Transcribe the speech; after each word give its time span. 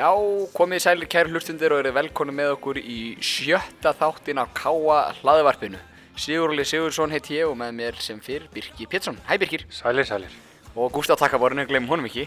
Já, 0.00 0.14
komið 0.56 0.80
sælir 0.80 1.08
kæri 1.12 1.28
hlustundir 1.28 1.74
og 1.74 1.82
eru 1.82 1.90
velkonu 1.92 2.32
með 2.32 2.54
okkur 2.54 2.78
í 2.80 3.18
sjötta 3.20 3.90
þáttin 3.98 4.38
af 4.40 4.54
Káa 4.56 5.10
hlaðvarpinu. 5.18 5.76
Sigurli 6.16 6.64
Sigursson 6.64 7.12
heit 7.12 7.28
ég 7.28 7.44
og 7.44 7.58
með 7.60 7.74
mér 7.76 7.98
sem 8.00 8.16
fyrr 8.24 8.46
Birkir 8.54 8.88
Pétursson. 8.88 9.18
Hæ 9.28 9.36
Birkir. 9.42 9.66
Sælir, 9.68 10.08
sælir. 10.08 10.32
Og 10.72 10.88
Gustaf 10.94 11.20
Takkaborinu, 11.20 11.66
glemum 11.68 11.92
honum 11.92 12.08
ekki. 12.08 12.24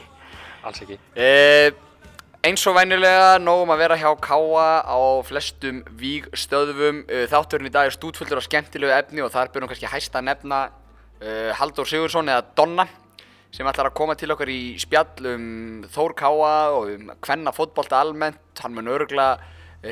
Alls 0.62 0.84
ekki. 0.86 1.00
E, 1.18 1.74
eins 2.46 2.68
og 2.70 2.78
vænilega 2.78 3.40
nógum 3.42 3.74
að 3.74 3.82
vera 3.88 3.98
hjá 4.04 4.12
Káa 4.22 4.70
á 4.86 5.00
flestum 5.26 5.82
vígstöðvum. 5.98 7.08
E, 7.10 7.26
þátturinn 7.32 7.72
í 7.72 7.74
dag 7.74 7.90
er 7.90 7.98
stútfullur 7.98 8.44
af 8.44 8.46
skemmtilegu 8.52 8.94
efni 8.94 9.26
og 9.26 9.34
þar 9.34 9.50
byrjum 9.50 9.74
kannski 9.74 9.90
hæsta 9.90 10.22
nefna 10.22 10.68
e, 11.18 11.50
Haldur 11.58 11.90
Sigursson 11.90 12.30
eða 12.30 12.46
Donna 12.54 12.86
sem 13.54 13.70
ætlar 13.70 13.92
að 13.92 13.98
koma 14.00 14.16
til 14.18 14.32
okkar 14.34 14.50
í 14.50 14.62
spjall 14.82 15.30
um 15.34 15.48
Þór 15.94 16.16
Káa 16.18 16.54
og 16.74 16.90
um 16.96 17.12
hvenna 17.22 17.54
fótbolta 17.54 18.00
almennt. 18.02 18.42
Hann 18.64 18.74
mun 18.74 18.90
örgla 18.90 19.36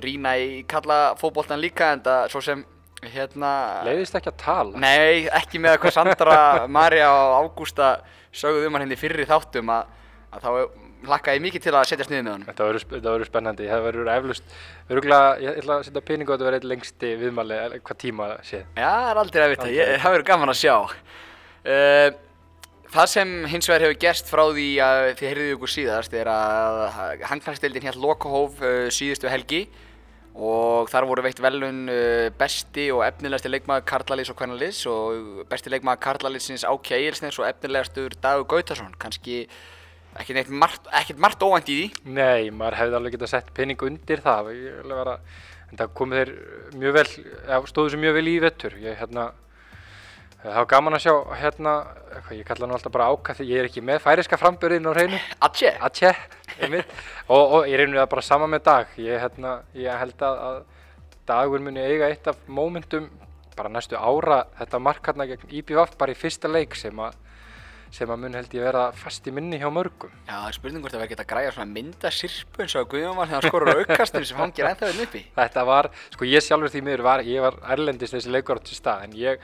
rýna 0.02 0.36
í 0.40 0.62
kalla 0.70 1.14
fótboltan 1.20 1.62
líka 1.62 1.92
en 1.94 2.02
það 2.06 2.30
svo 2.34 2.42
sem 2.46 2.64
hérna... 3.12 3.52
Leiðist 3.86 4.18
ekki 4.18 4.32
að 4.32 4.40
tala? 4.42 4.82
Nei, 4.82 5.28
ekki 5.30 5.62
með 5.62 5.78
hvað 5.84 5.98
Sandra, 5.98 6.38
Marja 6.80 7.12
og 7.14 7.36
Ágústa 7.42 7.98
sögðu 8.34 8.70
um 8.70 8.78
hann 8.78 8.86
henni 8.86 8.98
fyrri 9.00 9.28
þáttum 9.30 9.70
að, 9.74 9.92
að 10.32 10.46
þá 10.46 10.50
hlakka 11.02 11.36
ég 11.36 11.44
mikið 11.44 11.66
til 11.66 11.76
að 11.76 11.88
setja 11.90 12.08
sniðið 12.08 12.26
með 12.26 12.36
hann. 12.36 12.48
Þetta 12.50 12.68
verður, 13.06 13.28
spennandi. 13.28 13.70
Það 13.70 13.86
verður 13.88 14.12
eflust, 14.16 14.58
örgulega, 14.90 15.32
ég 15.42 15.62
ætla 15.62 15.78
að 15.78 15.88
setja 15.88 16.04
peningu 16.10 16.30
á 16.30 16.36
þetta 16.36 16.50
verður 16.50 16.68
lengsti 16.72 17.14
viðmali, 17.22 17.62
hvað 17.82 18.02
tíma 18.06 18.28
séð. 18.46 18.68
Já, 18.78 18.90
það 18.90 19.14
er 19.14 19.22
aldrei 19.24 19.46
að 19.46 19.54
vita. 19.56 19.72
Ég, 19.74 19.96
það 20.04 20.16
verður 20.16 20.28
gaman 20.30 20.54
að 20.54 20.60
sjá. 20.62 20.76
Uh, 21.62 22.08
Það 22.92 23.08
sem 23.08 23.30
hins 23.48 23.70
vegar 23.70 23.86
hefur 23.86 24.00
gerst 24.02 24.28
frá 24.28 24.42
því 24.52 24.66
að 24.84 25.02
þið 25.16 25.30
heyrðuðu 25.30 25.52
ykkur 25.56 25.72
síðast 25.72 26.16
er 26.20 26.28
að 26.28 26.80
hangnarsdeildin 27.30 27.86
hér 27.88 27.98
lokahóf 28.04 28.58
uh, 28.60 28.90
síðustu 28.92 29.30
helgi 29.32 29.62
og 30.36 30.92
þar 30.92 31.08
voru 31.08 31.24
veitt 31.24 31.40
velun 31.40 31.86
uh, 31.88 32.28
besti 32.36 32.90
og 32.92 33.06
efnilegasti 33.06 33.48
leikmaður 33.54 33.86
Karlalís 33.94 34.34
og 34.34 34.36
Kvernalís 34.42 34.82
og 34.92 35.40
besti 35.48 35.72
leikmaður 35.72 36.02
Karlalísins 36.04 36.66
Ákja 36.68 37.00
Eilsnes 37.00 37.40
og 37.40 37.48
efnilegastur 37.48 38.18
Dagur 38.20 38.50
Gautarsson. 38.58 38.92
Kanski 39.00 39.46
ekkert 40.20 40.52
margt, 40.52 40.92
margt 41.16 41.48
óvænt 41.48 41.72
í 41.72 41.78
því? 41.78 42.12
Nei, 42.12 42.52
maður 42.52 42.82
hefði 42.82 43.00
alveg 43.00 43.16
getað 43.16 43.36
sett 43.38 43.54
pening 43.56 43.88
undir 43.88 44.20
það. 44.26 44.52
Vera, 44.92 45.16
en 45.70 45.80
það 45.80 45.96
komið 46.02 46.26
þeir 46.26 46.36
mjög 46.84 47.00
vel, 47.00 47.08
stóðu 47.72 47.96
sér 47.96 48.04
mjög 48.04 48.20
vel 48.20 48.30
í 48.34 48.36
vettur. 48.44 48.76
Ég 48.84 49.00
hérna 49.00 49.32
Það 50.42 50.56
var 50.58 50.68
gaman 50.72 50.98
að 50.98 51.04
sjá 51.04 51.12
hérna, 51.38 51.72
ég 52.34 52.46
kalla 52.48 52.66
hann 52.66 52.74
alltaf 52.74 52.94
bara 52.96 53.10
ákvæð 53.14 53.40
því 53.40 53.46
ég 53.52 53.60
er 53.62 53.68
ekki 53.70 53.84
með 53.86 54.00
færiska 54.02 54.40
frambörðin 54.42 54.90
á 54.90 54.92
hreinu. 54.96 55.20
Atje? 55.46 55.74
Atje, 55.86 56.14
einmitt. 56.58 56.96
og, 57.28 57.44
og 57.60 57.68
ég 57.70 57.78
reynir 57.78 58.02
það 58.02 58.08
bara 58.16 58.24
sama 58.26 58.48
með 58.50 58.64
dag. 58.66 58.96
Ég, 58.98 59.22
hérna, 59.22 59.52
ég 59.78 60.00
held 60.02 60.26
að, 60.26 60.42
að 60.48 60.62
dagur 61.30 61.62
muni 61.62 61.84
eiga 61.86 62.10
eitt 62.10 62.32
af 62.32 62.42
mómentum 62.50 63.12
bara 63.54 63.70
næstu 63.70 64.00
ára 64.00 64.46
þetta 64.58 64.82
mark 64.82 65.12
hérna 65.12 65.28
gegn 65.30 65.54
IPVAF 65.62 65.94
bara 66.00 66.16
í 66.16 66.18
fyrsta 66.18 66.50
leik 66.50 66.74
sem 66.80 66.98
að 67.06 67.20
sem 67.92 68.08
að 68.08 68.22
mun 68.24 68.36
held 68.40 68.54
ég 68.56 68.64
vera 68.64 68.86
fast 68.96 69.26
í 69.28 69.34
minni 69.36 69.58
hjá 69.60 69.68
mörgum. 69.74 70.12
Já, 70.24 70.32
það 70.32 70.46
er 70.48 70.56
spurning 70.56 70.84
hvort 70.84 70.94
það 70.96 71.02
verður 71.02 71.12
gett 71.12 71.24
að 71.26 71.32
græja 71.34 71.56
svona 71.56 71.74
myndasirpu 71.76 72.64
eins 72.64 72.76
og 72.78 72.86
að 72.86 72.94
Guðjón 72.94 73.18
var 73.18 73.28
þegar 73.28 73.42
hann 73.42 73.52
skorur 73.52 73.82
aukastum 73.82 74.28
sem 74.30 74.40
hangir 74.40 74.70
ennþá 74.70 74.92
inn 74.94 75.02
uppi. 75.04 75.24
Þetta 75.36 75.66
var, 75.68 75.90
sko 76.16 76.30
ég 76.30 76.46
sjálfur 76.46 76.72
því 76.72 76.84
miður 76.88 77.04
var, 77.10 77.24
ég 77.28 77.44
var 77.44 77.58
erlendist 77.76 78.16
þessi 78.16 78.32
leikur 78.32 78.64
á 78.64 78.68
til 78.70 78.78
stað 78.80 79.04
en 79.10 79.18
ég 79.20 79.44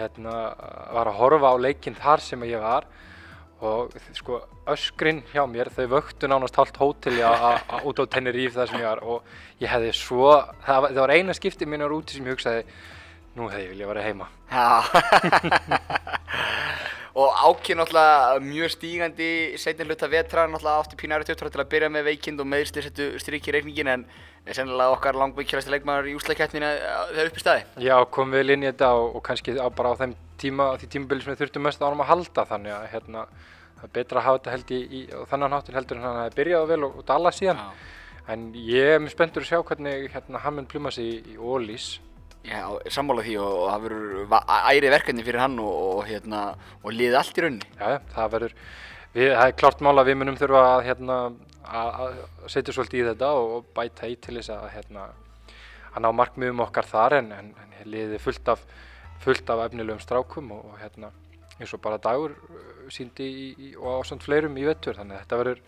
hérna, 0.00 0.34
var 0.96 1.06
að 1.10 1.18
horfa 1.20 1.52
á 1.52 1.56
leikinn 1.62 1.98
þar 1.98 2.20
sem 2.24 2.40
ég 2.48 2.60
var 2.62 2.84
og 3.60 3.92
sko 4.16 4.38
öskrin 4.72 5.20
hjá 5.34 5.42
mér 5.48 5.68
þau 5.74 5.86
vöktu 5.98 6.24
nánast 6.30 6.56
hálft 6.56 6.80
hóteli 6.80 7.20
út 7.20 8.00
á 8.00 8.04
Tenerife 8.08 8.56
þar 8.56 8.68
sem 8.70 8.80
ég 8.80 8.88
var 8.88 9.00
og 9.04 9.18
ég 9.60 9.68
hefði 9.68 9.92
svo, 9.98 10.30
það 10.64 10.78
var, 10.86 10.90
það 10.94 11.04
var 11.04 11.14
eina 11.18 11.36
skipti 11.36 11.68
mínar 11.68 11.92
úti 11.92 12.16
sem 12.16 12.24
ég 12.24 12.32
hugsaði 12.38 12.62
nú 13.36 13.52
hefði 13.52 13.64
ég 13.66 13.72
viljað 13.74 13.92
vera 13.92 14.06
heima 14.08 14.26
og 17.14 17.34
ákveð 17.34 17.78
náttúrulega 17.80 18.40
mjög 18.44 18.72
stígandi 18.76 19.30
setni 19.58 19.86
hluta 19.88 20.08
vetra 20.10 20.46
náttúrulega 20.46 20.82
átti 20.84 20.98
pínari 21.00 21.26
tjóttur 21.26 21.50
til 21.50 21.62
að 21.62 21.70
byrja 21.72 21.90
með 21.90 22.06
veikind 22.10 22.42
og 22.42 22.46
meðsli 22.46 22.84
settu 22.84 23.08
strikki 23.18 23.54
reikningin 23.54 23.90
en 23.90 24.04
sennilega 24.46 24.94
okkar 24.94 25.18
langveikjalastu 25.18 25.72
leikmæður 25.74 26.10
í 26.10 26.16
úslækjættina 26.18 26.70
þegar 27.12 27.30
upp 27.30 27.38
í 27.38 27.42
staði. 27.42 27.64
Já, 27.84 27.96
kom 28.14 28.34
vel 28.34 28.46
inn 28.54 28.64
í 28.64 28.70
þetta 28.70 28.92
og, 28.98 29.16
og 29.18 29.24
kannski 29.26 29.56
á, 29.58 29.66
bara 29.68 29.94
á 29.94 30.00
þeim 30.00 30.14
tíma, 30.40 30.72
því 30.80 30.90
tímabili 30.94 31.24
sem 31.24 31.34
við 31.34 31.42
þurftum 31.44 31.66
mest 31.66 31.82
ánum 31.82 32.04
að 32.04 32.12
halda 32.12 32.46
þannig 32.48 32.76
að 32.76 32.86
hérna, 32.94 33.24
það 33.80 33.88
er 33.88 33.94
betra 33.98 34.20
að 34.20 34.26
hafa 34.28 34.40
þetta 34.40 34.54
held 34.56 34.72
í, 34.72 34.80
í 34.80 35.00
þannan 35.32 35.56
háttur 35.56 35.80
heldur 35.80 36.00
en 36.00 36.06
hann 36.06 36.20
hefði 36.24 36.38
byrjað 36.40 36.68
vel 36.72 36.84
og, 36.86 37.00
og 37.00 37.08
dala 37.10 37.34
síðan. 37.34 37.64
Já. 37.64 37.98
En 38.30 38.46
ég 38.54 38.94
er 38.94 39.02
mjög 39.02 39.16
spenntur 39.16 39.44
að 39.44 39.50
sjá 39.50 39.60
hvernig 39.66 40.10
hérna, 40.14 40.42
mun 40.54 40.70
pluma 40.70 40.94
sig 40.94 41.10
í, 41.10 41.34
í 41.34 41.36
Ólís 41.36 41.96
Já, 42.46 42.62
sammála 42.88 43.22
því 43.24 43.34
og 43.44 43.56
það 43.68 43.82
verður 43.84 44.34
æri 44.72 44.90
verkefni 44.94 45.24
fyrir 45.26 45.42
hann 45.42 45.58
og, 45.60 45.72
og, 45.90 45.98
hérna, 46.08 46.44
og 46.80 46.94
liði 46.94 47.18
allt 47.20 47.36
í 47.36 47.44
rauninni. 47.44 47.68
Já, 47.76 47.98
það 48.14 48.30
verður, 48.34 48.54
það 49.12 49.42
er 49.44 49.56
klart 49.60 49.82
mála 49.84 50.04
að 50.04 50.10
við 50.10 50.20
munum 50.20 50.38
þurfa 50.40 50.62
að, 50.70 50.84
hérna, 50.88 51.18
að 51.80 52.22
setja 52.48 52.74
svolítið 52.76 53.02
í 53.02 53.08
þetta 53.10 53.32
og, 53.36 53.56
og 53.58 53.66
bæta 53.76 54.08
í 54.08 54.16
til 54.24 54.38
þess 54.38 54.54
að, 54.56 54.68
hérna, 54.76 55.08
að 55.92 56.06
ná 56.06 56.10
markmiðum 56.16 56.64
okkar 56.64 56.88
þar 56.88 57.18
en, 57.20 57.32
en, 57.36 57.52
en 57.60 57.92
liði 57.92 58.22
fullt 58.24 58.48
af, 58.54 58.64
fullt 59.20 59.52
af 59.52 59.66
efnilegum 59.66 60.00
strákum 60.00 60.54
og 60.56 60.72
hérna, 60.80 61.12
eins 61.58 61.76
og 61.76 61.84
bara 61.84 62.00
dagur 62.00 62.38
síndi 62.90 63.28
í, 63.28 63.48
í, 63.52 63.74
og 63.76 64.00
ásand 64.00 64.24
fleirum 64.24 64.56
í 64.56 64.64
vettur 64.64 64.96
þannig 64.96 65.18
að 65.18 65.26
þetta 65.26 65.40
verður 65.42 65.62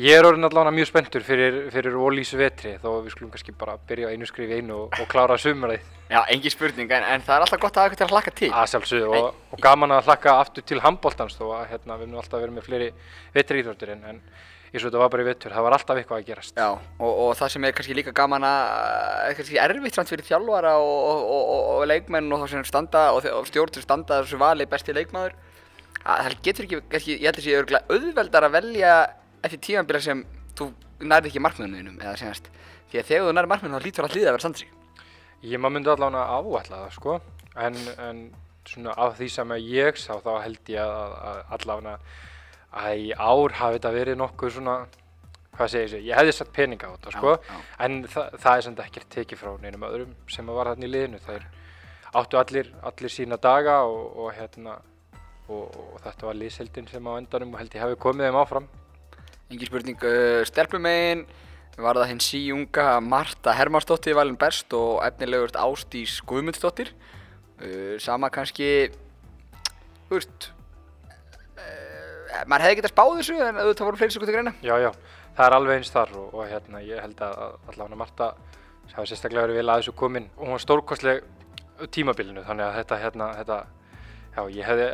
Ég 0.00 0.16
er 0.16 0.24
orðin 0.24 0.46
allavega 0.46 0.72
mjög 0.72 0.86
spenntur 0.88 1.24
fyrir, 1.26 1.56
fyrir 1.74 1.96
ólísu 2.00 2.38
vetri 2.40 2.70
þó 2.80 3.02
við 3.04 3.12
skulum 3.12 3.32
kannski 3.34 3.52
bara 3.52 3.74
byrja 3.88 4.12
einu 4.14 4.24
skrif 4.28 4.52
einu 4.54 4.86
og, 4.86 4.94
og 4.96 5.08
klára 5.10 5.36
sumraðið. 5.36 5.82
Já, 6.08 6.22
engi 6.32 6.52
spurning, 6.54 6.88
en, 6.88 7.04
en 7.04 7.24
það 7.26 7.34
er 7.34 7.44
alltaf 7.44 7.60
gott 7.60 7.76
að 7.76 7.82
hafa 7.82 7.90
eitthvað 7.90 8.00
til 8.00 8.06
að 8.06 8.14
hlakka 8.14 8.32
til. 8.38 8.48
Að 8.56 8.70
sjálfsögðu 8.72 9.18
og, 9.18 9.42
og 9.52 9.60
gaman 9.66 9.92
að 9.98 10.08
hlakka 10.08 10.38
aftur 10.40 10.64
til 10.70 10.80
handbóltans 10.80 11.36
þó 11.36 11.44
að 11.58 11.66
hérna, 11.74 11.98
við 11.98 12.06
erum 12.06 12.22
alltaf 12.22 12.40
verið 12.40 12.56
með 12.56 12.66
fleiri 12.70 12.88
vetri 13.36 13.60
íþróttir 13.60 13.92
en, 13.92 14.08
en 14.14 14.22
eins 14.22 14.80
og 14.80 14.88
þetta 14.88 15.04
var 15.04 15.12
bara 15.12 15.26
í 15.26 15.28
vettur, 15.28 15.54
það 15.58 15.68
var 15.68 15.76
alltaf 15.76 16.00
eitthvað 16.00 16.22
að 16.22 16.26
gerast. 16.30 16.56
Já, 16.56 16.70
og, 16.80 17.12
og 17.26 17.30
það 17.42 17.54
sem 17.58 17.68
er 17.68 17.76
kannski 17.76 18.00
líka 18.00 18.16
gaman 18.16 18.48
að, 18.48 19.36
kannski 19.36 19.62
erfitt 19.66 20.00
samt 20.00 20.14
fyrir 20.14 20.28
þjálfara 20.30 20.76
og 20.80 21.86
leikmenn 21.90 22.32
og 22.32 22.46
þá 22.46 22.52
sem 22.54 22.68
standa 22.72 23.06
og 23.12 23.50
stjórnur 23.52 23.84
standa 23.84 24.22
þessu 24.22 24.40
vali 24.40 24.70
besti 24.70 24.96
leikmaður, 24.96 25.36
að 26.00 26.28
það 26.30 26.42
getur 26.46 26.68
ekki, 26.68 26.84
kannski, 26.94 27.18
ég 27.18 27.26
held 27.28 27.42
að 27.42 27.48
það 27.50 27.74
sé 27.74 27.82
auðveldar 27.90 28.46
að 28.46 28.54
velja 28.56 28.94
eftir 29.46 29.62
tímanbíla 29.66 30.02
sem 30.04 30.22
þú 30.58 30.70
nærði 31.00 31.30
ekki 31.30 31.42
markmennunum 31.42 31.98
eða 32.00 32.16
senast 32.20 32.50
því 32.90 33.00
að 33.00 33.10
þegar 33.10 33.26
þú 33.26 33.34
nærði 33.36 33.52
markmennunum 33.52 33.80
þá 33.80 33.86
lítur 33.86 34.06
alltaf 34.06 34.18
líða 34.18 34.30
að 34.30 34.36
vera 34.36 34.46
sandri. 34.46 34.70
Ég 35.40 35.60
maður 35.60 35.76
myndi 35.76 35.92
allavega 35.94 36.24
áætla 36.36 36.80
það 36.80 36.96
sko. 36.96 37.18
En, 37.60 37.78
en 38.06 38.18
svona 38.68 38.96
af 39.00 39.14
því 39.18 39.28
sem 39.34 39.54
ég 39.66 40.00
sá 40.00 40.12
þá 40.20 40.32
held 40.44 40.72
ég 40.74 40.82
að, 40.82 41.14
að 41.30 41.54
allavega 41.56 41.94
að 42.80 43.04
í 43.04 43.06
ár 43.16 43.56
hafi 43.58 43.78
þetta 43.78 43.94
verið 43.94 44.20
nokkuð 44.20 44.52
svona 44.56 44.74
hvað 45.56 45.72
segir 45.72 45.88
þessu, 45.88 46.02
ég 46.06 46.16
hefði 46.20 46.34
satt 46.36 46.52
peninga 46.56 46.90
á 46.90 46.94
þetta 46.94 47.14
sko. 47.16 47.32
Já, 47.34 47.48
já. 47.48 47.64
en 47.86 47.96
þa 48.08 48.26
það 48.36 48.52
er 48.52 48.66
samt 48.66 48.84
ekkert 48.84 49.10
tekið 49.16 49.40
frá 49.40 49.50
neinum 49.64 49.88
öðrum 49.88 50.12
sem 50.30 50.52
var 50.54 50.70
þarna 50.70 50.86
í 50.86 50.92
liðinu. 50.92 51.22
Það 51.24 51.40
er 51.40 51.48
áttu 52.20 52.40
allir, 52.40 52.70
allir 52.90 53.12
sína 53.12 53.38
daga 53.40 53.80
og, 53.88 54.04
og 54.24 54.30
hérna 54.36 54.76
og, 55.50 55.66
og 55.66 55.98
þetta 56.04 56.28
var 56.28 56.38
liðseldin 56.38 56.88
sem 56.90 57.10
á 57.10 57.12
endanum 57.16 57.58
held 57.58 57.74
ég 57.74 57.84
hefði 57.84 57.98
komið 58.04 58.28
þeim 58.28 58.40
áfram 58.40 58.70
Engi 59.50 59.66
spurning, 59.66 59.98
uh, 60.06 60.44
stelpumegin 60.46 61.24
var 61.80 61.98
það 61.98 62.10
hinn 62.12 62.20
síjunga 62.22 62.84
Marta 63.02 63.50
Hermansdóttir 63.58 64.14
valin 64.14 64.36
best 64.38 64.70
og 64.78 65.00
efnilegurst 65.02 65.58
Ástís 65.58 66.20
Guðmundsdóttir. 66.22 66.92
Uh, 67.58 67.96
sama 67.98 68.30
kannski, 68.30 68.92
þú 70.06 70.20
veist, 70.20 70.46
uh, 71.58 72.44
maður 72.44 72.68
hefði 72.68 72.78
getað 72.78 72.94
spáð 72.94 73.16
þessu 73.18 73.40
en 73.40 73.58
auðvitað 73.58 73.90
voru 73.90 74.00
fleiri 74.04 74.14
sekundar 74.14 74.38
greina. 74.38 74.54
Já, 74.62 74.76
já, 74.84 74.92
það 75.34 75.48
er 75.48 75.58
alveg 75.58 75.80
eins 75.80 75.92
þar 75.96 76.14
og, 76.22 76.30
og 76.30 76.46
hérna, 76.52 76.84
ég 76.86 77.02
held 77.02 77.26
að 77.26 77.42
allavega 77.72 78.00
Marta 78.04 78.30
hafi 78.94 79.10
sérstaklega 79.10 79.48
verið 79.48 79.60
vel 79.64 79.74
að 79.74 79.82
þessu 79.82 79.96
komin 79.98 80.30
og 80.36 80.46
hún 80.46 80.54
var 80.54 80.62
stórkostleg 80.62 81.26
tímabilinu 81.90 82.46
þannig 82.46 82.68
að 82.68 82.78
þetta, 82.78 83.02
hérna, 83.02 83.32
þetta, 83.40 83.60
já, 84.36 84.42
ég 84.60 84.70
hefði 84.70 84.88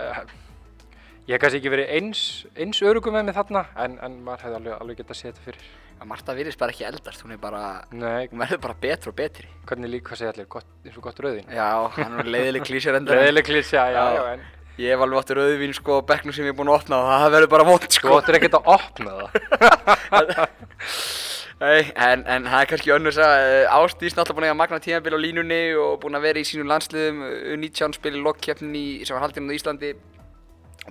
Ég 1.27 1.35
hef 1.35 1.43
kannski 1.43 1.59
ekki 1.59 1.71
verið 1.73 1.89
eins, 1.97 2.21
eins 2.55 2.79
örugum 2.87 3.17
með 3.17 3.25
mig 3.27 3.35
þarna, 3.35 3.65
en, 3.83 3.97
en 4.07 4.13
maður 4.23 4.45
hefði 4.45 4.59
alveg, 4.61 4.75
alveg 4.77 4.99
getað 5.01 5.15
að 5.17 5.19
setja 5.19 5.43
fyrir. 5.43 5.65
Ja, 5.97 6.07
Marta 6.07 6.35
virðist 6.37 6.61
bara 6.61 6.71
ekki 6.71 6.85
eldast, 6.87 7.25
hún 7.25 7.35
er 7.35 7.41
bara, 7.43 7.63
Nei. 7.91 8.29
hún 8.31 8.43
verður 8.45 8.61
bara 8.63 8.77
betri 8.85 9.11
og 9.11 9.17
betri. 9.19 9.49
Hvernig 9.67 9.91
líka, 9.91 10.13
hvað 10.13 10.21
segja 10.21 10.35
allir, 10.37 10.47
gott, 10.55 10.69
eins 10.85 11.01
og 11.01 11.07
gott 11.09 11.19
rauðvín? 11.25 11.49
Já, 11.51 11.67
hann 11.97 12.21
er 12.23 12.31
leiðileg 12.31 12.69
klísjar 12.69 13.01
endur. 13.01 13.19
leiðileg 13.19 13.49
klísja, 13.49 13.89
já, 13.91 14.05
já, 14.15 14.23
en. 14.37 14.47
Ég 14.79 14.93
hef 14.93 15.03
alveg 15.03 15.23
átti 15.25 15.39
rauðvín 15.41 15.75
sko 15.75 15.99
á 15.99 16.07
bekknum 16.13 16.37
sem 16.37 16.47
ég 16.47 16.53
er 16.55 16.59
búinn 16.61 16.71
að 16.71 16.79
opna 16.79 17.03
og 17.03 17.11
það 17.11 17.31
verður 17.35 17.53
bara 17.57 17.69
vond 17.73 17.87
sko. 17.97 18.07
Þú 18.13 18.19
áttur 18.21 18.39
ekkert 18.39 18.59
að 18.61 18.71
opna 18.77 19.11
það. 19.19 19.31
Nei, 21.57 21.87
en, 21.97 22.23
en 22.29 22.45
það 22.53 22.59
er 22.61 22.69
kannski 22.69 22.93
önnur 22.93 23.17
að 23.25 23.47
Ástís 23.73 24.13
náttúrulega 24.13 24.37
búinn 24.37 24.51
að 24.53 24.59
magna 24.61 24.81
tímanbíl 24.85 25.17
á 25.17 25.25
línunni 25.25 25.61
og 25.81 25.95
búinn 26.03 26.19
að 26.19 26.27
vera 26.29 26.43
í 26.43 26.45
sínum 26.45 26.69
landsliðum, 26.69 27.23
U19 27.57 27.97
spil 27.97 28.13
í 28.13 28.21
lokkjefni 28.21 28.83
sem 29.09 29.17
var 29.17 29.25
haldinn 29.25 29.49
á 29.49 29.57
Íslandi 29.57 29.95
og 29.97 30.26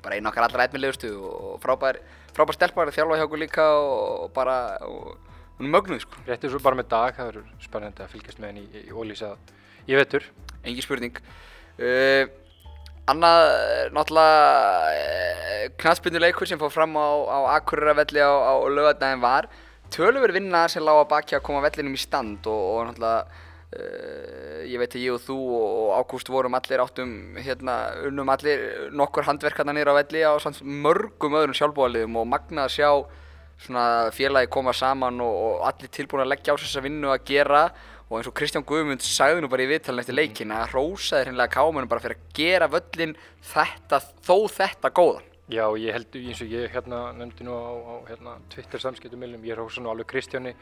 bara 0.04 0.18
einu 0.18 0.30
okkar 0.30 0.48
allra 0.48 0.66
efnilegustu 0.68 1.12
og 1.16 1.60
frábær, 1.64 2.00
frábær 2.36 2.58
stelpar 2.58 2.92
þjálfa 2.94 3.20
hjá 3.20 3.26
okkur 3.28 3.42
líka 3.42 3.66
og 3.80 4.32
bara 4.36 4.58
hún 4.84 5.70
er 5.70 5.72
mögnuð 5.72 6.02
sko, 6.04 6.24
réttið 6.28 6.56
svo 6.56 6.64
bara 6.64 6.80
með 6.80 6.90
dag, 6.92 7.16
það 7.16 7.30
verður 7.32 7.52
spennandi 7.64 8.04
að 8.04 8.16
fylgjast 8.16 8.42
með 8.42 8.52
henni 8.52 8.66
í, 8.66 8.82
í 8.90 8.96
ólýsa 8.96 9.36
í 9.88 9.96
vetur. 9.96 10.26
engin 10.66 10.84
spurning. 10.84 11.20
Uh, 11.78 12.26
annað, 13.12 13.42
eh, 13.54 13.86
náttúrulega, 13.94 14.40
uh, 14.98 15.66
knastbynduleikur 15.78 16.50
sem 16.50 16.60
fór 16.60 16.74
fram 16.74 16.96
á, 16.98 17.08
á 17.30 17.40
Akureyravelli 17.60 18.20
á, 18.20 18.34
á 18.34 18.54
lögadaginn 18.66 19.22
var 19.22 19.48
tölur 19.94 20.34
vinna 20.34 20.66
sem 20.68 20.84
lág 20.84 21.04
að 21.04 21.12
baki 21.12 21.38
að 21.38 21.46
koma 21.46 21.62
vellinum 21.62 21.96
í 21.96 22.02
stand 22.02 22.48
og, 22.50 22.64
og 22.74 22.88
náttúrulega 22.90 23.45
ég 23.74 24.78
veit 24.80 24.94
að 24.96 25.04
ég 25.04 25.16
og 25.16 25.24
þú 25.26 25.36
og 25.58 25.90
Ágúst 25.98 26.30
vorum 26.32 26.56
allir 26.56 26.84
áttum 26.84 27.36
hérna 27.42 27.76
unnum 28.08 28.30
allir 28.32 28.92
nokkur 28.96 29.28
handverkarna 29.28 29.76
niður 29.76 29.96
á 29.96 30.00
velli 30.00 30.24
á 30.24 30.34
mörgum 30.64 31.36
öðrum 31.42 31.58
sjálfbúðaliðum 31.58 32.22
og 32.22 32.30
magna 32.30 32.68
að 32.68 32.76
sjá 32.78 32.90
svona 33.66 34.14
félagi 34.16 34.52
koma 34.52 34.74
saman 34.76 35.20
og, 35.24 35.36
og 35.36 35.68
allir 35.70 35.92
tilbúin 35.92 36.26
að 36.26 36.34
leggja 36.34 36.56
á 36.56 36.62
þessa 36.62 36.84
vinnu 36.86 37.12
að 37.12 37.28
gera. 37.28 37.68
Og 38.06 38.20
eins 38.20 38.28
og 38.30 38.36
Kristján 38.38 38.66
Guðmund 38.68 39.02
sagði 39.02 39.42
nú 39.42 39.50
bara 39.50 39.66
í 39.66 39.70
viðtalinn 39.72 40.04
eftir 40.04 40.18
leikin 40.20 40.54
að 40.54 40.76
rósaði 40.76 41.26
hreinlega 41.26 41.56
kámunum 41.56 41.90
bara 41.90 42.04
fyrir 42.04 42.20
að 42.20 42.36
gera 42.38 42.68
völlin 42.70 43.16
þetta, 43.50 44.02
þó 44.22 44.36
þetta 44.60 44.92
góðan 44.94 45.32
Já, 45.46 45.66
ég 45.78 45.94
held 45.94 46.16
eins 46.18 46.40
og 46.42 46.50
ég 46.50 46.72
hérna 46.74 47.00
nefndi 47.14 47.46
nú 47.46 47.54
á, 47.54 47.70
á 47.70 47.94
hérna, 48.10 48.32
Twitter 48.50 48.82
samskiptumilum, 48.82 49.44
ég 49.46 49.54
rósa 49.60 49.82
nú 49.84 49.92
alveg 49.92 50.08
Kristjáni 50.10 50.56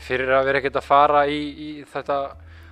fyrir 0.00 0.30
að 0.32 0.46
vera 0.48 0.62
ekkert 0.62 0.78
að 0.80 0.86
fara 0.88 1.26
í, 1.28 1.40
í 1.52 1.68
þetta, 1.84 2.16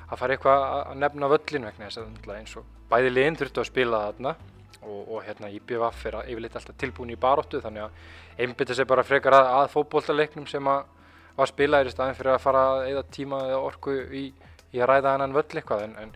að 0.09 0.23
fara 0.23 0.37
eitthvað 0.39 0.65
að- 0.65 0.95
nefna 1.03 1.29
völlin 1.29 1.67
vegna 1.69 1.91
þess 1.91 2.01
að 2.01 2.33
eins 2.39 2.57
og 2.57 2.65
bæði 2.89 3.13
liðin 3.13 3.37
þurftu 3.43 3.61
að 3.61 3.69
spila 3.69 4.01
þarna 4.07 4.33
og, 4.81 5.03
og 5.13 5.23
hérna 5.29 5.53
IBVF 5.53 6.07
er 6.09 6.19
að- 6.23 6.33
yfirleitt 6.33 6.57
alltaf 6.57 6.81
tilbúin 6.81 7.13
í 7.13 7.21
baróttu 7.21 7.61
þannig 7.61 7.85
að 7.85 8.41
einbytta 8.41 8.75
sér 8.81 8.89
bara 8.89 9.05
frekar 9.05 9.37
að, 9.37 9.53
að 9.61 9.71
fótboltaleiknum 9.77 10.49
sem 10.49 10.65
að 10.65 10.85
var 11.37 11.47
spilaðir 11.53 11.93
í 11.93 11.93
staðin 11.93 12.17
fyrir 12.17 12.35
að 12.39 12.45
fara 12.49 12.65
eða 12.89 13.05
tíma 13.13 13.45
eða 13.53 13.61
orku 13.69 13.93
í, 14.17 14.31
í 14.73 14.81
að 14.81 14.89
ræða 14.95 15.13
hennan 15.13 15.37
völl 15.37 15.45
eitthvað. 15.61 15.85
En, 15.85 15.95
en 15.97 16.11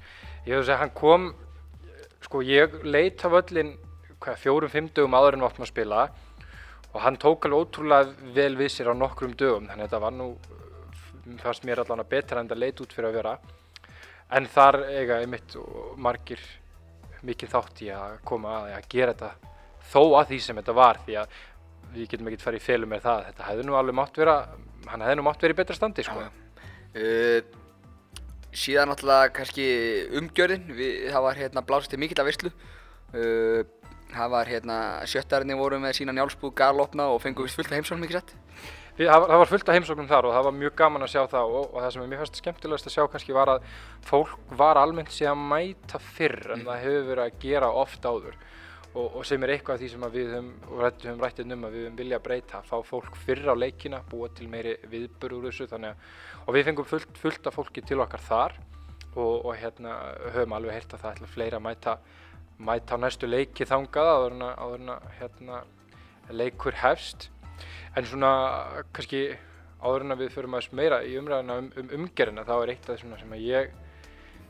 ég 0.49 0.57
hefði 0.57 0.63
að 0.63 0.69
segja 0.73 0.81
hann 0.81 0.97
kom 0.97 1.35
sko 2.25 2.41
ég 2.43 2.81
leit 2.89 3.21
á 3.21 3.29
völlin 3.29 3.77
hvað, 4.25 4.41
fjórum, 4.43 4.73
fimm 4.73 4.91
dögum 4.95 5.17
áður 5.17 5.37
en 5.37 5.45
við 5.45 5.51
áttum 5.51 5.67
að 5.67 5.71
spila 5.73 6.03
og 6.95 7.01
hann 7.03 7.19
tók 7.21 7.49
alveg 7.49 7.65
ótrúlega 7.65 8.33
vel 8.37 8.53
við 8.59 8.71
sér 8.73 8.93
á 8.93 8.95
nokkrum 8.97 9.35
dögum 9.39 9.69
þannig 9.69 9.85
að 9.85 9.89
þetta 9.89 10.03
var 10.05 10.15
nú 10.17 10.29
uh, 10.35 11.39
fannst 11.43 11.67
mér 11.69 11.83
allan 11.83 12.05
að 12.05 12.13
betra 12.15 12.43
en 12.43 12.51
það 12.51 12.63
leit 12.63 12.85
út 12.85 12.95
fyrir 12.95 13.11
að 13.11 13.19
vera. 13.19 13.39
En 14.35 14.47
þar 14.51 14.81
eiga 14.89 15.19
einmitt 15.23 15.57
margir 16.01 16.43
mikið 17.25 17.53
þátt 17.55 17.83
í 17.85 17.91
að 17.95 18.21
koma 18.27 18.55
að, 18.61 18.71
að 18.79 18.89
gera 18.95 19.15
þetta 19.15 19.53
þó 19.91 20.03
að 20.21 20.31
því 20.31 20.39
sem 20.45 20.61
þetta 20.61 20.77
var 20.77 21.01
því 21.05 21.19
að 21.21 21.43
við 21.95 22.09
getum 22.11 22.31
ekkert 22.31 22.47
farið 22.47 22.63
í 22.63 22.65
félum 22.65 22.91
með 22.95 23.05
það. 23.05 23.27
Þetta 23.29 23.51
hefði 23.51 23.67
nú 23.69 23.77
alveg 23.79 23.99
mátt 24.01 24.23
vera 24.23 24.39
hann 24.91 25.05
hefði 25.05 25.19
nú 25.19 25.27
mátt 25.27 25.45
vera 25.45 25.55
í 25.55 25.59
betra 25.59 25.77
standi 25.77 26.05
sko. 26.07 26.25
uh, 26.25 27.39
síðan 28.55 28.93
náttúrulega 28.93 29.33
kannski 29.35 29.67
umgjörðin 30.21 30.69
við, 30.77 31.09
það 31.11 31.25
var 31.27 31.41
hérna 31.41 31.65
blásið 31.67 31.95
til 31.95 32.03
mikill 32.05 32.21
að 32.23 32.29
veistlu 32.31 32.53
uh, 32.55 33.65
það 34.15 34.33
var 34.37 34.51
hérna 34.51 34.79
sjöttarinn 35.11 35.59
voru 35.59 35.83
með 35.83 35.99
sína 36.01 36.15
njálsbúð 36.17 36.55
galopna 36.59 37.11
og 37.13 37.21
fengu 37.23 37.47
vist 37.47 37.59
fullt 37.59 37.73
af 37.73 37.79
heimsóknum 37.81 38.07
ekki 38.09 38.21
sett 38.21 38.35
það, 38.99 39.21
var, 39.21 39.29
það 39.29 39.41
var 39.43 39.51
fullt 39.51 39.69
af 39.69 39.79
heimsóknum 39.79 40.11
þar 40.11 40.29
og 40.29 40.35
það 40.37 40.47
var 40.47 40.57
mjög 40.59 40.75
gaman 40.79 41.05
að 41.05 41.13
sjá 41.15 41.23
það 41.33 41.55
og, 41.59 41.65
og 41.67 41.79
það 41.83 41.95
sem 41.95 42.03
er 42.05 42.11
mjög 42.13 42.25
fast 42.25 42.41
skemmtilegast 42.41 42.89
að 42.91 42.95
sjá 42.95 43.07
kannski 43.11 43.37
var 43.37 43.53
að 43.55 43.71
fólk 44.07 44.53
var 44.61 44.81
almennt 44.81 45.15
sé 45.15 45.27
að 45.31 45.41
mæta 45.53 46.01
fyrr 46.03 46.55
en 46.55 46.67
það 46.69 46.85
hefur 46.85 47.09
verið 47.11 47.25
að 47.25 47.41
gera 47.43 47.71
oft 47.83 48.07
áður. 48.07 48.37
Og, 48.95 49.09
og 49.19 49.25
sem 49.27 49.43
er 49.43 49.51
eitthvað 49.57 49.75
af 49.75 49.81
því 49.83 49.89
sem 49.91 50.05
að 50.07 50.13
við 50.15 50.29
höfum, 50.37 50.51
rættið 51.19 51.55
um 51.57 51.65
að 51.67 51.73
við 51.75 51.81
höfum 51.83 51.97
vilja 51.99 52.21
breyta, 52.23 52.61
fá 52.63 52.77
fólk 52.87 53.17
fyrr 53.25 53.49
á 53.51 53.55
leikina, 53.59 53.99
búa 54.07 54.29
til 54.31 54.47
meiri 54.53 54.77
viðbörur 54.87 55.41
úr 55.41 55.49
þessu 55.51 55.67
þannig 55.73 55.91
að, 55.97 56.13
og 56.45 56.55
við 56.55 56.69
fengum 56.69 56.87
fullt, 56.87 57.19
fullt 57.19 57.49
af 57.51 57.59
fólki 57.59 57.83
til 57.83 57.99
okkar 58.05 58.23
þar 58.23 58.55
og, 59.17 59.49
og 59.49 59.51
hérna 59.59 59.97
höfum 60.37 60.55
alveg 60.55 60.79
heyrt 60.79 60.95
að 60.95 61.03
það 61.03 61.17
ætla 61.17 61.33
fleiri 61.33 61.59
að 61.59 61.65
mæta, 61.67 61.97
mæta 62.59 62.99
á 62.99 63.03
næstu 63.03 63.29
leiki 63.29 63.67
þangað 63.69 64.11
áður 64.11 64.37
en 64.37 64.45
að, 64.47 64.55
áður 64.63 64.83
en 64.83 64.93
að 64.95 65.09
hérna, 65.19 65.63
leikur 66.31 66.79
hefst. 66.83 67.31
En 67.95 68.07
svona 68.09 68.33
kannski 68.95 69.27
áður 69.85 70.07
en 70.07 70.15
að 70.15 70.25
við 70.25 70.35
förum 70.35 70.57
aðeins 70.57 70.77
meira 70.77 71.01
í 71.05 71.17
umræðina 71.21 71.59
um, 71.61 71.71
um 71.81 71.91
umgerðina 71.99 72.47
þá 72.47 72.55
er 72.57 72.75
eitt 72.75 72.89
af 72.89 72.95
þessum 72.95 73.17
sem 73.21 73.35
að 73.37 73.47
ég 73.47 73.75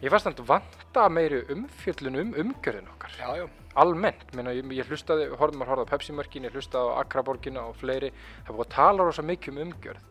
ég 0.04 0.12
fannst 0.12 0.28
að 0.30 0.48
vanta 0.48 1.04
meiri 1.12 1.42
umfjöllun 1.54 2.18
um 2.20 2.32
umgjörðin 2.42 2.90
okkar. 2.92 3.14
Já, 3.18 3.28
já. 3.40 3.46
almennt, 3.80 4.26
Meina, 4.36 4.52
ég, 4.54 4.66
ég 4.76 4.90
hlustaði, 4.90 5.30
horfðum 5.38 5.64
að 5.64 5.70
horfa 5.72 5.86
á 5.88 5.92
Pepsi-mörkin, 5.92 6.48
ég 6.48 6.54
hlustaði 6.54 6.92
á 6.92 7.00
Akraborgina 7.00 7.64
og 7.70 7.78
fleiri, 7.80 8.10
það 8.44 8.58
búið 8.58 8.66
að 8.66 8.74
tala 8.74 9.06
rosa 9.08 9.24
mikið 9.24 9.54
um 9.54 9.62
umgjörð. 9.64 10.10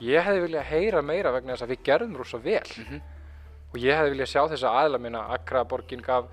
Ég 0.00 0.24
hefði 0.24 0.44
viljað 0.44 0.68
heyra 0.70 1.02
meira 1.04 1.32
vegna 1.34 1.54
þess 1.54 1.66
að 1.66 1.72
við 1.72 1.82
gerðum 1.88 2.20
rosa 2.20 2.38
vel. 2.44 2.68
Mhm. 2.84 3.00
og 3.70 3.76
ég 3.78 3.94
hefði 3.94 4.10
viljað 4.10 4.30
sjá 4.32 4.40
þessa 4.50 4.70
aðla 4.74 4.98
minna 4.98 5.20
Akraborgin 5.30 6.00
gaf 6.02 6.24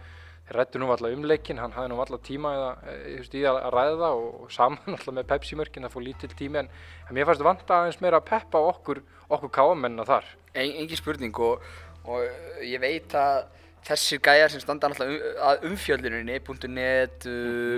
rættu 0.55 0.79
nú 0.79 0.88
alltaf 0.91 1.11
um 1.11 1.25
leikinn, 1.27 1.59
hann 1.59 1.73
hafði 1.75 1.91
nú 1.91 1.99
alltaf 1.99 2.23
tíma 2.23 2.53
eða, 2.55 2.69
e, 2.88 2.95
just, 3.17 3.35
í 3.35 3.44
að, 3.47 3.59
að 3.67 3.75
ræða 3.75 3.97
það 4.01 4.21
og, 4.21 4.45
saman 4.53 4.94
alltaf 4.95 5.15
með 5.17 5.27
Pepsi-mörkin, 5.33 5.88
það 5.88 5.95
fór 5.97 6.05
lítill 6.05 6.31
tími 6.39 6.61
en, 6.61 6.71
en 7.07 7.17
mér 7.17 7.27
fannst 7.27 7.44
vanta 7.47 7.81
aðeins 7.81 7.99
meira 8.03 8.21
að 8.21 8.29
peppa 8.29 8.63
okkur, 8.71 9.03
okkur 9.27 9.53
káamennina 9.59 10.07
þar. 10.07 10.31
En, 10.53 10.71
engin 10.83 10.99
spurning 10.99 11.44
og, 11.44 11.67
og 12.07 12.23
uh, 12.23 12.63
ég 12.63 12.81
veit 12.83 13.17
að 13.19 13.44
þessir 13.88 14.23
gæjar 14.23 14.51
sem 14.53 14.63
standa 14.63 14.91
náttúrulega 14.91 15.33
um, 15.33 15.44
að 15.49 15.69
umfjölduninni, 15.71 16.39
.net, 16.71 17.27
uh, 17.27 17.77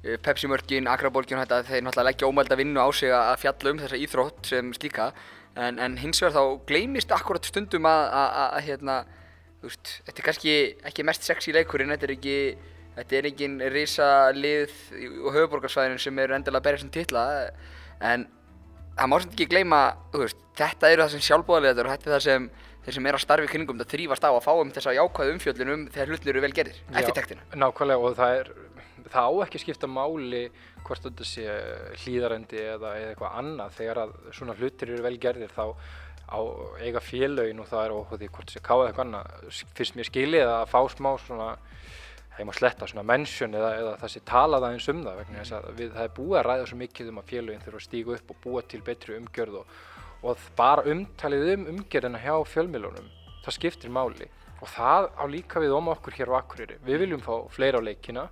uh, 0.00 0.16
Pepsi 0.24 0.48
Mörkin, 0.48 0.88
Akraborgin 0.88 1.44
þetta, 1.44 1.62
þeir 1.68 1.84
náttúrulega 1.84 2.08
leggja 2.10 2.32
ómælda 2.32 2.60
vinnu 2.60 2.80
á 2.80 2.88
sig 2.96 3.12
að 3.12 3.28
að 3.34 3.40
fjalla 3.44 3.76
um 3.76 3.84
þessa 3.84 4.02
íþrótt 4.06 4.52
sem 4.54 4.72
slíka 4.76 5.12
en, 5.56 5.76
en 5.76 5.98
hins 6.00 6.22
vegar 6.22 6.38
þá 6.38 6.64
gleymist 6.68 7.12
akkurat 7.12 7.44
stundum 7.44 7.84
að, 7.88 8.06
að, 8.08 8.30
að, 8.30 8.48
að 8.56 8.66
hérna, 8.70 8.96
veist, 9.62 9.94
þetta 10.06 10.22
er 10.22 10.28
kannski 10.28 10.54
ekki 10.90 11.06
mest 11.06 11.26
sexy 11.26 11.54
leikurinn, 11.54 11.92
þetta 11.94 12.08
er 12.08 12.14
ekki, 12.16 12.36
þetta 12.98 13.18
er 13.18 13.30
engin 13.30 13.56
risa 13.72 14.08
lið 14.36 14.74
og 15.22 15.32
höfuborgarsvæðinu 15.36 16.02
sem 16.02 16.22
eru 16.24 16.36
endilega 16.36 16.62
að 16.62 16.68
berja 16.68 16.82
sem 16.82 16.92
titla 16.94 17.24
en 18.02 18.26
það 18.98 19.08
má 19.12 19.16
sem 19.22 19.32
ekki 19.32 19.48
gleyma, 19.54 19.80
veist, 20.16 20.42
þetta 20.58 20.92
eru 20.92 21.06
það 21.06 21.14
sem 21.16 21.24
sjálfbóðarlega 21.28 21.86
og 21.86 21.94
þetta 21.94 22.10
er 22.10 22.16
það 22.16 22.26
sem 22.26 22.50
þeir 22.82 22.96
sem 22.96 23.06
er 23.06 23.16
að 23.16 23.22
starfi 23.22 23.48
kringum 23.50 23.78
þetta 23.78 23.94
þrýfast 23.94 24.26
á 24.26 24.30
að 24.32 24.44
fá 24.44 24.52
um 24.58 24.70
þessa 24.74 24.94
jákvæðu 24.96 25.34
umfjöllun 25.36 25.72
um 25.72 25.82
þegar 25.94 26.12
hlutin 26.12 26.32
eru 26.32 26.42
vel 26.42 26.54
gerðir, 26.56 26.78
eftir 26.90 27.16
tektina. 27.18 27.44
Nákvæmlega 27.54 28.08
og 28.08 28.16
það 28.18 28.38
er 28.40 28.50
það 29.12 29.28
á 29.28 29.32
ekki 29.46 29.60
skipta 29.62 29.90
máli 29.90 30.42
hvort 30.82 31.06
þetta 31.06 31.26
sé 31.26 31.44
hlýðarendi 32.02 32.62
eða, 32.62 32.94
eða 32.98 33.12
eitthvað 33.12 33.36
annað 33.42 33.76
þegar 33.78 34.00
að 34.02 34.14
svona 34.34 34.56
hlutir 34.58 34.92
eru 34.92 35.04
vel 35.06 35.14
gerðir 35.22 35.54
þá 35.54 35.64
á 36.28 36.40
eiga 36.82 37.02
félögin 37.02 37.62
og 37.62 37.70
það 37.70 37.84
er 37.84 37.94
óhugði 37.96 38.28
hvort 38.28 38.50
það 38.50 38.56
sé 38.56 38.64
káða 38.66 38.88
eitthvað 38.88 39.06
annað 39.06 39.62
fyrst 39.78 39.96
mér 39.98 40.10
skilið 40.10 40.52
að 40.52 40.66
fá 40.72 40.80
smá 40.92 41.10
svona 41.22 41.48
heim 42.38 42.48
að 42.48 42.58
sletta 42.58 42.88
svona 42.88 43.04
mention 43.04 43.56
eða, 43.56 43.72
eða 43.80 43.96
það 44.00 44.12
sé 44.14 44.22
talað 44.28 44.68
aðeins 44.68 44.88
um 44.88 45.02
það 45.04 45.18
vegna 45.20 45.40
þess 45.42 45.56
að 45.58 45.66
við, 45.80 45.90
það 45.96 46.06
er 46.06 46.14
búið 46.16 46.38
að 46.40 46.46
ræða 46.48 46.68
svo 46.70 46.78
mikið 46.80 47.10
um 47.12 47.18
að 47.20 47.32
félögin 47.32 47.64
þurfa 47.66 47.82
að 47.82 47.88
stíga 47.88 48.14
upp 48.16 48.30
og 48.32 48.44
búa 48.46 48.62
til 48.68 48.80
betri 48.86 49.18
umgjörð 49.18 49.58
og, 49.60 49.74
og 50.22 50.46
bara 50.56 50.86
umtalið 50.94 51.50
um 51.56 51.66
umgjörðina 51.74 52.22
hjá 52.22 52.36
fjölmiðlunum 52.54 53.10
það 53.42 53.56
skiptir 53.58 53.92
máli. 53.92 54.28
Og 54.62 54.70
það 54.70 55.08
á 55.18 55.24
líka 55.30 55.62
við 55.62 55.74
om 55.74 55.90
okkur 55.90 56.16
hér 56.16 56.30
á 56.30 56.38
Akureyri. 56.38 56.78
Við 56.86 57.02
viljum 57.02 57.22
fá 57.24 57.34
fleira 57.50 57.82
á 57.82 57.86
leikina 57.86 58.28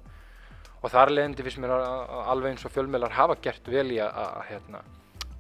og 0.80 0.92
þar 0.92 1.12
leðandi 1.12 1.44
finnst 1.44 1.60
mér 1.60 1.74
að, 1.74 2.14
alveg 2.32 2.54
eins 2.54 2.66
og 2.66 2.74
fjölmiðlar 2.74 3.16
hafa 3.16 3.36
gert 3.42 3.66
vel 3.68 3.88
í 3.90 3.98
að, 4.00 4.36
hérna, 4.48 4.82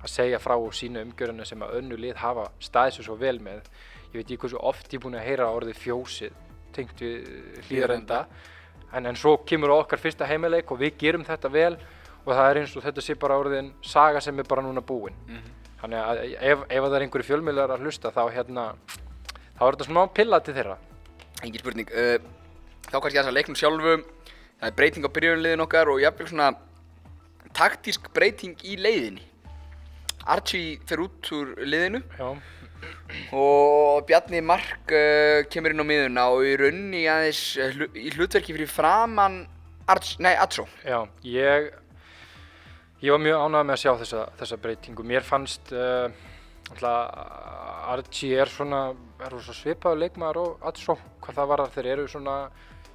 að 0.00 0.12
segja 0.12 0.40
frá 0.40 0.56
sínu 0.72 1.02
umgjörðina 1.04 1.46
sem 1.48 1.62
að 1.62 1.76
önnu 1.80 1.98
lið 2.00 2.20
hafa 2.20 2.46
staðið 2.62 2.96
sér 2.96 3.08
svo 3.08 3.16
vel 3.20 3.36
með. 3.44 3.68
Ég 4.10 4.16
veit 4.18 4.24
ekki 4.24 4.40
hversu 4.44 4.60
oft 4.70 4.88
ég 4.88 4.98
er 4.98 5.04
búin 5.04 5.18
að 5.18 5.26
heyra 5.28 5.50
orðið 5.54 5.80
fjósið 5.84 6.36
tengt 6.74 7.02
við 7.02 7.28
hlýðarenda. 7.68 8.24
En, 8.96 9.06
en 9.06 9.18
svo 9.18 9.36
kemur 9.46 9.74
okkar 9.76 10.00
fyrsta 10.02 10.26
heimileik 10.26 10.70
og 10.72 10.80
við 10.80 10.96
gerum 10.98 11.26
þetta 11.26 11.50
vel 11.52 11.74
og 12.24 12.32
það 12.34 12.46
er 12.48 12.60
eins 12.60 12.76
og 12.76 12.84
þetta 12.84 13.04
sé 13.04 13.16
bara 13.20 13.38
orðin 13.40 13.72
saga 13.86 14.20
sem 14.24 14.38
er 14.38 14.48
bara 14.48 14.64
núna 14.64 14.82
búin. 14.84 15.16
Þannig 15.80 16.00
að 16.00 16.22
ef, 16.34 16.64
ef 16.68 16.84
það 16.84 16.96
er 16.96 17.04
einhverju 17.06 17.28
fjölmiðlar 17.28 17.74
að 17.74 17.86
hlusta 17.86 18.12
þá 18.12 18.22
hérna 18.34 18.64
þá 19.56 19.62
er 19.66 19.76
þetta 19.76 19.88
smá 19.88 20.02
pilla 20.16 20.40
til 20.44 20.56
þeirra. 20.56 20.76
Engin 21.40 21.62
spurning. 21.62 21.92
Uh, 21.92 22.18
þá 22.90 22.96
kannski 22.98 23.18
þess 23.18 23.30
að 23.30 23.36
leiknum 23.38 23.56
sjálfum, 23.56 24.04
það 24.60 24.68
er 24.68 24.76
breyting 24.76 25.08
á 25.08 25.14
byrjunliðin 25.16 25.64
okkar 25.64 25.92
og 25.92 26.02
jafnvel 26.02 26.28
svona 26.28 26.50
taktísk 27.56 28.10
breyting 28.16 28.60
í 28.66 28.76
leiðinni. 28.80 29.29
Archie 30.28 30.78
fer 30.86 31.00
út 31.04 31.30
úr 31.36 31.54
liðinu 31.64 32.02
Já, 32.18 32.28
og 33.36 34.04
Bjarni 34.08 34.40
Mark 34.44 34.92
uh, 34.92 35.42
kemur 35.52 35.74
inn 35.74 35.84
á 35.84 35.86
miðuna 35.86 36.26
og 36.34 36.44
í 36.48 36.56
raunni 36.60 37.04
aðeins 37.10 37.42
uh, 37.60 37.86
í 37.96 38.10
hlutverki 38.14 38.54
fyrir 38.56 38.70
framann 38.70 39.42
Arch, 39.90 40.18
nei, 40.22 40.36
Atso. 40.38 40.68
Já, 40.86 41.02
ég 41.26 41.70
ég 43.00 43.10
var 43.10 43.22
mjög 43.22 43.40
ánægð 43.42 43.64
með 43.64 43.74
að 43.74 43.80
sjá 43.80 43.92
þessa, 44.02 44.24
þessa 44.38 44.58
breytingu. 44.62 45.06
Mér 45.08 45.24
fannst 45.26 45.72
uh, 45.74 46.10
Archie 47.90 48.36
er 48.38 48.52
svona, 48.52 48.82
er 49.18 49.34
svona 49.34 49.56
svipaður 49.58 50.02
leikmaður 50.04 50.42
og 50.44 50.68
Atso, 50.70 50.94
hvað 51.24 51.40
það 51.40 51.50
var 51.50 51.64
þeir 51.74 51.88
eru 51.96 52.04
svona, 52.12 52.36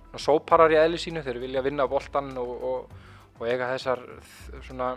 svona 0.06 0.24
sóparar 0.28 0.72
í 0.72 0.80
eðli 0.80 1.02
sínu, 1.02 1.26
þeir 1.26 1.42
vilja 1.44 1.66
vinna 1.66 1.90
boltan 1.92 2.32
og, 2.40 2.54
og, 2.70 3.04
og 3.36 3.44
eiga 3.50 3.74
þessar 3.74 4.06
svona 4.70 4.94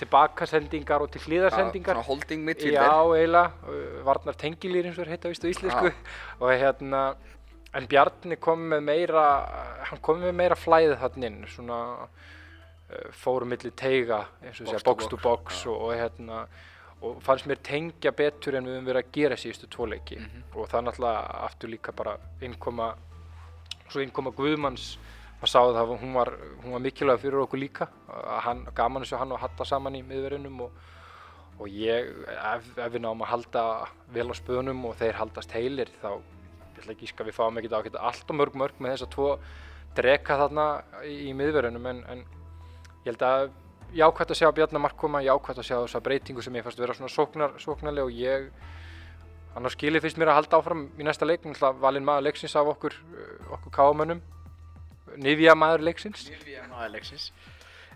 tilbakasendingar 0.00 1.02
og 1.04 1.10
til 1.12 1.20
hlýðarsendingar 1.26 1.98
Svona 1.98 2.06
holding 2.06 2.40
Já, 2.40 2.46
midfielder. 2.46 3.12
eiginlega, 3.16 3.52
uh, 3.68 4.00
Varnar 4.06 4.38
Tengilýr 4.40 4.86
eins 4.90 4.98
og 4.98 5.06
er 5.06 5.28
vist 5.28 5.44
á 5.44 5.48
íslensku 5.52 5.92
og 6.40 6.50
hérna, 6.50 7.02
en 7.74 7.86
Bjarni 7.86 8.36
kom 8.40 8.64
með 8.72 8.80
meira, 8.82 9.26
hann 9.90 10.00
kom 10.02 10.20
með 10.24 10.32
meira 10.34 10.56
flæðið 10.58 10.98
þarna 11.04 11.26
inn, 11.30 11.44
svona 11.46 11.78
uh, 12.00 13.10
fórum 13.12 13.48
milli 13.52 13.70
teiga 13.70 14.24
eins 14.42 14.60
og 14.60 14.66
segja, 14.66 14.82
box 14.84 15.06
to 15.12 15.16
box, 15.22 15.62
já. 15.64 15.70
og, 15.70 15.80
og 15.88 15.94
hérna 15.94 16.44
og 17.00 17.22
fannst 17.24 17.46
mér 17.48 17.56
tengja 17.64 18.10
betur 18.12 18.58
en 18.58 18.66
við 18.68 18.74
höfum 18.76 18.88
verið 18.90 19.04
að 19.06 19.12
gera 19.14 19.36
síðustu 19.40 19.68
tvo 19.72 19.86
leiki 19.88 20.18
Mhm. 20.20 20.42
og 20.54 20.68
það 20.68 20.82
náttúrulega 20.84 21.44
aftur 21.46 21.70
líka 21.72 21.92
bara 21.96 22.18
innkoma 22.44 22.90
svo 23.88 24.02
innkoma 24.04 24.30
Guðmanns 24.36 24.98
maður 25.40 25.52
sá 25.52 25.60
það 25.60 25.78
að 25.80 25.92
hún 26.02 26.16
var, 26.18 26.30
var 26.66 26.82
mikilvæg 26.84 27.20
fyrir 27.22 27.42
okkur 27.44 27.60
líka. 27.60 27.88
Að 28.12 28.40
hann, 28.44 28.66
gaman 28.76 29.06
og 29.06 29.20
hann 29.22 29.32
og 29.32 29.40
Hatta 29.40 29.64
saman 29.64 29.96
í 29.96 30.02
miðverðinum 30.04 30.58
og, 30.66 30.74
og 31.60 31.70
ég, 31.72 32.10
ef, 32.34 32.66
ef 32.76 32.92
við 32.92 33.04
náum 33.06 33.24
að 33.24 33.32
halda 33.32 33.62
vel 34.12 34.28
á 34.28 34.34
spöðunum 34.36 34.84
og 34.90 34.98
þeir 35.00 35.16
haldast 35.16 35.54
heilir 35.56 35.92
þá, 36.02 36.20
ég 36.20 36.82
ætla 36.82 36.94
ekki 36.96 37.08
að 37.16 37.30
við 37.30 37.38
fáum 37.38 37.60
ekkert 37.60 37.78
ákveð 37.78 37.98
allt 38.00 38.32
og 38.32 38.36
mörg 38.36 38.58
mörg 38.60 38.80
með 38.80 38.94
þess 38.94 39.06
að 39.06 39.14
tvo 39.16 39.30
dreka 39.96 40.36
þarna 40.44 40.66
í, 41.04 41.14
í 41.30 41.32
miðverðinum 41.36 41.88
en, 41.90 42.02
en 42.12 42.24
ég 43.04 43.08
held 43.10 43.24
að 43.26 43.46
jákvæmt 43.96 44.34
að 44.34 44.38
sjá 44.38 44.50
Bjarnamark 44.54 44.98
koma, 45.00 45.22
jákvæmt 45.24 45.62
að 45.62 45.66
sjá 45.66 45.76
þessa 45.78 46.02
breytingu 46.04 46.44
sem 46.44 46.56
ég 46.56 46.66
fannst 46.66 46.80
vera 46.80 46.94
svona 46.96 47.10
sóknar, 47.12 47.56
sóknarleg 47.60 48.06
og 48.06 48.20
ég 48.20 48.50
hann 49.54 49.66
á 49.66 49.70
skili 49.72 50.00
finnst 50.04 50.20
mér 50.20 50.30
að 50.30 50.42
halda 50.42 50.60
áfram 50.60 50.84
í 51.00 51.06
næsta 51.06 51.26
leik, 51.26 51.48
valinn 51.80 52.06
maður 52.06 52.28
leiksins 52.28 52.54
af 52.60 52.70
okkur, 52.70 52.94
uh, 53.16 53.56
okkur 53.56 53.74
káamönnum 53.74 54.20
Nivja 55.18 55.56
maður 55.58 55.86
leiksins 55.88 56.26
Silvía 56.26 56.66
maður 56.70 56.94
leiksins. 56.96 57.30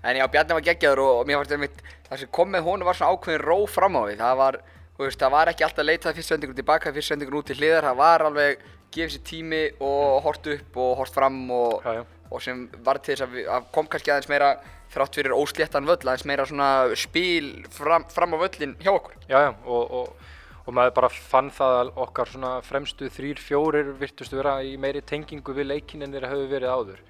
En 0.04 0.18
já, 0.18 0.26
Bjarni 0.28 0.56
var 0.59 0.64
geggjaður 0.66 1.00
og, 1.00 1.11
og 1.21 1.28
mér 1.28 1.40
fannst 1.40 1.54
einmitt, 1.56 1.83
það 2.09 2.23
sem 2.23 2.30
kom 2.37 2.50
með 2.52 2.66
honum 2.66 2.88
var 2.88 2.99
svona 2.99 3.16
ákveðin 3.16 3.44
ró 3.44 3.59
fram 3.71 3.97
á 3.97 4.02
við. 4.04 4.18
Það 4.21 4.40
var, 4.42 4.59
þú 4.99 5.06
veist, 5.06 5.23
það 5.23 5.35
var 5.35 5.50
ekki 5.52 5.64
alltaf 5.64 5.88
leitað 5.88 6.18
fyrst 6.18 6.33
sendingur 6.35 6.59
tilbaka, 6.59 6.92
fyrst 6.92 7.12
sendingur 7.12 7.38
út 7.40 7.49
til 7.49 7.56
hliðar. 7.56 7.88
Það 7.88 8.00
var 8.02 8.25
alveg 8.28 8.66
gefið 8.94 9.14
sér 9.14 9.25
tími 9.30 9.62
og 9.83 10.21
hort 10.26 10.50
upp 10.54 10.78
og 10.85 10.92
hort 11.00 11.16
fram 11.16 11.40
og, 11.56 11.80
já, 11.87 12.00
já. 12.00 12.04
og 12.30 12.44
sem 12.44 12.62
var 12.85 13.00
til 13.00 13.14
þess 13.14 13.26
að, 13.26 13.38
við, 13.38 13.49
að 13.56 13.71
kom 13.75 13.88
kannski 13.90 14.12
aðeins 14.12 14.30
meira 14.30 14.52
þrátt 14.94 15.18
fyrir 15.18 15.35
ósléttan 15.35 15.88
völl, 15.88 16.02
aðeins 16.04 16.28
meira 16.28 16.47
svona 16.47 16.68
spil 17.00 17.49
fram, 17.75 18.04
fram 18.12 18.37
á 18.37 18.38
völlin 18.44 18.76
hjá 18.85 18.92
okkur. 18.92 19.16
Já, 19.25 19.38
já, 19.49 19.50
og, 19.64 19.97
og, 20.02 20.24
og 20.64 20.76
maður 20.76 20.94
bara 20.97 21.11
fann 21.12 21.50
það 21.52 21.78
að 21.78 21.90
okkar 22.06 22.30
svona 22.33 22.52
fremstu 22.64 23.09
þrýr, 23.12 23.40
fjórir 23.42 23.90
virtustu 24.00 24.38
vera 24.38 24.56
í 24.64 24.76
meiri 24.80 25.02
tengingu 25.04 25.56
við 25.56 25.68
leikinn 25.68 26.06
en 26.06 26.14
þeirra 26.14 26.30
hefur 26.33 26.52
verið 26.52 26.73
áður. 26.73 27.02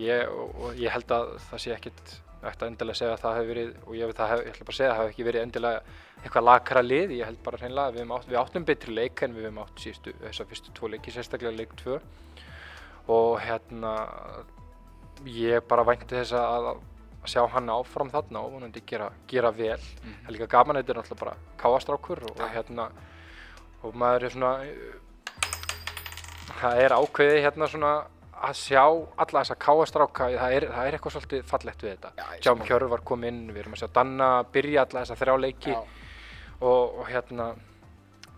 ég, 0.00 0.30
og, 0.32 0.70
ég 0.80 0.94
held 0.94 1.12
að 1.12 1.34
það 1.50 1.62
sé 1.64 1.74
ekkit 1.76 2.16
eftir 2.46 2.66
að 2.66 2.70
endilega 2.70 2.98
segja 3.00 3.14
að 3.14 3.22
það 3.22 3.36
hefur 3.36 3.50
verið, 3.52 3.70
og 3.84 3.94
ég, 3.96 4.10
hef, 4.16 4.42
ég 4.46 4.50
ætla 4.52 4.66
bara 4.66 4.74
að 4.74 4.78
segja 4.78 4.90
að 4.90 4.96
það 4.96 5.02
hefur 5.02 5.14
ekki 5.14 5.26
verið 5.28 5.46
endilega 5.46 5.80
eitthvað 6.22 6.46
lakara 6.46 6.82
lið, 6.84 7.14
ég 7.16 7.30
held 7.30 7.40
bara 7.44 7.60
hreinlega 7.60 7.94
við, 7.96 8.12
átt, 8.16 8.28
við 8.30 8.40
áttum 8.40 8.66
betri 8.68 8.96
leik 8.96 9.22
en 9.22 9.36
við 9.36 9.48
höfum 9.48 9.62
átt 9.64 9.82
síðustu, 9.82 10.14
þessa 10.22 10.46
fyrstu 10.50 10.74
tvo 10.76 10.90
leiki, 10.92 11.14
sérstaklega 11.14 11.56
leik 11.56 11.74
tvö. 11.80 11.98
Og 13.12 13.32
hérna 13.42 13.92
ég 15.30 15.64
bara 15.68 15.84
vænti 15.86 16.16
þess 16.16 16.36
að, 16.38 16.70
að 17.26 17.32
sjá 17.34 17.42
hann 17.52 17.72
áfram 17.74 18.10
þarna 18.12 18.42
og 18.46 18.56
vonandi 18.56 18.82
gera, 18.86 19.10
gera 19.30 19.52
vel. 19.54 19.78
Það 20.02 20.30
er 20.30 20.36
líka 20.36 20.50
gaman 20.54 20.80
þetta 20.80 20.94
er 20.94 21.00
náttúrulega 21.00 21.22
bara 21.24 21.36
káastrákur 21.60 22.24
og, 22.30 22.40
og 22.40 22.54
hérna 22.54 22.88
og 23.84 23.96
maður 23.98 24.26
er 24.26 24.34
svona 24.36 24.52
það 26.56 26.82
er 26.84 26.94
ákveðið 26.96 27.42
hérna 27.44 27.68
svona 27.70 27.92
að 28.46 28.58
sjá 28.60 28.82
alla 28.84 29.42
þessa 29.42 29.56
káastráka 29.60 30.28
það 30.34 30.56
er, 30.56 30.66
það 30.72 30.88
er 30.88 30.96
eitthvað 30.96 31.14
svolítið 31.14 31.46
fallegt 31.50 31.84
við 31.84 31.94
þetta. 31.94 32.10
Já, 32.16 32.26
ég 32.26 32.42
sjáum 32.42 32.58
sammála. 32.60 32.68
Hjörvar 32.70 33.04
kom 33.10 33.24
inn, 33.28 33.40
við 33.50 33.62
erum 33.62 33.76
að 33.76 33.82
sjá 33.82 33.88
Danna 33.96 34.28
byrja 34.52 34.84
alla 34.84 35.02
þessa 35.02 35.18
þrjá 35.22 35.36
leiki 35.40 35.76
og, 35.76 36.68
og 36.70 37.06
hérna 37.08 37.48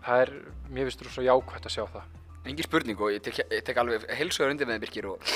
það 0.07 0.23
er, 0.25 0.33
mér 0.71 0.89
finnst 0.89 1.03
þú 1.05 1.15
svo 1.17 1.27
jákvæmt 1.27 1.69
að 1.69 1.75
sjá 1.75 1.85
það. 1.97 2.15
Engi 2.49 2.65
spurning 2.65 3.03
og 3.03 3.13
ég 3.13 3.25
tek, 3.25 3.43
ég 3.51 3.65
tek 3.67 3.81
alveg 3.83 4.07
heilsugur 4.17 4.55
undir 4.55 4.69
með 4.69 4.79
þeim 4.79 4.85
Birkir 4.87 5.11
og 5.11 5.33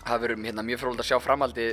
það 0.00 0.24
verður 0.24 0.44
hérna, 0.48 0.64
mjög 0.66 0.82
frólægt 0.82 1.04
að 1.04 1.10
sjá 1.10 1.20
framhaldi 1.22 1.68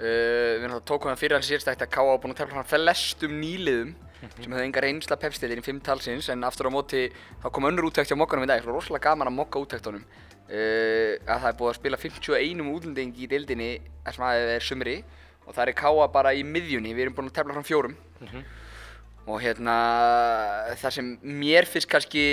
við 0.00 0.64
náttúrulega 0.64 0.86
tókum 0.88 1.10
það 1.10 1.20
fyrir 1.20 1.36
hans 1.36 1.50
sérstækt 1.50 1.84
að 1.84 1.92
K.A. 1.92 2.16
búin 2.22 2.32
að 2.32 2.40
tefla 2.40 2.60
hann 2.60 2.70
flestum 2.70 3.34
nýliðum 3.40 3.92
sem 4.20 4.52
hefði 4.52 4.64
enga 4.66 4.82
reynsla 4.84 5.16
pepstilir 5.20 5.60
í 5.60 5.64
fimm 5.64 5.80
talsins 5.84 6.28
en 6.32 6.44
aftur 6.44 6.68
á 6.68 6.72
móti 6.72 7.06
þá 7.42 7.48
kom 7.52 7.68
önnur 7.68 7.88
úttækt 7.88 8.12
hjá 8.12 8.18
mokkanum 8.20 8.44
í 8.44 8.50
dag, 8.50 8.62
svo 8.64 8.74
rosalega 8.74 9.10
gaman 9.10 9.30
að 9.30 9.36
mokka 9.38 9.62
úttæktunum 9.62 10.04
uh, 10.04 11.14
að 11.24 11.36
það 11.36 11.48
er 11.50 11.58
búið 11.60 11.72
að 11.72 11.78
spila 11.78 12.00
51 12.00 12.64
útlendingi 12.74 13.24
í 13.24 13.30
deildinni 13.30 13.70
sem 14.08 14.24
að 14.24 14.54
er 14.56 14.64
sumri 14.64 14.96
og 15.46 15.54
það 15.56 15.64
er 15.66 15.76
K.A. 15.82 16.08
bara 16.12 16.34
í 16.36 16.44
miðjunni, 16.46 16.94
við 16.94 17.06
erum 17.06 17.16
búin 17.16 17.30
að 17.30 17.38
tefla 17.40 17.56
fram 17.56 17.66
fjórum. 17.66 17.94
Og 19.30 19.40
hérna 19.42 19.74
það 20.78 20.94
sem 20.94 21.08
mér 21.22 21.66
finnst 21.68 21.90
kannski 21.90 22.24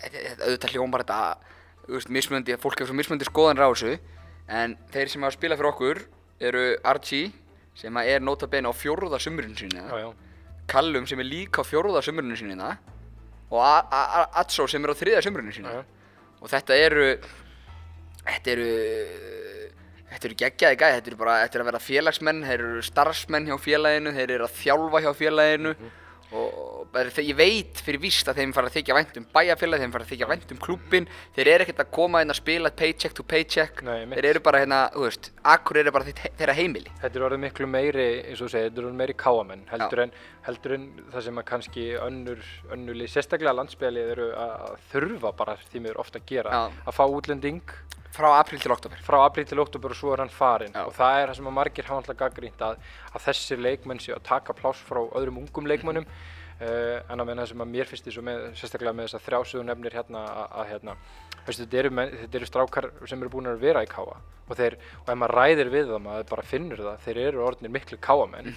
auðvitað 0.00 0.74
hljómar 0.74 1.04
þetta 1.04 2.00
mismunandi, 2.10 2.56
fólk 2.60 2.80
hefur 2.80 2.90
svo 2.90 2.98
mismunandi 2.98 3.28
skoðanir 3.28 3.66
á 3.66 3.70
þessu 3.70 3.94
en 4.50 4.76
þeir 4.92 5.12
sem 5.12 5.24
hafa 5.24 5.36
spilað 5.36 5.60
fyrir 5.60 5.70
okkur 5.70 6.02
eru 6.50 6.64
Archie 6.92 7.30
sem 7.78 7.96
er 8.02 8.22
nota 8.24 8.48
bene 8.50 8.70
á 8.70 8.74
fjórða 8.74 9.20
sumurinn 9.22 9.56
sína 9.58 9.86
Callum 10.70 11.06
sem 11.06 11.20
er 11.22 11.28
líka 11.28 11.62
á 11.62 11.64
fjórða 11.66 12.02
sumurinn 12.04 12.38
sína 12.38 12.74
og 13.50 13.62
Atso 13.62 14.66
sem 14.70 14.84
er 14.84 14.94
á 14.94 14.96
þriða 14.98 15.24
sumurinn 15.26 15.54
sína 15.54 15.74
já, 15.74 15.82
já. 15.82 15.84
og 16.40 16.52
þetta 16.52 16.80
eru 16.86 17.06
þetta 18.26 18.52
eru 18.56 18.70
þetta 20.10 20.28
eru 20.28 20.38
geggjaði 20.42 20.78
gæði, 20.80 20.98
þetta 20.98 21.10
eru 21.10 21.18
bara 21.20 21.38
þetta 21.44 21.58
eru 21.58 21.64
að 21.64 21.70
vera 21.70 21.82
félagsmenn, 21.84 22.44
þeir 22.46 22.64
eru 22.66 22.84
starfsmenn 22.86 23.48
hjá 23.48 23.56
félaginu 23.62 24.12
þeir 24.16 24.34
eru 24.36 24.46
að 24.46 24.56
þjálfa 24.58 25.02
hjá 25.04 25.10
félaginu. 25.20 25.74
Og 26.30 26.48
bara 26.50 26.56
þegar 26.56 26.79
ég 26.90 27.36
veit 27.38 27.80
fyrir 27.84 28.00
víst 28.02 28.28
að 28.28 28.40
þeim 28.40 28.54
fara 28.56 28.70
að 28.70 28.78
þykja 28.78 28.96
vænt 28.96 29.18
um 29.20 29.26
bæjarfélag 29.34 29.82
þeim 29.84 29.92
fara 29.94 30.06
að 30.06 30.10
þykja 30.10 30.28
vænt 30.30 30.54
um 30.54 30.60
klúbbin 30.64 31.08
þeir 31.36 31.50
eru 31.54 31.66
ekkert 31.66 31.84
að 31.84 31.92
koma 31.94 32.22
inn 32.24 32.34
að 32.34 32.40
spila 32.40 32.72
paycheck 32.74 33.14
to 33.14 33.22
paycheck. 33.22 33.82
Nei, 33.86 34.08
þeir 34.16 34.28
eru 34.32 34.42
bara 34.42 34.62
hérna, 34.64 34.80
þú 34.94 35.04
veist, 35.06 35.30
akkur 35.54 35.80
eru 35.82 35.94
bara 35.94 36.10
þeirra 36.10 36.56
heimili. 36.58 36.90
Þetta 37.02 37.20
er 37.20 37.26
orðið 37.28 37.42
miklu 37.44 37.70
meiri, 37.70 38.08
eins 38.24 38.40
og 38.40 38.48
þú 38.48 38.54
segir, 38.56 38.70
þetta 38.70 38.82
er 38.82 38.88
orðið 38.88 39.00
meiri 39.04 39.16
káamenn 39.20 39.64
heldur 39.70 40.04
heldur 40.46 40.74
en 40.74 40.88
það 41.12 41.24
sem 41.26 41.38
að 41.40 41.46
kannski 41.50 41.86
önnur, 42.00 42.42
önnurlið, 42.72 43.12
sérstaklega 43.12 43.54
landsbyðalið 43.58 44.12
eru 44.16 44.28
að 44.40 44.74
þurfa 44.90 45.32
bara 45.36 45.56
því 45.68 45.84
miður 45.84 46.02
ofta 46.02 46.20
að 46.20 46.28
gera, 46.30 46.56
Já. 46.56 46.82
að 46.88 46.96
fá 46.96 47.02
útlending 47.06 47.74
frá 48.10 48.32
april 48.40 48.58
til 48.58 48.72
oktober 48.74 49.02
frá 49.06 49.20
apríl 49.22 49.46
til 49.46 49.60
oktober 49.62 49.92
og 49.94 49.98
svo 50.00 50.14
er 50.14 50.24
hann 50.24 50.32
farinn. 50.32 50.74
Og 50.82 50.94
það 50.96 51.20
er 51.20 51.30
það 51.30 51.38
sem 51.38 51.50
að 51.50 51.56
margir 51.60 51.86
hafa 51.86 52.00
alltaf 52.02 52.18
gaggrínt 52.18 52.64
að, 52.66 52.80
að 53.12 53.26
þessir 53.28 53.62
leikmenn 53.62 54.02
séu 54.02 54.16
að 54.16 54.26
taka 54.32 54.56
pláss 54.56 54.82
frá 54.88 55.04
öðrum 55.04 55.38
ungum 55.44 55.68
leikmennum 55.70 56.08
uh, 56.08 56.39
en 56.60 57.22
að 57.22 57.26
meina 57.26 57.40
það 57.40 57.50
sem 57.52 57.64
að 57.64 57.70
mér 57.72 57.88
finnst 57.88 58.08
því 58.08 58.22
með, 58.26 58.42
sérstaklega 58.60 58.92
með 58.96 59.06
þess 59.06 59.16
að 59.16 59.26
þrjásögu 59.28 59.64
nefnir 59.64 59.96
hérna 59.96 60.24
að, 60.44 60.66
hérna, 60.68 60.96
veistu, 61.46 61.64
þetta, 61.64 61.78
eru, 61.80 61.92
þetta 62.10 62.38
eru 62.40 62.48
strákar 62.50 62.88
sem 63.08 63.22
eru 63.22 63.32
búin 63.32 63.48
að 63.48 63.62
vera 63.64 63.84
í 63.86 63.88
káa 63.88 64.18
og, 64.18 64.52
þeir, 64.58 64.76
og 65.00 65.08
ef 65.08 65.20
maður 65.22 65.36
ræðir 65.38 65.72
við 65.72 65.90
það, 65.92 66.02
maður 66.04 66.30
bara 66.34 66.46
finnur 66.50 66.82
það, 66.84 67.02
þeir 67.06 67.20
eru 67.24 67.44
orðinir 67.46 67.74
miklu 67.78 68.00
káamenn 68.04 68.50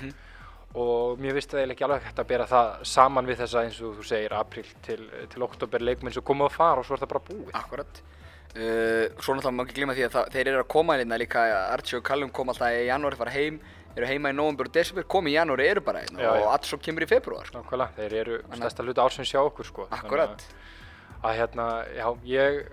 og 0.73 1.21
mér 1.21 1.37
finnst 1.37 1.53
það 1.53 1.75
ekki 1.75 1.85
alveg 1.85 2.07
hægt 2.07 2.19
að 2.23 2.29
bera 2.31 2.49
það 2.49 2.71
saman 2.89 3.29
við 3.29 3.43
þessa 3.43 3.63
eins 3.63 3.79
og 3.85 3.99
þú 3.99 4.07
segir 4.09 4.35
apríl 4.35 4.65
til, 4.85 4.99
til 5.29 5.45
oktober 5.45 5.85
leikmenn 5.85 6.15
sem 6.15 6.25
koma 6.25 6.49
að 6.49 6.57
fara 6.57 6.81
og 6.81 6.87
svo 6.87 6.97
er 6.97 7.03
það 7.03 7.11
bara 7.13 7.25
búið. 7.27 7.51
Akkurat 7.59 8.01
uh, 8.01 9.05
Svo 9.21 9.35
náttúrulega 9.37 9.53
má 9.53 9.63
ekki 9.67 9.77
glima 9.77 9.95
því 9.97 10.07
að 10.07 10.15
það, 10.15 10.31
þeir 10.33 10.49
eru 10.49 10.63
að 10.63 10.71
koma 10.73 10.97
hérna 10.97 11.21
líka 11.21 11.45
Archie 11.67 11.99
og 11.99 12.07
Callum 12.09 12.33
koma 12.33 12.55
alltaf 12.55 12.73
í 12.73 12.87
janúari 12.89 13.21
fara 13.21 13.35
heim 13.35 13.61
eru 13.93 14.09
heima 14.09 14.33
í 14.33 14.37
november 14.37 14.69
og 14.69 14.75
desember 14.75 15.07
komi 15.09 15.33
í 15.33 15.37
janúari 15.37 15.67
eru 15.69 15.83
bara 15.85 16.03
hérna 16.05 16.21
og 16.31 16.39
já. 16.41 16.51
Atso 16.53 16.79
kemur 16.81 17.05
í 17.05 17.09
februar 17.09 17.49
sko. 17.49 17.61
Nákvæmlega, 17.61 17.97
þeir 17.97 18.15
eru 18.21 18.39
stærsta 18.53 18.85
hluta 18.85 19.05
ársins 19.05 19.33
hjá 19.33 19.41
okkur 19.43 19.69
sko 19.69 19.87
Akkurat 19.93 20.37
að, 20.39 20.47
að 21.21 21.37
hérna, 21.41 21.67
já, 21.93 22.07
ég 22.29 22.63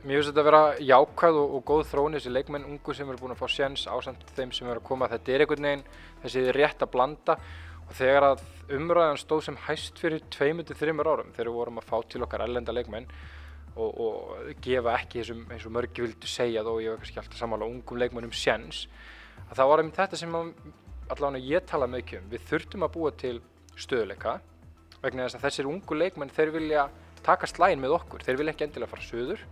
mér 0.00 0.16
finnst 0.16 0.30
þetta 0.30 0.40
að 0.40 0.48
vera 0.48 0.62
jákvæð 0.80 1.38
og, 1.40 1.56
og 1.56 1.64
góð 1.68 1.82
þróun 1.90 2.16
þessi 2.16 2.30
leikmenn 2.32 2.68
ungu 2.68 2.94
sem 2.96 3.08
eru 3.10 3.20
búin 3.20 3.34
að 3.34 3.42
fá 3.42 3.50
séns 3.52 3.82
ásamt 3.84 4.30
þeim 4.36 4.54
sem 4.56 4.68
eru 4.70 4.80
að 4.80 4.86
koma 4.88 5.08
þetta 5.12 5.34
er 5.34 5.44
einhvern 5.44 5.66
veginn 5.68 5.82
þessi 6.22 6.44
rétt 6.56 6.84
að 6.86 6.92
blanda 6.94 7.36
og 7.84 7.92
þegar 7.98 8.26
að 8.30 8.46
umræðan 8.78 9.20
stóð 9.20 9.44
sem 9.48 9.58
hæst 9.66 10.00
fyrir 10.00 10.24
tveimur 10.32 10.64
til 10.64 10.78
þreymur 10.78 11.10
árum 11.10 11.34
þegar 11.34 11.50
við 11.50 11.58
vorum 11.58 11.82
að 11.82 11.90
fá 11.90 11.96
til 12.08 12.24
okkar 12.24 12.46
ellenda 12.46 12.72
leikmenn 12.72 13.10
og, 13.76 13.90
og 13.90 14.52
gefa 14.64 14.96
ekki 14.96 15.20
þessum 15.20 15.44
eins 15.50 15.66
og 15.68 15.74
mörgi 15.76 16.04
vildu 16.06 16.30
segja 16.30 16.64
þó 16.64 16.72
ég 16.80 16.94
var 16.94 17.02
kannski 17.02 17.20
alltaf 17.20 17.40
sammála 17.42 17.68
ungum 17.68 18.00
leikmennum 18.00 18.32
séns 18.32 18.86
að 19.50 19.58
það 19.58 19.70
var 19.70 19.82
einmitt 19.82 19.98
þetta 19.98 20.20
sem 20.20 20.36
allavega 21.10 21.42
ég 21.44 21.66
tala 21.66 21.88
mikið 21.90 22.20
um. 22.20 22.28
Við 22.30 22.44
þurftum 22.50 22.86
að 22.86 22.94
búa 22.96 23.10
til 23.18 23.36
stöðuleika 23.80 24.36
vegna 25.02 25.26
þess 25.26 25.38
að 25.38 25.46
þessir 25.48 25.70
ungu 25.70 25.96
leikmenn 25.96 26.32
þeir 26.34 26.54
vilja 26.54 26.86
taka 27.24 27.48
slægin 27.50 27.82
með 27.82 27.96
okkur. 27.98 28.24
Þeir 28.24 28.40
vilja 28.40 28.54
ekki 28.54 28.66
endilega 28.68 28.92
fara 28.92 29.06
söður 29.06 29.42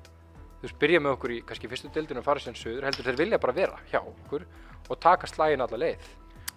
þú 0.58 0.66
veist, 0.66 0.78
byrja 0.82 1.02
með 1.02 1.16
okkur 1.16 1.34
í 1.34 1.42
kannski 1.46 1.70
fyrstu 1.70 1.90
deildinu 1.94 2.22
og 2.22 2.26
fara 2.26 2.42
sem 2.42 2.56
söður 2.58 2.88
heldur 2.88 3.06
þeir 3.06 3.18
vilja 3.20 3.38
bara 3.42 3.54
vera 3.54 3.82
hjá 3.90 4.00
okkur 4.00 4.46
og 4.88 5.00
taka 5.02 5.28
slægin 5.30 5.62
alla 5.62 5.78
leið. 5.78 6.08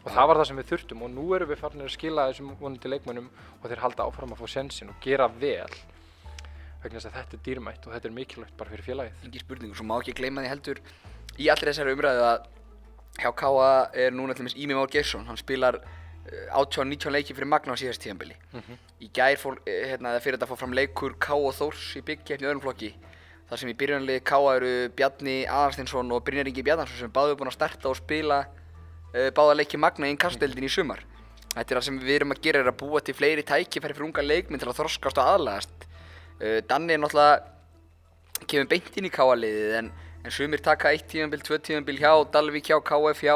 Og 0.01 0.09
það 0.09 0.27
var 0.29 0.39
það 0.39 0.47
sem 0.49 0.59
við 0.61 0.69
þurftum 0.71 1.03
og 1.05 1.11
nú 1.13 1.25
erum 1.37 1.51
við 1.51 1.59
farin 1.61 1.83
að 1.85 1.91
skila 1.93 2.27
þessum 2.31 2.55
vonandi 2.57 2.89
leikmennum 2.89 3.27
og 3.59 3.67
þeir 3.67 3.83
halda 3.83 4.07
áfram 4.07 4.33
að 4.33 4.41
fá 4.41 4.47
sensin 4.55 4.89
og 4.89 4.97
gera 5.03 5.27
vel 5.29 5.75
vegna 6.81 6.97
þess 6.97 7.11
að 7.11 7.17
þetta 7.19 7.37
er 7.37 7.43
dýrmætt 7.45 7.85
og 7.85 7.93
þetta 7.93 8.09
er 8.09 8.15
mikilvægt 8.15 8.55
bara 8.57 8.73
fyrir 8.73 8.87
félagið. 8.87 9.19
Engi 9.27 9.43
spurning 9.43 9.75
og 9.75 9.77
svo 9.77 9.85
má 9.85 9.99
ekki 9.99 10.15
gleyma 10.17 10.41
því 10.41 10.49
heldur 10.55 10.81
í 11.37 11.51
allri 11.53 11.69
þessari 11.69 11.93
umræðu 11.93 12.25
að 12.31 12.47
hjá 13.19 13.31
Káa 13.35 13.89
er 13.93 14.13
núna 14.15 14.35
til 14.35 14.45
dæmis 14.45 14.55
Ími 14.55 14.77
Már 14.77 14.89
Geirsson, 14.91 15.25
hann 15.27 15.37
spilar 15.37 15.79
uh, 15.81 16.61
18-19 16.61 17.11
leiki 17.11 17.35
fyrir 17.35 17.49
Magna 17.49 17.75
á 17.75 17.79
síðast 17.79 18.03
tíðanbili. 18.03 18.37
Í 19.01 19.09
gær 19.13 19.37
fór, 19.41 19.59
eh, 19.65 19.91
hérna, 19.91 20.13
fyrir 20.21 20.37
þetta 20.37 20.47
fór 20.49 20.59
fram 20.61 20.75
leikur 20.77 21.17
Káa 21.19 21.39
og 21.39 21.55
Þórs 21.57 21.97
í 21.97 22.03
byggkeppni 22.05 22.47
öðrum 22.47 22.61
flokki. 22.61 22.93
þar 23.51 23.59
sem 23.59 23.69
í 23.69 23.75
byrjunarliði 23.75 24.23
Káa 24.23 24.51
eru 24.55 24.89
Bjarni 24.95 25.43
Aðarstinsson 25.43 26.11
og 26.15 26.21
Brynjar 26.23 26.47
Ingi 26.47 26.63
Bjarnarsson 26.63 27.01
sem 27.01 27.11
báðu 27.11 27.35
búin 27.35 27.49
að 27.51 27.57
starta 27.57 27.89
og 27.89 27.97
spila 27.99 28.45
uh, 28.47 29.29
báða 29.35 29.57
leiki 29.59 29.77
Magna 29.77 30.07
í 30.07 30.13
inkastdeildin 30.15 30.69
í 30.69 30.71
sumar. 30.71 31.03
Þetta 31.51 31.73
er 31.73 31.79
það 31.81 31.87
sem 31.89 31.97
við 31.99 32.15
erum 32.15 32.31
að 32.31 32.43
gera, 32.45 32.61
er 32.63 32.71
að 32.71 32.77
búa 32.79 33.01
til 33.03 33.15
fleiri 33.17 33.43
tækifæri 33.43 33.97
fyrir 33.97 34.07
unga 34.07 34.23
leikminn 34.23 34.61
til 34.61 34.69
að 34.71 34.77
þroskast 34.79 35.19
og 35.19 35.33
aðlagast. 35.33 35.87
Uh, 36.39 36.61
Danni 36.63 36.95
er 36.95 37.03
náttúrulega 37.03 38.47
kemur 38.47 38.71
beint 38.71 38.95
inn 38.97 39.09
í 39.09 39.11
Káa-liðið 39.11 39.75
en, 39.81 39.91
en 40.21 40.33
sumir 40.33 40.61
taka 40.63 40.91
eitt 40.93 41.07
tíðanbíl, 41.11 41.41
tvö 41.45 41.59
tíðanbíl 41.61 41.99
hjá 42.01 42.13
Dalvík, 42.33 42.69
hjá 42.69 42.79
KF, 42.85 43.21
hjá, 43.25 43.35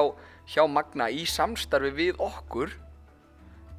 hjá 0.53 0.63
Magna 0.69 1.09
í 1.09 1.25
samstarfi 1.29 1.91
við 1.95 2.19
okkur 2.21 2.73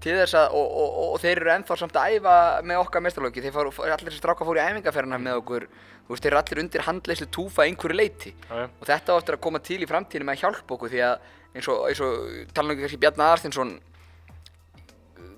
til 0.03 0.15
þess 0.21 0.37
að, 0.39 0.55
og, 0.59 0.67
og, 0.67 0.89
og, 0.89 1.11
og 1.15 1.21
þeir 1.23 1.41
eru 1.41 1.53
ennþá 1.55 1.77
samt 1.81 1.97
að 1.99 2.17
æfa 2.17 2.37
með 2.67 2.81
okkar 2.83 3.05
mestarlóki, 3.07 3.43
þeir 3.43 3.55
fóru, 3.55 3.73
allir 3.87 4.11
þessi 4.11 4.21
stráka 4.21 4.47
fóru 4.47 4.61
í 4.61 4.67
æfingarferðina 4.67 5.19
með 5.23 5.41
okkur, 5.41 5.67
þú 6.07 6.13
veist, 6.13 6.27
þeir 6.27 6.33
eru 6.33 6.41
allir 6.43 6.63
undir 6.63 6.85
handleyslu 6.87 7.29
túfa 7.33 7.65
einhverju 7.65 7.97
leiti 7.97 8.35
já. 8.35 8.67
og 8.69 8.85
þetta 8.87 9.17
á 9.17 9.19
eftir 9.19 9.39
að 9.39 9.45
koma 9.47 9.63
til 9.65 9.81
í 9.81 9.89
framtíðinu 9.91 10.29
með 10.29 10.37
að 10.37 10.43
hjálpa 10.45 10.77
okkur 10.77 10.93
því 10.93 11.03
að 11.07 11.17
eins 11.57 11.71
og, 11.73 11.83
eins 11.89 12.03
og 12.05 12.53
tala 12.55 12.75
um 12.75 12.83
kannski 12.83 13.01
Bjarni 13.01 13.25
Aðarstinsson 13.25 13.73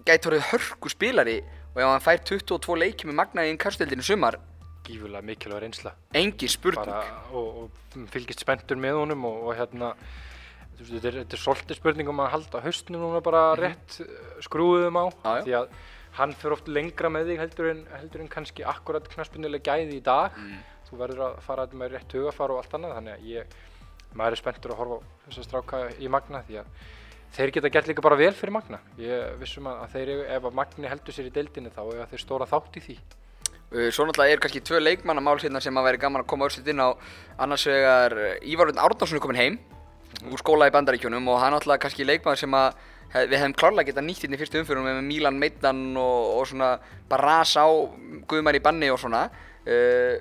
gæti 0.08 0.30
orðið 0.30 0.46
hörku 0.50 0.92
spilari 0.92 1.38
og 1.75 1.80
ef 1.80 1.88
hann 1.92 2.04
fær 2.04 2.22
22 2.32 2.78
leiki 2.82 3.08
með 3.08 3.18
Magna 3.20 3.46
í 3.46 3.52
inkastdeildinu 3.54 4.04
sumar, 4.04 4.40
Gífulega 4.88 5.21
mikilvæg 5.28 5.61
reynsla. 5.66 5.92
engin 6.16 6.49
spurning 6.52 6.88
bara, 6.88 7.21
og, 7.33 7.62
og 7.64 8.09
fylgist 8.14 8.40
spenntur 8.45 8.80
með 8.80 8.99
honum 9.02 9.26
og, 9.28 9.38
og 9.50 9.57
hérna 9.59 9.92
þetta 10.78 11.11
er, 11.11 11.21
er 11.25 11.40
svolítið 11.42 11.78
spurning 11.80 12.09
um 12.12 12.21
að 12.23 12.33
halda 12.37 12.61
haustnum 12.64 13.02
núna 13.02 13.21
bara 13.25 13.45
rétt 13.59 14.00
uh, 14.04 14.11
skrúðum 14.47 14.99
á 14.99 15.04
já. 15.11 15.42
því 15.45 15.57
að 15.61 15.73
hann 16.18 16.33
fyrir 16.38 16.54
oft 16.57 16.68
lengra 16.71 17.11
með 17.12 17.33
þig 17.33 17.40
heldur 17.42 17.71
en, 17.73 17.80
heldur 17.99 18.23
en 18.25 18.30
kannski 18.33 18.64
akkurat 18.66 19.09
knaspunnilega 19.12 19.75
gæði 19.75 19.99
í 19.99 20.04
dag 20.07 20.38
Mm. 20.38 20.61
þú 20.88 20.97
verður 21.02 21.25
að 21.26 21.35
fara 21.45 21.66
með 21.76 21.90
rétt 21.99 22.14
hugafar 22.16 22.54
og 22.54 22.62
allt 22.62 22.75
annað 22.78 22.95
þannig 22.97 23.18
að 23.18 23.26
ég, 23.28 23.59
maður 24.16 24.33
er 24.38 24.40
spenntur 24.40 24.73
að 24.73 24.78
horfa 24.80 24.97
á 24.97 25.07
þessa 25.26 25.45
stráka 25.45 25.80
í 26.00 26.09
Magna 26.09 26.40
því 26.47 26.57
að 26.62 26.71
þeir 27.37 27.52
geta 27.59 27.71
gert 27.75 27.90
líka 27.90 28.04
bara 28.07 28.16
vel 28.16 28.33
fyrir 28.33 28.54
Magna 28.57 28.78
ég 28.97 29.35
vissum 29.42 29.66
að, 29.68 29.83
að 29.85 29.92
þeir, 29.99 30.12
ef 30.38 30.47
að 30.49 30.57
Magni 30.62 30.88
heldur 30.88 31.12
sér 31.18 31.28
í 31.28 31.35
deildinni 31.35 31.75
þá 31.75 31.83
eiga 31.90 32.07
þeir 32.14 32.23
stóra 32.25 32.47
þátt 32.49 32.78
í 32.80 32.85
því 32.87 32.97
Svo 33.68 34.06
náttúrulega 34.08 34.32
er 34.32 34.40
kannski 34.40 34.62
tvö 34.64 34.78
leikmannamál 34.80 35.37
hérna 35.42 35.60
sem 35.60 35.76
að 35.76 35.90
væri 35.90 35.98
gaman 36.00 36.22
að 36.22 36.28
koma 36.30 36.46
örslit 36.48 36.68
inn 36.72 36.80
á. 36.80 36.96
Annars 37.37 37.66
vegar 37.68 38.14
uh, 38.16 38.30
Ívar 38.40 38.70
Örn 38.70 38.80
Árnarsson 38.80 39.18
er 39.18 39.20
komin 39.20 39.37
heim 39.37 39.58
úr 40.32 40.40
skóla 40.40 40.70
í 40.70 40.72
Bandaríkjunum 40.72 41.28
og 41.28 41.37
hann 41.42 41.52
náttúrulega 41.52 41.82
kannski 41.82 42.06
leikmann 42.08 42.38
sem 42.40 42.54
að 42.56 42.78
við 43.28 43.37
hefum 43.37 43.56
klárlega 43.60 43.90
getað 43.90 44.06
nýtt 44.06 44.25
hérna 44.25 44.38
í 44.38 44.40
fyrstu 44.40 44.62
umfyrum 44.62 44.88
með 44.88 45.02
Milan 45.04 45.37
Meiddan 45.40 45.84
og, 46.00 46.40
og 46.40 46.48
svona 46.48 46.70
bara 47.10 47.28
rasa 47.40 47.66
á 47.68 47.70
Guðmar 48.28 48.56
í 48.56 48.64
banni 48.64 48.88
og 48.88 49.00
svona. 49.00 49.26
Uh, 49.68 50.16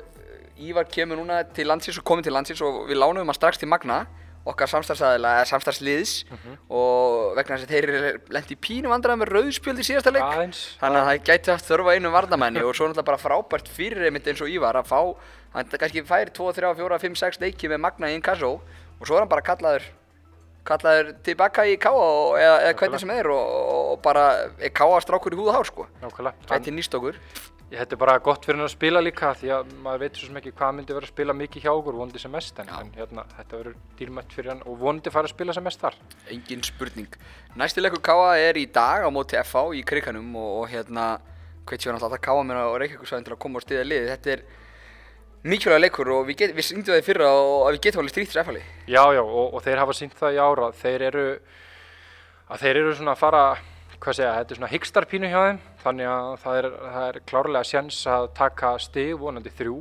Ívar 0.60 0.90
kemur 0.92 1.22
núna 1.22 1.40
til 1.56 1.70
landsins 1.72 2.02
og 2.02 2.08
komið 2.08 2.28
til 2.28 2.36
landsins 2.36 2.64
og 2.68 2.84
við 2.90 3.00
lánum 3.00 3.32
hann 3.32 3.38
strax 3.38 3.62
til 3.62 3.72
Magna 3.72 4.04
okkar 4.48 4.70
samstarfsæðila, 4.72 5.32
eða 5.42 5.48
samstarfsliðs 5.52 6.12
og 6.70 7.36
vegna 7.38 7.58
þess 7.58 7.66
að 7.68 7.74
þeir 7.74 7.88
eru 7.90 8.12
lendi 8.36 8.56
í 8.56 8.60
pínu 8.68 8.92
vandræðum 8.92 9.22
með 9.24 9.32
rauðspjöld 9.36 9.82
í 9.82 9.86
síðasta 9.88 10.14
leik. 10.16 10.24
Aðeins. 10.24 10.62
Þannig 10.82 11.02
að 11.02 11.08
það 11.10 11.24
gæti 11.30 11.52
haft 11.54 11.70
þörfa 11.72 11.96
einu 11.98 12.12
varnamenni 12.14 12.64
og 12.64 12.76
svo 12.78 12.88
náttúrulega 12.88 13.10
bara 13.12 13.22
frábært 13.22 13.68
fyrir 13.74 14.08
einmitt 14.08 14.28
eins 14.32 14.42
og 14.42 14.52
Ívar 14.54 14.80
að 14.80 14.88
fá, 14.92 15.00
hann 15.58 15.72
kannski 15.78 16.04
fær 16.08 16.32
2, 16.34 16.52
3, 16.60 16.74
4, 16.80 17.00
5, 17.08 17.16
6 17.24 17.42
leiki 17.44 17.72
með 17.72 17.84
Magna 17.88 18.12
í 18.12 18.16
Inkasso 18.20 18.54
og 19.00 19.06
svo 19.08 19.16
er 19.18 19.24
hann 19.26 19.32
bara 19.32 19.42
kallaður, 19.46 19.84
kallaður 20.68 21.14
tilbaka 21.24 21.66
í 21.68 21.78
og- 21.88 22.38
eða, 22.40 22.58
eða 22.68 22.74
hvernig 22.80 23.00
sem 23.00 23.12
er 23.12 23.28
og, 23.32 23.94
og 23.94 24.02
bara 24.02 24.26
er 24.60 24.70
Káa 24.76 25.00
strákur 25.04 25.34
í 25.34 25.38
húð 25.40 25.52
og 25.52 25.56
hár 25.60 25.66
sko. 25.70 25.88
nákvæmlega. 26.02 26.34
Hann- 26.50 26.64
Gæti 26.64 26.72
nýst 26.76 26.94
okkur. 26.98 27.16
Ég 27.68 27.82
er 27.84 27.98
bara 28.00 28.14
gott 28.24 28.46
fyrir 28.48 28.62
hann 28.62 28.64
að 28.64 28.78
spila 28.78 29.02
líka 29.04 29.34
því 29.36 29.50
að 29.52 29.72
maður 29.84 30.04
veit 30.06 30.16
svo 30.16 30.30
sem 30.30 30.38
ekki 30.40 30.54
hvað 30.56 30.76
myndi 30.78 30.96
vera 30.96 31.04
að 31.04 31.12
spila 31.12 31.34
mikið 31.36 31.66
hjá 31.66 31.72
okkur, 31.74 31.98
vonandi 32.00 32.22
sem 32.22 32.32
mest 32.32 32.62
en, 32.64 32.70
en 32.72 32.94
hérna, 32.96 33.26
þetta 33.34 33.58
verður 33.60 33.74
dýrmætt 34.00 34.36
fyrir 34.38 34.54
hann 34.54 34.62
og 34.64 34.78
vonandi 34.80 35.12
fara 35.12 35.28
að 35.28 35.34
spila 35.34 35.56
sem 35.58 35.68
mest 35.68 35.84
þar. 35.84 35.98
Engin 36.32 36.64
spurning. 36.64 37.18
Næsti 37.60 37.84
leikur 37.84 38.00
Káa 38.08 38.38
er 38.40 38.56
í 38.56 38.64
dag 38.72 39.04
á 39.04 39.12
móti 39.12 39.36
FH 39.42 39.76
í 39.76 39.84
krikanum 39.84 40.32
og, 40.40 40.54
og 40.62 40.72
hérna 40.72 41.10
hveit 41.68 41.84
séu 41.84 41.92
náttúrulega 41.92 42.08
alltaf 42.08 42.24
Káa 42.24 42.48
mér 42.48 42.64
á 42.64 42.80
Reykjavíkusvæðin 42.80 43.28
til 43.28 43.36
að 43.36 43.44
koma 43.44 43.60
og 43.60 43.68
stiða 43.68 43.86
liðið. 43.92 44.12
Þetta 44.16 44.36
er 44.38 44.48
mikilvæg 45.52 45.84
leikur 45.84 46.16
og 46.16 46.26
við, 46.32 46.40
get, 46.40 46.56
við 46.56 46.70
syngdum 46.70 46.96
það 46.96 47.04
í 47.04 47.08
fyrra 47.12 47.32
og 47.36 47.70
við 47.76 47.82
getum 47.84 48.06
alveg 48.06 48.16
stríkt 48.16 48.32
þessu 48.32 48.46
FH-li. 48.46 48.64
Já, 48.88 49.04
já, 49.12 49.26
og, 49.28 49.48
og 49.52 49.68
þeir 49.68 49.84
hafa 49.84 49.98
sínt 50.00 50.16
það 50.16 50.40
í 50.40 50.46
ára, 50.48 50.72
þeir 50.86 51.10
eru, 51.12 51.26
að 52.48 52.64
þeir 52.64 52.80
eru 52.86 52.96
svona 52.96 53.18
að 53.18 53.26
fara, 53.26 53.44
hvað 54.04 54.18
segja, 54.18 54.34
þetta 54.38 54.54
er 54.54 54.60
svona 54.60 54.72
hyggstarpínu 54.72 55.30
hjá 55.32 55.40
þeim, 55.44 55.62
þannig 55.84 56.10
að 56.12 56.34
það 56.44 56.60
er, 56.60 56.68
það 56.82 57.08
er 57.08 57.20
klárlega 57.32 57.70
sjans 57.70 58.02
að 58.12 58.28
taka 58.38 58.74
stig, 58.82 59.14
vonandi 59.22 59.54
þrjú, 59.58 59.78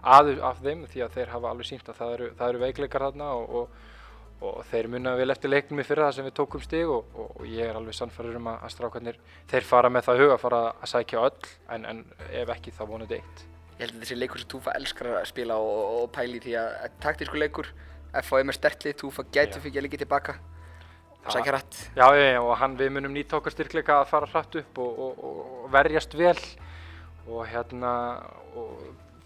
að, 0.00 0.32
af 0.46 0.58
þeim, 0.64 0.82
því 0.90 1.04
að 1.04 1.14
þeir 1.18 1.32
hafa 1.34 1.52
alveg 1.52 1.68
sínt 1.68 1.90
að 1.90 2.00
það 2.00 2.16
eru, 2.16 2.28
það 2.38 2.52
eru 2.52 2.62
veikleikar 2.64 3.06
þarna 3.06 3.28
og, 3.36 3.54
og, 3.60 3.86
og 4.50 4.58
þeir 4.70 4.90
munna 4.94 5.14
vel 5.20 5.28
eftir 5.34 5.52
leiknum 5.52 5.82
í 5.82 5.86
fyrra 5.86 6.08
það 6.08 6.16
sem 6.18 6.28
við 6.28 6.36
tókum 6.40 6.64
stig 6.64 6.90
og, 6.90 7.14
og, 7.14 7.30
og 7.36 7.48
ég 7.50 7.70
er 7.70 7.78
alveg 7.78 7.98
sannfæður 7.98 8.40
um 8.40 8.50
að, 8.50 8.60
að 8.66 8.74
strákarnir, 8.74 9.22
þeir 9.52 9.68
fara 9.70 9.92
með 9.92 10.08
það 10.08 10.24
huga, 10.24 10.40
fara 10.42 10.62
að 10.72 10.92
sækja 10.94 11.24
öll, 11.28 11.50
en, 11.76 11.88
en 11.92 12.04
ef 12.42 12.54
ekki 12.56 12.74
þá 12.74 12.84
vonandi 12.88 13.20
eitt. 13.20 13.44
Ég 13.80 13.86
held 13.86 13.96
að 13.96 14.02
þessi 14.04 14.18
leikur 14.18 14.42
sem 14.42 14.50
Túfa 14.52 14.76
elskar 14.76 15.14
að 15.14 15.28
spila 15.30 15.56
og, 15.62 16.08
pæli 16.12 16.40
því 16.42 16.56
að, 16.60 16.88
taktísku 17.00 17.38
leikur 17.40 17.70
FH 18.20 18.40
er 18.42 18.56
stertlið, 18.56 18.96
Túfa 19.00 19.24
gæti 19.32 19.62
fyrir 19.62 19.86
líka 19.86 20.00
tilbaka 20.00 20.40
Sækja 21.28 21.52
rætt. 21.52 21.90
Já, 21.96 22.06
já, 22.16 22.26
já, 22.32 22.40
og 22.40 22.56
hann, 22.58 22.76
við 22.80 22.90
munum 22.96 23.12
nýta 23.12 23.36
okkar 23.36 23.52
styrkleika 23.52 24.00
að 24.00 24.08
fara 24.08 24.26
hratt 24.32 24.56
upp 24.56 24.78
og, 24.78 24.98
og, 24.98 25.18
og 25.64 25.66
verjast 25.74 26.14
vel. 26.16 26.38
Og 27.28 27.44
hérna, 27.46 27.90
og 28.56 28.80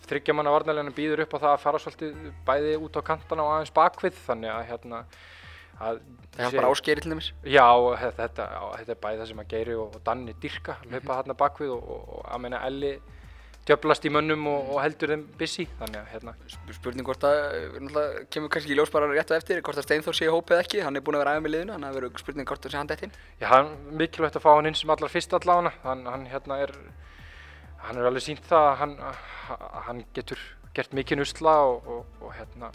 þryggja 0.09 0.35
manna 0.37 0.51
varnarlegana 0.53 0.93
býður 0.93 1.23
upp 1.25 1.37
á 1.39 1.43
það 1.45 1.53
að 1.55 1.63
fara 1.63 1.79
svolítið 1.81 2.27
bæði 2.45 2.75
út 2.83 2.99
á 2.99 3.03
kantana 3.07 3.47
og 3.47 3.53
aðeins 3.55 3.73
bakvið, 3.79 4.19
þannig 4.27 4.51
að 4.53 4.67
hérna, 4.73 5.05
að 5.81 6.03
Það 6.35 6.45
er 6.51 6.57
bara 6.59 6.71
áskeri 6.75 7.01
til 7.05 7.13
dæmis. 7.15 7.29
Já, 7.47 7.67
þetta, 8.19 8.45
já, 8.51 8.63
þetta 8.81 8.93
er 8.97 9.01
bæði 9.07 9.19
það 9.23 9.29
sem 9.31 9.41
að 9.45 9.51
Geiri 9.55 9.75
og, 9.79 9.97
Danni 10.05 10.35
dyrka, 10.43 10.75
Mhm. 10.83 10.91
hlaupa 10.91 11.17
þarna 11.23 11.37
bakvið 11.39 11.71
og, 11.77 11.85
og, 11.95 12.09
og 12.19 12.25
að 12.35 12.41
meina 12.43 12.61
Elli 12.67 12.93
djöblast 13.69 14.05
í 14.05 14.11
mönnum 14.13 14.45
og, 14.51 14.71
og 14.75 14.81
heldur 14.85 15.13
þeim 15.15 15.23
busy, 15.41 15.65
þannig 15.81 16.01
að 16.03 16.11
hérna, 16.13 16.35
Sp- 16.53 16.75
Spurning 16.77 17.07
hvort 17.09 17.25
að, 17.25 17.39
eh, 17.59 18.19
kemur 18.35 18.53
kannski 18.53 18.75
í 18.75 18.77
ljós 18.79 18.93
bara 18.93 19.09
rétt 19.13 19.33
á 19.33 19.39
eftir 19.39 19.63
hvort 19.65 19.79
að 19.81 19.87
Steinþór 19.87 20.19
sé 20.19 20.29
hópið 20.29 20.61
ekki, 20.61 20.83
hann 20.85 20.97
er 20.97 21.05
búinn 21.07 21.17
að 21.17 21.25
vera 21.25 21.33
aðeins 21.35 21.47
með 21.47 21.55
liðinu 21.55 21.73
þannig 21.77 21.89
að 21.89 21.95
það 21.95 22.01
verður 22.01 22.25
spurning 22.25 22.51
hvort 22.51 22.67
það 22.67 22.75
sé 22.75 22.81
hann 22.83 22.91
dætt 22.93 23.05
inn 23.07 23.15
Já, 23.41 23.47
hann 23.55 23.71
mikilvægt 24.03 24.37
að 24.37 24.45
fá 24.45 24.51
hann 24.55 24.69
inn 24.69 24.77
sem 24.79 24.93
allar 24.95 25.15
fyrst 25.15 25.33
allavega, 25.39 25.73
hann, 25.87 26.05
hann 26.13 26.27
hérna 26.29 26.61
er, 26.67 26.75
hann 27.89 28.01
er 28.03 28.11
alveg 28.11 28.27
sínt 28.27 28.45
það 28.51 28.69
að 28.69 28.77
hann, 28.83 28.95
að 29.55 29.81
hann 29.89 30.05
getur 30.17 30.45
gert 30.75 30.93
mikinn 30.97 31.23
usla 31.25 31.57
og, 31.71 31.89
og, 31.89 32.21
og 32.21 32.37
hérna, 32.37 32.71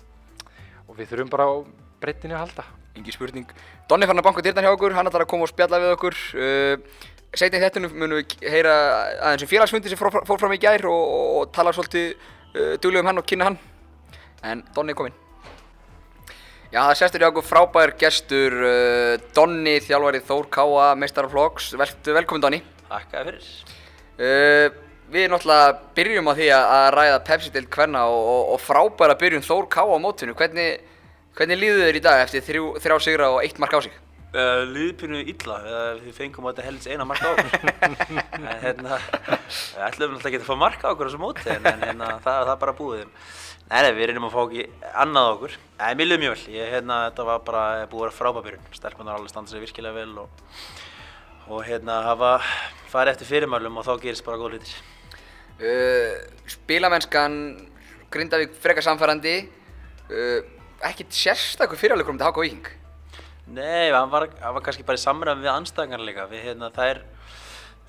og 0.87 0.97
við 0.97 1.13
þurfum 1.13 1.31
bara 1.33 1.45
á 1.49 1.53
breytinni 1.99 2.33
að 2.37 2.45
halda. 2.47 2.63
Engi 2.95 3.11
spurning. 3.13 3.49
Donni 3.91 4.07
fann 4.07 4.17
að 4.21 4.25
banka 4.25 4.41
dyrna 4.43 4.63
hjá 4.63 4.71
okkur, 4.71 4.93
hann 4.95 5.07
ætlar 5.09 5.25
að 5.25 5.29
koma 5.33 5.45
og 5.45 5.51
spjalla 5.51 5.79
við 5.83 5.91
okkur. 5.97 6.15
Uh, 6.33 7.03
Í 7.29 7.49
þettunum 7.61 7.93
munum 7.93 8.17
við 8.23 8.47
heyra 8.49 8.75
aðeins 9.21 9.43
um 9.45 9.49
félagsfundi 9.51 9.91
sem 9.91 9.99
fór, 9.99 10.39
fram 10.41 10.53
í 10.55 10.61
gær 10.61 10.81
og, 10.89 11.01
og, 11.13 11.27
og 11.37 11.51
tala 11.53 11.73
svolítið 11.75 12.15
uh, 12.15 12.73
duglega 12.81 13.03
um 13.03 13.09
hann 13.11 13.21
og 13.21 13.27
kynna 13.29 13.49
hann. 13.51 13.59
En 14.49 14.63
Donni 14.73 14.95
er 14.95 14.97
kominn. 14.97 15.17
Já, 16.73 16.81
það 16.87 16.97
sestur 16.97 17.21
hjá 17.21 17.29
okkur 17.29 17.45
frábær 17.45 17.93
gestur 18.01 18.55
uh, 18.65 19.13
Donni, 19.37 19.77
þjálfarið 19.85 20.25
Þór 20.25 20.49
Káa, 20.57 20.89
meistaraflokks. 20.97 21.71
Veltu 21.77 22.17
velkomin 22.17 22.47
Donni. 22.47 22.61
Þakka 22.89 23.25
fyrir. 23.29 23.47
uh, 24.17 24.85
Við 25.09 25.29
náttúrulega 25.31 25.69
byrjum 25.97 26.27
á 26.29 26.33
því 26.37 26.51
að, 26.53 26.67
að 26.79 26.91
ræða 26.97 27.23
Pepsi-dild 27.29 27.71
hverna 27.73 28.03
og, 28.09 28.19
og, 28.33 28.43
og 28.55 28.61
frábæra 28.61 29.15
byrjun 29.21 29.45
Þór 29.45 29.69
Káa 29.73 29.89
á 29.89 29.97
mótinu. 30.01 30.33
Hvernig, 30.37 30.83
hvernig 31.37 31.61
líður 31.61 31.85
þér 31.87 31.97
í 31.97 32.05
dag 32.09 32.25
eftir 32.25 32.45
þrjá 32.81 32.97
sigra 33.05 33.31
og 33.37 33.41
eitt 33.45 33.61
mark 33.61 33.73
á 33.73 33.85
sig? 33.85 33.93
Uh, 34.29 34.61
Líðpínu 34.69 35.23
illa, 35.25 35.55
uh, 35.65 35.95
við 36.03 36.13
fengum 36.13 36.45
á 36.45 36.51
þetta 36.51 36.65
helst 36.67 36.85
eina 36.85 37.05
mark 37.09 37.23
á 37.25 37.33
okkur. 37.33 37.63
en 38.37 38.43
hérna, 38.61 38.99
við 39.01 39.85
ætlum 39.87 40.11
náttúrulega 40.13 40.29
ekki 40.29 40.39
að 40.43 40.49
fá 40.51 40.59
mark 40.61 40.83
á 40.85 40.91
okkur 40.91 41.07
á 41.07 41.09
þessu 41.09 41.21
móti, 41.23 41.47
en, 41.49 41.65
en 41.65 41.85
hérna, 41.87 42.09
það, 42.21 42.41
það 42.43 42.51
er 42.53 42.59
bara 42.61 42.75
búið. 42.77 43.07
Nei, 43.71 43.89
við 43.97 44.09
reynum 44.11 44.27
að 44.27 44.35
fá 44.35 44.39
ekki 44.43 44.67
annað 45.01 45.25
á 45.25 45.33
okkur. 45.33 45.57
Nei, 45.79 45.89
mér 45.97 46.09
liður 46.11 46.21
mjög 46.21 46.35
vel. 46.35 46.53
Ég, 46.59 46.69
hérna, 46.75 46.99
þetta 47.07 47.25
var 47.31 47.41
bara 47.49 47.65
búið 47.89 48.03
að 48.03 48.05
vera 48.05 48.17
frábærbyrjun. 48.19 48.69
Stelpunar 48.77 49.17
alveg 49.17 49.33
standa 49.33 49.53
sig 49.53 49.65
virkilega 49.65 49.97
vel 49.97 50.13
og, 50.21 50.47
og 51.49 51.65
hérna, 51.65 51.99
hafa 52.11 52.31
farið 52.93 53.15
eftir 53.15 53.31
fyrirmælum 53.33 53.81
og 53.81 53.89
þá 53.89 53.93
gerist 54.05 54.25
bara 54.29 54.37
góð 54.41 54.59
hlutir. 54.59 54.77
uh, 55.65 56.13
spilamennskan 56.49 57.39
Grindavík 58.13 58.53
frekar 58.61 58.85
samfærandi 58.85 59.39
uh, 60.13 60.39
ekkert 60.89 61.13
sérstakur 61.13 61.81
fyrirleikur 61.81 62.13
um 62.13 62.21
þetta 62.21 62.29
HK 62.29 62.45
Víking 62.45 62.78
Nei, 63.49 63.89
hann 63.89 64.11
var, 64.11 64.27
hann 64.41 64.53
var 64.57 64.65
kannski 64.65 64.85
bara 64.85 64.99
í 64.99 65.01
samræðum 65.01 65.41
við 65.45 65.53
anstæðingarna 65.55 66.05
líka. 66.05 66.27
Við, 66.29 66.43
hérna, 66.45 66.69
þær, 66.75 67.01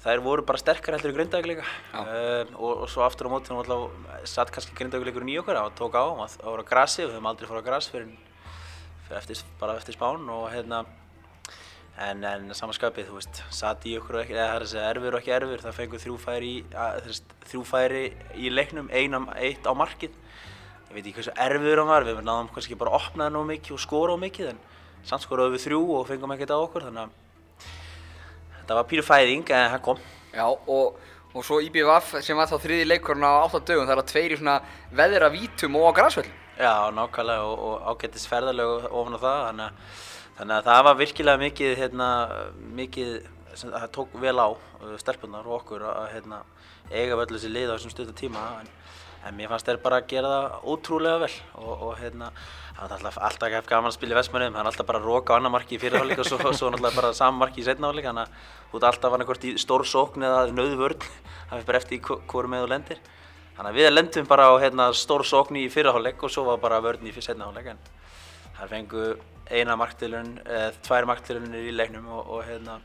þær 0.04 0.24
voru 0.24 0.46
bara 0.48 0.62
sterkar 0.62 0.96
heldur 0.96 1.12
í 1.12 1.18
Grindavík 1.18 1.50
líka. 1.50 1.68
Um, 1.92 2.56
og, 2.56 2.86
og 2.86 2.88
svo 2.92 3.04
aftur 3.04 3.28
á 3.28 3.32
móti, 3.34 3.52
náttúrulega 3.52 4.24
satt 4.30 4.52
kannski 4.54 4.78
Grindavík 4.78 5.10
leikurinn 5.10 5.34
í 5.34 5.38
okkur, 5.42 5.60
hann 5.60 5.76
tók 5.76 5.98
á, 6.00 6.04
hann 6.08 6.40
var 6.40 6.64
á 6.64 6.70
grasi, 6.70 7.04
við 7.04 7.18
höfum 7.18 7.28
aldrei 7.28 7.50
fór 7.50 7.60
á 7.60 7.68
gras 7.68 7.90
fyrir 7.92 8.08
fyrir 9.10 9.18
eftir, 9.18 9.44
bara 9.58 9.74
eftir 9.76 9.96
spán 9.96 10.28
og 10.30 10.48
hérna 10.52 10.84
en, 11.98 12.22
en 12.24 12.54
samanskapið, 12.54 13.08
þú 13.10 13.16
veist, 13.18 13.42
satt 13.52 13.84
í 13.90 13.96
okkur 13.98 14.20
og 14.20 14.22
ekki, 14.22 14.36
eða 14.36 14.48
það 14.52 14.60
er 14.60 14.66
segja 14.70 14.90
erfur 14.94 15.16
og 15.16 15.20
ekki 15.20 15.34
erfur, 15.34 15.64
það 15.64 15.76
fengur 15.76 16.02
þrjú 16.04 16.18
færi 16.22 16.50
í, 16.50 16.60
að, 16.72 17.00
þú 17.00 17.10
veist, 17.10 17.34
þrjú 17.50 17.62
færi 17.68 18.02
í 18.38 18.52
leiknum, 18.54 18.90
einam, 18.94 19.26
eitt 19.34 19.66
á 19.66 19.72
markið. 19.74 20.14
Ég 20.90 20.94
veit 20.94 21.02
ekki 21.02 21.16
hversu 21.18 21.34
erfur 21.38 21.82
hann 21.82 21.90
var, 21.90 22.06
við 22.06 22.22
náðum 22.26 22.52
kannski 22.54 22.78
bara 22.78 22.94
að 22.94 23.00
opna 23.00 23.26
það 23.26 23.34
nóg 23.36 23.48
mikið 23.50 23.76
og 23.76 23.82
skora 23.82 24.14
á 24.14 24.18
mikið, 24.22 24.52
en 24.54 24.62
samt 25.08 25.24
skoraðum 25.24 25.56
við 25.56 25.64
þrjú 25.66 25.80
og 25.96 26.08
fengum 26.08 26.34
ekkert 26.34 26.52
á 26.54 26.58
okkur, 26.58 26.86
þannig 26.88 27.06
að 27.06 27.16
þetta 28.58 28.78
var 28.78 28.90
pínu 28.90 29.06
fæðing, 29.06 29.46
en 29.50 29.72
það 29.74 29.82
kom. 29.86 30.04
Já, 30.30 30.44
og, 30.46 31.00
og 31.34 31.46
svo 31.46 31.58
IBVF 31.64 32.12
sem 32.24 32.38
var 32.38 32.50
þá 32.50 32.56
þriði 32.62 32.86
leikurinn 32.90 33.26
á 33.26 33.32
8 33.48 33.62
dögum, 33.66 33.88
það 33.88 33.96
er 33.96 34.02
að 34.04 34.10
tveir 34.12 34.34
í 34.34 34.38
svona 34.38 34.56
veðra 35.00 35.32
vítum 35.34 35.78
og 35.80 35.90
á 35.90 35.96
græsvöldum. 35.98 36.38
Já, 36.60 36.74
nákvæmlega 36.92 37.44
og, 37.48 37.60
og 37.66 37.84
ágættis 37.88 38.26
ferðalög 38.28 38.88
ofan 38.90 39.16
á 39.16 39.20
það, 39.20 39.38
þannig 39.46 39.66
að, 39.66 40.00
þannig 40.38 40.56
að 40.58 40.66
það 40.66 40.82
var 40.86 40.98
virkilega 40.98 41.40
mikið, 41.40 41.76
hérna, 41.80 42.08
mikið, 42.80 43.14
sem, 43.54 43.72
það 43.72 43.86
tók 43.96 44.18
vel 44.20 44.36
á 44.36 44.48
uh, 44.52 44.96
stelpunar 45.00 45.48
og 45.48 45.56
okkur 45.62 45.86
að 45.88 46.10
hérna, 46.16 46.42
eiga 46.90 47.16
vel 47.16 47.30
þessi 47.30 47.54
lið 47.54 47.72
á 47.72 47.74
þessum 47.78 47.94
stuttum 47.94 48.18
tíma, 48.18 48.44
en, 48.60 48.68
en 49.26 49.36
mér 49.36 49.50
fannst 49.52 49.68
þeir 49.68 49.80
bara 49.82 50.00
að 50.00 50.08
gera 50.10 50.30
það 50.32 50.68
ótrúlega 50.72 51.20
vel 51.24 51.32
og, 51.60 51.70
og 51.86 51.92
hérna, 52.00 52.30
það 52.76 52.80
var 52.80 52.94
alltaf, 52.96 53.18
alltaf 53.28 53.48
ekki 53.50 53.70
gaman 53.70 53.90
að 53.90 53.96
spila 53.96 54.14
í 54.14 54.18
Vestmannum, 54.18 54.54
það 54.54 54.62
er 54.62 54.70
alltaf 54.70 54.88
bara 54.88 55.00
að 55.00 55.08
roka 55.10 55.34
á 55.34 55.36
annar 55.36 55.52
marki 55.52 55.76
í 55.76 55.80
fyrirháleik 55.82 56.22
og 56.22 56.28
svo, 56.28 56.38
svo 56.56 56.70
náttúrulega 56.72 56.96
bara 56.96 57.12
saman 57.16 57.40
marki 57.42 57.60
í 57.60 57.66
setnaháleik, 57.66 58.08
þannig 58.08 58.24
að 58.24 58.76
ert 58.78 58.86
alltaf 58.90 59.16
annarkvort 59.16 59.44
í 59.44 59.54
stór 59.60 59.84
sókn 59.88 60.24
eða 60.24 60.44
nöðu 60.56 60.78
vörn, 60.80 61.08
það 61.50 61.56
fyrir 61.56 61.68
bara 61.68 61.80
eftir 61.82 61.98
í 61.98 62.02
hvoru 62.32 62.52
með 62.52 62.64
þú 62.64 62.70
lendir. 62.74 63.02
Þannig 63.56 63.70
að 63.70 63.80
við 63.80 63.90
lendum 63.92 64.30
bara 64.30 64.46
á 64.48 64.54
hérna, 64.62 64.86
stór 64.96 65.26
sókn 65.28 65.58
í 65.60 65.66
fyrirháleik 65.72 66.22
og 66.24 66.32
svo 66.32 66.46
var 66.48 66.62
bara 66.62 66.80
vörn 66.80 67.04
í 67.04 67.12
setnaháleik, 67.12 67.74
en 67.74 67.82
það 68.56 68.72
fengu 68.72 69.10
eina 69.50 69.76
marktilun, 69.76 70.38
eða 70.46 70.70
tvær 70.86 71.10
marktilunir 71.10 71.68
í 71.68 71.74
leiknum 71.74 72.08
og, 72.08 72.22
og 72.38 72.46
hérna, 72.46 72.78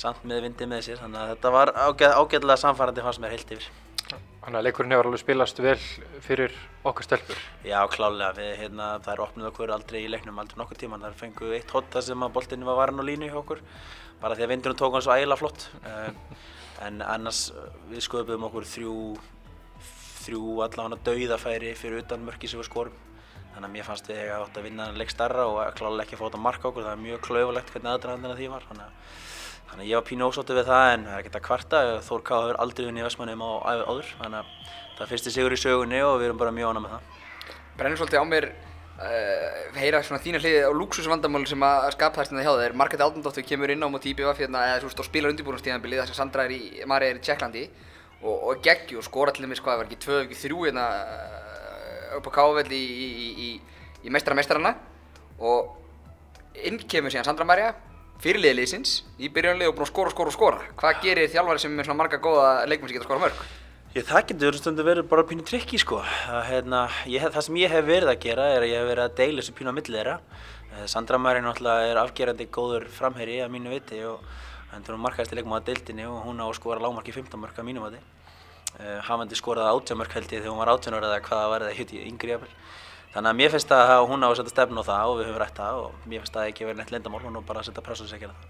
samt 0.00 0.24
með 0.24 0.48
vindi 0.48 0.66
með 0.66 0.86
sér, 0.88 0.98
þannig 1.04 1.22
að 1.22 1.32
þetta 1.34 1.54
var 1.54 1.74
ágæð, 1.76 2.16
ágæðlega 2.16 2.62
samfærandi 2.64 3.04
fannst 3.04 3.22
mér 3.22 3.36
heilt 3.36 3.54
yfir. 3.54 3.70
Þannig 4.40 4.56
að 4.56 4.64
leikurinn 4.64 4.94
hefur 4.94 5.06
alveg 5.10 5.20
spilast 5.20 5.58
vel 5.60 5.78
fyrir 6.24 6.54
okkar 6.88 7.04
stelpur. 7.04 7.40
Já, 7.66 7.76
klálega, 7.92 8.30
við, 8.38 8.54
hérna, 8.62 8.86
það 9.04 9.12
er 9.12 9.22
opnuð 9.26 9.48
okkur 9.50 9.72
aldrei 9.74 9.98
í 10.00 10.08
leiknum, 10.08 10.38
aldrei 10.40 10.60
nokkur 10.62 10.78
tíma, 10.80 11.00
það 11.02 11.18
fengu 11.18 11.50
eitt 11.52 11.74
hotta 11.76 12.00
sem 12.06 12.24
að 12.24 12.32
boltinni 12.38 12.68
var 12.68 12.78
varin 12.78 13.02
á 13.02 13.04
línu 13.04 13.28
hjá 13.28 13.36
okkur, 13.42 13.60
bara 14.22 14.38
því 14.38 14.46
að 14.46 14.52
vindunum 14.54 14.78
tók 14.80 14.96
hann 14.96 15.04
svo 15.04 15.12
ægilega 15.12 15.40
flott, 15.42 15.66
uh, 15.84 16.08
en 16.86 17.04
annars 17.04 17.42
við 17.90 18.06
sköpum 18.06 18.48
okkur 18.48 18.68
þrjú, 18.70 18.96
þrjú 20.24 20.56
allavega 20.64 21.02
dauðafæri 21.10 21.74
fyrir 21.76 22.00
utan 22.00 22.24
mörki 22.24 22.48
sem 22.48 22.62
við 22.62 22.70
skorum, 22.70 22.96
þannig 23.52 23.66
að 23.68 23.74
mér 23.76 23.90
fannst 23.90 24.08
við 24.08 24.22
að 24.24 24.46
átt 24.46 24.56
að 24.56 24.70
vinna 24.70 24.88
hann 24.88 25.02
leik 25.02 25.12
starra 25.12 25.50
og 25.52 25.60
klálega 25.76 26.06
ekki 26.06 26.16
að 26.16 26.24
þetta 26.30 26.46
marka 26.48 26.72
okkur, 26.72 26.88
það 26.88 26.96
er 26.96 27.04
mjög 27.04 27.22
klaufulegt 27.28 27.74
hvernig 27.74 27.92
aðdraðandina 27.92 28.40
því 28.40 28.50
var, 28.56 28.70
þannig 28.70 28.88
að 28.88 29.28
Þannig 29.70 29.84
að 29.84 29.90
ég 29.90 30.00
var 30.00 30.06
pínu 30.08 30.26
ósóttu 30.26 30.54
við 30.56 30.66
það 30.66 30.88
en 30.92 31.04
það 31.06 31.14
er 31.14 31.20
ekkert 31.22 31.36
að 31.38 31.44
kvarta. 31.46 31.80
Þór 32.02 32.22
K. 32.26 32.38
hefur 32.42 32.56
aldrei 32.64 32.86
vunnið 32.88 33.02
í 33.02 33.06
Vestmannum 33.06 33.44
á 33.46 33.50
æfið 33.70 33.84
áður. 33.86 34.08
Þannig 34.18 34.40
að 34.40 34.48
það 34.96 35.04
er 35.04 35.10
fyrsti 35.12 35.32
sigur 35.34 35.54
í 35.54 35.58
sögunni 35.60 36.00
og 36.02 36.16
við 36.18 36.26
erum 36.26 36.40
bara 36.40 36.54
mjög 36.56 36.72
ánað 36.72 36.84
með 36.84 36.94
það. 36.96 37.20
Brennir 37.78 38.00
svolítið 38.00 38.18
á 38.18 38.26
mér 38.26 38.46
uh, 38.50 39.60
heyra 39.78 40.00
svona 40.04 40.22
þína 40.24 40.40
hliði 40.42 40.64
á 40.66 40.72
luxusvandamál 40.74 41.44
sem 41.48 41.66
að 41.68 41.86
skapa 41.94 42.24
þess 42.24 42.34
að 42.34 42.48
hjá 42.48 42.52
þeir. 42.64 42.76
Margrét 42.82 43.04
Aldundóttur 43.06 43.46
kemur 43.46 43.72
inn 43.72 43.86
á 43.86 43.88
móti 43.92 44.10
IBF 44.10 44.42
hérna, 44.42 44.64
eða 44.72 44.82
þú 44.82 44.90
veist, 44.90 45.02
og 45.04 45.08
spilar 45.08 45.34
undirbúinastíðanbilið 45.34 46.02
þar 46.02 46.10
sem 46.10 46.18
Sandra 46.18 46.46
er 46.48 46.56
í, 46.56 46.60
Marja 46.90 47.14
er 47.14 47.20
í 47.20 47.24
Tjekklandi 47.24 47.66
og, 48.20 48.34
og 48.34 48.64
geggju 48.64 49.00
og 49.00 49.06
skora 49.06 49.32
til 49.36 49.46
dæmis 49.46 49.62
hvað, 49.62 49.84
var 49.84 49.88
ekki 49.88 50.00
tvö, 50.02 50.24
ekki 50.26 50.40
þrjú 50.42 50.64
hérna 50.66 50.88
uh, 50.98 52.16
upp 52.18 52.26
á 52.26 52.32
Kável 52.34 52.66
í, 52.74 52.82
í, 53.06 53.30
í, 53.30 53.52
í 54.02 54.12
meistara 54.12 54.36
meistarana 54.36 54.74
og 55.38 55.78
inn 56.66 56.82
kemur 56.90 57.14
síðan 57.14 57.30
Sandra 57.30 57.46
Marja 57.48 57.72
fyrirliði 58.20 58.58
liðsins 58.58 59.00
í 59.18 59.30
byrjunlið 59.32 59.70
og 59.70 59.78
búin 59.78 59.86
að 59.86 59.92
skora, 59.92 60.12
skora 60.14 60.34
skora. 60.34 60.68
Hvað 60.80 61.02
gerir 61.06 61.32
þjálfari 61.32 61.62
sem 61.62 61.78
er 61.78 61.88
svona 61.88 62.02
marga 62.02 62.20
góða 62.22 62.52
leikmenn 62.68 62.90
sem 62.90 62.98
geta 62.98 63.08
skora 63.08 63.24
mörg? 63.24 63.42
Ég, 63.90 64.04
það 64.06 64.26
getur 64.28 64.58
stundu 64.60 64.86
verið 64.86 65.08
bara 65.10 65.24
pínu 65.26 65.42
trikki 65.46 65.80
sko. 65.82 65.98
Að, 66.30 66.44
hérna, 66.46 66.84
ég, 67.10 67.24
það 67.26 67.46
sem 67.46 67.56
ég 67.58 67.72
hef 67.74 67.88
verið 67.88 68.12
að 68.12 68.20
gera 68.22 68.44
er 68.54 68.66
að 68.66 68.70
ég 68.70 68.82
hef 68.82 68.90
verið 68.92 69.06
að 69.06 69.16
deila 69.18 69.42
þessu 69.42 69.56
pínu 69.58 69.72
á 69.72 69.78
milli 69.80 69.96
þeirra. 69.96 70.18
Sandra 70.86 71.18
Marín 71.18 71.44
náttúrulega 71.48 71.88
er 71.90 71.98
afgerandi 71.98 72.46
góður 72.54 72.86
framherri 72.94 73.40
að 73.42 73.50
mínu 73.56 73.72
viti 73.72 73.98
og 74.06 74.22
hendur 74.70 74.94
hún 74.94 75.02
markaðist 75.02 75.34
í 75.34 75.40
leikum 75.40 75.56
á 75.58 75.66
deildinni 75.66 76.06
og 76.06 76.20
hún 76.28 76.38
á 76.38 76.46
að 76.46 76.54
skora 76.60 76.82
lágmarki 76.84 77.14
15 77.16 77.40
mörg 77.42 77.58
að 77.58 77.66
mínu 77.66 77.82
viti. 77.88 78.02
Uh, 78.78 79.00
hafandi 79.02 79.34
skoraði 79.34 79.72
18 79.74 79.98
mörg 79.98 80.14
held 80.14 80.30
ég 80.30 80.44
þegar 80.44 80.52
hún 80.52 80.62
var 80.62 80.70
18 80.76 80.94
ára 80.94 81.08
eða 81.10 81.24
hvaða 81.26 81.50
var 81.50 81.64
hitt 81.74 81.94
í 81.96 82.04
yngri 82.06 82.36
jafnvel. 82.36 82.52
Þannig 83.10 83.30
að 83.30 83.38
mér 83.40 83.52
finnst 83.54 83.72
að 83.74 83.92
hún 84.06 84.22
á 84.22 84.28
að 84.30 84.36
setja 84.38 84.54
stefn 84.54 84.78
á 84.78 84.84
það 84.86 85.10
og 85.10 85.16
við 85.18 85.28
höfum 85.28 85.40
rætt 85.42 85.56
það 85.58 85.78
og 85.82 86.04
mér 86.06 86.22
finnst 86.22 86.36
að 86.36 86.40
það 86.40 86.50
ekki 86.52 86.66
verið 86.68 86.80
neitt 86.80 86.92
lindamál, 86.94 87.22
hún 87.24 87.38
á 87.38 87.48
bara 87.48 87.62
að 87.62 87.70
setja 87.70 87.84
pressu 87.86 88.06
og 88.06 88.12
segja 88.12 88.30
það. 88.30 88.44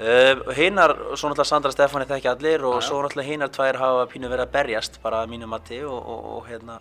Uh, 0.00 0.52
hinnar, 0.56 0.94
svo 1.12 1.28
náttúrulega 1.28 1.48
Sandra 1.50 1.72
Stefani 1.74 2.06
þekki 2.08 2.30
allir 2.30 2.62
og 2.64 2.78
svo 2.86 3.02
náttúrulega 3.02 3.32
hinnar 3.34 3.50
tvær 3.52 3.76
hafa 3.82 4.06
pínu 4.08 4.30
verið 4.30 4.46
að 4.46 4.54
berjast 4.54 5.00
bara 5.02 5.24
að 5.24 5.34
mínu 5.34 5.48
mati 5.50 5.82
og, 5.84 5.98
og, 5.98 6.28
og 6.36 6.46
hérna 6.48 6.78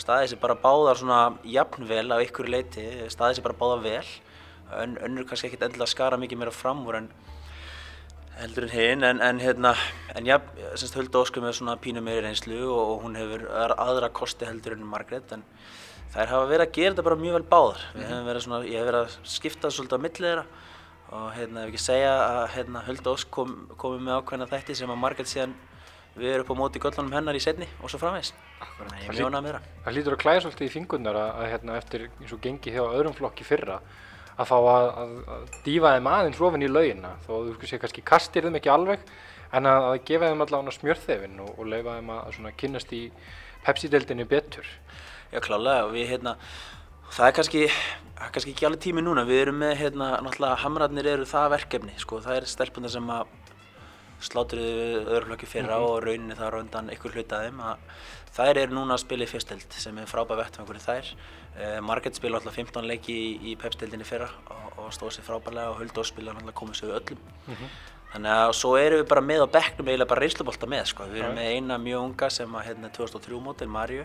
staðið 0.00 0.30
sér 0.30 0.40
bara 0.40 0.56
báðar 0.62 1.00
svona 1.00 1.20
jafnvel 1.44 2.06
á 2.14 2.16
ykkur 2.24 2.48
leiti, 2.52 2.86
staðið 3.12 3.40
sér 3.40 3.46
bara 3.48 3.58
báðar 3.60 3.84
vel, 3.84 4.06
Ön, 4.66 4.96
önnur 4.98 5.22
kannski 5.28 5.46
ekkert 5.46 5.62
endilega 5.62 5.86
skara 5.86 6.16
mikið 6.18 6.40
meira 6.40 6.50
fram 6.50 6.80
úr 6.90 6.96
en 6.98 7.04
heldur 8.40 8.64
en 8.66 8.72
hinn, 8.72 9.04
en, 9.06 9.20
en 9.22 9.38
hérna, 9.38 9.76
en 10.18 10.26
já, 10.26 10.40
semst 10.74 10.96
Hulda 10.98 11.20
Óskar 11.22 11.44
með 11.44 11.54
svona 11.60 11.76
pínu 11.78 12.02
meiri 12.02 12.24
reynslu 12.24 12.58
og, 12.64 12.80
og 12.80 13.04
hún 13.04 13.14
hefur 13.16 13.44
aðra 13.54 14.10
kosti 14.10 14.48
heldur 14.48 14.74
en 14.74 14.82
Margrét 14.90 15.36
en 15.36 15.44
þær 16.14 16.32
hafa 16.32 16.48
verið 16.50 16.66
að 16.66 16.74
gera 16.78 16.94
þetta 16.94 17.06
bara 17.08 17.20
mjög 17.20 17.36
vel 17.36 17.46
báðar. 17.50 17.84
Mm 17.94 18.02
-hmm. 18.02 18.40
Svona, 18.40 18.64
ég 18.64 18.78
hef 18.78 18.88
verið 18.90 19.02
að 19.02 19.16
skipta 19.36 19.70
svolítið 19.70 19.96
á 19.96 20.04
millið 20.04 20.26
þeirra 20.26 20.44
og 21.16 21.32
hérna, 21.36 21.62
ef 21.62 21.68
ekki 21.70 21.78
segja 21.78 22.12
að 22.26 22.48
hérna, 22.56 22.82
Hulda 22.86 23.10
Ósk 23.10 23.30
kom, 23.30 23.68
komið 23.78 24.00
með 24.00 24.16
ákveðna 24.18 24.50
þætti 24.50 24.74
sem 24.74 24.90
að 24.90 25.02
Margrét 25.02 25.30
síðan 25.30 25.54
við 26.16 26.32
erum 26.32 26.46
upp 26.46 26.50
á 26.56 26.60
móti 26.60 26.80
göllunum 26.80 27.12
hennar 27.12 27.36
í 27.36 27.42
setni 27.42 27.68
og 27.82 27.90
svo 27.92 28.00
framvegis. 28.00 28.32
Þannig 28.78 28.96
að 28.96 29.02
ég 29.04 29.12
mjög 29.12 29.28
ánægð 29.28 29.44
með 29.46 29.56
það. 29.56 29.92
Hlýtur 29.92 30.16
að 30.16 30.22
klæða 30.24 30.40
svolítið 30.40 30.66
í 30.66 30.74
fingurnar 30.74 31.18
að, 31.20 31.30
að 31.36 31.50
hérna, 31.52 31.76
eftir 31.76 32.06
eins 32.08 32.32
og 32.32 32.40
gengi 32.40 32.74
hjá 32.74 32.82
öðrum 32.82 33.14
flokki 33.14 33.44
fyrra 33.44 33.78
að 34.36 34.50
fá 34.50 34.56
að, 34.56 34.86
að, 35.02 35.14
að 35.36 35.44
dífa 35.64 35.92
þeim 35.94 36.10
aðeins 36.12 36.40
ofin 36.48 36.64
í 36.64 36.70
laugina 36.70 37.12
þó 37.26 37.32
að 37.38 37.50
þú 37.60 37.70
sé 37.70 37.80
kannski 37.80 38.04
kastir 38.04 38.46
þeim 38.46 38.58
ekki 38.58 38.72
alveg 38.72 39.04
en 39.56 39.68
að, 39.70 39.88
að 39.90 39.98
gefa 40.08 40.30
þeim 40.30 40.44
allavega 40.44 40.76
smjörþefin 40.76 41.38
og, 41.44 41.52
og 41.56 41.70
leifa 41.72 41.98
þeim 41.98 42.12
að 42.16 42.56
kynast 42.60 42.96
í 42.96 43.02
Pepsi-deildinni 43.66 44.26
betur. 44.30 44.66
Já 45.36 45.42
klálega 45.44 45.84
og 45.84 45.90
við 45.92 46.06
hérna, 46.14 46.32
það 47.12 47.26
er 47.26 47.34
kannski, 47.36 47.64
kannski 48.32 48.52
ekki 48.54 48.64
alveg 48.64 48.80
tími 48.86 49.02
núna, 49.04 49.26
við 49.28 49.42
erum 49.42 49.58
með 49.60 49.74
hérna, 49.82 50.14
náttúrulega 50.24 50.62
hamrarnir 50.62 51.08
eru 51.12 51.26
það 51.28 51.50
verkefni 51.52 51.96
sko, 52.00 52.22
það 52.24 52.38
er 52.38 52.46
stelpunar 52.48 52.92
sem 52.94 53.10
að 53.12 53.34
slátruðu 54.24 55.02
öðruflöki 55.02 55.48
fyrra 55.50 55.76
mm 55.76 55.82
-hmm. 55.82 55.90
og 55.90 56.04
rauninni 56.06 56.36
þar 56.38 56.56
á 56.56 56.62
undan 56.62 56.88
ykkur 56.94 57.12
hlutaðum 57.18 57.60
að 57.60 57.76
þær 58.32 58.60
eru 58.62 58.74
núna 58.78 58.94
að 58.94 59.02
spila 59.04 59.24
í 59.24 59.28
fyrsteld 59.28 59.76
sem 59.76 59.98
er 59.98 60.08
frábæð 60.08 60.40
vettfangur 60.40 60.76
í 60.76 60.86
þær. 60.86 61.12
Eh, 61.56 61.80
Marget 61.80 62.16
spila 62.16 62.38
alltaf 62.38 62.54
15 62.54 62.88
leiki 62.88 63.12
í, 63.12 63.52
í 63.52 63.56
Pepsi-deildinni 63.60 64.04
fyrra 64.04 64.30
og, 64.48 64.78
og 64.78 64.92
stóð 64.92 65.12
sér 65.16 65.28
frábæðlega 65.28 65.68
og 65.70 65.78
Huldós 65.80 66.08
spila 66.08 66.32
alltaf 66.32 66.54
komið 66.54 66.80
sér 66.80 66.96
öllum. 66.96 67.20
Mm 67.46 67.54
-hmm. 67.54 67.68
Þannig 68.12 68.32
að 68.32 68.52
svo 68.52 68.76
erum 68.76 69.00
við 69.00 69.08
bara 69.08 69.20
með 69.20 69.44
á 69.44 69.48
bekknum 69.52 69.88
eiginlega 69.88 70.08
bara 70.08 70.20
reynslubolta 70.20 70.66
með 70.66 70.84
sko. 70.84 71.04
Við 71.04 71.22
erum 71.22 71.34
með 71.34 71.52
eina 71.52 71.78
mjög 71.78 72.00
unga 72.00 72.30
sem 72.30 72.54
að 72.54 72.66
hérna 72.66 72.88
2003 72.88 73.40
mótil, 73.40 73.68
Marju 73.68 74.04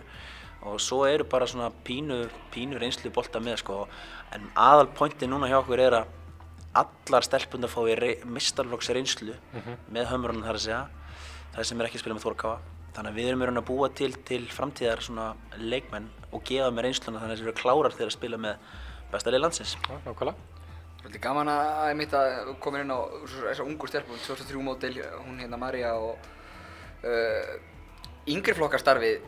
og 0.62 0.80
svo 0.80 1.04
eru 1.08 1.24
bara 1.28 1.46
svona 1.46 1.70
pínu, 1.84 2.24
pínu 2.54 2.78
reynslubolta 2.80 3.40
með 3.42 3.60
sko. 3.62 3.86
En 4.34 4.48
aðal 4.54 4.90
pointi 4.96 5.26
núna 5.26 5.50
hjá 5.50 5.58
okkur 5.60 5.82
er 5.82 5.98
að 6.00 6.18
allar 6.82 7.26
stelpundar 7.26 7.70
fái 7.70 8.22
mistarflokks 8.24 8.90
reynslu 8.90 9.34
mm 9.34 9.60
-hmm. 9.60 9.76
með 9.92 10.06
hömrunum 10.12 10.44
þar 10.44 10.54
að 10.54 10.64
segja. 10.66 10.86
Það 11.54 11.64
sem 11.64 11.80
er 11.80 11.86
ekki 11.86 11.96
að 11.98 12.00
spila 12.00 12.14
með 12.14 12.24
Þórkáa. 12.26 12.58
Þannig 12.94 13.10
að 13.10 13.16
við 13.16 13.28
erum 13.28 13.42
raun 13.42 13.58
að 13.58 13.68
búa 13.68 13.88
til, 13.88 14.12
til 14.24 14.46
framtíðar 14.48 15.00
svona 15.00 15.34
leikmenn 15.56 16.08
og 16.32 16.42
gefa 16.44 16.70
með 16.70 16.82
reynsluna 16.82 17.20
þannig 17.20 17.32
að 17.32 17.38
þeir 17.38 17.48
eru 17.48 17.60
klárar 17.60 17.92
þegar 17.92 18.10
að 18.10 18.18
spila 18.18 18.36
með 18.36 18.56
besta 19.12 19.30
leið 19.30 19.40
landsins. 19.40 19.76
Já, 19.88 19.96
nákvæmlega. 20.06 20.36
Svolítið 21.02 21.22
gaman 21.24 21.48
að 21.48 21.88
ég 21.88 21.96
mitt 21.96 22.12
að 22.14 22.56
koma 22.62 22.80
inn 22.80 22.92
á 22.94 22.98
þessar 23.26 23.66
ungu 23.66 23.88
stelpum, 23.90 24.18
2003 24.22 24.62
mótil, 24.62 24.92
hún 25.24 25.40
hérna 25.42 25.58
Marja 25.58 25.94
og 25.98 26.28
uh, 27.02 27.56
yngri 28.30 28.54
flokkarstarfið, 28.54 29.24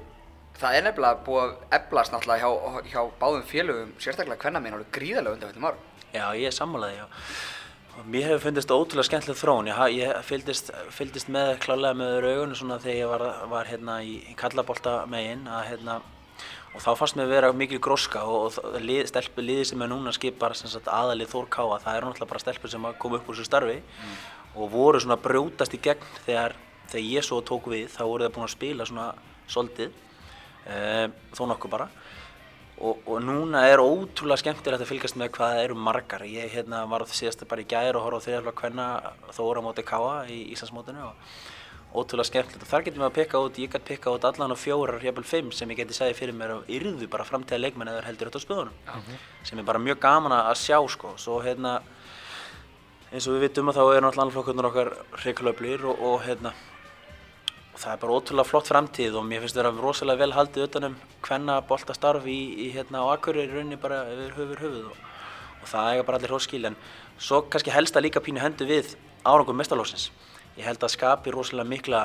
það 0.61 0.79
er 0.79 0.87
nefnilega 0.87 1.25
búið 1.27 1.43
að 1.45 1.75
eflast 1.79 2.15
náttúrulega 2.15 2.45
hjá, 2.45 2.87
hjá 2.93 3.03
báðum 3.21 3.45
félögum, 3.49 3.93
sérstaklega 3.99 4.41
hvernaminn, 4.45 4.79
alveg 4.79 4.95
gríðarlega 4.95 5.39
undan 5.39 5.53
þetta 5.53 5.69
árum. 5.69 5.85
Já, 6.15 6.25
ég 6.39 6.49
er 6.49 6.55
sammálaði, 6.55 7.03
já. 7.03 7.07
Mér 8.11 8.25
hefur 8.27 8.43
fundist 8.49 8.73
ótrúlega 8.75 9.07
skemmtileg 9.07 9.39
þróun, 9.39 9.69
ég, 9.71 10.01
ég 10.01 10.17
fylgdist, 10.27 10.73
fylgdist 10.95 11.31
með 11.31 11.53
klálega 11.63 11.95
með 11.99 12.17
öðru 12.17 12.33
augunum 12.33 12.59
svona 12.59 12.81
þegar 12.83 12.99
ég 12.99 13.13
var, 13.13 13.25
var 13.53 13.71
hérna 13.71 14.01
í, 14.03 14.17
í 14.33 14.35
kallabólta 14.39 14.97
meginn 15.11 15.47
að 15.47 15.69
hérna 15.69 16.01
og 16.75 16.83
þá 16.83 16.91
fannst 16.99 17.19
mér 17.19 17.31
vera 17.31 17.53
mikil 17.55 17.79
gróska 17.83 18.25
og, 18.27 18.59
og 18.59 18.79
lið, 18.83 19.05
stelpu 19.11 19.45
liði 19.45 19.69
sem 19.71 19.83
er 19.85 19.91
núna 19.93 20.13
skipar 20.15 20.57
aðalið 20.57 21.31
Þór 21.31 21.51
Káa, 21.55 21.79
það 21.85 21.99
eru 21.99 22.09
náttúrulega 22.09 22.33
bara 22.33 22.43
stelpur 22.43 22.73
sem 22.73 22.89
kom 22.99 23.15
upp 23.15 23.29
úr 23.31 23.39
þessu 23.39 23.47
starfi 23.47 23.77
mm. 23.79 24.17
og 24.59 24.73
voru 24.73 25.03
svona 25.03 25.19
brjótast 25.23 25.77
í 25.77 25.81
gegn 25.85 26.09
þegar, 26.27 26.57
þegar 26.91 27.07
ég 27.13 27.27
svo 27.27 27.39
tók 27.47 27.71
við, 27.71 27.87
þá 27.95 28.03
voru 28.03 28.27
það 28.27 28.35
búin 28.35 28.49
að 28.49 28.55
spila 28.57 28.89
svona 28.91 29.07
soldið, 29.55 29.95
e, 30.67 31.09
þó 31.37 31.47
nokkuð 31.51 31.75
bara. 31.77 31.89
Og, 32.75 33.03
og 33.07 33.21
núna 33.23 33.63
er 33.71 33.83
ótrúlega 33.83 34.43
skemmtilegt 34.43 34.83
að 34.83 34.91
fylgjast 34.91 35.19
með 35.19 35.31
hvað 35.37 35.53
það 35.55 35.65
eru 35.65 35.77
margar. 35.79 36.25
Ég 36.27 36.55
hérna, 36.57 36.85
var 36.91 37.07
síðast 37.07 37.45
bara 37.49 37.63
í 37.63 37.69
gæri 37.71 37.95
og 37.95 38.03
horfa 38.03 38.19
á 38.19 38.25
þriðaflokk 38.27 38.65
hvenna 38.65 38.87
þóra 39.37 39.63
móti 39.63 39.85
káa 39.87 40.25
í 40.27 40.41
Íslandsmótinu 40.57 41.05
og 41.07 41.15
ótrúlega 41.95 42.27
skemmtilegt. 42.33 42.67
Og 42.67 42.73
þar 42.73 42.87
getum 42.89 43.05
við 43.05 43.09
að 43.09 43.17
peka 43.21 43.43
út, 43.47 43.61
ég 43.63 43.71
gæti 43.71 43.93
peka 43.93 44.15
út 44.17 44.27
allan 44.27 44.55
á 44.55 44.59
fjórar, 44.59 44.99
jafnvel 45.05 45.27
fimm 45.29 45.53
sem 45.55 45.71
ég 45.71 45.85
geti 45.85 45.95
segið 45.95 46.19
fyrir 46.19 46.37
mér 46.37 46.57
að 46.57 46.73
yrðu 46.75 47.09
bara 47.13 47.27
framtíða 47.29 47.63
leikmenn 47.63 47.93
eða 47.93 48.03
heldur 48.09 48.31
þetta 48.33 48.43
á 48.43 48.47
spöðunum 48.47 49.13
sem 49.47 49.61
er 49.63 49.69
bara 49.69 49.83
mjög 49.83 50.01
gaman 50.03 50.35
að 50.35 50.59
sjá 50.59 50.81
sko, 50.91 51.15
svo 51.21 51.39
hérna 51.45 51.77
eins 53.15 53.29
og 53.29 53.37
við 53.37 53.47
vitum 53.47 53.71
að 53.71 53.79
þá 53.79 53.85
er 53.87 54.03
náttúrulega 54.03 54.35
flokkurnar 54.35 54.69
okkar 54.73 54.91
hreikalöflir 55.23 55.87
og, 55.87 56.01
og 56.03 56.25
hérna 56.27 56.51
og 57.75 57.81
það 57.83 57.93
er 57.93 58.03
bara 58.05 58.17
ótrúlega 58.17 58.47
flott 58.47 58.71
framtíð 58.71 59.17
og 59.19 59.27
mér 59.27 59.43
finnst 59.43 59.57
það 59.57 59.67
að 59.67 59.73
vera 59.73 59.87
rosalega 59.89 60.23
vel 60.23 60.37
haldið 60.37 60.67
utanum 60.69 60.95
hvenna 61.27 61.57
boltastarf 61.67 62.29
í, 62.31 62.39
í 62.65 62.69
hérna 62.75 63.03
á 63.03 63.11
Akureyri 63.17 63.51
rauninni 63.51 63.81
bara 63.83 64.05
yfir 64.13 64.37
höfur 64.39 64.63
höfuð 64.63 64.85
og, 64.93 65.01
og 65.59 65.73
það 65.73 65.91
eiga 65.91 66.07
bara 66.07 66.21
allir 66.21 66.37
hóskil 66.37 66.69
en 66.71 66.79
svo 67.19 67.43
kannski 67.51 67.75
helst 67.75 67.99
að 67.99 68.07
líka 68.07 68.23
pínu 68.23 68.43
hendu 68.45 68.69
við 68.71 68.95
árangum 69.27 69.59
mestarlósins 69.59 70.13
ég 70.55 70.69
held 70.69 70.87
að 70.87 70.95
skapi 70.95 71.35
rosalega 71.35 71.73
mikla 71.75 72.05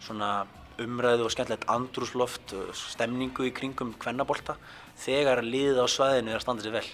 svona 0.00 0.32
umræðu 0.80 1.28
og 1.28 1.34
skemmtilegt 1.34 1.68
andrúsloft 1.68 2.54
stemningu 2.72 3.44
í 3.50 3.54
kringum 3.54 3.92
hvennabolta 4.00 4.56
þegar 5.04 5.44
liðið 5.44 5.84
á 5.84 5.86
svæðinu 5.92 6.32
er 6.32 6.40
að 6.40 6.46
standa 6.46 6.64
sér 6.64 6.78
vel. 6.80 6.86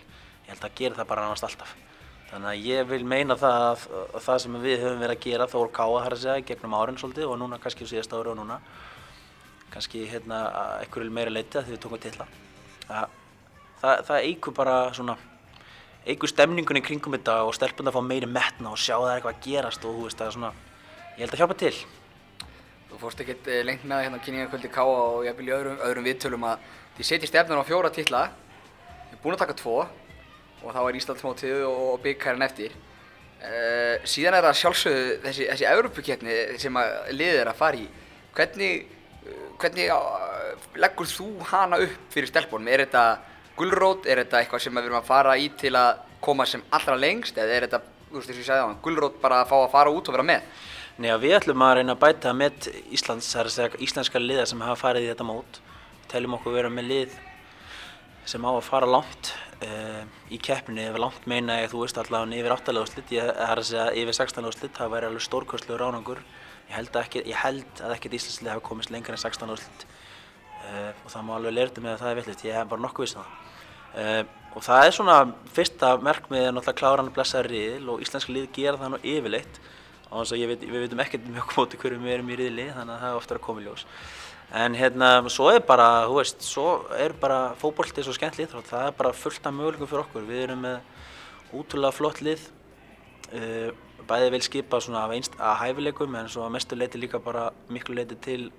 Ég 0.47 0.55
held 0.55 0.67
að 0.67 0.79
gera 0.81 0.99
það 0.99 1.13
bara 1.13 1.29
annars 1.29 1.47
alltaf 1.47 1.86
Þannig 2.27 2.49
að 2.51 2.65
ég 2.67 2.89
vil 2.91 3.05
meina 3.07 3.37
það 3.39 3.65
að, 3.69 3.83
að 4.19 4.25
það 4.25 4.41
sem 4.43 4.57
við 4.65 4.81
höfum 4.83 5.03
verið 5.05 5.15
að 5.15 5.25
gera 5.27 5.47
þá 5.47 5.57
er 5.61 5.69
káa 5.77 6.01
þar 6.03 6.15
að 6.17 6.23
segja 6.25 6.47
gegnum 6.49 6.75
árin 6.75 6.99
svolítið 6.99 7.31
og 7.31 7.39
núna 7.39 7.59
kannski 7.63 7.87
á 7.87 7.91
síðast 7.93 8.15
ári 8.17 8.33
og 8.33 8.39
núna 8.41 8.57
kannski 9.71 10.03
hérna 10.11 10.41
einhverju 10.81 11.13
meira 11.15 11.31
leiti 11.31 11.61
að 11.61 11.69
því 11.69 11.77
við 11.77 11.83
tókum 11.85 12.03
til 12.03 12.13
það. 12.17 12.33
Það, 12.89 14.03
það 14.09 14.27
eigur 14.27 14.57
bara 14.57 14.75
svona, 14.97 15.15
eigur 16.07 16.33
stemningunni 16.33 16.83
kringum 16.83 17.15
þetta 17.15 17.37
og 17.47 17.55
stelpun 17.55 17.93
að 17.93 17.99
fá 17.99 18.03
meiri 18.09 18.31
metna 18.31 18.73
og 18.73 18.81
sjá 18.81 18.97
það 18.97 19.13
eitthvað 19.13 19.37
að 19.37 19.47
gerast 19.47 19.87
og 19.87 19.95
þú 19.99 20.09
veist 20.09 20.19
það 20.23 20.31
er 20.31 20.37
svona, 20.39 20.51
ég 21.13 21.23
held 21.23 21.37
að 21.37 21.43
hjálpa 21.43 21.59
til. 21.63 21.75
Þú 22.91 23.01
fórst 23.05 23.23
ekkert 23.23 23.53
lengt 23.69 23.85
með 23.87 24.03
hérna 24.07 24.21
kynningarkvöldi 24.25 24.73
káa 24.73 24.97
og 24.97 25.29
ég 25.29 25.39
vil 25.39 25.47
í 25.51 25.55
öðrum, 25.55 25.79
öðrum 25.85 26.09
viðtölum 26.09 26.49
að 26.49 26.67
þið 26.97 27.09
setjið 27.11 27.33
stefnun 27.33 27.63
á 27.63 27.69
fjóra 27.69 27.93
titla, 27.93 28.25
þið 29.11 29.17
er 29.19 29.23
búin 29.23 29.37
að 29.37 29.43
taka 29.45 29.59
tvo 29.61 29.77
og 30.67 30.75
þá 30.75 30.83
er 30.83 30.99
Íslandsmótið 31.01 31.63
og 31.69 32.03
byggkærin 32.05 32.45
eftir. 32.47 32.75
Uh, 33.37 34.03
síðan 34.09 34.39
er 34.39 34.47
það 34.49 34.59
sjálfsögðu 34.63 35.17
þessi, 35.23 35.47
þessi 35.53 35.67
Európukeppni 35.71 36.37
sem 36.59 36.79
að 36.81 36.95
liðið 37.15 37.41
er 37.43 37.51
að 37.51 37.59
fara 37.59 37.79
í. 37.79 37.85
Hvernig, 38.37 38.87
hvernig 39.61 39.93
uh, 39.93 40.71
leggur 40.83 41.11
þú 41.11 41.29
hana 41.53 41.81
upp 41.85 42.15
fyrir 42.15 42.33
stelpunum? 42.33 42.71
Er 42.73 42.87
þetta 42.87 43.05
gullrót? 43.59 44.09
Er 44.09 44.25
þetta 44.25 44.41
eitthvað 44.41 44.65
sem 44.65 44.81
við 44.81 44.89
erum 44.89 44.99
að 45.03 45.11
fara 45.11 45.37
í 45.39 45.51
til 45.61 45.75
að 45.79 46.03
koma 46.25 46.49
sem 46.49 46.65
allra 46.75 46.97
lengst? 46.99 47.39
Eða 47.39 47.59
er 47.59 47.69
þetta, 47.69 47.83
þú 48.09 48.19
veist 48.19 48.33
þess 48.33 48.39
að 48.39 48.43
ég 48.43 48.49
sagði 48.51 48.65
á 48.65 48.67
hann, 48.67 48.81
gullrót 48.89 49.21
bara 49.23 49.45
að 49.45 49.53
fá 49.53 49.57
að 49.61 49.71
fara 49.77 49.95
út 49.95 50.11
og 50.11 50.17
vera 50.17 50.27
með? 50.33 50.51
Nei, 50.97 51.11
við 51.21 51.37
ætlum 51.37 51.61
að 51.61 51.75
reyna 51.77 51.93
að 51.93 52.03
bæta 52.07 52.33
með 52.33 52.71
Íslands, 52.97 53.29
það 53.29 53.43
er 53.43 53.49
að 53.51 53.57
segja 53.59 53.81
íslenska 53.85 54.21
liða 54.23 54.47
sem 54.49 54.63
hafa 54.65 54.81
farið 54.81 55.05
í 55.05 55.11
þetta 55.13 55.27
mót. 55.29 55.59
Teljum 56.09 56.39
okkur 56.39 56.57
vera 56.57 56.71
með 56.73 56.89
lið 56.89 57.19
sem 58.27 58.43
á 58.43 58.51
að 58.51 58.65
fara 58.65 58.89
langt 58.89 59.35
uh, 59.65 60.03
í 60.33 60.39
keppinu 60.43 60.85
yfir 60.89 61.03
langt 61.03 61.29
meina 61.31 61.61
ég 61.63 61.73
þú 61.73 61.85
veist 61.85 62.01
allavega 62.01 62.41
yfir 62.41 62.55
8. 62.57 62.75
úrslit, 62.81 63.13
ég 63.15 63.31
er 63.31 63.61
að 63.61 63.69
segja 63.71 63.87
yfir 64.03 64.19
16. 64.19 64.49
úrslit, 64.51 64.75
það 64.77 64.93
væri 64.95 65.11
alveg 65.11 65.27
stórkostlegur 65.27 65.85
ránangur 65.85 66.23
ég 66.67 67.37
held, 67.39 67.71
að 67.81 67.95
ekkert 67.95 68.19
Íslandslið 68.19 68.53
hafi 68.53 68.67
komist 68.67 68.93
lengur 68.93 69.15
en 69.15 69.23
16. 69.23 69.53
úrslit 69.55 69.87
uh, 69.87 70.93
og 71.05 71.13
það 71.13 71.29
má 71.29 71.37
alveg 71.39 71.57
lerta 71.57 71.85
með 71.85 71.95
að 71.95 72.03
það 72.03 72.13
er 72.13 72.21
villist, 72.21 72.45
ég 72.47 72.59
hef 72.59 72.69
bara 72.73 72.85
nokkuð 72.87 73.07
vissið 73.07 73.23
það 73.23 73.31
uh, 74.03 74.23
og 74.57 74.65
það 74.65 74.83
er 74.83 74.95
svona 74.97 75.17
fyrsta 75.53 75.95
merkmið 76.01 76.47
er 76.47 76.55
náttúrulega 76.57 76.81
kláran 76.81 77.11
að 77.11 77.17
blessa 77.19 77.43
riðil 77.45 77.91
og 77.93 78.05
íslenska 78.05 78.33
lið 78.33 78.47
gera 78.57 78.81
það 78.81 78.95
nú 78.95 79.01
yfirleitt 79.05 79.59
og 80.07 80.23
þannig 80.31 80.45
að 80.47 80.71
við 80.71 80.85
veitum 80.85 81.03
ekkert 81.03 81.27
mjög 81.35 81.53
móti 81.59 81.81
hverju 81.81 81.99
við 82.01 82.15
erum 82.15 82.31
í 82.31 82.39
riðli 82.41 82.67
þannig 82.73 82.95
að 82.95 83.03
það 83.03 83.11
er 83.11 83.21
ofta 83.21 83.37
að 83.37 83.43
koma 83.47 83.63
í 83.63 83.67
ljós 83.67 83.85
en 84.55 84.77
hérna, 84.79 85.09
svo 85.33 85.49
er 85.51 85.63
bara, 85.67 86.07
þú 86.07 86.21
veist, 86.21 86.45
svo 86.47 86.69
er 86.95 87.15
bara 87.19 87.55
fókbóltið 87.59 88.07
svo 88.07 88.15
skemmt 88.15 88.39
lið 88.39 88.55
það 88.69 88.91
er 88.91 88.95
bara 88.99 89.13
fullt 89.17 89.47
af 89.47 89.55
möguleikum 89.55 89.91
fyrir 89.91 90.05
okkur. 90.05 90.29
Við 90.29 90.45
erum 90.45 90.63
með 90.63 90.77
útrúlega 91.57 91.97
flott 91.97 92.23
lið. 92.23 92.45
Uh, 93.33 93.73
bæðið 94.07 94.33
vil 94.37 94.43
skipa 94.47 94.81
svona 94.81 95.03
af 95.03 95.17
einst 95.17 95.35
að 95.43 95.57
hæfileikum 95.65 96.15
en 96.15 96.29
svo 96.31 96.45
að 96.47 96.53
mestu 96.55 96.79
leiti 96.79 97.01
líka 97.01 97.19
bara 97.19 97.49
miklu 97.73 97.97
leiti 97.99 98.15
til 98.23 98.53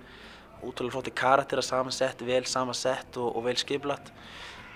útrúlega 0.60 0.98
flotti 0.98 1.14
karakter 1.16 1.62
að 1.62 1.68
samansett, 1.70 2.20
vel 2.26 2.44
samansett 2.44 3.16
og, 3.16 3.30
og 3.32 3.46
vel 3.46 3.56
skiplatt 3.56 4.10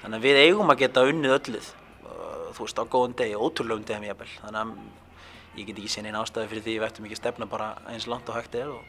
þannig 0.01 0.17
að 0.17 0.25
við 0.25 0.41
eigum 0.47 0.73
að 0.73 0.81
geta 0.87 1.05
unnið 1.11 1.37
öllið 1.37 1.69
uh, 2.07 2.49
þú 2.57 2.65
veist, 2.65 2.81
á 2.81 2.85
góðan 2.89 3.19
degi, 3.19 3.37
ótrúlega 3.37 3.83
um 3.83 3.87
degum 3.91 4.09
ég 4.09 4.17
eppel 4.17 4.31
þannig 4.39 4.63
að 4.63 5.61
ég 5.61 5.69
get 5.69 5.77
ekki 5.77 5.93
séð 5.93 6.09
einn 6.09 6.21
ástæði 6.23 6.49
fyrir 6.55 6.65
því. 6.65 6.79
Við 6.79 6.89
ættum 6.89 7.07
ekki 7.11 7.19
að 7.19 7.23
stefna 7.23 7.51
bara 7.53 7.71
eins 7.93 8.09
langt 8.09 8.33
og 8.33 8.39
hægt 8.39 8.57
er 8.57 8.73
og, 8.73 8.83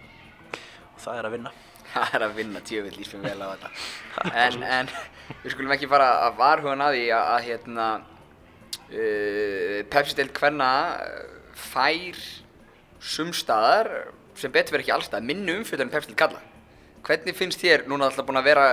og 0.94 1.04
það 1.04 1.20
er 1.20 1.28
að 1.28 1.36
vinna 1.38 1.56
það 1.94 2.16
er 2.18 2.26
að 2.26 2.38
vinna 2.38 2.62
tjöfitt 2.66 2.98
líst 2.98 3.16
mér 3.18 3.34
vel 3.34 3.46
á 3.46 3.48
þetta 3.54 4.32
en, 4.46 4.64
en 4.64 4.90
við 5.44 5.54
skulum 5.54 5.76
ekki 5.76 5.90
fara 5.92 6.10
að 6.28 6.40
varhuga 6.40 6.88
að 6.88 6.98
því 6.98 7.04
að, 7.18 7.30
að 7.36 7.46
hérna 7.50 7.88
uh, 8.00 9.78
Pepsi-deild 9.94 10.34
hverna 10.38 10.72
fær 11.58 12.24
sumstaðar 13.04 13.92
sem 14.40 14.52
betur 14.52 14.78
verið 14.78 14.88
ekki 14.88 14.96
allstað 14.98 15.30
minnu 15.30 15.60
umfjöldar 15.62 15.88
en 15.88 15.94
Pepsi-deild 15.94 16.22
kalla 16.24 16.44
hvernig 17.04 17.36
finnst 17.36 17.60
þér, 17.60 17.84
núna 17.92 18.08
alltaf 18.08 18.26
búin 18.26 18.40
að 18.40 18.48
vera 18.48 18.68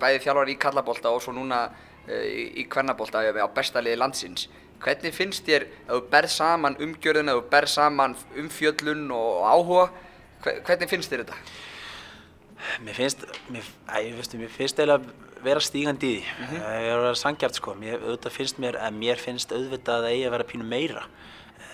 bæði 0.00 0.24
þjálfar 0.24 0.50
í 0.50 0.56
kallabólta 0.58 1.12
og 1.14 1.22
svo 1.24 1.34
núna 1.36 1.68
uh, 1.68 2.24
í, 2.26 2.66
kvernabólta 2.70 3.22
á 3.24 3.48
bestaliði 3.54 4.00
landsins 4.00 4.48
hvernig 4.82 5.14
finnst 5.14 5.46
þér 5.46 5.64
að 5.88 5.96
þú 5.96 6.02
berð 6.12 6.34
saman 6.34 6.76
umgjörðun 6.84 7.32
að 7.32 7.40
þú 7.40 7.48
berð 7.54 7.72
saman 7.72 8.14
umfjöllun 8.38 9.08
og 9.14 9.48
áhuga 9.48 9.88
hvernig 10.44 10.90
finnst 10.90 11.10
þér 11.10 11.24
þetta? 11.24 11.38
Mér 12.84 12.94
finnst, 12.94 13.24
mér, 13.52 13.66
æ, 13.88 14.14
veistu, 14.16 14.38
mér 14.40 14.50
finnst 14.52 14.78
eiginlega 14.78 14.98
að 14.98 15.42
vera 15.44 15.62
stígandi 15.62 16.08
í 16.08 16.14
því. 16.18 16.22
Mm 16.26 16.46
-hmm. 16.46 16.62
Ég 16.82 16.88
er 16.90 16.96
að 16.96 17.02
vera 17.06 17.14
sangjart 17.14 17.54
sko. 17.54 17.74
Mér, 17.74 17.98
auðvitað 18.02 18.36
finnst 18.36 18.58
mér, 18.58 18.76
að 18.76 18.92
mér 18.98 19.18
finnst 19.18 19.52
auðvitað 19.52 19.98
að 19.98 20.10
eigi 20.10 20.26
að 20.26 20.30
vera 20.30 20.50
pínu 20.52 20.64
meira. 20.64 21.04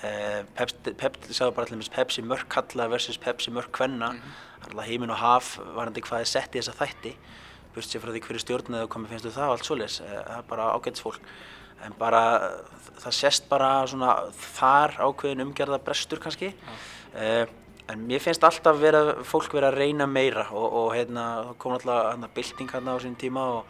Uh, 0.05 0.45
Pepsi, 0.55 0.93
Pepsi, 1.01 1.33
sagði 1.33 1.55
bara 1.57 1.67
allir 1.67 1.89
Pepsi 1.89 2.23
mörk 2.23 2.49
kalla 2.49 2.89
versus 2.89 3.17
Pepsi 3.19 3.51
mörk 3.51 3.73
kvenna. 3.73 4.13
Mm 4.13 4.21
-hmm. 4.21 4.67
Alltaf 4.67 4.87
heiminn 4.87 5.11
og 5.11 5.17
haf 5.17 5.59
varandi 5.59 6.01
hvað 6.01 6.21
er 6.21 6.25
sett 6.25 6.55
í 6.55 6.59
þessa 6.59 6.77
þætti. 6.77 7.15
Búst 7.75 7.91
sér 7.91 8.01
frá 8.01 8.13
því 8.13 8.21
hverju 8.21 8.41
stjórnaði 8.41 8.83
og 8.83 8.91
komið 8.91 9.09
finnst 9.09 9.27
þú 9.27 9.33
það 9.35 9.49
og 9.49 9.55
allt 9.57 9.65
svoleiðis. 9.65 10.01
Eh, 10.01 10.23
það 10.29 10.39
er 10.39 10.49
bara 10.49 10.73
ágætisfólk. 10.75 11.21
En 11.85 11.93
bara, 11.99 12.23
það 13.03 13.13
sést 13.13 13.49
bara 13.49 13.87
svona 13.87 14.31
þar 14.33 14.91
ákveðin 14.99 15.41
umgerða 15.41 15.79
brestur 15.79 16.19
kannski. 16.19 16.55
Mm. 16.55 16.79
Uh, 17.15 17.47
En 17.93 18.07
mér 18.09 18.21
finnst 18.25 18.45
alltaf 18.45 18.79
vera, 18.81 19.01
fólk 19.29 19.53
vera 19.53 19.69
að 19.69 19.83
reyna 19.83 20.07
meira 20.09 20.47
og, 20.57 20.65
og 20.65 20.93
hérna, 20.97 21.25
kom 21.61 21.75
alltaf 21.77 22.15
hérna 22.15 22.31
bylting 22.33 22.71
hérna 22.73 22.95
á 22.97 22.99
sín 23.03 23.17
tíma 23.21 23.43
og 23.59 23.67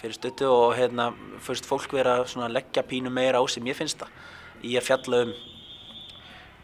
fyrir 0.00 0.16
stöttu 0.16 0.48
og 0.48 0.72
hérna 0.78 1.10
fyrst 1.44 1.68
fólk 1.68 1.92
vera 1.92 2.22
að 2.24 2.54
leggja 2.56 2.82
pínu 2.82 3.12
meira 3.12 3.38
á 3.38 3.44
sig, 3.46 3.62
mér 3.62 3.76
finnst 3.76 4.00
það, 4.00 4.08
í 4.64 4.72
að 4.78 4.86
fjalla 4.88 5.20
um 5.26 5.34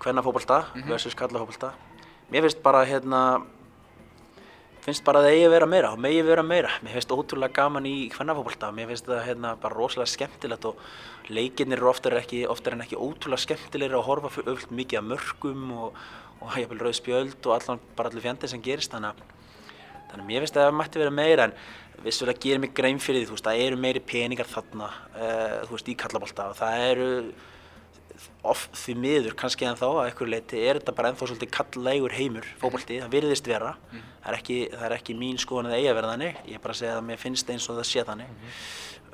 hvenna 0.03 0.23
fókbalta 0.23 0.59
mm 0.63 0.83
-hmm. 0.83 0.89
versus 0.89 1.15
kalla 1.15 1.39
fókbalta. 1.39 1.73
Mér 2.33 2.43
finnst 2.43 2.63
bara 2.63 2.85
hérna, 2.85 3.43
finnst 4.81 5.05
bara 5.05 5.19
að 5.19 5.25
það 5.25 5.33
eigi 5.33 5.47
að 5.47 5.51
vera 5.51 5.67
meira 5.67 5.93
og 5.93 5.99
megi 5.99 6.23
vera 6.23 6.43
meira. 6.43 6.71
Mér 6.83 6.93
finnst 6.93 7.13
ótrúlega 7.13 7.53
gaman 7.53 7.87
í 7.87 8.09
hvenna 8.09 8.35
fókbalta, 8.35 8.73
mér 8.73 8.87
finnst 8.87 9.07
það 9.07 9.27
hérna 9.27 9.57
bara 9.57 9.75
rosalega 9.75 10.07
skemmtilegt 10.07 10.65
og 10.65 10.77
leikinnir 11.29 11.79
eru 11.79 11.89
oftar, 11.89 12.13
en 12.73 12.81
ekki 12.81 12.97
ótrúlega 12.97 13.45
skemmtilegir 13.45 13.95
að 13.95 14.07
horfa 14.07 14.29
fyrir 14.29 14.67
mikið 14.71 14.99
að 14.99 15.05
mörgum 15.05 15.73
og 15.73 15.93
og 16.41 16.57
ég 16.61 16.71
vil 16.71 16.81
rauð 16.81 16.97
spjöld 16.99 17.39
og 17.47 17.57
allan 17.57 17.83
bara 17.99 18.13
allir 18.13 18.25
fjandið 18.25 18.55
sem 18.55 18.65
gerist 18.65 18.95
þannig 18.95 19.23
að 20.09 20.25
mér 20.25 20.45
finnst 20.45 20.57
að 20.57 20.69
það 20.69 20.79
mætti 20.79 21.03
vera 21.03 21.15
meira 21.15 21.49
en 21.49 21.55
vissulega 22.05 22.41
gerir 22.43 22.63
mig 22.63 22.75
grein 22.77 23.01
fyrir 23.03 23.23
því 23.23 23.29
þú 23.29 23.37
veist 23.37 23.47
það 23.49 23.63
eru 23.67 23.79
meiri 23.83 24.03
peningar 24.07 24.49
þarna 24.49 24.89
uh, 24.89 25.61
þú 25.67 25.75
veist 25.75 25.91
í 25.91 25.97
kallabólta 25.99 26.49
og 26.53 26.59
það 26.59 26.85
eru 26.89 27.09
of, 28.47 28.65
því 28.75 28.95
miður 29.03 29.37
kannski 29.39 29.67
en 29.69 29.79
þá 29.79 29.87
að 29.89 30.01
einhverju 30.07 30.33
leiti 30.33 30.63
er 30.63 30.81
þetta 30.81 30.95
bara 30.97 31.13
ennþá 31.13 31.29
svolítið 31.31 31.53
kallægur 31.55 32.17
heimur 32.17 32.49
fókbalti, 32.61 33.01
það 33.03 33.15
virðist 33.15 33.51
vera 33.51 33.75
mm. 33.77 34.05
það, 34.25 34.29
er 34.33 34.39
ekki, 34.39 34.59
það 34.75 34.87
er 34.89 34.97
ekki 34.99 35.19
mín 35.19 35.41
skoðan 35.43 35.71
að 35.71 35.79
eiga 35.79 35.97
verða 35.99 36.15
þannig 36.15 36.43
ég 36.45 36.59
er 36.59 36.65
bara 36.65 36.77
að 36.77 36.83
segja 36.83 36.99
að 36.99 37.09
mér 37.11 37.23
finnst 37.23 37.53
eins 37.55 37.69
og 37.69 37.81
það 37.81 37.91
sé 37.91 38.07
þannig 38.09 38.33
mm. 38.35 38.61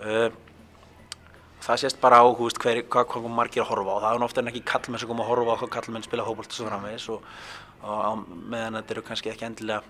uh, 0.05 0.54
það 1.65 1.81
sést 1.81 2.01
bara 2.01 2.21
á 2.21 2.27
veist, 2.37 2.61
hver, 2.61 2.83
hvað, 2.93 3.07
hvað 3.13 3.29
margir 3.33 3.65
að 3.65 3.71
horfa 3.73 3.97
á 3.97 4.03
það 4.05 4.17
er 4.17 4.25
ofta 4.27 4.43
en 4.43 4.51
ekki 4.53 4.65
kallmenn 4.69 5.01
sem 5.01 5.11
koma 5.11 5.25
að 5.25 5.31
horfa 5.33 5.57
á 5.57 5.61
hvað 5.63 5.75
kallmenn 5.79 6.07
spila 6.07 6.27
hópult 6.27 6.51
og 6.51 6.59
svo 6.59 6.69
framvegis 6.69 7.07
og, 7.15 7.29
og 7.83 8.01
á, 8.05 8.13
meðan 8.53 8.79
þetta 8.81 8.97
eru 8.97 9.05
kannski 9.09 9.33
ekki 9.33 9.49
endilega 9.49 9.83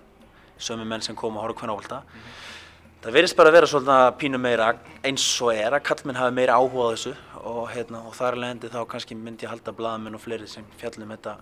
sömu 0.57 0.87
menn 0.87 1.03
sem 1.03 1.17
koma 1.19 1.41
að 1.41 1.47
horfa 1.47 1.59
hvernig 1.61 1.75
hópulta 1.75 2.01
mm 2.01 2.19
-hmm. 2.19 3.01
það 3.03 3.17
verðist 3.17 3.37
bara 3.37 3.49
að 3.49 3.57
vera 3.57 3.71
svona 3.73 3.97
pínu 4.19 4.37
meira 4.37 4.69
eins 5.03 5.41
og 5.41 5.53
er 5.53 5.73
að 5.73 5.83
kallmenn 5.89 6.21
hafi 6.21 6.35
meira 6.35 6.55
áhuga 6.55 6.87
á 6.87 6.93
þessu 6.95 7.15
og, 7.43 7.69
hérna, 7.69 8.07
og 8.07 8.13
þar 8.15 8.35
leðandi 8.35 8.71
þá 8.71 8.87
kannski 8.87 9.15
myndi 9.15 9.45
ég 9.45 9.49
halda 9.49 9.71
blaðmenn 9.71 10.15
og 10.15 10.21
fleiri 10.21 10.47
sem 10.47 10.65
fjallum 10.77 11.09
þetta 11.09 11.37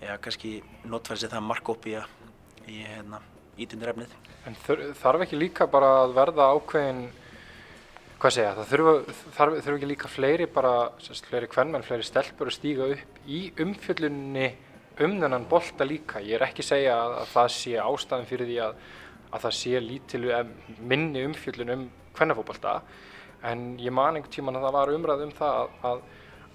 ja, 0.00 0.16
kannski 0.16 0.62
notfæri 0.84 1.18
sig 1.18 1.30
það 1.30 1.40
mark 1.42 1.68
upp 1.68 1.86
í, 1.86 1.96
í 2.68 2.82
hérna, 2.82 3.20
ítundir 3.58 3.92
efnið 3.92 4.08
En 4.46 4.54
þarf 4.94 5.22
ekki 5.24 5.36
líka 5.36 5.66
bara 5.66 6.04
að 6.04 6.12
verða 6.14 6.50
ákveðin 6.54 7.08
hvað 8.20 8.32
segja, 8.32 8.52
það 8.56 8.70
þurfa, 8.70 8.92
þarf, 9.36 9.56
þurfa 9.64 9.76
ekki 9.76 9.88
líka 9.90 10.08
fleiri 10.10 10.46
bara, 10.52 10.74
sérst, 11.04 11.26
fleiri 11.28 11.48
kvennmenn, 11.52 11.84
fleiri 11.84 12.06
stelpur 12.06 12.48
að 12.50 12.56
stíga 12.56 12.88
upp 12.94 13.18
í 13.28 13.40
umfjöllunni 13.60 14.46
um 15.04 15.16
þennan 15.20 15.44
bolta 15.50 15.84
líka. 15.84 16.22
Ég 16.24 16.38
er 16.38 16.46
ekki 16.46 16.64
að 16.64 16.70
segja 16.70 16.94
að, 16.96 17.16
að 17.20 17.32
það 17.34 17.50
sé 17.56 17.74
ástæðan 17.82 18.28
fyrir 18.30 18.48
því 18.48 18.56
að, 18.64 18.78
að 19.28 19.44
það 19.44 19.56
sé 19.58 19.82
lítilu 19.84 20.32
em, 20.38 20.54
minni 20.92 21.24
umfjöllun 21.28 21.74
um 21.74 21.84
kvennafóbolta 22.16 22.78
en 23.46 23.66
ég 23.82 23.92
man 23.92 24.16
einhvern 24.16 24.32
tíman 24.32 24.56
að 24.56 24.66
það 24.66 24.76
var 24.78 24.92
umræð 24.94 25.24
um 25.26 25.34
það 25.36 25.58
að, 25.58 25.74
að, 25.90 26.04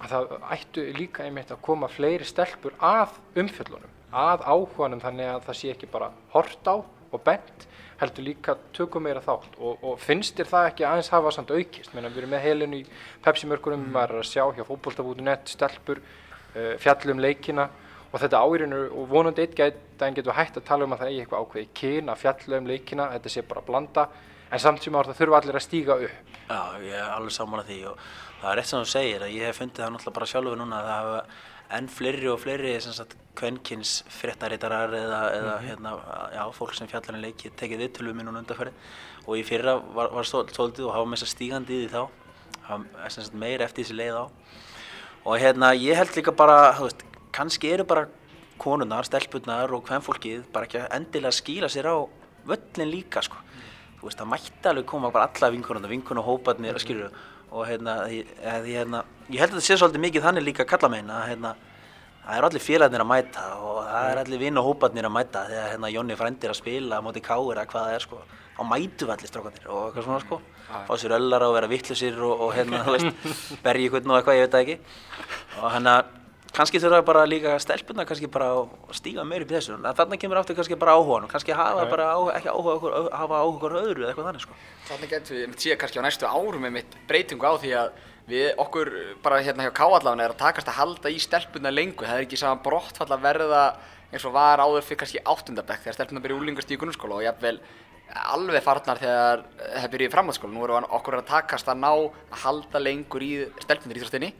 að 0.02 0.14
það 0.14 0.32
ættu 0.56 0.86
líka 0.98 1.26
einmitt 1.26 1.52
að 1.54 1.62
koma 1.68 1.90
fleiri 1.92 2.26
stelpur 2.26 2.74
að 2.82 3.14
umfjöllunum, 3.38 3.92
að 4.10 4.42
áhuganum 4.48 5.04
þannig 5.04 5.30
að 5.36 5.46
það 5.46 5.60
sé 5.60 5.70
ekki 5.76 5.90
bara 5.92 6.10
hort 6.34 6.66
á 6.66 6.74
og 6.82 7.22
bent 7.22 7.68
heldur 8.02 8.26
líka 8.26 8.56
tökum 8.76 9.06
meira 9.06 9.22
þátt 9.24 9.54
og, 9.58 9.78
og 9.82 10.00
finnst 10.02 10.36
þér 10.38 10.50
það 10.50 10.68
ekki 10.70 10.86
aðeins 10.88 11.12
hafa 11.14 11.32
samt 11.34 11.52
aukist 11.54 11.94
Menna, 11.94 12.10
við 12.10 12.24
erum 12.24 12.34
með 12.34 12.44
heilinu 12.46 12.80
í 12.80 12.82
Pepsi-mörkurum 13.24 13.86
mm. 13.86 13.94
maður 13.94 14.16
er 14.16 14.24
að 14.24 14.28
sjá 14.30 14.44
hjá 14.56 14.64
fótbolta.net 14.68 15.54
stelpur, 15.54 16.02
uh, 16.56 16.74
fjallum 16.82 17.22
leikina 17.22 17.68
og 18.12 18.20
þetta 18.20 18.42
áirinu 18.44 18.82
og 18.90 19.06
vonandi 19.12 19.46
eitt 19.46 19.56
gæðin 19.56 20.18
getur 20.18 20.36
hægt 20.36 20.58
að 20.60 20.66
tala 20.68 20.84
um 20.86 20.92
að 20.92 21.04
það 21.04 21.12
eigi 21.12 21.22
eitthvað 21.22 21.46
ákveði 21.46 21.70
kyna, 21.78 22.18
fjallum 22.20 22.68
leikina 22.68 23.08
þetta 23.14 23.32
sé 23.32 23.46
bara 23.48 23.62
að 23.62 23.70
blanda 23.70 24.08
en 24.52 24.60
samt 24.60 24.84
sem 24.84 24.98
áður 24.98 25.12
það 25.12 25.22
þurfa 25.22 25.40
allir 25.40 25.58
að 25.58 25.64
stíga 25.64 25.96
upp 26.08 26.36
Já, 26.42 26.60
ég 26.84 26.98
er 26.98 27.14
alveg 27.14 27.32
saman 27.32 27.62
að 27.62 27.70
því 27.70 27.78
og 27.88 28.04
það 28.42 28.50
er 28.50 28.58
rétt 28.58 28.68
sem 28.68 28.82
þú 28.82 28.90
segir 28.92 29.24
að 29.24 29.32
ég 29.38 29.48
hef 29.48 29.60
fundið 29.62 29.84
það 29.84 29.94
náttúrulega 29.94 30.18
bara 30.18 30.30
sjálfur 30.32 30.60
núna 30.60 30.80
að 30.80 30.90
það 30.90 31.12
enn 31.72 31.88
fleiri 31.88 32.28
og 32.28 32.40
fleiri 32.42 32.76
kvennkins 33.38 34.02
fréttarítarar 34.12 34.92
eða, 34.92 35.20
eða 35.32 35.52
mm 35.52 35.58
-hmm. 35.58 35.68
hérna, 35.68 35.90
já, 36.34 36.52
fólk 36.52 36.74
sem 36.74 36.88
fjallar 36.88 37.14
en 37.14 37.22
leiki 37.22 37.50
tekið 37.50 37.80
viðtölu 37.80 38.14
minn 38.14 38.28
og 38.28 38.34
undarfæri 38.36 38.72
og 39.26 39.36
í 39.36 39.44
fyrra 39.44 39.76
var, 39.94 40.10
var 40.12 40.24
svolítið 40.24 40.84
og 40.86 40.94
hafa 40.94 41.04
með 41.04 41.16
þess 41.16 41.22
að 41.22 41.34
stígandi 41.34 41.72
í 41.72 41.86
því 41.86 41.92
þá 41.94 42.08
hafa 42.62 43.36
meir 43.36 43.62
eftir 43.62 43.84
þessi 43.84 43.96
leið 43.96 44.16
á 44.20 44.24
og 45.24 45.38
hérna 45.38 45.74
ég 45.74 45.96
held 45.96 46.16
líka 46.16 46.32
bara 46.32 46.72
veist, 46.78 47.04
kannski 47.32 47.70
eru 47.72 47.84
bara 47.84 48.08
konurnar, 48.58 49.04
stelpunnar 49.04 49.72
og 49.72 49.84
kvennfólkið 49.86 50.44
bara 50.52 50.66
ekki 50.66 50.78
að 50.78 50.96
endilega 50.96 51.32
skýla 51.32 51.68
sér 51.68 51.86
á 51.88 51.96
völlin 52.46 52.90
líka 52.90 53.22
sko. 53.22 53.36
mm. 53.36 54.00
þú 54.00 54.08
veist 54.08 54.18
það 54.18 54.30
mætti 54.32 54.68
alveg 54.68 54.86
koma 54.86 55.10
bara 55.10 55.28
alla 55.30 55.50
vinkunarna, 55.50 55.88
vinkun 55.88 56.18
og 56.18 56.24
hóparnir 56.24 56.74
mm. 56.74 56.78
skilur 56.78 57.10
og 57.52 57.66
hérna, 57.68 57.98
hérna 58.64 59.02
ég 59.28 59.42
held 59.42 59.52
að 59.52 59.58
þetta 59.58 59.66
sé 59.66 59.76
svolítið 59.76 60.04
mikið 60.06 60.26
þannig 60.26 60.46
líka 60.46 60.64
að 60.64 60.72
kalla 60.72 60.90
meina 60.92 61.18
að 61.20 61.28
hérna 61.32 61.52
það 62.22 62.38
eru 62.38 62.48
allir 62.48 62.62
félagarnir 62.62 63.02
að 63.02 63.10
mæta 63.10 63.44
og 63.58 63.78
það 63.88 64.08
eru 64.12 64.22
allir 64.22 64.42
vinn 64.42 64.60
og 64.60 64.68
hóparnir 64.68 65.08
að 65.08 65.14
mæta 65.16 65.42
þegar 65.50 65.68
hérna 65.72 65.90
Jónni 65.92 66.16
frændir 66.18 66.52
að 66.52 66.58
spila 66.60 67.02
á 67.02 67.04
móti 67.04 67.22
káir 67.24 67.58
eða 67.58 67.66
hvað 67.72 67.86
það 67.88 67.96
er 67.96 68.06
sko. 68.06 68.20
Þá 68.52 68.62
mætu 68.68 69.06
við 69.08 69.14
allir 69.16 69.30
strákanir 69.32 69.68
og 69.68 69.84
eitthvað 69.86 70.06
svona 70.06 70.22
sko. 70.22 70.40
Fá 70.72 70.92
sér 71.00 71.16
öllar 71.18 71.44
og 71.48 71.54
vera 71.56 71.70
vittlusir 71.72 72.20
og, 72.22 72.44
og 72.46 72.52
hérna 72.56 72.82
þú 72.86 72.96
veist 72.96 73.62
bergi 73.64 73.88
ykkur 73.88 74.06
og 74.06 74.18
eitthvað 74.18 74.38
ég 74.38 74.46
veit 74.46 74.54
það 74.54 74.64
ekki. 74.66 74.76
Og 75.58 75.74
hérna 75.74 75.96
kannski 76.52 76.80
þurfa 76.82 77.00
bara 77.06 77.24
líka 77.28 77.54
stelpuna 77.62 78.04
kannski 78.08 78.28
bara 78.32 78.50
að 78.52 78.96
stíga 78.96 79.24
meir 79.24 79.44
upp 79.44 79.52
í 79.52 79.56
þessu. 79.56 79.78
Þannig 79.82 80.20
kemur 80.20 80.40
aftur 80.40 80.56
kannski 80.58 80.78
bara 80.80 80.96
áhuga 80.98 81.28
kannski 81.32 81.56
hafa 81.56 81.86
bara 81.88 82.10
á, 82.12 82.20
ekki 82.36 82.52
áhuga 82.52 82.74
okkur 82.76 82.96
hafa 83.08 83.38
áhuga 83.40 83.56
okkur 83.56 83.76
öðru 83.80 84.04
eða 84.04 84.10
eitthvað 84.12 84.28
þannig 84.28 84.44
sko. 84.44 84.56
Þannig 84.90 85.12
getur 85.14 85.38
við 85.38 85.54
síðan 85.64 85.80
kannski 85.80 86.02
á 86.02 86.06
næstu 86.06 86.28
árum 86.28 86.66
með 86.66 86.74
mitt 86.76 86.96
breytingu 87.08 87.48
á 87.48 87.54
því 87.62 87.72
að 87.80 87.94
við 88.28 88.60
okkur 88.62 88.90
bara 89.24 89.40
hérna 89.42 89.66
hjá 89.66 89.72
Káallána 89.80 90.26
er 90.26 90.34
að 90.34 90.42
takast 90.44 90.68
að 90.68 90.78
halda 90.78 91.12
í 91.12 91.22
stelpuna 91.22 91.72
lengur. 91.72 92.06
Það 92.06 92.20
er 92.20 92.26
ekki 92.26 92.40
saman 92.40 92.62
brottfall 92.64 93.08
að 93.08 93.24
verða 93.24 93.62
eins 94.12 94.26
og 94.28 94.36
var 94.36 94.60
áður 94.60 94.84
fyrir 94.84 95.00
kannski 95.02 95.24
áttundabæk 95.24 95.86
þegar 95.86 95.96
stelpuna 95.96 96.22
byrja 96.22 96.36
úlingast 96.36 96.70
í 96.70 96.78
grunnskóla 96.78 97.16
og 97.16 97.24
jafnvel 97.24 97.56
alveg 98.12 98.60
farnar 98.60 99.00
þegar 99.00 99.42
það 99.56 99.92
byrja 99.94 100.10
í 100.10 100.12
framhaldsskóla. 100.12 100.52
Nú 100.52 100.66
erum 100.66 100.88
okkur 100.98 101.16
að 101.16 101.30
takast 101.32 101.70
að 101.72 101.80
ná 101.80 101.90
að 101.96 102.42
halda 102.44 102.82
lengur 102.82 103.24
í 103.24 103.32
stelpunir 103.64 103.98
í 103.98 104.04
þrjóttinni 104.04 104.30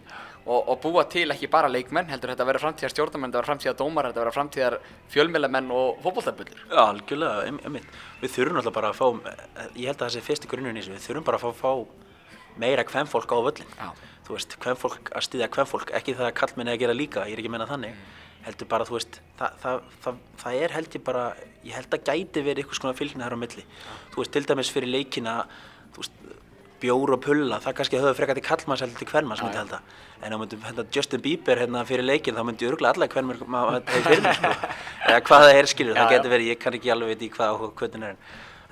og, 0.47 0.69
og 0.69 0.79
búa 0.83 1.05
til 1.11 1.31
ekki 1.31 1.49
bara 1.51 1.71
leikmenn 1.71 2.09
heldur 2.11 2.33
þetta 2.33 2.45
að 2.45 2.51
vera 2.51 2.63
framtíðar 2.63 2.93
stjórnamenn, 2.95 3.31
þetta 3.31 3.39
að 3.39 3.43
vera 3.43 3.51
framtíðar 3.51 3.77
dómar 3.79 4.09
þetta 4.09 4.19
að 4.19 4.25
vera 4.25 4.37
framtíðar 4.37 4.75
fjölmjölamenn 5.13 5.69
og 5.77 6.01
fókbóltarbullir 6.03 6.63
Já, 6.65 6.83
algjörlega, 6.83 7.35
einmitt. 7.53 7.89
Við 8.23 8.35
þurfum 8.37 8.59
alltaf 8.63 8.77
bara 8.79 8.91
að 8.91 8.99
fá, 8.99 9.07
ég 9.77 9.87
held 9.91 9.99
að 9.99 10.03
það 10.03 10.15
sé 10.17 10.25
fyrst 10.27 10.47
í 10.47 10.51
grunnun 10.51 10.79
í 10.79 10.83
þessu, 10.83 10.95
við 10.97 11.07
þurfum 11.07 11.29
bara 11.29 11.39
að 11.39 11.45
fá, 11.45 11.51
fá 11.63 11.73
meira 12.63 12.85
kvennfólk 12.89 13.31
á 13.33 13.39
völlin 13.47 13.71
Já. 13.79 13.89
Þú 14.23 14.31
veist, 14.37 14.59
kvennfólk 14.63 15.05
að 15.15 15.23
stýðja 15.27 15.49
kvennfólk, 15.53 15.89
ekki 15.99 16.17
það 16.19 16.29
að 16.29 16.37
kallmenni 16.39 16.73
að 16.75 16.83
gera 16.83 16.95
líka, 16.97 17.27
ég 17.27 17.35
er 17.35 17.41
ekki 17.43 17.51
að 17.51 17.57
menna 17.57 17.71
þannig 17.71 17.95
mm. 17.95 18.03
heldur 18.47 18.69
bara, 18.71 18.87
þú 18.87 18.95
veist, 18.99 19.19
það, 19.39 19.51
það, 19.63 19.77
það, 20.05 20.15
það 20.43 20.53
er 20.61 20.71
held 20.77 20.91
ég 20.95 21.03
bara, 21.09 21.25
ég 21.67 21.75
held 21.79 21.93
að 21.97 22.05
gæti 22.07 22.41
verið 22.47 22.65
bjór 26.83 27.15
og 27.17 27.21
pulla, 27.25 27.59
það 27.63 27.77
kannski 27.79 28.01
höfðu 28.01 28.15
frekar 28.19 28.39
til 28.39 28.47
kallmanns 28.47 28.85
heldur 28.85 29.03
til 29.03 29.11
hvernmanns 29.13 29.43
myndi 29.45 29.61
held 29.61 29.75
að 29.79 29.83
en 30.23 30.33
þá 30.33 30.39
myndum 30.43 30.65
hérna 30.67 30.87
Justin 30.95 31.25
Bieber 31.25 31.63
hérna 31.63 31.85
fyrir 31.89 32.07
leikin 32.07 32.39
þá 32.39 32.45
myndi 32.47 32.69
öruglega 32.69 32.97
alla 32.97 33.11
hvernmann 33.15 33.45
maður 33.47 33.83
hefði 33.83 34.07
fyrir 34.09 34.25
mig 34.27 34.39
sko 34.39 34.53
eða 35.11 35.21
hvað 35.29 35.45
það 35.47 35.59
er 35.59 35.71
skilur, 35.73 36.01
það 36.01 36.17
getur 36.17 36.35
verið, 36.35 36.51
ég 36.53 36.63
kann 36.63 36.79
ekki 36.79 36.93
alveg 36.95 37.15
veit 37.15 37.23
í 37.27 37.31
hvað 37.37 37.63
og 37.67 37.77
hvernig 37.79 38.11
er 38.13 38.19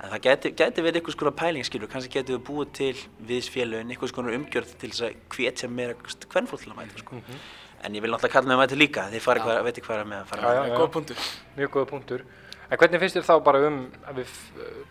en 0.01 0.09
það 0.09 0.21
getur, 0.25 0.53
getur 0.57 0.85
verið 0.85 0.99
eitthvað 0.99 1.17
svona 1.17 1.33
pæling 1.37 1.67
skilur, 1.67 1.89
kannski 1.91 2.15
getur 2.15 2.37
við 2.37 2.45
búið 2.47 2.71
til 2.77 2.93
viðsfélagin, 3.29 3.91
eitthvað 3.93 4.13
svona 4.13 4.35
umgjörð 4.37 4.75
til 4.81 4.89
þess 4.89 5.05
að 5.07 5.17
hvetja 5.35 5.69
meira 5.69 5.97
hvernfólk 6.33 6.63
til 6.63 6.71
að 6.71 6.79
mæta 6.79 7.03
sko. 7.03 7.15
Mm 7.15 7.21
-hmm. 7.27 7.39
en 7.85 7.95
ég 7.95 8.01
vil 8.01 8.11
náttúrulega 8.11 8.33
kalla 8.33 8.53
að 8.53 8.61
mæta 8.61 8.75
líka, 8.75 9.09
þið 9.11 9.21
fari 9.21 9.39
hvað, 9.39 9.63
veit 9.63 9.81
hvað 9.85 9.99
er 9.99 10.05
með 10.05 10.19
að 10.21 10.25
fara. 10.25 10.41
Já, 10.41 10.53
já, 10.53 10.69
já. 10.69 10.77
Góð 10.77 10.91
punktur. 10.91 11.17
Mjög 11.57 11.69
góð 11.69 11.85
punktur. 11.85 12.21
En 12.71 12.77
hvernig 12.77 12.99
finnst 12.99 13.15
þér 13.15 13.23
þá 13.29 13.43
bara 13.43 13.67
um, 13.67 13.91
við 14.15 14.27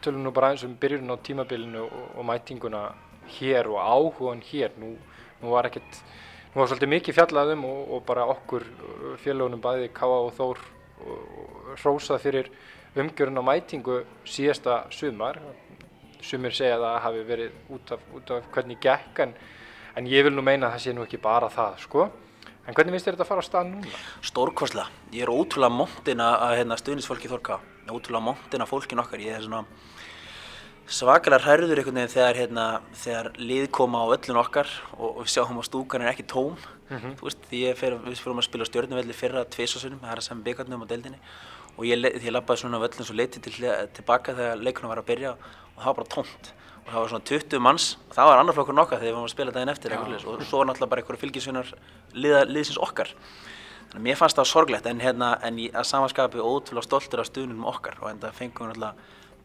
tölum 0.02 0.22
nú 0.22 0.30
bara 0.30 0.50
eins 0.50 0.64
um 0.64 0.76
byrjun 0.76 1.10
á 1.10 1.16
tímabilinu 1.16 1.80
og, 1.80 2.10
og 2.16 2.24
mætinguna 2.24 2.92
hér 3.38 3.70
og 3.70 3.78
áhugan 3.78 4.42
hér. 4.44 4.74
Nú, 4.80 4.94
nú 5.42 5.54
var 5.54 5.68
ekkert 5.70 6.02
nú 6.50 6.62
var 6.62 6.70
svolítið 6.70 6.92
mikið 6.94 7.16
fjallaðum 7.18 7.64
og, 7.68 7.80
og 7.94 8.04
bara 8.08 8.26
okkur 8.32 8.66
uh, 8.66 9.14
félagunum 9.22 9.62
bæði 9.62 9.90
Káa 9.94 10.20
og 10.26 10.34
Þór 10.38 10.62
hrósað 11.80 12.20
fyrir 12.20 12.50
umgjörun 12.98 13.40
á 13.40 13.44
mætingu 13.46 14.02
síðasta 14.28 14.82
sumar. 14.92 15.38
Sumir 16.20 16.52
segja 16.52 16.76
að 16.76 16.84
það 16.84 16.98
hafi 17.06 17.22
verið 17.30 17.72
út 17.72 17.92
af, 17.94 18.02
út 18.12 18.32
af 18.36 18.50
hvernig 18.52 18.80
gekk 18.82 19.22
en, 19.24 19.32
en 19.96 20.10
ég 20.10 20.26
vil 20.26 20.34
nú 20.34 20.44
meina 20.44 20.68
að 20.68 20.76
það 20.76 20.84
sé 20.84 20.96
nú 20.96 21.06
ekki 21.06 21.22
bara 21.22 21.48
það 21.48 21.80
sko. 21.86 22.10
En 22.68 22.76
hvernig 22.76 22.92
finnst 22.92 23.08
þér 23.08 23.16
þetta 23.16 23.24
að 23.24 23.30
fara 23.30 23.42
á 23.42 23.48
stað 23.48 23.70
núna? 23.70 23.98
Stórkosla, 24.28 24.84
ég 25.16 25.24
er 25.24 25.32
ótrúlega 25.32 25.72
montin 25.72 26.20
að 26.22 26.58
hérna, 26.60 26.76
stuðnisfólki 26.78 27.30
Þórká 27.32 27.56
ótrúlega 27.94 28.24
montin 28.24 28.62
að 28.62 28.70
fólkin 28.70 29.02
okkar. 29.02 29.22
Ég 29.22 29.36
er 29.36 29.44
svona 29.44 29.64
svakalega 30.88 31.44
hærður 31.44 31.80
einhvern 31.80 31.98
veginn 32.00 32.12
þegar, 32.12 32.38
hérna, 32.38 32.66
þegar 32.96 33.30
lið 33.38 33.66
koma 33.74 34.02
á 34.02 34.06
öllun 34.16 34.40
okkar 34.40 34.70
og, 34.96 35.20
við 35.22 35.32
sjáum 35.34 35.60
á 35.60 35.64
stúkan 35.66 36.04
er 36.04 36.12
ekki 36.12 36.26
tóm. 36.26 36.56
Mm 36.90 36.98
-hmm. 36.98 37.16
þú 37.18 37.24
veist, 37.28 37.42
því 37.50 37.60
fer, 37.78 37.94
við 38.02 38.18
fyrir 38.18 38.36
að 38.36 38.48
spila 38.48 38.64
stjórnuvelli 38.64 39.14
fyrra 39.14 39.44
tviðsásunum, 39.44 40.00
það 40.02 40.12
er 40.12 40.18
að 40.18 40.26
sem 40.28 40.42
byggarnum 40.42 40.82
á 40.82 40.86
deildinni. 40.90 41.18
Og 41.78 41.84
ég, 41.86 41.96
ég 42.24 42.32
lappaði 42.32 42.60
svona 42.60 42.78
öllun 42.78 43.06
svo 43.06 43.14
leiti 43.14 43.40
til, 43.40 43.52
tilbaka 43.94 44.34
þegar 44.34 44.56
leikunum 44.58 44.90
var 44.90 44.98
að 44.98 45.06
byrja 45.06 45.30
og 45.30 45.78
það 45.78 45.86
var 45.86 45.94
bara 45.94 46.14
tómt. 46.14 46.52
Og 46.84 46.92
það 46.92 47.00
var 47.00 47.08
svona 47.08 47.24
20 47.24 47.58
manns 47.60 47.96
og 48.08 48.14
það 48.14 48.26
var 48.26 48.38
annar 48.38 48.54
flokkur 48.54 48.74
nokkað 48.74 48.98
þegar 48.98 49.10
við 49.10 49.14
varum 49.14 49.28
að 49.28 49.36
spila 49.36 49.52
daginn 49.52 49.68
eftir 49.68 49.92
ja. 49.92 50.00
og 50.00 50.42
svo 50.42 50.58
var 50.58 50.66
náttúrulega 50.66 50.90
bara 50.90 51.00
einhverju 51.00 51.20
fylgisvinnar 51.20 51.74
liðsins 52.14 52.78
okkar. 52.78 53.14
Þannig 53.90 54.02
að 54.02 54.06
mér 54.06 54.16
fannst 54.16 54.36
það 54.36 54.50
sorglegt 54.50 54.86
en, 54.86 55.00
hérna, 55.00 55.38
en 55.42 55.56
að 55.58 55.86
samanskapi 55.86 56.38
ótrúlega 56.38 56.86
stoltur 56.86 57.20
af 57.20 57.26
stuðnum 57.26 57.64
okkar. 57.66 57.96
Og 58.02 58.10
enda 58.10 58.32
fengum 58.32 58.66
við 58.66 58.74
náttúrulega 58.74 58.94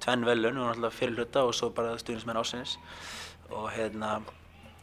tvenn 0.06 0.26
velun 0.28 0.62
og 0.62 0.72
náttúrulega 0.72 0.96
fyrir 0.96 1.20
hluta 1.20 1.46
og 1.46 1.56
svo 1.58 1.72
bara 1.76 1.98
stuðnismenn 2.00 2.42
ásins 2.42 2.78
og 3.52 3.70
hérna 3.74 4.20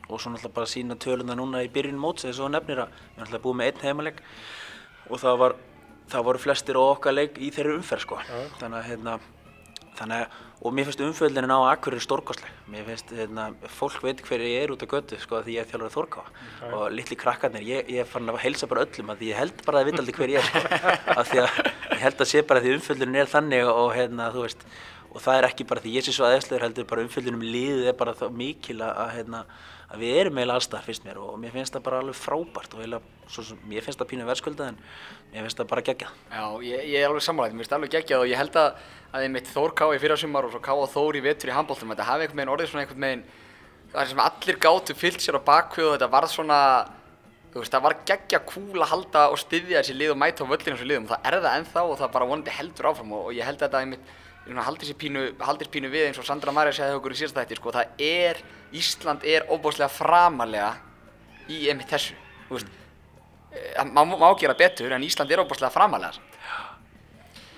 og 0.09 0.21
svo 0.21 0.33
náttúrulega 0.33 0.57
bara 0.59 0.71
sína 0.71 0.99
töluna 0.99 1.39
núna 1.39 1.63
í 1.65 1.71
byrjun 1.73 2.01
móts 2.01 2.27
eða 2.27 2.41
svo 2.41 2.51
nefnir 2.53 2.85
að 2.85 2.97
við 2.97 3.21
náttúrulega 3.23 3.45
búum 3.47 3.61
með 3.63 3.71
einn 3.73 3.87
heimaleg 3.87 4.25
og 5.09 5.23
það 5.23 5.38
var 5.44 5.61
það 6.13 6.27
voru 6.29 6.42
flestir 6.42 6.79
og 6.81 6.96
okkar 6.96 7.17
leik 7.17 7.38
í 7.38 7.53
þeirri 7.55 7.79
umferð 7.79 8.07
sko. 8.07 8.19
Ja. 8.27 8.42
þannig 8.61 8.81
að 8.81 8.88
hérna 8.90 9.21
þannig 9.99 10.25
að 10.25 10.40
og 10.63 10.71
mér 10.71 10.87
finnst 10.87 11.01
umfjöldinu 11.03 11.51
á 11.51 11.75
Akkur 11.75 11.96
er 11.96 12.03
stórkostleg. 12.05 12.51
Mér 12.71 12.85
finnst 12.87 13.09
hérna 13.11 13.49
fólk 13.67 13.99
veit 14.05 14.21
hver 14.23 14.44
ég 14.46 14.63
er 14.63 14.71
út 14.71 14.83
á 14.83 14.87
götu 14.87 15.19
sko 15.19 15.40
því 15.42 15.57
ég 15.57 15.65
er 15.65 15.71
þjálfur 15.73 15.88
að 15.88 15.96
þórká 15.96 16.21
okay. 16.23 16.71
og 16.71 16.85
litli 16.94 17.19
krakkarnir 17.19 17.67
ég, 17.67 17.90
ég 17.90 18.07
farin 18.07 18.31
að 18.31 18.38
helsa 18.44 18.69
bara 18.71 18.85
öllum 18.87 19.11
að 19.11 19.23
því 19.23 19.33
ég 19.33 19.40
held 19.40 19.65
bara 19.67 19.81
að 19.81 19.88
þið 19.88 19.90
veit 19.90 20.03
aldrei 20.03 20.17
hver 20.21 20.35
ég 20.35 20.38
er 20.38 20.46
sko. 20.46 20.63
Af 21.19 21.33
því 21.33 21.42
að 21.42 21.59
ég 21.67 22.05
held 22.05 22.23
að 22.23 22.31
sé 22.31 22.44
bara 22.46 22.63
því 22.63 22.77
umfjöldinu 22.77 23.23
er 23.25 23.33
þannig 23.35 23.73
og 23.73 23.90
hérna 23.96 24.31
þú 24.37 24.46
veist 24.46 24.65
og 25.13 25.21
það 25.21 25.38
er 25.38 25.46
ekki 25.48 25.67
bara 25.69 25.83
því 25.85 25.92
ég 25.98 26.06
sé 26.06 26.15
svo 26.17 26.25
aðeinslegur 26.27 26.65
heldur 26.65 26.88
bara 26.88 27.04
umfyllunum 27.04 27.44
liðið 27.44 27.90
er 27.90 27.96
bara 27.98 28.29
mikil 28.33 28.79
að, 28.87 29.02
hérna, 29.13 29.42
að 29.92 30.04
við 30.04 30.21
erum 30.23 30.40
eiginlega 30.40 30.60
allstað 30.60 30.87
fyrst 30.88 31.04
mér. 31.04 31.21
Og 31.21 31.37
mér 31.40 31.52
finnst 31.52 31.77
það 31.77 31.85
bara 31.88 32.00
alveg 32.00 32.17
frábært 32.17 32.73
og 32.73 32.81
eiginlega, 32.81 33.21
svo, 33.27 33.44
svo, 33.50 33.58
mér 33.69 33.85
finnst 33.85 34.00
það 34.00 34.10
pínu 34.13 34.29
verðskulda 34.31 34.71
en 34.73 34.81
mér 35.35 35.44
finnst 35.46 35.60
það 35.60 35.71
bara 35.75 35.85
geggjað. 35.90 36.17
Já, 36.33 36.44
ég, 36.71 36.88
ég 36.94 36.98
er 37.02 37.10
alveg 37.10 37.27
samanlægt, 37.27 37.58
mér 37.58 37.65
finnst 37.65 37.75
það 37.75 37.81
alveg 37.83 37.94
geggjað 37.98 38.25
og 38.25 38.33
ég 38.33 38.40
held 38.40 38.58
að 38.63 38.83
að 39.13 39.27
ég 39.27 39.33
mitt 39.35 39.48
Þór 39.52 39.75
Ká 39.77 39.85
í 39.92 40.00
fyrrasumar 40.00 40.46
og 40.48 40.54
svo 40.54 40.63
Ká 40.65 40.73
og 40.73 40.88
Þór 40.88 41.19
í 41.19 41.23
vettur 41.27 41.52
í 41.52 41.52
handbóltum, 41.52 41.90
þetta 41.92 42.08
hafi 42.08 42.25
einhvern 42.25 42.38
veginn 42.40 42.52
orðið 42.54 42.71
svona 42.71 42.85
einhvern 42.87 43.04
veginn, 43.04 43.25
það 43.92 44.02
er 44.02 44.10
sem 44.13 44.23
allir 44.25 44.60
gátu 44.63 44.96
fyllt 44.96 45.21
sér 45.21 45.37
á 45.37 45.42
og 45.44 45.77
þetta 45.77 46.08
var 46.08 46.29
svona 46.33 46.60
veist, 47.52 47.73
það 47.75 47.85
var 47.85 47.96
geggja 48.08 48.40
cool 48.48 48.81
að 48.81 48.90
halda 48.94 49.27
og 49.29 49.40
styðja 49.40 49.83
þessi 49.83 49.96
lið 49.98 50.15
og 50.15 50.21
mæta 50.23 50.46
á 50.48 50.48
völlinu 50.48 50.77
þessu 50.79 50.88
liðum. 50.88 51.06
Og 51.06 51.13
það 51.13 51.29
er 51.29 51.37
það 51.44 51.56
ennþá 51.58 51.83
og 51.85 51.98
það 52.00 52.13
bara 52.15 52.29
vonandi 52.31 52.56
heldur 52.56 52.88
áfram 52.88 53.15
og 53.19 53.29
ég 53.37 53.48
held 53.48 53.58
að 53.60 53.67
þetta 53.67 53.83
einmitt 53.83 54.13
haldið 54.47 54.90
sér 54.90 54.99
pínu, 54.99 55.25
pínu 55.71 55.90
við 55.93 56.09
eins 56.09 56.19
og 56.19 56.27
Sandra 56.27 56.55
Marja 56.55 56.75
segði 56.81 56.99
okkur 56.99 57.15
í 57.15 57.21
síðasta 57.21 57.45
þætti, 57.45 57.61
sko, 57.61 57.75
það 57.77 58.05
er, 58.09 58.43
Ísland 58.73 59.25
er 59.29 59.47
óbúslega 59.53 59.90
framalega 59.93 60.75
í 61.53 61.69
einmitt 61.71 61.93
þessu, 61.93 62.17
þú 62.49 62.59
veist, 62.59 62.77
eh, 63.53 63.85
má, 63.85 64.29
gera 64.40 64.59
betur 64.59 64.93
en 64.93 65.07
Ísland 65.07 65.31
er 65.31 65.45
óbúslega 65.45 65.73
framalega. 65.75 66.19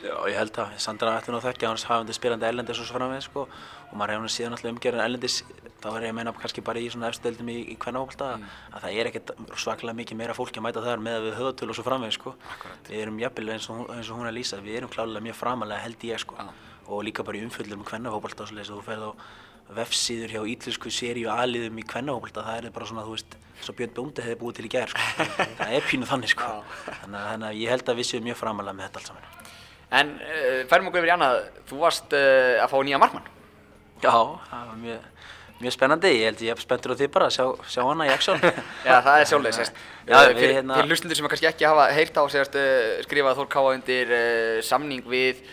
Já, 0.05 0.17
ég 0.29 0.37
held 0.37 0.59
að 0.61 0.73
Sandra 0.85 1.15
ætti 1.17 1.33
nú 1.33 1.39
að 1.39 1.47
þekkja 1.47 1.69
hans 1.71 1.87
hafandi 1.89 2.13
spilandi 2.13 2.45
ellendis 2.45 2.81
og 2.83 2.85
svo 2.85 2.99
framvegð 2.99 3.23
sko 3.25 3.45
og 3.47 3.95
maður 3.97 4.21
nú 4.21 4.29
síðan 4.29 4.53
alltaf 4.53 4.69
umgjörðin 4.75 5.01
ellendis 5.01 5.39
þá 5.81 5.87
er 5.95 6.05
ég 6.05 6.13
að 6.13 6.19
meina 6.19 6.35
kannski 6.37 6.65
bara 6.67 6.83
í 6.83 6.91
svona 6.93 7.09
efstöldum 7.09 7.49
í, 7.49 7.57
í 7.73 7.77
kvennahópalda 7.81 8.29
að 8.37 8.85
það 8.85 8.99
er 9.01 9.11
ekkert 9.11 9.33
svaklega 9.61 9.97
mikið 9.97 10.21
meira 10.21 10.37
fólki 10.37 10.61
að 10.61 10.67
mæta 10.67 10.85
þar 10.85 11.03
með 11.07 11.31
við 11.31 11.39
höðatölu 11.41 11.73
og 11.73 11.79
svo 11.79 11.87
framvegð 11.89 12.17
sko 12.19 12.35
Akkurat. 12.53 12.91
við 12.91 13.03
erum 13.07 13.23
jafnvel 13.23 13.49
eins 13.55 13.71
og, 13.73 13.83
eins 13.97 14.11
og 14.11 14.21
hún 14.21 14.29
að 14.29 14.37
lýsa 14.39 14.61
við 14.61 14.79
erum 14.83 14.93
klálega 14.93 15.25
mjög 15.25 15.41
framalega 15.41 15.85
held 15.87 16.07
ég 16.11 16.21
sko 16.21 16.37
Já. 16.37 16.53
Og 16.89 17.05
líka 17.07 17.27
bara 17.27 17.41
í 17.41 17.45
umfjöldum 17.47 17.83
um 17.83 17.89
kvennahópalda 17.89 18.47
og 18.47 18.55
þú 18.71 18.83
ferð 18.87 19.09
á 19.09 19.13
vefsíður 19.75 20.35
hjá 20.35 20.43
ítlensku 20.55 20.93
seríu 20.93 21.31
aðliðum 21.33 21.81
í 21.81 21.87
kvennahópalda 21.89 22.45
það 22.45 22.59
er 22.61 22.75
bara 22.75 22.91
svona 22.91 23.07
þú 23.07 23.17
veist 23.17 23.39
svo 23.65 23.77
Björn 23.79 23.95
Bóndi 23.97 24.25
hefði 24.25 24.41
búið 24.43 24.59
til 24.59 24.67
í 24.69 24.73
gær 24.75 24.93
sko. 24.93 25.07
það 25.61 25.79
er 25.79 25.89
pínu 25.89 26.11
þannig 26.11 26.35
sko 26.35 26.51
þannig, 26.85 27.23
þannig 27.31 27.49
að 27.49 27.63
ég 27.63 27.73
held 27.73 27.89
að 27.89 28.03
við 28.03 28.11
séum 28.11 28.29
mjög 28.29 28.41
framalega 28.43 28.77
með 28.77 28.91
þetta 28.91 29.01
allt 29.01 29.13
saman 29.13 29.45
En 29.95 30.15
uh, 30.19 30.61
færum 30.71 30.89
okkur 30.91 31.03
yfir 31.03 31.13
í 31.13 31.15
annað, 31.15 31.41
þú 31.69 31.81
varst 31.83 32.15
uh, 32.17 32.63
að 32.63 32.71
fá 32.73 32.79
nýja 32.87 33.01
markmann. 33.03 33.27
Já, 34.03 34.11
það 34.49 34.63
var 34.71 34.79
mjög, 34.81 35.27
mjög 35.61 35.75
spennandi, 35.77 36.13
ég 36.19 36.31
held 36.31 36.45
ég 36.45 36.55
er 36.55 36.63
spenntur 36.65 36.95
á 36.95 36.99
því 36.99 37.09
bara 37.15 37.29
að 37.29 37.37
sjá, 37.37 37.45
sjá 37.77 37.83
hana 37.87 38.09
í 38.09 38.13
aksjón. 38.15 38.43
Já, 38.89 38.97
það 39.07 39.21
er 39.21 39.29
Uh, 40.05 40.17
við 40.33 40.41
fyrir, 40.41 40.57
hérna- 40.59 40.79
fyrir 40.81 40.91
hlustundur 40.91 41.21
sem 41.21 41.29
kannski 41.31 41.51
ekki 41.53 41.69
hafa 41.69 41.87
heyrt 41.95 42.19
á, 42.19 42.25
sérst, 42.33 42.59
uh, 42.59 43.05
skrifað 43.07 43.39
Þór 43.41 43.51
Káa 43.55 43.77
undir 43.77 44.15
samning 44.67 45.07
við, 45.09 45.45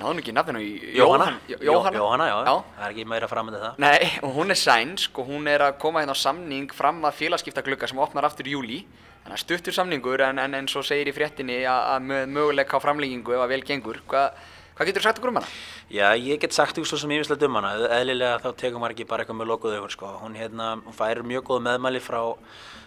náðum 0.00 0.20
ekki 0.22 0.32
nafninu 0.36 0.62
Jóhanna. 0.96 1.28
Jó- 1.50 1.60
Jóhanna. 1.68 1.98
Jóhanna, 2.00 2.26
já. 2.30 2.38
já. 2.48 2.54
Það 2.78 2.86
er 2.86 2.94
ekki 2.94 3.04
meira 3.12 3.28
framöndið 3.30 3.64
það. 3.66 3.78
Nei, 3.84 4.10
og 4.26 4.34
hún 4.38 4.50
er 4.54 4.60
sænsk 4.60 5.18
og 5.22 5.28
hún 5.30 5.48
er 5.52 5.64
að 5.68 5.78
koma 5.82 6.02
hérna 6.02 6.16
á 6.16 6.22
samning 6.24 6.72
fram 6.74 7.02
að 7.04 7.18
félagskiptaglugga 7.20 7.88
sem 7.90 7.98
opnar 8.02 8.24
aftur 8.28 8.48
í 8.48 8.56
júli. 8.56 8.80
Þannig 9.20 9.36
að 9.36 9.42
stuttur 9.44 9.76
samningur 9.76 10.22
en, 10.24 10.38
en, 10.40 10.54
en 10.56 10.68
svo 10.72 10.80
segir 10.82 11.10
í 11.12 11.14
fréttinni 11.14 11.60
að, 11.68 12.08
möguleika 12.32 12.80
á 12.80 12.80
framlengingu 12.80 13.34
ef 13.36 13.42
að 13.44 13.52
vel 13.52 13.60
gengur. 13.68 14.00
Hva, 14.08 14.30
hvað 14.78 14.88
getur 14.88 15.02
þú 15.04 15.08
sagt 15.10 15.20
okkur 15.20 15.32
um 15.34 15.38
hana? 15.42 15.50
Já, 15.92 16.06
ég 16.16 16.40
get 16.40 16.56
sagt 16.56 16.78
ykkur 16.80 16.88
svo 16.88 16.98
sem 17.02 17.12
yfirslega 17.12 17.46
um 17.50 17.58
hana. 17.60 17.74
Eðlilega 18.00 18.40
þá 18.40 18.48
tekur 18.56 18.80
maður 18.80 18.94
ekki 18.96 19.06
bara 19.10 19.26
eitthvað 19.26 19.40
með 19.42 19.50
lokuð 19.52 19.76
augur, 19.76 19.92
sko. 19.92 20.14
Hún, 20.24 20.38
hérna, 20.40 20.70
hún 20.80 20.96
fær 20.96 21.20
mjög 21.26 21.44
góð 21.50 21.60
meðmæli 21.68 22.00
frá 22.00 22.22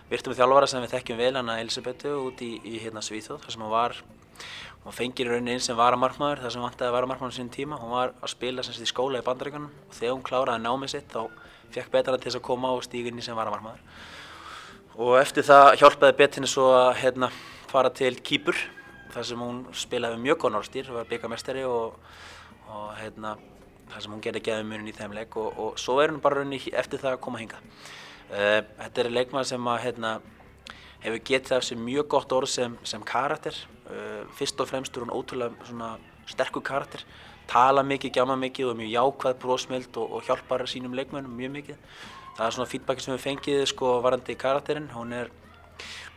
virtum 0.09 0.33
þjálfara 0.33 0.67
sem 0.73 0.81
við 0.83 0.95
þekkjum 0.97 1.21
vel, 1.21 1.31
hana 1.37 1.59
Elisabetu, 1.61 2.15
út 2.31 2.41
í, 2.41 2.51
í 2.65 2.79
hérna 2.81 3.01
Svíþjóð, 3.05 3.39
þar 3.45 3.53
sem 3.55 3.61
hún 3.63 3.71
var, 3.71 3.95
hún 4.83 4.95
fengir 4.95 5.29
í 5.29 5.31
rauninni 5.31 5.55
inn 5.57 5.63
sem 5.63 5.77
varamarkmaður, 5.79 6.43
þar 6.43 6.55
sem 6.55 6.65
vantaði 6.65 6.95
varamarkmaður 6.97 7.37
sín 7.37 7.51
tíma. 7.53 7.79
Hún 7.79 7.93
var 7.95 8.13
að 8.19 8.33
spila 8.33 8.65
sem 8.65 8.75
sagt 8.75 8.87
í 8.87 8.91
skóla 8.91 9.21
í 9.21 9.25
bandaríkanum 9.25 9.71
og 9.71 9.95
þegar 9.95 10.15
hún 10.17 10.25
kláraði 10.27 10.63
námið 10.65 10.93
sitt 10.95 11.13
þá 11.13 11.21
fekk 11.73 11.93
betra 11.93 12.17
til 12.17 12.29
þess 12.29 12.39
að 12.41 12.45
koma 12.49 12.73
á 12.73 12.75
stíginni 12.83 13.23
sem 13.25 13.37
varamarkmaður. 13.37 13.81
og 14.95 15.15
eftir 15.17 15.43
það 15.47 15.67
hjálpaði 15.81 16.17
Bettinni 16.17 16.47
svo 16.47 16.67
að 16.77 16.91
hérna, 17.01 17.31
fara 17.71 17.89
til 17.89 18.13
Kýpur 18.21 18.59
þar 19.13 19.25
sem 19.25 19.41
hún 19.41 19.63
spilaði 19.77 20.17
með 20.17 20.27
mjög 20.27 20.39
góð 20.43 20.53
norstýr 20.53 20.91
var 20.93 21.09
byggamestari 21.09 21.63
og, 21.65 21.97
og 22.69 22.93
hérna, 22.99 23.35
þar 23.91 24.05
sem 24.05 24.13
hún 24.13 24.21
gerði 24.21 24.43
geðumunin 24.47 24.89
í 24.89 24.95
þeim 24.97 25.15
leik 25.17 25.37
og, 25.41 25.57
og 25.57 25.81
svo 25.81 25.99
er 26.01 26.13
hún 26.13 26.21
bara 26.21 26.41
raunni 26.41 26.59
eftir 26.73 27.01
það 27.01 27.17
að 27.17 27.23
koma 27.25 27.41
hinga 27.41 27.59
uh, 27.59 28.61
þetta 28.83 29.03
er 29.03 29.11
leikmann 29.13 29.49
sem 29.49 29.69
að 29.73 29.81
hérna, 29.87 30.13
hefur 31.03 31.21
getið 31.29 31.57
af 31.57 31.67
sér 31.67 31.83
mjög 31.83 32.09
gott 32.15 32.33
orð 32.35 32.51
sem, 32.53 32.77
sem 32.87 33.03
karakter. 33.03 33.55
Uh, 33.87 34.23
fyrst 34.37 34.59
og 34.63 34.69
fremst 34.71 34.95
er 34.95 35.05
hún 35.05 35.13
ótrúlega 35.13 35.93
sterkur 36.31 36.63
karakter. 36.63 37.03
Tala 37.51 37.83
mikið, 37.83 38.15
gjama 38.17 38.37
mikið 38.39 38.71
og 38.71 38.79
mjög 38.79 38.91
jákvæð 38.93 39.39
brósmild 39.43 39.99
og, 39.99 40.17
og 40.17 40.27
hjálpar 40.27 40.63
sínum 40.71 40.95
leikmönnum 40.95 41.35
mjög 41.37 41.55
mikið. 41.59 41.79
Það 42.37 42.45
er 42.45 42.55
svona 42.55 42.71
feedbacki 42.71 43.03
sem 43.03 43.13
við 43.13 43.25
fengið 43.27 43.65
sko 43.69 43.97
varandi 44.01 44.35
karakterinn. 44.39 44.89
Hún 44.95 45.11
er 45.13 45.31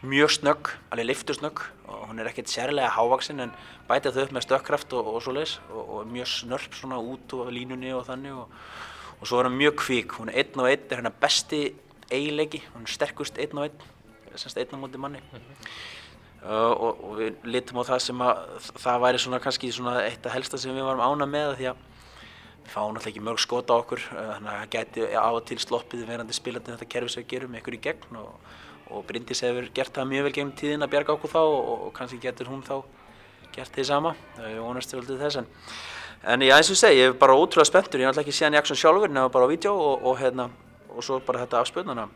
mjög 0.07 0.31
snögg, 0.31 0.71
alveg 0.91 1.07
liftursnögg 1.11 1.63
og 1.89 2.09
hún 2.11 2.21
er 2.21 2.29
ekkert 2.31 2.51
sérlega 2.53 2.93
hávaksin 2.93 3.41
en 3.41 3.55
bætið 3.89 4.17
þau 4.17 4.23
upp 4.27 4.35
með 4.37 4.45
stökkkraft 4.45 4.95
og, 4.95 5.09
og 5.15 5.23
svoleiðis 5.25 5.57
og, 5.71 5.83
og 5.83 6.11
mjög 6.13 6.29
snörp 6.31 6.77
svona 6.77 6.99
út 7.01 7.33
á 7.33 7.49
línunni 7.51 7.95
og 7.97 8.05
þannig 8.07 8.37
og, 8.37 8.53
og 9.21 9.27
svo 9.27 9.41
er 9.41 9.49
hún 9.49 9.57
mjög 9.57 9.79
kvík, 9.81 10.19
hún 10.21 10.31
er 10.31 10.43
einn 10.43 10.61
og 10.63 10.69
einn, 10.69 10.85
er 10.91 11.01
hennar 11.01 11.17
besti 11.21 11.63
eiginleiki, 12.13 12.63
hún 12.75 12.85
er 12.85 12.93
sterkust 12.93 13.41
einn 13.41 13.57
og 13.57 13.67
einn, 13.67 13.87
semst 14.43 14.61
einn 14.61 14.75
á 14.75 14.79
móti 14.81 15.01
manni. 15.01 15.23
Uh, 16.47 16.73
og, 16.73 17.01
og 17.03 17.15
við 17.19 17.47
litum 17.49 17.81
á 17.83 17.89
það 17.89 18.03
sem 18.05 18.23
að 18.23 18.69
það 18.79 19.01
væri 19.03 19.23
svona 19.23 19.41
kannski 19.43 19.71
svona 19.75 19.97
eitt 20.05 20.27
af 20.29 20.37
helsta 20.37 20.61
sem 20.63 20.77
við 20.77 20.87
varum 20.87 21.03
ána 21.03 21.27
með 21.27 21.57
því 21.59 21.71
að 21.73 21.81
við 22.67 22.71
fáum 22.71 22.93
náttúrulega 22.95 23.13
ekki 23.13 23.25
mörg 23.27 23.43
skot 23.43 23.73
á 23.73 23.75
okkur 23.75 24.05
uh, 24.13 24.29
þannig 24.35 24.53
að 24.53 24.61
það 24.61 24.71
gæti 24.77 25.09
á 25.17 25.29
og 25.31 25.41
til 25.49 25.59
sloppið 25.65 26.05
verandi 26.07 26.37
spilandi 26.37 26.75
þetta 26.75 26.89
kerfi 26.93 27.15
sem 27.15 27.25
við 27.25 27.33
gerum 27.33 27.59
ykkur 27.59 27.79
í 27.79 27.83
gegn 27.89 28.21
og, 28.21 28.55
og 28.93 29.09
Bryndís 29.09 29.43
hefur 29.43 29.67
gert 29.75 29.97
það 29.97 30.13
mjög 30.13 30.29
vel 30.29 30.35
gegnum 30.39 30.55
tíðin 30.61 30.87
að 30.87 30.93
bjarga 30.95 31.17
okkur 31.17 31.35
þá 31.35 31.43
og, 31.43 31.73
og 31.89 31.91
kannski 31.97 32.21
getur 32.23 32.53
hún 32.53 32.63
þá 32.67 32.77
gert 33.57 33.73
því 33.73 33.89
sama. 33.89 34.13
Við 34.37 34.59
vonast 34.61 34.93
til 34.93 35.01
alltaf 35.01 35.23
þess 35.25 35.41
en 35.43 35.51
en 36.27 36.43
ég 36.43 36.55
eins 36.55 36.71
og 36.71 36.75
ég 36.75 36.81
segi, 36.81 37.01
ég 37.01 37.11
er 37.11 37.19
bara 37.19 37.37
ótrúlega 37.37 37.69
spenntur 37.69 38.01
ég 38.01 38.07
er 38.07 38.11
náttúrulega 38.11 38.27
ekki 38.27 38.39
síðan 38.39 38.57
í 38.57 38.61
aksjón 38.61 38.81
sjálfur 38.81 39.13
nema 39.13 39.33
bara 39.33 39.47
á 39.47 39.53
vídeo 39.53 39.75
og, 39.75 40.07
og 40.07 40.19
hérna 40.19 40.49
og 40.91 41.05
svo 41.05 41.19
bara 41.23 41.43
þetta 41.45 41.61
afspöðnana 41.61 42.07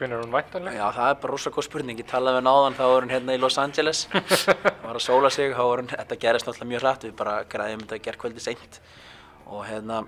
Hvernig 0.00 0.16
er 0.16 0.22
hún 0.24 0.32
væntanleg? 0.32 0.76
Já, 0.78 0.86
það 0.96 1.10
er 1.10 1.16
bara 1.20 1.32
rosa 1.34 1.50
góð 1.52 1.64
spurning. 1.66 1.98
Ég 2.00 2.06
talaði 2.08 2.38
við 2.38 2.44
náðan, 2.46 2.76
þá 2.78 2.84
var 2.88 3.04
hún 3.04 3.10
hérna 3.12 3.34
í 3.36 3.40
Los 3.42 3.58
Angeles, 3.60 3.98
var 4.86 4.96
að 4.96 5.02
sóla 5.04 5.28
sig, 5.34 5.52
þá 5.52 5.60
var 5.60 5.82
hún, 5.82 5.90
þetta 5.90 6.16
gerist 6.22 6.48
náttúrulega 6.48 6.68
mjög 6.70 6.80
hratt, 6.86 7.04
við 7.04 7.12
bara 7.18 7.34
græðum 7.52 7.82
þetta 7.82 7.98
gerðkvöldi 8.06 8.44
seint. 8.46 8.78
Og 9.44 9.66
hérna, 9.68 9.98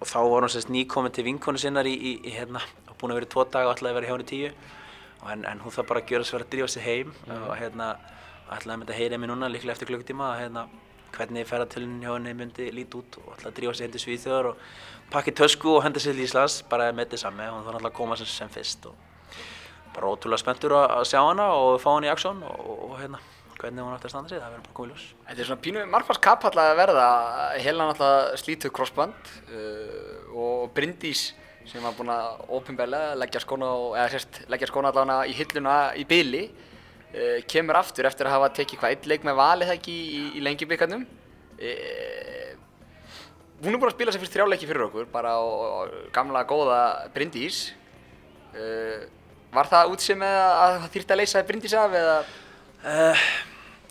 og 0.00 0.10
þá 0.10 0.16
var 0.24 0.42
hún 0.42 0.50
sérst 0.56 0.72
nýkomin 0.74 1.14
til 1.14 1.26
vinkonu 1.28 1.62
sinnar 1.62 1.86
í, 1.86 1.92
í, 1.94 2.16
í 2.26 2.34
hérna, 2.34 2.64
og 2.90 2.98
búin 2.98 3.14
að 3.14 3.20
vera 3.20 3.28
í 3.28 3.32
tvo 3.36 3.46
daga 3.46 3.70
og 3.70 3.76
ætlaði 3.76 3.94
að 3.94 4.00
vera 4.00 4.10
hjá 4.10 4.14
henni 4.16 4.26
í 4.26 4.32
tíu, 4.32 4.50
og 5.22 5.32
en, 5.36 5.46
en 5.52 5.62
hún 5.62 5.76
þarf 5.76 5.90
bara 5.92 6.02
að 6.02 6.10
gjöra 6.10 6.26
svo 6.26 6.42
að 6.42 6.46
drífa 6.56 6.70
sig 6.74 6.86
heim. 6.88 7.16
Og 7.38 7.54
hérna, 7.62 7.92
ætlaði 8.48 8.74
að 8.74 8.82
mynda 8.82 8.96
að 8.96 9.02
heyra 9.04 9.22
mig 9.22 9.30
núna, 9.30 9.54
líklega 9.54 9.78
eftir 9.78 9.92
klukkutíma, 9.92 10.32
að 10.32 10.42
hérna, 10.42 10.66
hvernig 11.14 11.46
ferðartölun 11.46 12.00
hjá 12.02 12.10
henni 12.16 12.34
myndi 12.42 12.72
líti 12.74 12.98
út 12.98 13.20
og 13.22 13.36
ætlaði 13.36 13.52
að 13.52 13.60
drífa 13.62 13.78
sig 13.78 13.86
heim 13.86 13.94
til 13.94 14.02
Svíþjóðar 14.02 14.50
og 14.50 14.64
pakki 15.14 15.32
tösku 15.38 15.76
og 15.78 15.84
henda 15.86 16.02
sér 16.02 16.18
til 16.18 16.26
Íslands, 16.26 16.58
bara 16.68 16.90
með 16.90 17.06
þetta 17.06 17.22
sami, 17.22 17.46
hún 17.46 17.62
þarf 17.62 17.78
náttúrulega 17.78 17.94
að 17.94 18.00
koma 18.02 18.18
sem, 18.20 18.28
sem 18.28 18.52
fyrst 18.52 18.90
og, 18.90 19.07
bara 19.98 20.12
ótrúlega 20.14 20.40
spenntur 20.40 20.76
að 20.78 21.02
sjá 21.10 21.18
hana 21.20 21.50
og 21.58 21.80
fá 21.82 21.90
hana 21.96 22.08
í 22.08 22.12
aksjón 22.12 22.40
og, 22.46 22.62
og, 22.62 22.86
og 22.88 22.94
hérna, 23.00 23.20
hvernig 23.58 23.84
hún 23.84 23.96
ætti 23.96 24.08
að 24.08 24.14
standa 24.14 24.30
sig, 24.30 24.38
það 24.38 24.52
verður 24.54 24.64
bara 24.68 24.76
komið 24.76 24.92
ljós. 24.92 25.08
Þetta 25.26 25.42
er 25.42 25.48
svona 25.50 25.64
pínu 25.64 25.84
markmanns 25.90 26.22
kapall 26.22 26.62
að 26.62 26.72
verða. 26.78 27.08
Helena 27.58 27.90
náttúrulega 27.90 28.40
slítuð 28.42 28.74
crossband 28.78 29.32
uh, 29.50 30.38
og 30.38 30.70
Bryndís 30.76 31.24
sem 31.68 31.84
var 31.84 31.96
búin 31.98 32.12
að 32.12 32.46
ópenbarlega 32.56 33.16
leggja 33.20 33.42
skóna 33.44 33.68
eða 33.98 34.08
sérst 34.14 34.40
leggja 34.48 34.70
skóna 34.70 34.92
allavega 34.92 35.26
í 35.28 35.34
hilluna 35.36 35.74
í 36.00 36.06
byli 36.08 36.46
uh, 36.46 37.40
kemur 37.50 37.80
aftur 37.82 38.08
eftir 38.08 38.28
að 38.28 38.38
hafa 38.38 38.52
tekið 38.60 38.80
hvað 38.80 38.94
eitt 38.94 39.10
leik 39.10 39.26
með 39.26 39.40
valið 39.42 39.72
það 39.72 39.80
ekki 39.80 39.98
í, 39.98 40.22
í 40.38 40.46
lengjubikarnum. 40.46 41.04
Uh, 41.58 42.54
hún 43.64 43.74
er 43.74 43.82
búin 43.82 43.90
að 43.90 43.96
spila 43.98 44.14
sér 44.14 44.22
fyrst 44.22 44.38
þrjáleiki 44.38 44.70
fyrir 44.70 44.86
okkur 44.86 45.10
bara 45.12 45.34
á, 45.34 45.42
á 45.42 45.80
gamla 46.14 46.46
góða 46.48 46.80
Bryndís. 47.14 47.66
Uh, 48.54 49.17
var 49.54 49.70
það 49.70 49.94
útsið 49.94 50.20
með 50.20 50.36
að 50.42 50.76
það 50.82 50.92
þýrti 50.94 51.14
að 51.14 51.20
leysa 51.22 51.46
Bryndís 51.48 51.76
af 51.78 51.96
eða 51.98 52.18
Uh, 52.78 53.18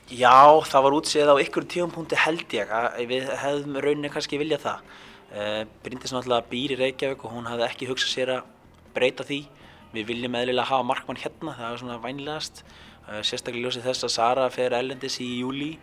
já, 0.08 0.64
það 0.64 0.84
var 0.86 0.94
útséð 0.96 1.28
á 1.28 1.36
ykkur 1.44 1.66
tífumpunkti 1.68 2.16
held 2.24 2.54
ég 2.56 2.70
að 2.72 3.02
við 3.10 3.26
hefðum 3.42 3.76
rauninni 3.84 4.12
kannski 4.14 4.40
viljað 4.40 4.64
það. 4.64 4.94
Uh, 5.28 5.64
Bryndis 5.84 6.14
náttúrulega 6.16 6.48
býr 6.48 6.74
í 6.74 6.78
Reykjavík 6.80 7.26
og 7.28 7.34
hún 7.36 7.50
hafði 7.52 7.66
ekki 7.68 7.90
hugsað 7.90 8.14
sér 8.14 8.32
að 8.38 8.48
breyta 8.96 9.28
því. 9.28 9.42
Við 9.92 10.08
viljum 10.14 10.40
eðlilega 10.40 10.72
hafa 10.72 10.88
markmann 10.88 11.20
hérna, 11.20 11.58
það 11.60 11.74
var 11.74 11.84
svona 11.84 12.00
vænlegast. 12.08 12.64
Uh, 13.10 13.20
sérstaklega 13.28 13.60
í 13.60 13.68
ljósi 13.68 13.84
þess 13.84 14.08
að 14.08 14.16
Sara 14.16 14.48
fer 14.56 14.80
ellendis 14.80 15.20
í 15.20 15.30
júli, 15.42 15.74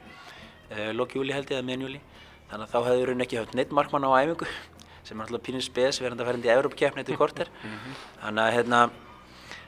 loki 0.97 1.21
júli 1.21 1.37
held 1.37 1.53
ég 1.53 1.59
eða 1.59 1.69
miðan 1.69 1.85
júli. 1.85 2.01
Þannig 2.49 2.65
að 2.65 2.73
þá 2.73 2.89
hefði 2.89 3.05
rauninni 3.11 3.27
ekki 3.29 3.39
haft 3.43 3.53
neitt 3.55 3.73
markmann 3.77 4.09
á 4.09 4.17
æfingu 4.17 4.49
sem 5.05 5.13
er 5.13 5.21
náttúrulega 5.21 5.45
pínum 5.45 5.63
spes, 5.63 6.01
þetta 6.01 6.25
að 6.25 6.39
inn 6.39 6.47
í 6.47 6.51
Evrópkeppni 6.55 7.03
eftir 7.05 7.19
korter. 7.21 7.51
Þannig 8.23 8.43
að 8.47 8.55
hérna, 8.57 8.79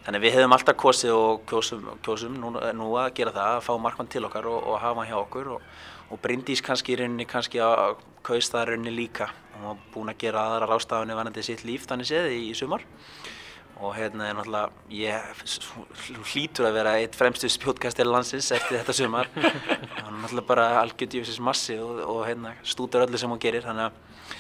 Þannig 0.07 0.23
við 0.23 0.37
hefum 0.37 0.53
alltaf 0.55 0.77
kosið 0.79 1.13
og 1.17 1.41
kjósum, 1.51 1.87
kjósum 2.07 2.35
nú, 2.39 2.53
nú 2.79 2.93
að 2.95 3.09
gera 3.17 3.33
það, 3.35 3.57
að 3.57 3.65
fá 3.67 3.73
markmann 3.83 4.11
til 4.13 4.21
okkar 4.29 4.47
og, 4.47 4.61
og 4.63 4.77
hafa 4.79 5.03
hann 5.03 5.09
hjá 5.11 5.17
okkur 5.19 5.49
og, 5.57 5.65
og 6.15 6.21
Bryndís 6.23 6.63
kannski 6.63 6.95
í 6.95 6.99
rauninni 7.01 7.27
kannski 7.27 7.59
að 7.59 7.97
kaust 8.27 8.55
það 8.55 8.69
rauninni 8.71 8.93
líka. 8.95 9.27
Hún 9.57 9.67
var 9.67 9.81
búin 9.97 10.13
að 10.13 10.21
gera 10.23 10.45
aðra 10.47 10.69
rástafinni 10.71 11.19
vanandi 11.19 11.43
sitt 11.43 11.67
líf 11.67 11.89
þannig 11.91 12.07
séð 12.13 12.31
í, 12.37 12.39
í 12.53 12.55
sumar 12.55 12.87
og 13.77 13.93
hérna 13.93 14.31
er 14.31 14.39
náttúrulega, 14.39 14.71
ég 14.95 16.23
hlýtur 16.31 16.71
að 16.71 16.79
vera 16.79 16.95
eitt 17.01 17.19
fremstu 17.19 17.51
spjótkastil 17.53 18.07
landsins 18.09 18.49
eftir 18.55 18.79
þetta 18.79 18.95
sumar. 18.97 19.29
Hún 19.35 19.51
er 19.51 20.21
náttúrulega 20.23 20.49
bara 20.49 20.69
algjörð 20.85 21.17
djöfisins 21.17 21.43
massi 21.45 21.77
og, 21.83 21.99
og 22.07 22.23
hérna 22.29 22.55
stútur 22.63 23.05
öllu 23.05 23.21
sem 23.21 23.35
hún 23.35 23.43
gerir 23.43 23.67
þannig 23.67 23.91
að 23.91 24.39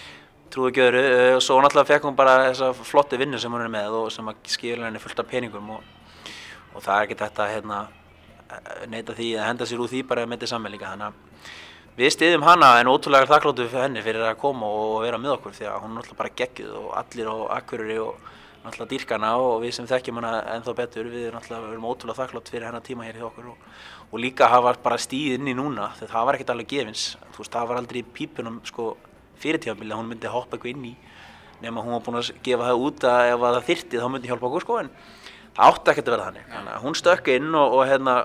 trúið 0.57 0.72
ekki 0.72 0.84
öðru 0.86 1.02
uh, 1.04 1.34
og 1.36 1.42
svo 1.44 1.59
náttúrulega 1.61 1.90
fekk 1.90 2.09
hún 2.09 2.16
bara 2.16 2.36
þessa 2.46 2.72
flotti 2.88 3.20
vinnu 3.20 3.40
sem 3.40 3.52
hún 3.52 3.64
er 3.66 3.72
með 3.72 3.98
og 3.98 4.09
sem 4.14 4.28
að 4.30 4.38
skilja 4.48 4.88
henni 4.88 5.02
fullt 5.02 5.20
af 5.20 5.28
peningum 5.28 5.72
og, 5.76 5.82
og 6.72 6.84
það 6.84 6.96
er 6.96 7.07
ekki 7.07 7.18
þetta 7.20 7.48
hérna, 7.52 7.80
eh, 8.48 8.86
neita 8.92 9.16
því 9.16 9.30
að 9.36 9.48
henda 9.50 9.68
sér 9.68 9.82
úr 9.84 9.90
því 9.92 10.02
bara 10.09 10.24
með 10.26 10.46
þetta 10.46 10.72
líka 10.72 10.92
þannig 10.94 11.11
að 11.11 11.42
við 11.96 12.12
stiðjum 12.12 12.46
hana 12.46 12.70
en 12.80 12.92
ótrúlega 12.92 13.28
þakkláttu 13.28 13.68
henni 13.74 14.04
fyrir 14.04 14.24
að 14.24 14.40
koma 14.40 14.68
og 14.68 15.02
vera 15.04 15.20
með 15.20 15.36
okkur 15.36 15.57
því 15.57 15.68
að 15.68 15.78
hún 15.82 15.92
er 15.92 16.00
náttúrulega 16.00 16.22
bara 16.22 16.36
geggjuð 16.40 16.78
og 16.80 16.88
allir 17.00 17.30
á 17.32 17.36
akkurri 17.57 17.98
og 18.00 18.30
náttúrulega 18.64 18.90
dýrkana 18.92 19.32
og 19.40 19.59
við 19.62 19.74
sem 19.76 19.88
þekkjum 19.88 20.20
hana 20.20 20.32
ennþá 20.57 20.76
betur 20.76 21.11
við 21.12 21.28
náttúrulega 21.32 21.64
við 21.66 21.76
erum 21.76 21.88
ótrúlega 21.88 22.20
þakklátt 22.20 22.52
fyrir 22.52 22.68
hennar 22.68 22.84
tíma 22.84 23.07
hér 23.07 23.20
hjá 23.20 23.28
okkur 23.28 23.52
og, 23.52 23.68
og 24.11 24.20
líka 24.20 24.48
hafa 24.50 24.74
bara 24.82 24.98
stíð 25.00 25.38
inn 25.38 25.52
í 25.52 25.57
núna 25.57 25.92
það 26.00 26.28
var 26.28 26.38
ekkert 26.38 26.52
alveg 26.54 26.72
gefins. 26.72 27.04
Þú 27.32 27.44
veist 27.44 27.57
það 27.57 27.68
var 27.70 27.80
aldrei 27.80 28.02
pípunum 28.16 28.59
sko 28.66 28.90
fyrir 29.43 29.62
tímabili 29.62 29.95
að 29.95 30.01
hún 30.01 30.11
myndi 30.12 30.32
hoppa 30.32 30.57
eitthvað 30.57 30.72
inn 30.74 30.89
í 30.91 30.95
nema 31.62 31.84
hún 31.84 31.97
var 31.97 32.05
búin 32.05 32.20
að 32.20 32.32
gefa 32.45 32.68
það 32.68 32.82
út 32.87 33.07
að 33.09 33.30
ef 33.30 33.45
að 33.47 33.55
það 33.57 33.68
þyrti 33.70 34.01
þá 34.03 34.09
myndi 34.12 34.30
hjálpa 34.30 34.49
okkur 34.51 34.66
sko 34.66 34.78
en 34.82 34.91
það 35.57 35.70
átti 35.70 35.93
ekkert 35.93 36.09
að 36.09 36.14
vera 36.14 36.26
þannig. 36.28 36.49
Þannig 36.53 36.74
að 36.74 36.82
hún 36.84 36.99
stökk 37.01 37.30
inn 37.32 37.55
og, 37.57 37.76
og 37.76 37.87
hérna 37.89 38.16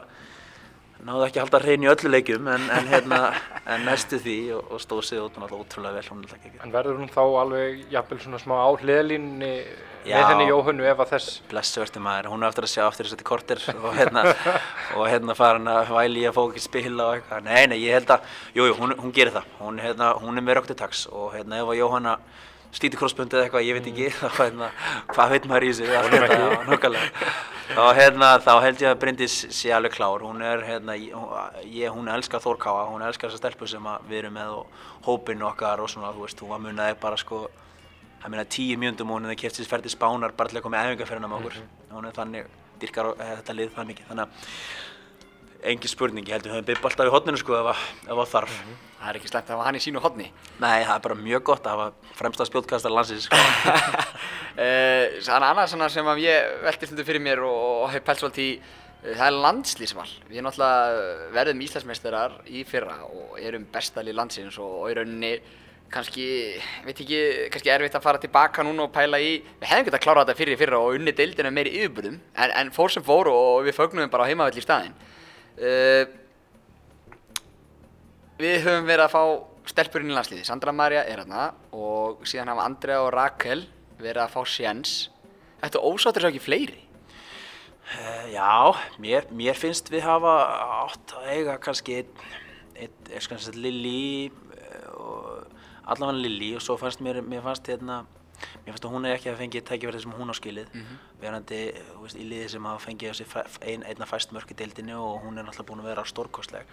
náðu 1.06 1.28
ekki 1.28 1.40
að 1.40 1.46
halda 1.46 1.62
hrein 1.64 1.86
í 1.86 1.92
öllu 1.92 2.12
leikjum 2.12 2.50
en, 2.52 2.66
en, 2.74 2.90
hérna, 2.92 3.22
en 3.66 3.86
næstu 3.88 4.20
því 4.22 4.40
og, 4.58 4.74
og 4.76 4.84
stóð 4.84 5.06
sig 5.08 5.22
út 5.22 5.40
ótrúlega 5.42 5.98
vel 5.98 6.10
hún 6.12 6.26
alltaf 6.26 6.38
ekki 6.40 6.62
En 6.62 6.74
verður 6.74 7.00
hún 7.02 7.12
þá 7.12 7.24
alveg 7.44 7.88
jafnvel 7.94 8.20
svona 8.22 8.42
smá 8.42 8.58
á 8.62 8.70
hliðlínni 8.82 9.54
með 10.02 10.26
henni 10.26 10.48
Jóhannu 10.50 10.86
ef 10.90 11.02
að 11.04 11.12
þess 11.14 11.34
blessu 11.50 11.82
verður 11.82 12.04
maður, 12.06 12.30
hún 12.34 12.44
er 12.44 12.52
eftir 12.52 12.66
að 12.66 12.72
sjá 12.74 12.84
eftir 12.88 13.10
þessi 13.10 13.28
korter 13.28 13.64
og 13.76 13.90
hérna, 13.98 14.24
og 14.98 15.04
hérna 15.06 15.36
farin 15.38 15.70
að 15.70 15.92
væli 15.94 16.24
að 16.26 16.38
fá 16.38 16.42
ekki 16.44 16.64
spila 16.64 17.08
og 17.08 17.18
eitthvað. 17.20 17.44
Nei, 17.46 17.68
nei, 17.70 17.78
ég 17.84 18.00
held 18.00 18.14
að, 18.16 18.32
jú, 18.58 18.68
jú, 18.70 18.78
hún, 18.80 18.96
hún 18.98 19.14
gerir 19.16 19.36
það. 19.36 19.52
Hún, 19.60 19.82
hérna, 19.84 20.14
hún 20.22 20.42
er 20.42 20.48
með 20.48 20.60
rögt 20.60 20.72
til 20.74 20.80
taks 20.82 21.04
og 21.12 21.36
hérna 21.36 21.62
ef 21.62 21.70
að 21.70 21.82
Jóhanna 21.82 22.16
slíti 22.76 23.00
krossbundi 23.00 23.38
eða 23.38 23.48
eitthvað, 23.48 23.66
ég 23.68 23.78
veit 23.78 23.90
ekki. 23.92 24.10
Þá 24.22 24.28
hérna, 24.40 24.70
hvað 25.12 25.34
veit 25.36 25.48
maður 25.52 25.68
í 25.68 25.72
nákvæmlega. 26.72 27.26
þá 27.72 27.84
hérna, 27.96 28.30
þá 28.44 28.54
held 28.66 28.84
ég 28.84 28.90
að 28.92 29.00
Bryndís 29.00 29.36
sé 29.56 29.72
alveg 29.76 29.96
klár. 29.96 30.26
Hún 30.28 30.44
er, 30.44 30.64
hérna, 30.68 30.98
ég, 30.98 31.88
hún 31.94 32.12
elskar 32.12 32.44
Þórkáa, 32.44 32.90
hún 32.92 33.04
elskar 33.08 33.30
þessa 33.32 33.42
stelpu 33.44 33.70
sem 33.70 33.92
við 34.10 34.24
erum 34.24 34.36
með 34.36 34.56
og 34.58 34.86
hópinn 35.08 35.44
okkar 35.48 35.84
og 35.84 35.92
svona, 35.92 36.12
þú 36.16 36.26
veist, 36.26 36.44
hún 36.44 36.52
var 36.52 36.64
munið 36.66 37.00
bara 37.02 37.20
sko 37.20 37.46
það 38.22 38.34
meina 38.34 38.46
tíu 38.46 38.78
mjöndum 38.78 39.10
hún 39.10 39.26
hefði 39.26 39.40
kert 39.42 39.58
sér 39.58 39.70
ferdi 39.70 39.90
spánar 39.90 40.36
bara 40.38 40.52
til 40.52 40.60
að 40.60 40.66
koma 40.68 40.78
með 40.78 40.92
æfingarferðina 40.92 41.30
með 41.32 41.40
okkur. 41.40 41.60
Hún 41.96 42.08
er 42.08 42.18
þannig, 42.18 42.52
dyrkar 42.84 43.14
eh, 43.16 43.34
þetta 43.40 43.58
lið 43.58 43.74
það 43.78 43.92
mikið. 43.92 44.10
Þannig 44.12 44.28
að 44.28 45.72
engin 45.72 45.94
spurning, 45.96 46.28
ég 46.28 46.38
held 46.38 46.46
að 46.46 46.52
við 46.52 46.58
höfum 46.58 46.70
byrja 46.70 46.90
alltaf 46.92 47.10
í 47.10 47.14
hotninu 47.16 47.42
sko 47.42 47.58
ef 47.58 47.72
að, 47.72 47.86
ef 48.06 48.22
að 48.22 48.32
þarf 48.36 48.60
Það 49.02 49.10
er 49.10 49.18
ekki 49.18 49.32
slæmt 49.32 49.48
að 49.50 49.56
hafa 49.56 49.66
hann 49.66 49.78
í 49.80 49.82
sínu 49.82 50.02
hodni. 50.04 50.28
nei, 50.62 50.84
það 50.86 50.94
er 50.94 51.04
bara 51.08 51.16
mjög 51.18 51.44
gott 51.50 51.66
að 51.66 51.80
hafa 51.80 52.14
fremsta 52.20 52.46
spjótkastar 52.50 52.94
landsins 52.94 53.26
sko. 53.30 53.40
Uh, 54.52 55.16
Þannig 55.24 55.48
annað 55.48 55.70
svona 55.72 55.88
sem 55.90 56.08
að 56.12 56.20
ég 56.26 56.48
velti 56.66 56.88
stundu 56.90 57.06
fyrir 57.08 57.24
mér 57.24 57.40
og, 57.48 57.60
og 57.86 57.94
hef 57.94 58.04
pælt 58.04 58.20
svolítið 58.20 58.44
í, 58.44 58.50
uh, 58.60 59.14
það 59.16 59.24
er 59.30 59.38
landslýsval. 59.46 60.08
Við 60.28 60.44
náttúrulega 60.44 61.30
verðum 61.38 61.64
Íslandsmeistarar 61.64 62.36
í 62.52 62.66
fyrra 62.68 62.98
og 63.08 63.40
erum 63.40 63.64
bestalið 63.72 64.18
landsins 64.20 64.60
og, 64.60 64.76
í 64.92 64.98
rauninni 65.00 65.32
kannski, 65.92 66.28
veit 66.84 67.00
ekki, 67.00 67.22
kannski 67.56 67.72
erfitt 67.72 67.96
að 67.96 68.06
fara 68.06 68.22
tilbaka 68.22 68.68
núna 68.68 68.90
og 68.90 68.94
pæla 68.96 69.24
í, 69.24 69.38
við 69.64 69.72
hefðum 69.72 69.88
getað 69.88 70.00
að 70.02 70.06
klára 70.06 70.26
þetta 70.28 70.40
fyrir 70.44 70.58
í 70.58 70.62
fyrra 70.62 70.84
og 70.84 71.00
unni 71.00 71.16
deildina 71.16 71.56
meiri 71.56 71.74
yfirbúðum, 71.80 72.20
en, 72.36 72.56
en 72.62 72.76
fór 72.76 72.94
sem 72.94 73.08
fór 73.08 73.32
og 73.32 73.64
við 73.66 73.80
fögnum 73.80 74.12
bara 74.12 74.28
á 74.28 74.30
heimavell 74.30 74.60
í 74.60 74.68
staðinn. 74.68 75.00
Uh, 75.56 76.04
við 78.42 78.60
höfum 78.66 78.88
verið 78.90 79.06
að 79.06 79.14
fá 79.14 79.24
stelpur 79.72 80.04
inn 80.04 80.12
í 80.12 80.16
landsliði, 80.18 80.46
Sandra 80.48 80.74
Maria 80.76 81.04
er 81.06 81.22
hérna 81.22 81.52
og 81.78 82.24
síðan 82.28 82.52
hafa 82.54 82.68
Andrea 82.68 83.02
og 83.06 83.12
Rakel 83.16 83.66
verið 84.02 84.24
að 84.24 84.34
fá 84.34 84.42
séns. 84.50 84.96
Þetta 85.62 85.84
ósáttur 85.86 86.26
svo 86.26 86.32
ekki 86.32 86.44
fleiri. 86.44 86.80
Uh, 87.92 88.26
já, 88.32 88.52
mér, 89.04 89.28
mér 89.36 89.58
finnst 89.60 89.92
við 89.92 90.06
hafa 90.08 90.34
átt 90.86 91.14
að 91.20 91.32
eiga 91.34 91.58
kannski 91.62 92.00
einn, 92.00 92.22
einn, 92.80 92.94
einn 93.12 93.60
Lili 93.60 94.32
og 94.96 95.52
allavega 95.92 96.22
Lili 96.22 96.54
og 96.56 96.64
svo 96.64 96.78
fannst 96.80 97.04
mér, 97.04 97.20
mér 97.26 97.44
fannst 97.46 97.68
hérna, 97.68 98.04
mér 98.66 98.74
fannst 98.74 98.86
að 98.88 98.94
hún 98.96 99.08
er 99.08 99.16
ekki 99.16 99.32
að 99.32 99.40
fengið 99.42 99.66
tækifærið 99.70 100.04
sem 100.06 100.16
hún 100.18 100.34
á 100.34 100.36
skilið, 100.38 100.76
verandi 101.22 101.62
þú 101.92 102.04
veist, 102.06 102.18
í 102.18 102.28
liði 102.28 102.50
sem 102.56 102.68
hafa 102.70 102.84
fengið 102.86 103.24
ein, 103.62 103.84
einna 103.84 104.10
fæst 104.10 104.34
mörk 104.36 104.52
í 104.52 104.58
deildinni 104.62 104.96
og 104.98 105.26
hún 105.26 105.38
er 105.38 105.48
náttúrulega 105.48 105.70
búin 105.70 105.84
að 105.84 105.90
vera 105.92 106.06
stórkostleg, 106.06 106.66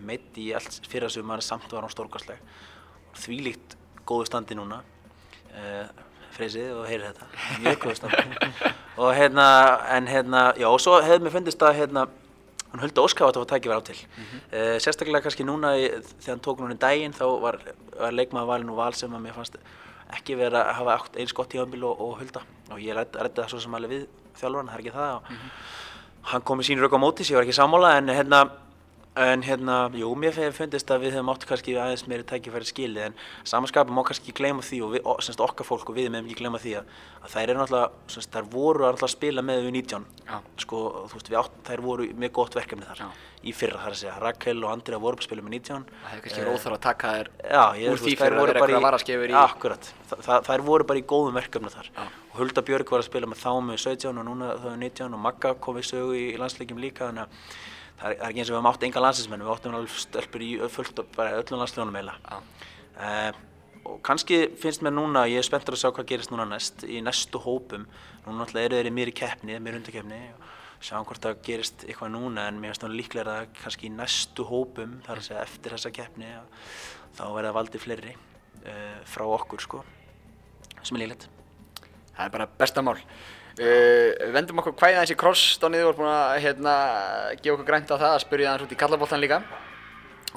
meitt 0.00 0.38
í 0.40 0.52
allt 0.56 0.80
fyrir 0.88 1.08
þessu 1.08 1.24
maður 1.26 1.46
samt 1.48 1.72
var 1.72 1.86
hún 1.86 1.92
stórkostleg, 1.92 2.38
þvílíkt 3.18 3.76
góðu 4.08 4.28
standi 4.30 4.56
núna, 4.56 4.80
uh, 5.52 5.88
freysið 6.36 6.76
og 6.78 6.86
heyrir 6.88 7.10
þetta, 7.10 7.28
mjög 7.64 7.82
góðu 7.84 7.98
standi. 8.00 8.52
Og 8.98 9.12
hérna, 9.14 9.44
en 9.94 10.08
hérna, 10.10 10.40
já, 10.58 10.66
og 10.66 10.80
svo 10.82 10.96
hefði 10.98 11.22
mér 11.22 11.34
fundist 11.36 11.60
að 11.62 11.76
hérna, 11.78 12.02
hún 12.72 12.80
höldi 12.82 12.98
óskafa 12.98 13.28
að 13.28 13.36
það 13.36 13.44
var 13.44 13.50
tækifæri 13.52 13.76
á 13.78 13.82
til. 13.86 13.98
uh, 14.50 14.78
sérstaklega 14.82 15.22
kannski 15.22 15.46
núna 15.46 15.70
þegar 15.78 16.32
hann 16.32 16.42
tók 16.42 16.58
núna 16.58 16.74
í 16.74 16.80
daginn 16.82 17.14
þá 17.14 17.22
var, 17.44 17.60
var 17.94 18.16
leikmaður 18.16 18.50
valinn 18.50 18.72
og 18.72 18.80
val 18.80 18.96
sem 18.98 19.14
að 19.14 19.22
mér 19.22 19.36
fannst 19.38 19.60
ekki 20.16 20.38
vera 20.38 20.64
að 20.68 20.78
hafa 20.80 20.96
eins 21.20 21.34
gott 21.36 21.50
tíðanbíl 21.52 21.84
og, 21.88 22.00
og 22.04 22.16
hulda. 22.22 22.44
Og 22.72 22.80
ég 22.82 22.96
rætti 22.96 23.18
það 23.18 23.50
svo 23.52 23.60
sem 23.64 23.76
alveg 23.78 23.94
við 23.94 24.06
þjálfurinn, 24.38 24.70
það 24.70 24.78
er 24.78 24.84
ekki 24.84 24.96
það. 24.96 25.14
Og 26.22 26.30
hann 26.32 26.46
kom 26.46 26.60
með 26.60 26.68
sín 26.68 26.82
rauk 26.82 26.96
á 26.96 27.00
móti 27.00 27.24
sem 27.26 27.34
ég 27.34 27.40
var 27.40 27.48
ekki 27.48 27.58
sammála 27.58 27.94
en 27.98 28.12
hérna 28.12 28.42
en 29.18 29.42
hérna, 29.42 29.76
jú, 29.98 30.08
mér 30.18 30.36
fundist 30.54 30.90
að 30.94 31.06
við 31.06 31.16
hefum 31.16 31.30
átt 31.32 31.44
kannski 31.48 31.74
aðeins 31.74 32.04
meiri 32.10 32.26
tækifæri 32.28 32.68
skilið 32.68 33.06
en 33.08 33.16
samanskapið 33.48 33.96
má 33.96 34.02
kannski 34.06 34.28
ekki 34.28 34.36
gleyma 34.38 34.62
því 34.62 34.78
og 34.86 34.92
við, 34.94 35.08
semst 35.26 35.42
okkar 35.42 35.66
fólk 35.66 35.90
og 35.90 35.96
við 35.98 36.10
meðum 36.14 36.28
ekki 36.28 36.38
gleyma 36.42 36.60
því 36.62 36.74
að, 36.78 36.92
að 37.24 37.32
þær 37.34 37.44
eru 37.44 37.58
náttúrulega, 37.58 38.04
semst 38.14 38.36
þær 38.36 38.50
voru 38.52 38.86
að 38.88 39.04
spila 39.10 39.44
með 39.44 39.64
við 39.66 39.74
19 39.80 40.06
Já. 40.28 40.36
sko, 40.64 40.82
þú 41.10 41.18
veist, 41.18 41.32
við 41.32 41.40
átt, 41.42 41.58
þær 41.66 41.84
voru 41.88 42.08
með 42.14 42.32
gott 42.38 42.58
verkefni 42.58 42.86
þar. 42.86 43.02
Já. 43.02 43.08
í 43.42 43.54
fyrra 43.54 43.82
þar 43.82 43.94
að 43.96 44.00
segja, 44.02 44.14
Rakel 44.22 44.58
og 44.62 44.70
Andrea 44.72 45.02
voru 45.02 45.18
að 45.18 45.26
spila 45.28 45.44
með 45.46 45.56
19 45.58 45.88
Það 45.88 46.12
hefur 46.12 46.24
kannski 46.26 46.42
verið 46.42 46.58
óþarf 46.58 46.78
að 46.78 46.84
taka 46.86 47.12
þér 47.14 47.30
Já, 47.38 47.64
ég, 47.78 47.92
úr 47.92 48.02
því 48.02 48.14
þær 48.14 48.24
fyrir 48.24 48.38
að 48.38 48.48
vera 48.48 48.62
eitthvað 48.62 48.86
varaskefur 48.88 49.30
í... 49.30 49.34
Já, 49.34 49.42
akkurat, 49.44 49.90
Þa, 50.08 50.18
það, 50.26 50.48
þær 50.48 50.64
voru 50.66 50.88
bara 50.88 50.98
í 50.98 51.06
góðum 51.08 51.38
verkefni 51.38 51.70
þar. 51.72 51.90
Hulda 52.38 52.62
Björg 52.64 52.90
var 52.94 53.02
að 53.02 53.08
spila 53.10 53.28
með 53.28 53.42
þá 53.42 53.50
með 53.68 53.80
17 53.84 54.20
og 54.22 54.26
núna 54.26 54.50
þau 54.62 54.70
er 54.72 54.78
19 54.80 55.16
og 55.18 55.22
Magga 55.22 55.52
kom 55.60 55.76
við 55.78 55.88
sögu 55.90 56.16
í 56.16 56.26
landsleikjum 56.40 56.80
líka 56.80 57.10
þannig 57.10 57.26
að 57.26 57.58
það 57.98 58.12
er, 58.12 58.22
ekki 58.28 58.42
eins 58.42 58.48
og 58.48 58.54
við 58.54 58.58
höfum 58.58 58.70
átt 58.70 58.86
enga 58.88 59.02
landsleismenn 59.04 59.44
við 59.44 59.52
áttum 59.54 59.76
alveg 59.78 60.00
stelpur 60.04 60.44
í 60.44 60.50
fullt 60.72 61.02
og 61.02 61.12
bara 61.16 61.38
öllum 61.40 61.62
landslegunum 61.62 61.98
eiginlega. 61.98 62.18
Já. 62.28 62.66
uh, 63.02 63.44
og 63.88 63.98
kannski 64.04 64.40
finnst 64.60 64.82
mér 64.84 64.94
núna 64.94 65.24
ég 65.30 65.40
er 65.40 65.46
spenntur 65.46 65.76
að 65.76 65.82
sjá 65.82 65.90
hvað 65.96 66.08
gerist 66.10 66.32
núna 66.32 66.44
næst 66.48 66.84
í 66.84 67.00
næstu 67.04 67.40
hópum. 67.40 67.86
Núna 68.26 68.42
náttúrulega 68.42 68.68
eru 68.68 68.80
þeir 68.80 68.90
í 68.90 68.94
mér 68.98 69.12
í 69.12 69.14
keppni 69.16 69.58
mér 69.64 69.78
undarkeppni 69.78 70.18
og 70.34 70.84
sjáum 70.84 71.06
hvort 71.08 71.24
það 71.24 71.40
gerist 71.46 71.86
eitthvað 71.86 72.12
núna 72.14 72.48
en 72.50 72.60
mér 72.60 72.74
finnst 72.74 72.84
það 72.84 72.98
líklega 72.98 73.36
að 73.38 73.48
kannski 73.62 73.88
í 73.88 73.94
næstu 73.94 74.46
hópum 74.48 74.98
þar 75.06 75.22
að 75.22 75.28
segja 75.30 75.46
eftir 75.46 75.76
þessa 75.76 75.94
keppni 75.94 76.34
þá 77.16 77.24
verða 77.34 77.54
valdi 77.56 77.80
fleiri 77.82 78.14
uh, 78.14 79.00
frá 79.08 79.24
okkur 79.38 79.64
sko 79.64 79.82
sem 80.82 80.98
er 80.98 81.06
líklegt. 81.06 81.28
Það 82.12 82.24
er 82.26 82.34
bara 82.34 82.50
besta 82.60 82.84
mál. 83.58 83.68
Uh, 83.68 84.32
vendum 84.34 84.60
okkur 84.62 84.74
hvæðið 84.78 84.98
aðeins 85.00 85.12
í 85.14 85.18
kross, 85.18 85.44
Donnið, 85.62 85.84
þú 85.84 85.90
ert 85.92 85.98
búin 86.00 86.10
að 86.12 86.34
hérna, 86.44 86.74
gefa 87.42 87.54
okkur 87.56 87.68
grænt 87.68 87.90
á 87.90 87.96
það 87.96 88.12
að 88.12 88.22
spyrja 88.24 88.50
aðeins 88.52 88.66
út 88.68 88.74
í 88.74 88.78
Karlaboltan 88.82 89.22
líka. 89.22 89.40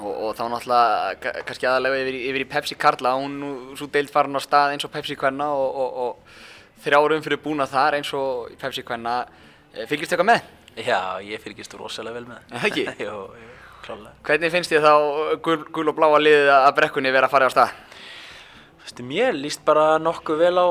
Og, 0.00 0.08
og 0.12 0.30
þá 0.38 0.42
náttúrulega 0.48 1.12
ka- 1.20 1.34
kannski 1.46 1.68
aðalega 1.68 2.00
yfir, 2.02 2.16
yfir 2.30 2.44
í 2.46 2.48
Pepsi 2.48 2.78
Karla, 2.80 3.12
hún 3.20 3.36
svo 3.76 3.86
deild 3.92 4.10
farin 4.10 4.38
á 4.38 4.42
stað 4.42 4.72
eins 4.74 4.86
og 4.88 4.92
Pepsi 4.94 5.16
Kvenna 5.20 5.50
og, 5.52 5.76
og, 5.84 5.98
og 6.06 6.82
þrjárum 6.82 7.22
fyrir 7.22 7.42
búna 7.44 7.66
þar 7.68 7.98
eins 8.00 8.10
og 8.16 8.54
Pepsi 8.58 8.82
Kvenna. 8.88 9.18
Uh, 9.76 9.84
fylgist 9.86 10.10
þið 10.14 10.16
eitthvað 10.18 10.30
með? 10.32 10.50
Já, 10.80 11.00
ég 11.28 11.42
fylgist 11.44 11.74
rosalega 11.76 12.16
vel 12.16 12.24
með 12.30 12.46
það 12.48 12.68
ekki? 12.70 12.84
Jú, 13.04 13.16
klálega 13.84 14.14
Hvernig 14.24 14.52
finnst 14.54 14.72
þið 14.72 14.86
þá 14.86 14.92
gul, 15.44 15.58
gul 15.76 15.88
og 15.92 15.98
bláa 15.98 16.20
liðið 16.22 16.52
að 16.56 16.70
brekkunni 16.80 17.12
vera 17.12 17.28
að 17.28 17.34
fara 17.36 17.50
á 17.50 17.54
stað? 17.54 17.74
Veistu, 18.82 19.04
mér 19.06 19.36
líst 19.36 19.60
bara 19.68 19.98
nokkuð 20.00 20.40
vel 20.40 20.56
á 20.56 20.66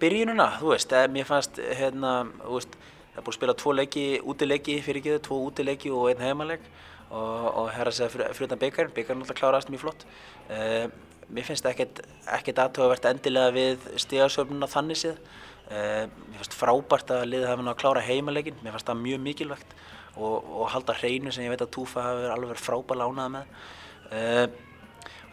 byrjununa, 0.00 0.46
þú 0.60 0.72
veist, 0.72 0.94
mér 1.12 1.28
fannst, 1.28 1.60
hérna, 1.78 2.14
þú 2.44 2.56
veist, 2.56 2.78
það 3.10 3.20
er 3.20 3.26
búið 3.26 3.34
að 3.34 3.38
spila 3.38 3.56
tvo 3.60 3.74
leiki, 3.76 4.06
útileiki 4.32 4.78
fyrir 4.84 5.02
ekki 5.02 5.18
tvo 5.26 5.40
útileiki 5.48 5.92
og 5.94 6.08
einn 6.10 6.24
heimaleg 6.24 6.64
og, 7.10 7.46
og 7.62 7.70
herra 7.74 7.92
segja 7.94 8.10
fyrir, 8.12 8.34
fyrir 8.36 8.50
utan 8.50 8.62
byggarinn, 8.62 8.94
byggarinn 8.96 9.24
alltaf 9.24 9.38
kláraðist 9.40 9.72
mjög 9.72 9.84
flott. 9.84 10.06
Uh, 10.48 10.86
mér 11.30 11.46
finnst 11.46 11.66
ekkert, 11.68 12.02
ekkert 12.38 12.62
aðtöfavert 12.64 13.10
endilega 13.10 13.54
við 13.54 13.88
stigasöfnuna 14.04 14.70
þannig 14.70 15.02
séð. 15.02 15.20
Uh, 15.70 16.06
mér 16.06 16.40
finnst 16.40 16.58
frábært 16.58 17.12
að 17.14 17.28
liðið 17.32 17.50
hafa 17.50 17.66
náð 17.66 17.74
að 17.74 17.80
klára 17.82 18.06
heimalegin, 18.06 18.58
mér 18.62 18.76
finnst 18.76 18.90
það 18.90 19.04
mjög 19.04 19.22
mikilvægt 19.26 19.76
og, 20.16 20.36
og 20.38 20.72
halda 20.72 20.96
hreinu 20.98 21.34
sem 21.34 21.46
ég 21.46 21.54
veit 21.54 21.66
að 21.66 21.74
Túfa 21.76 22.06
hafi 22.06 22.30
alveg 22.30 22.54
verið 22.54 22.66
frábært 22.66 23.02
lánað 23.02 23.32
með. 23.36 23.54
Uh, 24.10 24.69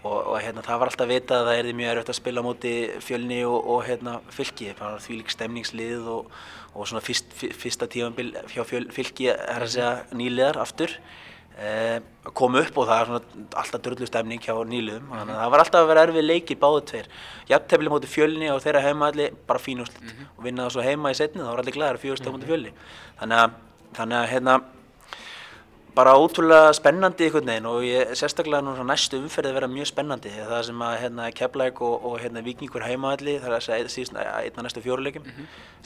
og, 0.08 0.18
og 0.34 0.40
hérna, 0.42 0.64
það 0.66 0.80
var 0.82 0.92
alltaf 0.92 1.10
vitað 1.12 1.42
að 1.44 1.50
það 1.52 1.60
erði 1.62 1.76
mjög 1.82 1.92
erfitt 1.94 2.12
að 2.14 2.20
spila 2.22 2.44
á 2.44 2.48
móti 2.48 2.74
fjölni 3.04 3.40
og, 3.48 3.60
og 3.76 3.86
hérna, 3.88 4.18
fylki, 4.34 4.72
bara 4.80 4.98
því 5.04 5.20
lík 5.22 5.34
stemningslið 5.36 6.10
og, 6.16 6.34
og 6.74 6.90
svona 6.90 7.04
fyrst, 7.06 7.32
fyr- 7.38 7.56
fyrsta 7.60 7.88
tífambil 7.92 8.34
hjá 8.54 8.64
fjöl, 8.70 8.86
fylki 8.96 9.32
er 9.34 9.66
að 9.66 9.74
segja 9.76 9.96
nýliðar 10.16 10.62
aftur. 10.64 10.94
Eh, 11.58 11.98
kom 12.38 12.54
upp 12.60 12.76
og 12.78 12.86
það 12.86 13.00
er 13.02 13.08
svona 13.10 13.46
alltaf 13.64 13.82
drullu 13.82 14.06
stemning 14.06 14.44
hjá 14.46 14.54
nýliðum. 14.70 15.08
Þannig 15.10 15.34
að 15.34 15.40
það 15.42 15.54
var 15.56 15.64
alltaf 15.64 15.80
að 15.82 15.88
vera 15.90 16.04
erfið 16.06 16.28
leikir 16.28 16.60
báðu 16.62 16.84
tveir. 16.92 17.08
Jafntefli 17.50 17.90
móti 17.90 18.10
fjölni 18.12 18.52
og 18.54 18.60
þeirra 18.62 18.84
heima 18.86 19.10
allir 19.10 19.34
bara 19.50 19.64
fín 19.64 19.82
úrslit 19.82 20.12
og 20.36 20.44
vinna 20.46 20.68
það 20.68 20.76
svo 20.76 20.86
heima 20.86 21.10
í 21.16 21.18
setni 21.18 21.42
þá 21.42 21.50
var 21.50 21.64
allir 21.64 21.78
glæðar 21.80 21.98
fjóðust 22.04 22.30
á 22.30 22.34
móti 22.36 22.50
fjölni. 22.52 22.76
Þannig 23.24 23.42
að, 23.42 23.56
þannig 23.98 24.20
að 24.20 24.30
hérna 24.36 24.60
bara 25.98 26.14
ótrúlega 26.14 26.70
spennandi 26.78 27.26
einhvern 27.26 27.48
veginn 27.50 27.68
og 27.68 27.86
ég, 27.88 28.12
sérstaklega 28.20 28.62
nú 28.62 28.84
næstu 28.86 29.18
umferði 29.18 29.54
vera 29.56 29.70
mjög 29.72 29.88
spennandi. 29.90 30.30
Það 30.36 30.60
sem 30.68 30.84
að 30.86 30.98
hérna, 31.02 31.30
Keflæk 31.34 31.82
og, 31.82 32.06
og 32.06 32.20
hérna, 32.22 32.44
Víkingur 32.46 32.86
heimaðalli 32.86 33.34
það 33.42 33.50
er 33.50 33.56
að 33.58 33.64
segja 33.66 33.94
síðan 33.94 34.20
einn 34.22 34.60
af 34.60 34.68
næstu 34.68 34.84
fjóruleikim 34.86 35.26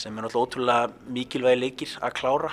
sem 0.02 0.12
er 0.12 0.26
náttúrulega 0.26 0.50
ótrúlega 0.50 1.14
mikilvægi 1.16 1.62
leikir 1.62 1.94
að 2.04 2.16
klára. 2.20 2.52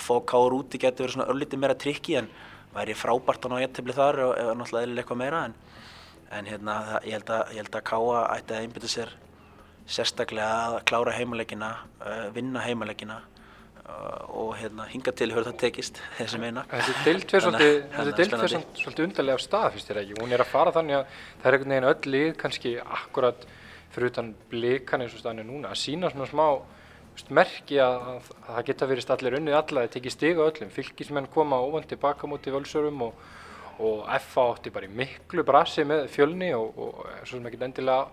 FH 0.00 0.16
og 0.16 0.24
Káur 0.32 0.56
úti 0.56 0.80
getur 0.80 1.04
verið 1.04 1.18
svona 1.18 1.28
örlítið 1.34 1.60
meira 1.60 1.76
trikki 1.84 2.16
en 2.22 2.30
væri 2.72 2.96
frábært 2.96 3.44
að 3.44 3.52
ná 3.52 3.60
jættibli 3.66 3.98
þar 3.98 4.22
og 4.30 4.34
eða 4.40 4.56
náttúrulega 4.56 4.88
eðlilega 4.88 5.04
eitthvað 5.04 5.22
meira 5.26 5.44
en, 5.50 5.58
en 6.38 6.50
hérna, 6.54 6.80
það, 6.88 6.98
ég, 7.04 7.18
held 7.18 7.36
að, 7.36 7.44
ég 7.52 7.64
held 7.64 7.78
að 7.82 7.86
Káa 7.92 8.24
ætti 8.38 8.56
að 8.56 8.64
einbytta 8.64 8.94
sér 8.94 9.14
sérstaklega 9.84 10.56
að 10.70 10.80
klára 10.88 11.12
heimaleikina, 11.12 11.70
uh, 12.00 12.26
vinna 12.32 12.64
heimaleikina 12.64 13.20
uh, 13.20 13.33
og 13.84 14.54
hérna, 14.56 14.86
hinga 14.88 15.12
til 15.12 15.28
hefur 15.32 15.44
það 15.44 15.58
tekist 15.60 15.98
þessi 16.18 16.38
meina. 16.40 16.64
Þessi 16.70 16.94
deild 17.04 17.26
fer 17.30 17.44
Þannig- 17.44 17.82
svolítið, 18.80 19.04
undarlega 19.04 19.34
af 19.34 19.42
stað, 19.44 19.66
finnst 19.74 19.90
þér 19.90 20.00
ekki? 20.00 20.16
Hún 20.22 20.32
er 20.32 20.40
að 20.40 20.52
fara 20.52 20.72
þannig 20.72 20.96
að 20.96 21.04
það 21.42 21.48
er 21.50 21.56
einhvern 21.58 21.74
veginn 21.74 21.90
öll 21.90 22.12
lið, 22.14 22.30
kannski 22.40 22.72
akkurat 22.80 23.44
fyrir 23.94 24.10
utan 24.10 24.34
blikan 24.50 25.04
eins 25.04 25.14
og 25.14 25.20
staðan 25.20 25.44
er 25.44 25.48
núna, 25.50 25.70
að 25.70 25.82
sína 25.84 26.10
svona 26.10 26.26
smá 26.26 26.46
veist, 27.14 27.30
merki 27.30 27.78
að, 27.78 27.94
að, 27.94 28.30
að 28.48 28.54
það 28.54 28.66
geta 28.70 28.88
verið 28.90 29.10
allir 29.14 29.38
unnið 29.38 29.58
alla, 29.60 29.84
það 29.84 29.94
tekið 29.98 30.14
stiga 30.16 30.46
öllum, 30.48 30.70
fylgismenn 30.74 31.30
koma 31.30 31.60
óvand 31.62 31.86
tilbaka 31.86 32.26
mútið 32.26 32.56
völsurum 32.56 33.02
og, 33.06 33.14
og 33.78 34.08
FA 34.24 34.46
átti 34.54 34.72
bara 34.74 34.88
í 34.88 34.94
miklu 34.96 35.44
brasi 35.44 35.84
með 35.84 36.08
fjölni 36.08 36.54
og, 36.56 36.72
og 36.78 37.04
svo 37.22 37.36
sem 37.36 37.46
ekki 37.46 37.60
endilega 37.62 38.08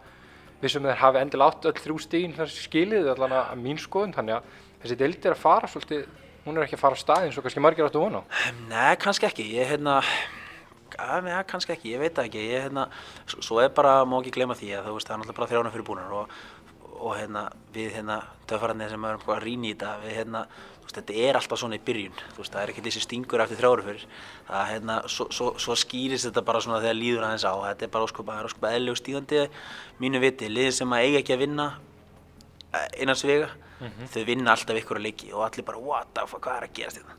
vissum 0.62 0.86
þeir 0.86 1.02
hafi 1.02 1.24
endilega 1.24 1.50
átt 1.50 1.66
öll 1.72 1.80
þrjú 1.82 1.98
stígin 2.04 2.38
skilið 2.46 3.10
allan 3.16 3.34
að 3.40 3.56
mín 3.64 3.82
skoðun, 3.82 4.14
þannig 4.14 4.38
að 4.38 4.60
þessi 4.84 4.98
deild 5.00 5.26
er 5.26 5.36
að 5.36 5.42
fara 5.44 5.68
svolítið, 5.72 6.06
hún 6.46 6.58
er 6.58 6.66
ekki 6.66 6.78
að 6.80 6.84
fara 6.86 6.98
af 6.98 7.02
stað 7.04 7.26
eins 7.28 7.38
og 7.38 7.46
kannski 7.46 7.62
margir 7.64 7.86
áttu 7.88 8.02
vona 8.02 8.22
á. 8.22 8.24
Nei, 8.70 8.96
kannski 9.02 9.28
ekki, 9.30 9.46
ég 9.60 9.70
hérna, 9.76 10.00
að, 10.98 11.30
ja, 11.32 11.44
kannski 11.48 11.76
ekki, 11.76 11.94
ég 11.94 12.02
veit 12.02 12.16
það 12.18 12.30
ekki, 12.32 12.48
ég 12.52 12.66
hérna, 12.68 12.88
s- 13.28 13.38
svo 13.46 13.62
er 13.64 13.70
bara, 13.76 14.00
má 14.06 14.18
ekki 14.22 14.34
gleyma 14.40 14.58
því 14.58 14.74
að 14.80 14.90
þú 14.90 14.98
veist, 14.98 15.08
það 15.08 15.16
er 15.16 15.22
náttúrulega 15.22 15.40
bara 15.40 15.52
þrjána 15.54 15.72
fyrir 15.76 15.88
búnar 15.88 16.18
og, 16.18 16.36
og 17.02 17.16
hérna, 17.18 17.46
við 17.74 17.94
hérna, 17.96 18.20
töffararnir 18.50 18.90
sem 18.92 19.06
erum 19.10 19.22
að 19.36 19.44
rýna 19.46 19.70
í 19.70 19.74
þetta, 19.76 19.92
við 20.04 20.18
hérna, 20.20 20.42
þetta 20.92 21.14
er 21.24 21.38
alltaf 21.40 21.62
svona 21.62 21.78
í 21.78 21.84
byrjun, 21.88 22.18
veist, 22.36 22.52
það 22.52 22.64
er 22.66 22.72
ekki 22.74 22.82
þessi 22.84 23.04
stingur 23.06 23.40
eftir 23.46 23.62
þrjára 23.62 23.86
fyrir, 23.86 24.02
það 24.50 24.66
hérna, 24.74 24.98
svo, 25.08 25.28
svo, 25.32 25.54
svo 25.64 25.78
skýrist 25.80 26.28
þetta 26.28 26.44
bara 26.50 26.60
svona 26.62 26.82
þegar 26.84 26.98
líður 27.00 27.24
aðeins 27.30 27.46
á, 27.48 27.54
þetta 27.70 27.88
er 27.88 27.94
bara 27.94 28.10
óskup, 28.10 28.28
það 28.28 28.42
er 28.42 28.50
óskup 28.50 28.68
eðlug 28.74 29.00
stígandi 29.00 29.46
mínu 30.04 30.20
viti, 30.26 30.50
liðið 30.52 30.76
sem 30.82 30.92
að 30.98 31.06
eiga 31.08 31.22
ekki 31.24 31.38
að 31.38 31.44
vinna 31.46 31.70
innan 33.02 33.20
svega 33.20 33.50
þau 34.14 34.22
vinna 34.28 34.54
alltaf 34.54 34.78
ykkur 34.78 35.00
að 35.00 35.08
leiki 35.08 35.32
og 35.34 35.46
allir 35.48 35.66
bara 35.68 35.82
what 35.82 36.14
the 36.16 36.28
fuck, 36.30 36.44
hvað 36.46 36.60
er 36.60 36.68
að 36.68 36.78
gerast 36.78 37.02
þetta 37.02 37.18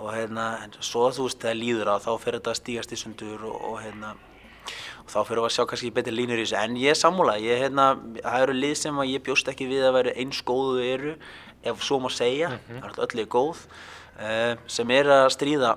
og 0.00 0.10
hérna, 0.14 0.46
svo 0.80 1.08
þú 1.12 1.26
veist 1.26 1.42
þegar 1.42 1.58
líður 1.58 1.92
á 1.92 1.96
þá 2.00 2.10
fer 2.22 2.36
þetta 2.38 2.52
að 2.52 2.60
stígast 2.60 2.94
í 2.94 2.98
sundur 2.98 3.46
og, 3.48 3.56
og 3.72 3.80
hérna 3.82 4.14
og 5.02 5.10
þá 5.10 5.18
fyrir 5.26 5.42
við 5.42 5.48
að 5.48 5.54
sjá 5.56 5.64
kannski 5.70 5.92
betri 5.94 6.14
línur 6.14 6.40
í 6.40 6.44
þessu. 6.44 6.58
En 6.60 6.76
ég 6.78 6.92
er 6.92 6.98
sammála, 6.98 7.36
ég 7.42 7.62
hérna 7.64 7.86
það 8.20 8.44
eru 8.44 8.56
lið 8.56 8.74
sem 8.78 9.00
ég 9.10 9.24
bjóst 9.26 9.50
ekki 9.50 9.68
við 9.70 9.86
að 9.88 9.96
vera 9.98 10.16
eins 10.22 10.42
góðu 10.46 10.84
eru, 10.86 11.14
ef 11.66 11.82
svo 11.84 11.98
má 12.04 12.10
segja. 12.14 12.52
Það 12.68 12.90
er 12.90 13.00
öll 13.06 13.22
er 13.24 13.30
góð 13.34 13.64
uh, 14.20 14.52
sem 14.70 14.94
er 14.94 15.10
að 15.16 15.26
stríða 15.34 15.74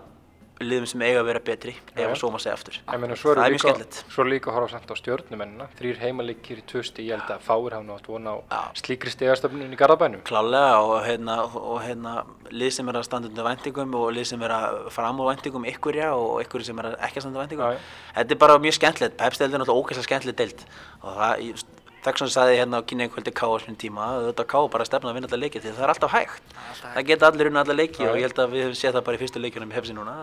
liðum 0.61 0.85
sem 0.89 1.01
eiga 1.01 1.21
að 1.21 1.27
vera 1.31 1.41
betri, 1.43 1.73
ef 1.97 2.13
svo 2.19 2.29
má 2.33 2.37
segja 2.41 2.53
aftur 2.57 2.77
meina, 2.85 3.15
það 3.17 3.41
er 3.41 3.53
mjög 3.53 3.63
skemmtilegt 3.63 3.99
svo 4.13 4.25
líka 4.27 4.51
að 4.51 4.57
horfa 4.57 4.73
samt 4.75 4.93
á 4.93 4.95
stjórnumennina, 4.99 5.67
þrýr 5.79 5.99
heimaleikir 6.03 6.61
í 6.61 6.65
tvö 6.69 6.83
stíg, 6.85 7.09
ég 7.09 7.17
held 7.17 7.33
að 7.33 7.43
fáir 7.47 7.75
hafa 7.75 7.87
nú 7.87 7.95
átt 7.95 8.09
vona 8.11 8.35
á 8.35 8.37
Já. 8.53 8.61
slíkri 8.83 9.13
stegastöfnun 9.13 9.73
í 9.73 9.79
Garðabænum. 9.79 10.23
Klálega 10.27 10.79
og 10.85 10.95
hérna, 11.07 11.37
og 11.49 11.81
hérna 11.83 12.15
lið 12.53 12.75
sem 12.77 12.89
er 12.91 12.99
að 13.01 13.07
standa 13.09 13.31
undir 13.31 13.47
væntingum 13.49 13.97
og 13.99 14.09
lið 14.15 14.29
sem 14.33 14.45
er 14.45 14.55
að 14.55 14.79
fram 14.93 15.21
á 15.21 15.23
væntingum 15.31 15.69
ykkurja 15.73 16.13
og 16.15 16.41
ykkur 16.45 16.65
sem 16.69 16.81
er 16.83 16.91
að 16.91 16.97
ekki 17.09 17.19
að 17.19 17.25
standa 17.25 17.41
undir 17.41 17.47
væntingum. 17.47 17.77
Já. 17.77 18.11
Þetta 18.19 18.37
er 18.37 18.43
bara 18.45 18.59
mjög 18.63 18.77
skemmtilegt, 18.79 19.17
Pepsi-deild 19.19 19.57
er 19.57 19.63
náttúrulega 19.63 19.83
ógeðslega 19.83 20.09
skemmtileg 20.09 20.41
deild 20.43 20.67
og 21.01 21.17
það, 21.17 21.47
sagði 22.33 22.55
ég 22.55 22.61
hérna 22.61 22.79
á 22.79 22.87
kynni 22.87 23.05
einhverjum 23.05 23.35
K 23.37 23.47
á 23.47 23.53
þessum 23.53 23.77
tíma, 23.79 24.07
auðvitað 24.19 24.47
K 24.51 24.61
bara 24.73 24.85
stefna 24.87 25.11
að 25.11 25.17
vinna 25.17 25.29
alla 25.29 25.39
leiki 25.39 25.61
því 25.63 25.71
það 25.71 25.83
er 25.85 25.93
alltaf 25.93 26.13
hægt. 26.13 26.53
alltaf 26.69 26.93
Það 26.93 27.07
geta 27.09 27.29
allir 27.29 27.49
unna 27.49 27.63
alla 27.63 27.75
leiki 27.79 28.03
og 28.03 28.17
ég 28.19 28.27
held 28.27 28.41
að 28.43 28.53
við 28.53 28.63
höfum 28.65 28.77
séð 28.79 28.97
það 28.97 29.05
bara 29.07 29.15
í 29.15 29.21
fyrstu 29.23 29.43
leikjunum 29.43 29.71
í 29.71 29.75
Pepsi 29.77 29.95
núna, 29.95 30.15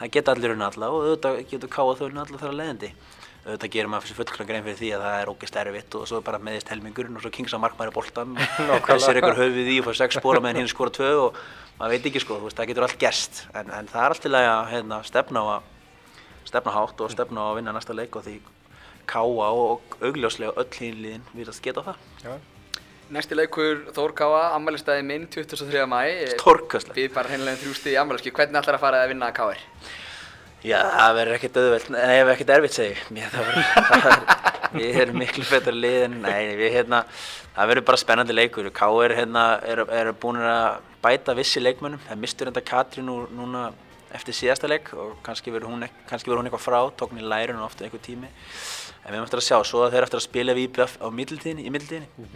það 0.00 0.12
geta 0.18 0.34
allir 0.34 0.54
unna 0.54 0.70
alla 0.70 0.90
og 0.92 1.06
auðvitað 1.08 1.40
getur 1.50 1.72
K 1.72 1.84
að 1.84 2.00
þau 2.00 2.06
unna 2.10 2.24
alla 2.26 2.40
þar 2.42 2.52
að 2.52 2.60
leiðindi. 2.60 2.92
Auðvitað 3.44 3.72
gerir 3.74 3.90
maður 3.92 4.06
fyrir 4.08 4.18
fullkvæm 4.20 4.46
grein 4.48 4.64
fyrir 4.64 4.78
því 4.78 4.90
að 4.96 5.02
það 5.04 5.18
er 5.20 5.30
ógeðst 5.34 5.58
erfitt 5.60 5.96
og 5.98 6.06
svo 6.08 6.20
er 6.20 6.24
bara 6.24 6.38
meðist 6.40 6.70
helmingurinn 6.72 7.18
og 7.18 7.24
svo 7.24 7.32
kingsa 7.34 7.60
markmaður 7.60 7.92
í 7.92 7.96
boltan 7.98 8.38
og 8.40 8.78
hversir 8.86 9.20
einhver 9.20 9.36
höfuð 9.36 9.68
í 9.68 9.76
og 9.82 9.88
fær 9.90 9.98
sex 9.98 10.16
spóra 10.16 10.40
meðan 10.40 10.62
hinn 10.62 10.70
skora 10.72 10.94
tvö 10.96 11.10
og 11.26 11.36
maður 11.76 11.92
veit 11.92 12.08
ekki 12.08 12.22
sko, 12.24 12.38
veist, 12.40 12.56
það 12.56 12.70
getur 12.72 12.86
allt 12.88 12.96
gerst. 13.04 13.42
En, 13.52 13.68
en 13.68 13.90
það 13.92 14.00
er 14.00 14.16
allt 14.16 14.24
til 14.24 14.32
að 14.40 14.48
hérna, 14.72 15.02
stefna 15.04 15.44
á 15.44 15.46
að 15.58 15.68
stefna 16.48 16.72
hátt 16.72 17.04
og 17.04 17.12
stefna 17.12 17.44
á 17.44 17.46
að 17.50 17.56
vinna 17.60 17.76
næsta 17.76 17.96
leik 17.96 18.16
og 18.16 18.24
því 18.24 18.38
káa 19.08 19.50
og 19.52 19.96
augljóslega 20.00 20.54
öll 20.60 20.72
hinn 20.78 21.00
liðin 21.02 21.24
virðast 21.34 21.62
geta 21.64 21.84
það. 21.86 22.02
Já. 22.24 22.34
Næsti 23.14 23.36
leikur 23.36 23.82
Þór 23.92 24.14
Káa, 24.16 24.40
ammælistæði 24.56 25.04
minn 25.04 25.26
23. 25.28 25.84
mæ 25.86 25.98
Stórkastlegt. 26.38 26.96
Við 26.96 27.12
bara 27.12 27.28
hreinlega 27.28 27.60
þrjú 27.60 27.74
stig 27.76 27.92
í 27.92 27.98
ammæliski 28.00 28.32
Hvernig 28.32 28.56
ætlar 28.62 28.78
að 28.78 28.84
fara 28.86 29.02
að 29.04 29.12
vinna 29.12 29.28
að 29.28 29.36
Káir? 29.36 29.60
Já, 30.64 30.78
það 30.80 31.16
verður 31.18 31.36
ekkert 31.36 31.58
auðvelt, 31.60 31.88
nei, 31.92 32.14
ef 32.16 32.30
ekkert 32.32 32.50
erfitt 32.54 32.76
segi 32.78 32.94
það 33.20 33.48
verður, 33.50 33.66
það 33.90 34.04
verður, 34.06 34.30
við 34.78 35.00
erum 35.02 35.18
miklu 35.20 35.44
betur 35.50 35.76
lið 35.76 35.96
en, 36.06 36.14
nei, 36.24 36.54
við 36.56 36.70
hérna, 36.78 37.00
það 37.58 37.70
verður 37.70 37.86
bara 37.90 38.00
spennandi 38.00 38.36
leikur. 38.38 38.70
Ká 38.72 38.86
er 39.04 39.14
hérna, 39.18 39.42
er, 39.68 39.82
er 39.92 40.12
búin 40.22 40.40
að 40.40 40.78
bæta 41.04 41.34
vissi 41.36 41.60
leikmönnum, 41.60 42.00
það 42.06 42.22
mistur 42.22 42.48
þetta 42.48 42.64
Katrín 42.70 43.12
úr 43.12 43.28
núna 43.36 43.66
eftir 44.16 44.38
síðasta 44.38 44.70
leik 44.70 44.88
og 44.96 45.18
kannski 45.26 45.52
verður 45.52 45.74
hún, 45.74 45.84
verður 46.08 46.40
hún 46.40 46.48
eitthvað 46.48 46.64
frá, 46.64 46.80
tók 46.96 47.12
hún 47.12 47.20
í 47.20 47.28
lærun 47.28 47.60
og 47.60 47.68
ofta 47.68 47.84
einhver 47.84 48.00
tími. 48.00 48.32
En 49.04 49.12
við 49.12 49.18
erum 49.18 49.26
eftir 49.26 49.40
að 49.42 49.46
sjá, 49.48 49.58
svo 49.68 49.82
að 49.84 49.94
þeir 49.94 50.06
eftir 50.06 50.20
að 50.20 50.24
spila 50.24 50.54
við 50.56 50.66
IBF 50.70 50.94
á 50.96 51.06
middiltíðinni, 51.12 51.66
í 51.66 51.72
middiltíðinni, 51.74 52.28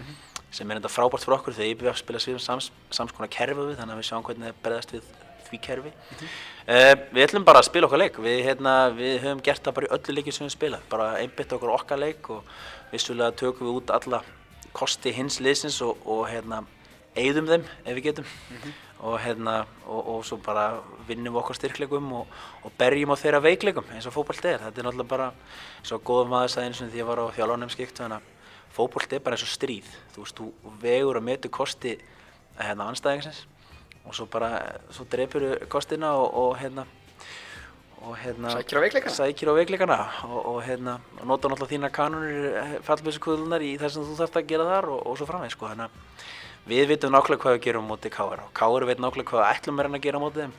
sem 0.52 0.68
er 0.68 0.80
enda 0.80 0.90
frábært 0.92 1.24
fyrir 1.24 1.38
okkur 1.38 1.56
þegar 1.56 1.70
IBF 1.72 2.00
spila 2.02 2.20
svið 2.20 2.42
sams, 2.44 2.68
sams 2.92 3.14
konar 3.16 3.30
kerfi 3.32 3.56
við, 3.56 3.78
þannig 3.78 3.94
að 3.94 4.02
við 4.02 4.08
sjáum 4.10 4.26
hvernig 4.26 4.50
það 4.50 4.60
berðast 4.66 4.92
við 4.92 5.06
því 5.48 5.60
kerfi. 5.64 5.92
Uh, 6.68 6.92
við 7.14 7.22
ætlum 7.24 7.46
bara 7.48 7.62
að 7.62 7.70
spila 7.70 7.88
okkar 7.88 8.02
leik, 8.02 8.18
við, 8.20 8.42
hérna, 8.44 8.74
við 8.92 9.14
höfum 9.22 9.40
gert 9.46 9.64
það 9.64 9.78
bara 9.78 9.88
í 9.88 9.92
öllu 9.96 10.16
leikið 10.18 10.36
sem 10.36 10.44
við 10.44 10.56
spila, 10.58 10.80
bara 10.92 11.06
einbytt 11.22 11.54
okkur 11.56 11.72
okkar 11.72 12.02
leik 12.02 12.28
og 12.34 12.50
vissulega 12.92 13.36
tökum 13.40 13.70
við 13.70 13.78
út 13.80 13.94
alla 13.96 14.20
kosti 14.76 15.14
hins 15.16 15.40
liðsins 15.40 15.80
og, 15.86 15.96
og 16.04 16.26
hérna, 16.28 16.60
eigðum 17.16 17.48
þeim 17.48 17.64
ef 17.64 17.96
við 17.96 18.10
getum 18.10 18.28
og, 19.00 19.18
hérna, 19.22 19.60
og, 19.86 20.00
og 20.14 20.24
svo 20.26 20.40
bara 20.42 20.80
vinnum 21.06 21.36
við 21.36 21.42
okkar 21.42 21.58
styrkleikum 21.58 22.12
og, 22.18 22.40
og 22.64 22.74
berjum 22.78 23.14
á 23.14 23.16
þeirra 23.20 23.42
veikleikum 23.44 23.92
eins 23.94 24.08
og 24.10 24.16
fótbolti 24.16 24.50
er, 24.50 24.64
þetta 24.66 24.82
er 24.82 24.88
náttúrulega 24.88 25.12
bara 25.12 25.30
góðum 26.04 26.34
eins 26.38 26.82
og 26.82 26.90
því 26.90 27.02
ég 27.02 27.08
var 27.08 27.22
á 27.22 27.26
að 27.28 28.20
fótbolti 28.74 29.16
er 29.16 29.24
bara 29.24 29.38
eins 29.38 29.46
og 29.46 29.52
stríð 29.52 29.88
þú 30.14 30.24
veist, 30.24 30.38
þú 30.38 30.74
vegur 30.82 31.18
að 31.18 31.26
metu 31.26 31.50
kosti 31.50 31.96
hérna, 32.58 32.88
anstæðingsins 32.90 33.44
og 34.04 34.14
svo 34.16 34.26
bara, 34.30 34.80
svo 34.94 35.06
dreipur 35.10 35.46
kostina 35.70 36.14
og, 36.16 36.34
og 36.34 36.56
hérna 36.60 36.86
og 37.98 38.14
hérna 38.16 38.52
Sækir 38.54 38.78
á 38.78 38.82
veikleikana? 38.84 39.14
sækir 39.14 39.50
á 39.50 39.54
veikleikana 39.58 39.98
og, 40.28 40.38
og 40.54 40.58
hérna 40.62 40.98
og 41.20 41.26
nota 41.26 41.50
náttúrulega 41.50 41.72
þína 41.74 41.90
kanunir 41.90 42.82
fallbjössukuðlunar 42.86 43.64
í 43.66 43.72
það 43.80 43.94
sem 43.94 44.06
þú 44.06 44.18
þarft 44.20 44.38
að 44.38 44.50
gera 44.52 44.68
þar 44.68 44.90
og, 44.94 45.00
og 45.02 45.18
svo 45.18 45.26
framvegis 45.28 45.56
sko 45.58 45.72
þannig 45.72 45.88
að 45.88 46.36
við 46.68 46.84
vitum 46.92 47.14
nákvæmlega 47.14 47.42
hvað 47.42 47.56
við 47.56 47.64
gerum 47.66 47.88
móti 47.88 48.12
KR 48.12 48.44
og 48.44 48.52
KR 48.56 48.86
veit 48.88 49.00
nákvæmlega 49.02 49.32
hvað 49.32 49.48
ætlum 49.48 49.80
er 49.80 49.90
að 49.90 50.00
gera 50.04 50.22
móti 50.22 50.44
þeim 50.44 50.54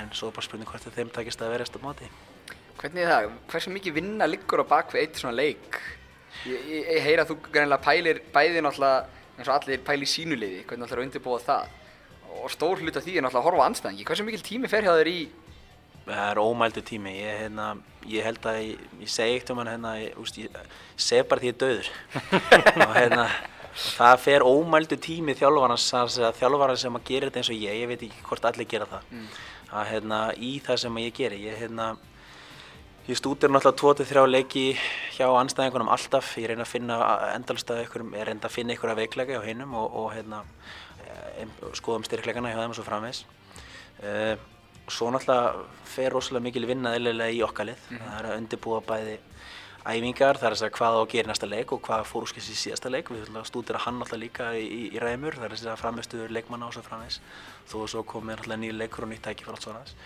en 0.00 0.12
svo 0.12 0.28
er 0.28 0.36
bara 0.36 0.46
spurning 0.46 0.70
hvort 0.70 0.96
þeim 0.96 1.12
takist 1.14 1.42
að 1.42 1.54
verjast 1.56 1.78
á 1.78 1.80
móti 1.84 2.10
Hvernig 2.84 3.04
er 3.04 3.12
það? 3.12 3.28
Hversu 3.48 3.70
mikið 3.72 3.94
vinna 3.96 4.26
liggur 4.28 4.60
á 4.60 4.66
bak 4.68 4.90
við 4.92 5.04
eitt 5.04 5.20
svona 5.20 5.36
leik? 5.38 5.78
Ég, 6.44 6.58
ég, 6.68 6.88
ég 6.96 7.04
heyra 7.06 7.22
að 7.24 7.30
þú 7.30 7.36
greinilega 7.46 7.84
pælir 7.84 8.20
bæði 8.34 8.64
náttúrulega 8.66 9.22
eins 9.38 9.48
og 9.48 9.54
allir 9.54 9.80
pæli 9.86 10.04
í 10.04 10.10
sínu 10.10 10.36
liði, 10.36 10.64
hvernig 10.68 10.88
ætlar 10.88 11.00
að 11.00 11.06
undirbúa 11.06 11.38
það 11.40 11.72
og 12.42 12.50
stór 12.52 12.82
hluta 12.82 13.00
því 13.00 13.14
er 13.14 13.24
náttúrulega 13.24 13.40
að 13.40 13.48
horfa 13.48 13.64
á 13.64 13.68
anstæðingi. 13.70 14.06
Hversu 14.10 14.26
mikil 14.26 14.44
tími 14.44 14.70
fer 14.70 14.84
hjá 14.84 14.92
þér 14.98 15.10
í 15.14 15.18
það 16.04 16.26
er 16.26 16.40
ómældu 16.42 16.82
tími 16.84 17.14
ég, 17.16 17.38
hérna, 17.44 17.70
ég 18.10 18.26
held 18.26 18.46
að 18.50 18.60
ég, 18.60 18.84
segi 19.08 19.38
eitt 19.38 19.52
um 19.54 19.62
hann 19.62 19.70
hérna, 19.72 19.94
ég, 20.02 20.18
úst, 20.20 20.36
ég, 20.42 20.58
segi 21.00 21.24
bara 21.30 21.40
því 21.40 21.50
ég 21.50 21.54
er 21.54 21.60
döður 21.62 21.88
og 22.84 22.94
hérna 22.98 23.28
það 23.74 24.16
fer 24.22 24.46
ómældu 24.46 24.98
tími 25.02 25.34
þjálfarans 25.38 25.90
þjálfarans 26.38 26.84
sem 26.86 26.96
að 26.98 27.06
gera 27.08 27.28
þetta 27.28 27.40
eins 27.42 27.50
og 27.50 27.60
ég 27.60 27.82
ég 27.82 27.90
veit 27.90 28.02
ekki 28.06 28.26
hvort 28.28 28.48
allir 28.50 28.68
gera 28.70 28.88
það. 28.90 29.14
Að 29.74 29.86
hérna 29.90 30.18
í 30.38 30.52
það 30.62 30.82
sem 30.84 30.98
ég 31.02 31.16
geri 31.16 31.40
ég 31.48 31.58
hérna 31.58 31.88
ég 33.08 33.18
stútir 33.18 33.52
náttúrulega 33.52 34.04
2-3 34.04 34.26
leiki 34.30 34.64
hjá 35.16 35.26
anstæðingunum 35.28 35.90
alltaf. 35.92 36.36
Ég 36.38 36.52
reyna 36.52 36.64
að 36.64 36.72
finna 36.72 36.98
endalstað 37.34 37.84
ykkur 37.84 38.06
ég 38.14 38.28
reyna 38.30 38.46
að 38.46 38.56
finna 38.56 38.76
ykkur 38.76 38.94
að 38.94 39.02
veikleika 39.02 39.36
hjá 39.36 39.48
hinnum 39.48 39.74
og, 39.76 39.90
og 40.00 40.10
hérna 40.14 40.44
eh, 41.04 41.46
skoðum 41.74 42.06
styrkleikana 42.06 42.54
hjá 42.54 42.62
þeim 42.62 42.74
og 42.74 42.78
svo 42.78 42.86
framvegs 42.86 43.24
uh, 44.04 44.34
svo 44.88 45.10
náttúrulega 45.12 45.66
fer 45.88 46.12
rosalega 46.12 46.44
mikil 46.44 46.66
vinna 46.68 46.94
eðlilega 46.96 47.32
í 47.32 47.42
okkar 47.44 47.70
lið. 47.70 47.86
Það 47.90 48.18
er 48.18 48.28
að 48.28 48.38
undirbúa 48.40 48.80
bæði 48.84 49.18
æfingar, 49.84 50.38
það 50.40 50.48
er 50.48 50.54
að 50.56 50.60
segja 50.62 50.74
hvað 50.78 50.96
á 50.96 51.00
að 51.00 51.10
gera 51.12 51.28
í 51.28 51.30
næsta 51.30 51.48
leik 51.50 51.72
og 51.76 51.82
hvað 51.84 52.06
fór 52.08 52.26
úrskist 52.26 52.50
í 52.50 52.56
síðasta 52.56 52.92
leik. 52.92 53.10
Við 53.12 53.26
ætlum 53.26 53.40
að 53.40 53.80
hann 53.84 54.00
alltaf 54.00 54.20
líka 54.20 54.50
í, 54.56 54.64
í, 54.64 54.82
í 54.96 55.02
ræmur, 55.02 55.36
það 55.36 55.48
er 55.48 55.56
að 55.56 55.62
segja 55.62 55.76
framistuður 55.80 56.34
leikmanna 56.34 56.68
og 56.68 56.76
svo 56.76 56.84
framvegs. 56.86 57.20
Þó 57.68 57.76
og 57.82 57.90
svo 57.92 58.04
komið 58.08 58.38
alltaf 58.38 58.60
nýja 58.60 58.76
leikur 58.80 59.06
og 59.06 59.12
nýtt 59.12 59.26
tæki 59.28 59.46
fyrir 59.46 59.58
allt 59.58 59.66
svona 59.68 59.82
þess. 59.84 59.96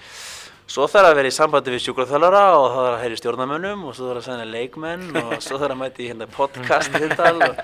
Svo 0.68 0.84
þarf 0.84 1.08
að 1.08 1.14
vera 1.16 1.30
í 1.30 1.32
sambandi 1.32 1.72
við 1.72 1.80
sjúkraþjálfara 1.86 2.42
og 2.58 2.66
það 2.66 2.82
þarf 2.82 2.96
að 2.96 3.02
heyra 3.02 3.14
í 3.16 3.20
stjórnarmönnum 3.22 3.86
og 3.88 3.94
svo 3.96 4.10
þarf 4.10 4.20
að 4.20 4.26
senda 4.26 4.48
leikmenn 4.50 5.06
og 5.22 5.30
svo 5.40 5.60
þarf 5.62 5.72
að 5.72 5.80
mæta 5.80 6.02
í 6.04 6.08
hérna 6.10 6.28
podcast 6.34 6.98
og 6.98 7.54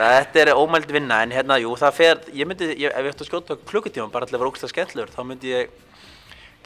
þetta 0.00 0.42
er 0.42 0.52
ómæld 0.56 0.90
vinna 0.90 1.20
en 1.22 1.34
hérna, 1.36 1.60
jú, 1.62 1.76
það 1.78 1.96
fer, 2.00 2.24
ég 2.34 2.50
myndi, 2.50 2.72
ég, 2.74 2.90
ef 2.90 3.06
ég 3.06 3.14
ætti 3.14 3.26
að 3.26 3.30
skjóta 3.30 3.58
klukkutíma 3.70 4.10
bara 4.10 4.26
til 4.26 4.34
að 4.34 4.42
vera 4.42 4.50
ógæslega 4.50 4.72
skemmtlur, 4.74 5.14
þá 5.14 5.22
myndi 5.28 5.52
ég 5.52 5.74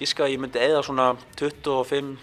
giska 0.00 0.24
að 0.24 0.38
ég 0.38 0.44
myndi 0.44 0.62
eða 0.62 0.84
svona 0.86 1.10
25, 1.36 2.14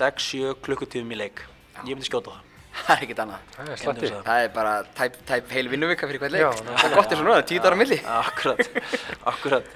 6, 0.00 0.30
7 0.30 0.54
klukkutímum 0.64 1.12
í 1.12 1.26
leik. 1.26 1.44
Ég 1.84 1.92
myndi 1.94 2.06
skjóta 2.08 2.34
það. 2.34 2.50
Það 2.74 2.94
er 2.96 3.02
ekkert 3.06 3.20
annað. 3.22 3.42
Það 3.54 3.68
er 3.74 3.78
slatti. 3.84 4.08
Það 4.26 4.40
er 4.44 4.48
bara 4.56 4.70
tæp, 4.98 5.18
tæp 5.28 5.52
heil 5.54 5.68
vinnuvika 5.70 6.08
fyrir 6.10 6.22
hvern 6.24 6.32
leik. 6.34 6.64
Það 6.66 6.88
er 6.88 6.96
gott 6.98 7.12
eins 7.14 7.20
og 7.20 7.28
núna, 7.28 7.42
tíu 7.46 7.60
dagar 7.62 7.76
á 7.76 7.78
milli. 7.78 7.98
Akkurat, 8.18 8.62
akkurat, 9.30 9.68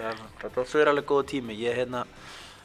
það 0.58 0.80
er 0.82 0.90
alveg 0.90 1.06
góð 1.12 1.22
tími, 1.30 1.54
ég 1.62 1.78
hérna, 1.78 2.00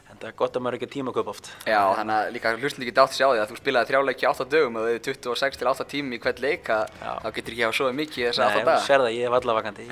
en 0.09 0.17
það 0.17 0.25
er 0.31 0.35
gott 0.41 0.57
að 0.57 0.63
maður 0.65 0.77
ekki 0.79 0.89
tíma 0.95 1.13
kaup 1.13 1.29
oft. 1.35 1.51
Já, 1.69 1.77
þannig 1.99 2.15
að 2.17 2.31
líka 2.33 2.53
hlustandi 2.57 2.89
geti 2.89 3.03
átt 3.03 3.13
að 3.13 3.19
sjá 3.19 3.27
því 3.29 3.43
að 3.43 3.51
þú 3.53 3.59
spilaði 3.61 3.89
þrjáleiki 3.91 4.25
á 4.25 4.31
8 4.33 4.47
dögum 4.55 4.79
og 4.81 4.87
þau 4.87 4.91
eru 4.95 5.03
26 5.11 5.61
til 5.61 5.69
8 5.73 5.87
tími 5.93 6.17
í 6.17 6.21
hvern 6.25 6.41
leik 6.47 6.65
þá 6.73 7.29
getur 7.37 7.53
ekki 7.53 7.65
hafa 7.67 7.77
svo 7.77 7.91
mikið 8.01 8.27
þess 8.31 8.41
að 8.41 8.49
Nei, 8.49 8.57
8 8.57 8.57
þú 8.57 8.65
daga. 8.71 8.83
sér 8.89 9.05
það, 9.05 9.13
ég 9.19 9.29
er 9.29 9.33
vallavakandi. 9.37 9.85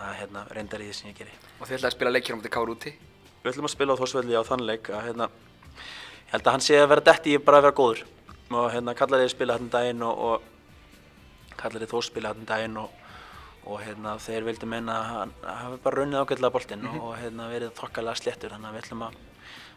að 0.00 0.14
hérna, 0.18 0.44
reyndar 0.50 0.82
í 0.82 0.88
því 0.88 0.96
sem 0.96 1.10
ég 1.10 1.18
geri. 1.20 1.34
Og 1.60 1.68
þið 1.68 1.76
ætlaði 1.76 1.90
að 1.90 1.96
spila 1.96 2.12
leikir 2.14 2.34
á 2.34 2.38
móti 2.40 2.52
Kár 2.52 2.72
úti. 2.72 2.92
Við 3.40 3.52
ætlum 3.52 3.68
að 3.68 3.74
spila 3.74 3.94
á 3.94 4.00
Þórsvelli 4.00 4.36
á 4.36 4.42
þann 4.44 4.64
leik 4.66 4.90
að 4.90 5.04
hérna, 5.06 5.28
ég 5.30 6.32
held 6.32 6.46
að 6.46 6.56
hann 6.56 6.64
sé 6.64 6.80
að 6.80 6.88
vera 6.90 7.06
detti 7.10 7.36
bara 7.38 7.60
að 7.60 7.66
vera 7.68 7.78
góður 7.78 8.02
og 8.50 8.66
hérna 8.74 8.96
kallar 8.98 9.22
þið 9.22 9.30
spila 9.34 9.56
hérna 9.56 9.74
daginn 9.76 10.02
og, 10.02 10.24
og 10.26 11.54
kallar 11.60 11.84
þið 11.84 11.92
Þórs 11.94 12.10
spila 12.10 12.32
hérna 12.32 12.48
daginn 12.50 12.80
og, 12.80 12.99
og 13.68 13.80
hérna 13.84 14.14
þeir 14.22 14.46
vildu 14.48 14.68
menna 14.70 14.96
að 14.98 15.08
hann 15.10 15.34
hafi 15.44 15.80
bara 15.84 16.00
runnið 16.00 16.22
ágætlega 16.22 16.54
boltinn 16.54 16.86
og, 16.88 17.00
og 17.10 17.16
hérna 17.20 17.48
verið 17.50 17.74
þokkalega 17.78 18.20
sléttur. 18.20 18.54
Þannig 18.54 18.70
að 18.70 18.76
við 18.76 18.84
ætlum 18.84 19.04
að 19.06 19.18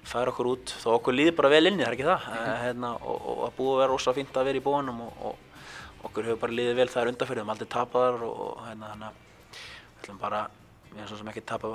færa 0.03 0.33
okkur 0.33 0.51
út. 0.53 0.75
Þó 0.83 0.87
okkur 0.97 1.17
líður 1.17 1.35
bara 1.39 1.51
vel 1.53 1.65
inni, 1.69 1.83
það 1.83 1.89
er 1.89 1.97
ekki 1.97 2.07
það? 2.07 2.29
Mm 2.33 2.61
hérna, 2.63 2.93
og, 3.03 3.27
og 3.33 3.43
að 3.47 3.57
búið 3.57 3.73
að 3.73 3.81
vera 3.83 3.91
rosa 3.91 4.15
fínt 4.15 4.39
að 4.39 4.47
vera 4.49 4.61
í 4.61 4.63
bónum 4.63 5.03
og, 5.03 5.27
og 5.29 6.07
okkur 6.07 6.29
hefur 6.29 6.41
bara 6.41 6.57
líðið 6.57 6.79
vel 6.79 6.89
það 6.91 7.03
er 7.03 7.11
undanfyrir, 7.13 7.51
aldrei 7.53 7.69
tapaðar 7.71 8.25
og, 8.27 8.41
og 8.47 8.65
hérna 8.67 8.91
þannig 8.93 9.07
að 9.07 9.21
við 9.21 10.01
ætlum 10.01 10.19
bara, 10.23 10.41
við 10.89 10.97
erum 10.97 11.11
svo 11.11 11.19
sem 11.21 11.31
ekki 11.31 11.45
tapa, 11.53 11.71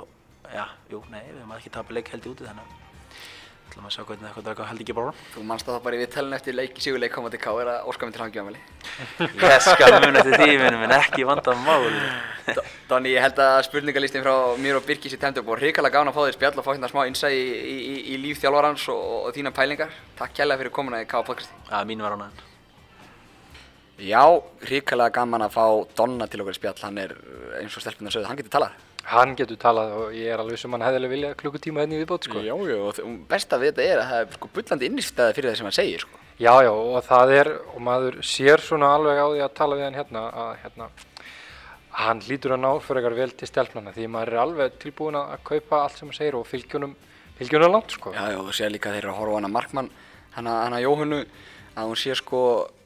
já, 0.53 0.65
jú, 0.91 1.01
nei, 1.13 1.23
við 1.29 1.39
erum 1.39 1.55
ekki 1.57 1.73
tapa 1.77 1.97
leik 1.97 2.11
held 2.13 2.27
í 2.27 2.33
úti 2.33 2.45
þannig 2.45 2.65
að 2.65 2.75
við 2.75 2.88
ætlum 3.69 3.85
að 3.85 3.93
sjá 3.93 4.03
hvernig 4.07 4.33
það 4.33 4.47
eitthvað 4.49 4.69
held 4.69 4.81
ekki 4.83 4.95
bara. 4.97 5.11
Þú 5.33 5.43
manst 5.45 5.67
það 5.67 5.77
bara 5.85 5.97
í 5.97 6.01
viðtælun 6.01 6.35
eftir 6.37 6.55
leik, 6.57 6.79
sigurleik 6.81 7.17
á 7.17 7.21
móti 7.21 7.39
Kár 7.41 7.69
að 7.69 7.87
óska 7.91 8.07
mig 8.07 8.15
til 8.15 8.23
hangjöfamæli. 8.23 8.61
Ég 9.21 9.63
skal 9.67 9.95
muna 10.01 10.23
eftir 10.23 10.35
því, 10.41 10.49
minnum, 10.63 10.83
en 10.87 10.95
ekki 10.97 11.27
vanda 11.29 11.55
mál. 11.61 11.87
Donni, 12.89 13.13
ég 13.13 13.23
held 13.23 13.41
að 13.45 13.59
spurningalistin 13.69 14.25
frá 14.25 14.33
mér 14.57 14.79
og 14.79 14.87
Birkis 14.89 15.13
í 15.13 15.21
tendum 15.21 15.47
og 15.53 15.61
hrikalega 15.61 15.99
gána 15.99 16.13
að 16.13 16.17
fá 16.17 16.21
þér 16.25 16.37
spjall 16.39 16.53
og 16.57 16.65
fá 16.65 16.71
hérna 16.73 16.91
smá 16.91 17.03
innsæði 17.05 17.39
í, 17.39 17.55
í, 17.59 17.77
í, 17.77 17.95
í 18.15 18.19
líf 18.25 18.41
þjálfarans 18.41 18.89
og, 18.95 19.07
og 19.29 19.33
þína 19.37 19.53
pælingar. 19.55 19.93
Takk 20.17 20.37
kærlega 20.41 20.63
fyrir 20.63 20.75
komuna 20.75 21.03
í 21.03 21.09
K 21.09 21.21
podcasti. 21.27 21.63
Já, 21.69 21.83
mín 21.85 22.01
var 22.01 22.17
ánægðan. 22.17 22.45
Já, 23.99 24.23
hrikalega 24.63 25.19
gaman 25.19 25.43
að 25.45 25.57
fá 25.57 25.65
Donna 25.99 26.27
til 26.31 26.41
okkur 26.41 26.55
spjall, 26.55 26.77
hann 26.87 27.01
er 27.03 27.17
eh, 27.19 27.57
eins 27.61 27.75
og 27.75 27.83
stelpunar 27.83 28.15
sögðu, 28.15 28.29
hann 28.31 28.39
getur 28.39 28.57
talað. 28.57 28.88
Hann 29.09 29.31
getur 29.39 29.57
talað 29.57 29.93
og 29.97 30.11
ég 30.13 30.29
er 30.29 30.41
alveg 30.43 30.59
sem 30.61 30.73
hann 30.75 30.83
hefðilega 30.85 31.09
vilja 31.13 31.29
klukkutíma 31.39 31.81
henni 31.81 31.97
í 31.97 32.01
viðbót 32.03 32.27
sko. 32.27 32.41
Já, 32.45 32.53
já, 32.53 32.75
og 32.77 32.91
þ- 32.93 33.05
besta 33.31 33.57
við 33.57 33.71
þetta 33.71 33.85
er 33.89 34.01
að 34.03 34.09
það 34.11 34.19
er 34.25 34.35
sko 34.37 34.49
bullandi 34.53 34.89
innistæði 34.89 35.35
fyrir 35.37 35.49
það 35.49 35.57
sem 35.57 35.67
hann 35.69 35.77
segir, 35.79 36.03
sko. 36.05 36.19
Já, 36.39 36.51
já, 36.67 36.69
og 36.69 36.99
það 37.07 37.33
er, 37.39 37.49
og 37.73 37.79
maður 37.87 38.19
sér 38.21 38.61
svona 38.61 38.91
alveg 38.99 39.17
á 39.17 39.27
því 39.33 39.41
að 39.47 39.55
tala 39.57 39.79
við 39.79 39.85
hann 39.87 39.97
hérna, 39.97 40.21
að 40.43 40.51
hérna, 40.61 40.89
að 41.89 42.03
hann 42.05 42.21
hlýtur 42.27 42.53
að 42.53 42.61
ná 42.61 42.69
fyrir 42.85 43.01
eitthvað 43.01 43.17
vel 43.23 43.33
til 43.41 43.49
stelpnana 43.49 43.95
því 43.97 44.07
maður 44.13 44.33
er 44.35 44.41
alveg 44.45 44.77
tilbúin 44.85 45.17
að 45.17 45.33
að 45.33 45.43
kaupa 45.49 45.81
allt 45.87 45.97
sem 45.97 46.07
hann 46.11 46.19
segir 46.21 46.37
og 46.37 46.45
fylgjunum, 46.47 46.93
fylgjunum 47.41 47.73
langt, 47.73 47.97
sko. 47.97 48.13
Já, 48.13 48.23
já, 48.29 48.37
og 48.45 48.53
sér 48.53 48.69
líka 48.77 48.93
að 48.93 48.99
þeir 48.99 49.07
eru 49.09 49.13
að 49.15 49.19
horfa 49.23 49.33
á 49.33 49.37
hana 49.41 49.53
Markmann, 49.57 49.89
hana, 50.37 50.53
hana 50.69 50.83
Jóhannu, 50.85 51.23
að 51.75 51.89
hún 51.89 51.97
sé 51.97 52.13
sko 52.21 52.43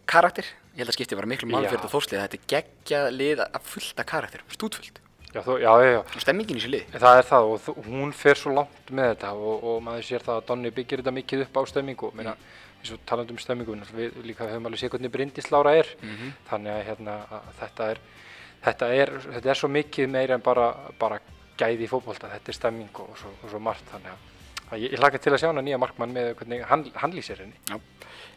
karakter. 0.08 0.48
Ég 0.74 0.82
held 0.88 0.90
að 0.90 0.98
skipti 0.98 1.20
bara 1.20 1.28
miklu 1.30 1.52
fyrir 1.52 1.70
þetta 1.76 1.92
þórslið, 1.92 2.24
þetta 2.24 2.40
er 2.40 2.48
geggjað 2.56 3.12
lið 3.20 3.44
að 3.46 3.62
fullta 3.76 4.04
karakter, 4.10 4.42
stútfullt. 4.56 5.03
Já, 5.34 5.42
þú, 5.42 5.56
já, 5.58 5.72
já, 5.82 5.92
já. 5.96 6.02
Stemmingin 6.22 6.60
í 6.60 6.70
lið. 6.70 6.98
Það 7.02 7.20
er 7.20 7.26
það 7.26 7.48
og 7.50 7.78
hún 7.88 8.12
fer 8.14 8.38
svo 8.38 8.52
langt 8.54 8.92
með 8.94 9.08
þetta 9.16 9.32
og, 9.34 9.64
og 9.66 9.80
maður 9.82 10.06
sér 10.06 10.26
það 10.26 10.36
að 10.40 10.44
Donni 10.52 10.72
byggir 10.76 11.02
þetta 11.02 11.14
mikið 11.16 11.46
upp 11.48 11.58
á 11.58 11.62
stemmingu. 11.72 12.10
Meina, 12.20 12.36
eins 12.84 12.92
og 12.94 13.02
talandi 13.10 13.34
um 13.34 13.40
stemmingu, 13.42 13.78
við 13.98 14.20
líka 14.28 14.46
höfum 14.46 14.70
alveg 14.70 14.84
séð 14.84 14.94
hvernig 14.94 15.14
Bryndis 15.16 15.50
Lára 15.50 15.74
er. 15.80 15.90
Þannig 16.52 16.76
að, 16.76 16.84
hérna, 16.92 17.18
að 17.34 17.50
þetta, 17.64 17.90
er, 17.96 18.04
þetta, 18.68 18.92
er, 19.02 19.14
þetta 19.32 19.54
er 19.56 19.62
svo 19.64 19.72
mikið 19.74 20.14
meira 20.14 20.38
en 20.38 20.46
bara, 20.46 20.70
bara 21.02 21.18
gæði 21.58 21.88
í 21.88 21.90
fótbolta. 21.90 22.30
Þetta 22.38 22.54
er 22.54 22.60
stemming 22.60 23.02
og 23.02 23.18
svo, 23.18 23.34
og 23.42 23.50
svo 23.50 23.60
margt. 23.60 23.90
Þannig 23.90 24.14
að, 24.14 24.78
ég, 24.84 24.92
ég 24.92 25.00
hlaka 25.02 25.18
til 25.18 25.34
að 25.34 25.42
sjá 25.42 25.50
hana 25.50 25.66
nýja 25.66 25.82
markmann 25.82 26.14
með 26.14 26.36
hvernig 26.44 26.68
hann, 26.70 26.86
hann 26.94 27.18
lýsir 27.18 27.42
henni. 27.42 27.58
Já. 27.72 27.80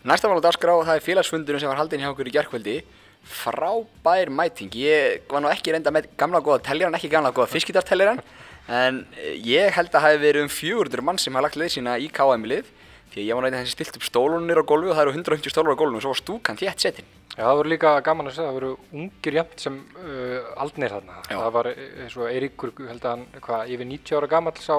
Næsta 0.06 0.30
mál 0.30 0.40
á 0.40 0.46
dagskrá, 0.48 0.72
það 0.86 0.96
er 0.96 1.04
félagsfundurinn 1.04 1.60
sem 1.60 1.68
var 1.68 1.82
haldinn 1.82 2.00
hjá 2.00 2.12
okkur 2.14 2.28
í 2.30 2.32
gerkvöldi. 2.32 2.80
Frábær 3.26 4.30
mæting. 4.30 4.72
Ég 4.78 5.26
var 5.30 5.42
nú 5.42 5.50
ekki 5.50 5.74
reynda 5.74 5.92
með 5.94 6.10
gamla 6.18 6.40
góða 6.44 6.62
teljaran, 6.68 6.96
ekki 6.98 7.10
gamla 7.12 7.34
góða 7.34 7.50
fiskitarteljaran. 7.52 8.22
En 8.66 9.04
ég 9.46 9.74
held 9.74 9.92
að 9.92 10.00
það 10.00 10.08
hefði 10.08 10.26
verið 10.26 10.46
um 10.46 10.50
400 10.50 11.06
mann 11.06 11.20
sem 11.22 11.34
hafa 11.34 11.46
lagt 11.46 11.58
leið 11.60 11.74
sína 11.76 11.98
í 12.02 12.08
KM-lið. 12.10 12.72
Því 13.12 13.22
að 13.22 13.28
ég 13.28 13.38
var 13.38 13.46
eitthvað 13.46 13.62
sem 13.66 13.74
stilt 13.74 13.98
upp 13.98 14.06
stólunir 14.06 14.58
á 14.58 14.64
gólfi 14.66 14.90
og 14.90 14.96
það 14.96 15.04
eru 15.04 15.12
150 15.14 15.52
stólar 15.54 15.76
á 15.76 15.80
gólfinu 15.80 16.00
og 16.00 16.04
svo 16.04 16.12
var 16.12 16.20
stúkan 16.20 16.58
þétt 16.58 16.82
setin. 16.82 17.10
Já, 17.36 17.42
það 17.44 17.58
voru 17.60 17.70
líka 17.70 17.92
gaman 18.04 18.30
að 18.30 18.34
segja, 18.36 18.48
það 18.48 18.56
voru 18.56 18.70
ungir 18.96 19.36
jæmt 19.38 19.62
sem 19.62 19.76
uh, 20.00 20.48
aldnir 20.64 20.94
þarna. 20.94 21.18
Já. 21.22 21.36
Það 21.36 21.52
var 21.56 21.68
eh, 21.70 21.82
eins 22.02 22.16
og 22.16 22.30
Eiríkur, 22.30 22.72
held 22.90 23.04
að 23.04 23.12
hann, 23.12 23.24
hvað, 23.46 23.72
yfir 23.74 23.90
90 23.92 24.18
ára 24.18 24.30
gamall 24.32 24.56
sá, 24.64 24.76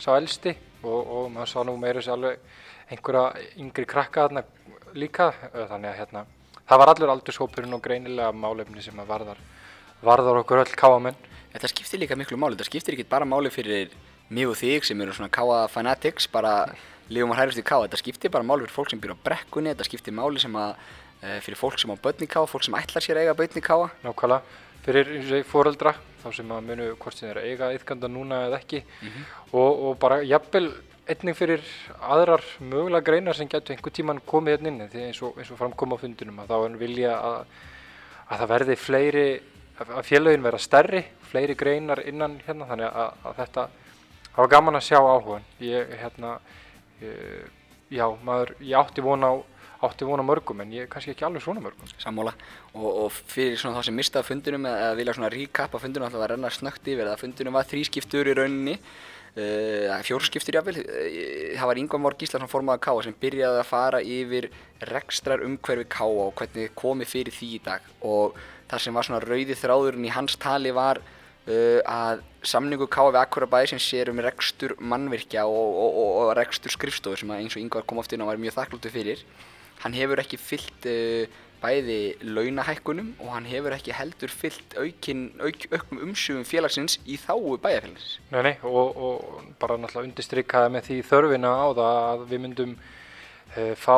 sá 0.00 0.08
elsti 0.16 0.54
og, 0.82 0.98
og 0.98 1.30
maður 1.34 1.52
sá 1.52 1.58
nú 1.68 1.76
meira 1.80 2.02
sér 2.04 2.16
alveg 2.16 2.56
einhverja 2.88 3.46
yngri 3.60 3.86
krakka 3.88 4.26
þarna 4.26 4.44
líka, 4.98 5.30
eh, 5.52 5.66
þannig 5.70 5.92
að 5.92 5.98
hérna, 6.02 6.24
það 6.68 6.82
var 6.82 6.92
allur 6.92 7.12
aldurshópurinn 7.14 7.76
og 7.76 7.82
greinilega 7.84 8.34
málefni 8.36 8.84
sem 8.84 9.00
að 9.00 9.10
varðar, 9.12 9.40
varðar 10.04 10.42
okkur 10.42 10.62
öll 10.64 10.76
káamenn. 10.78 11.18
Þetta 11.54 11.72
skiptir 11.72 12.02
líka 12.02 12.18
miklu 12.18 12.36
máli, 12.40 12.58
þetta 12.58 12.68
skiptir 12.68 12.96
ekki 12.96 13.08
bara 13.08 13.28
máli 13.28 13.52
fyrir 13.52 13.94
og 14.28 14.56
þig 14.60 14.84
sem 14.84 15.00
eru 15.00 15.14
svona 15.16 15.32
káa 15.32 15.62
fanatics, 15.72 16.28
bara 16.28 16.68
lifum 17.08 17.32
að 17.32 17.40
hærist 17.40 17.62
í 17.62 17.64
káa, 17.64 17.86
þetta 17.86 18.00
skiptir 18.02 18.32
bara 18.32 18.44
máli 18.44 18.66
fyrir 18.66 18.76
fólk 18.76 18.92
sem 18.92 19.00
býr 19.00 19.14
á 19.16 19.24
brekkunni, 19.24 19.72
þetta 19.72 19.86
skiptir 19.88 20.12
máli 20.12 20.42
sem 20.42 20.52
að, 20.60 20.74
e, 21.22 21.38
fyrir 21.40 21.56
fólk 21.56 21.80
sem 21.80 21.88
á 21.88 21.96
börn 21.96 22.26
í 22.26 22.28
káa, 22.28 22.44
fólk 22.44 22.66
sem 22.66 22.76
ætlar 22.76 23.04
sér 23.04 23.22
eiga 23.22 23.34
börn 23.38 23.56
í 23.56 23.64
káa. 23.64 23.88
nákvæmlega. 24.04 24.42
Fyrir 24.84 25.44
foreldra 25.44 25.94
þá 26.22 26.28
sem 26.36 26.52
að 26.52 26.68
munu 26.68 26.84
hvort 27.00 27.16
sem 27.16 27.28
þeir 27.28 27.40
eiga 27.44 27.72
yðkanda 27.76 28.08
núna 28.08 28.44
eða 28.48 28.60
ekki. 28.60 28.84
Og, 29.52 29.72
og 29.88 29.98
bara 29.98 30.20
jafnvel 30.22 30.70
einnig 31.08 31.36
fyrir 31.38 31.64
aðrar 32.04 32.44
mögulega 32.60 33.06
greinar 33.06 33.36
sem 33.36 33.48
getur 33.50 33.74
einhver 33.74 33.94
tíman 33.94 34.22
komið 34.28 34.56
hérna 34.56 34.70
inn 34.72 34.90
því 34.92 35.04
eins 35.08 35.20
og, 35.24 35.38
og 35.40 35.60
framkom 35.60 35.94
á 35.96 36.02
fundunum 36.02 36.40
að 36.42 36.52
þá 36.52 36.56
er 36.58 36.78
vilja 36.82 37.12
að, 37.16 37.38
að 38.28 38.42
það 38.42 38.52
verði 38.52 38.78
fleiri 38.82 39.26
að 39.78 40.00
félögin 40.08 40.46
vera 40.46 40.60
stærri 40.60 41.04
fleiri 41.30 41.56
greinar 41.58 42.02
innan 42.06 42.38
hérna 42.46 42.68
þannig 42.70 42.88
að, 42.90 43.12
að 43.24 43.38
þetta 43.42 43.68
það 44.24 44.40
var 44.42 44.50
gaman 44.54 44.80
að 44.80 44.88
sjá 44.88 44.98
áhugan 44.98 45.46
ég 45.64 45.94
hérna 46.02 46.34
ég, 47.02 47.46
já 47.94 48.04
maður 48.26 48.54
ég 48.60 48.80
átti 48.82 49.04
vona 49.04 49.32
á 49.32 49.36
átti 49.86 50.06
vona 50.06 50.24
mörgum 50.26 50.60
en 50.64 50.72
ég 50.74 50.88
kannski 50.90 51.12
ekki 51.12 51.26
alveg 51.26 51.42
svona 51.44 51.62
mörgum. 51.62 51.86
Sammála. 52.02 52.32
Og, 52.74 52.88
og 53.04 53.12
fyrir 53.14 53.58
svona 53.60 53.78
þá 53.78 53.86
sem 53.86 53.94
mista 53.94 54.18
af 54.18 54.26
fundunum 54.26 54.66
eða 54.66 54.96
vilja 54.98 55.14
svona 55.14 55.30
af 55.30 55.82
fundunum 55.82 56.08
alltaf 56.08 56.24
að 56.24 56.32
renna 56.32 56.50
snögt 56.50 56.90
yfir 56.90 57.06
að 57.06 57.20
fundunum 57.22 57.54
var 57.54 57.68
þrískiptur 57.70 58.26
í 58.26 58.34
rauninni 58.34 58.74
uh, 59.38 59.98
fjórskiptur 60.06 60.58
jáfnvel 60.58 60.80
uh, 60.82 61.54
það 61.58 61.70
var 61.70 61.80
Ingvar 61.80 62.02
Már 62.04 62.16
Gíslason 62.18 62.50
formaða 62.50 62.82
Káa 62.84 63.04
sem 63.06 63.16
byrjaði 63.20 63.60
að 63.62 63.68
fara 63.68 64.00
yfir 64.02 64.48
rekstrar 64.90 65.44
umhverfi 65.46 65.86
Káa 65.94 66.26
og 66.26 66.34
hvernig 66.38 66.74
komið 66.78 67.12
fyrir 67.12 67.36
því 67.36 67.50
í 67.56 67.60
dag. 67.64 67.86
Og 68.06 68.38
það 68.70 68.84
sem 68.84 68.98
var 68.98 69.08
svona 69.08 69.22
rauði 69.24 69.56
þráðurinn 69.58 70.08
í 70.08 70.14
hans 70.14 70.36
tali 70.40 70.74
var 70.76 71.00
uh, 71.02 71.80
að 71.82 72.24
samningu 72.46 72.88
Káa 72.90 73.12
við 73.12 73.20
Akurabæ 73.22 73.64
sem 73.72 73.82
sér 73.82 74.12
um 74.12 74.22
rekstur 74.24 74.76
mannvirkja 74.78 75.46
og, 75.48 75.68
og, 75.84 76.00
og, 76.04 76.14
og 76.22 76.32
rekstur 76.38 76.74
skrifstofur 76.74 77.22
sem 77.22 77.36
eins 77.38 77.56
og 77.56 77.64
Ingvar 77.64 77.86
kom 77.88 78.02
oft 78.02 78.12
inn 78.14 78.24
og 78.24 78.32
var 78.32 78.40
mjög 78.40 78.58
þakkláttu 78.60 78.94
fyrir. 78.94 79.26
Hann 79.82 79.94
hefur 79.94 80.20
ekki 80.22 80.40
fyllt 80.42 80.90
uh, 80.90 81.40
bæði 81.62 81.98
launahækkunum 82.22 83.14
og 83.22 83.32
hann 83.34 83.48
hefur 83.48 83.74
ekki 83.76 83.96
heldur 83.96 84.32
fyllt 84.32 84.76
aukin, 84.78 85.28
auk, 85.42 85.66
auknum 85.72 86.04
umsjöfum 86.08 86.46
félagsins 86.48 86.98
í 87.06 87.18
þáu 87.20 87.56
bæjarfélagsins. 87.62 88.18
Nei, 88.34 88.42
nei, 88.46 88.54
og, 88.66 88.96
og 88.96 89.42
bara 89.60 89.78
náttúrulega 89.80 90.10
undistrykkaði 90.10 90.74
með 90.74 90.88
því 90.88 91.00
þörfina 91.10 91.52
á 91.54 91.66
það 91.80 91.98
að 91.98 92.24
við 92.32 92.44
myndum 92.44 92.76
uh, 92.78 93.74
fá 93.78 93.96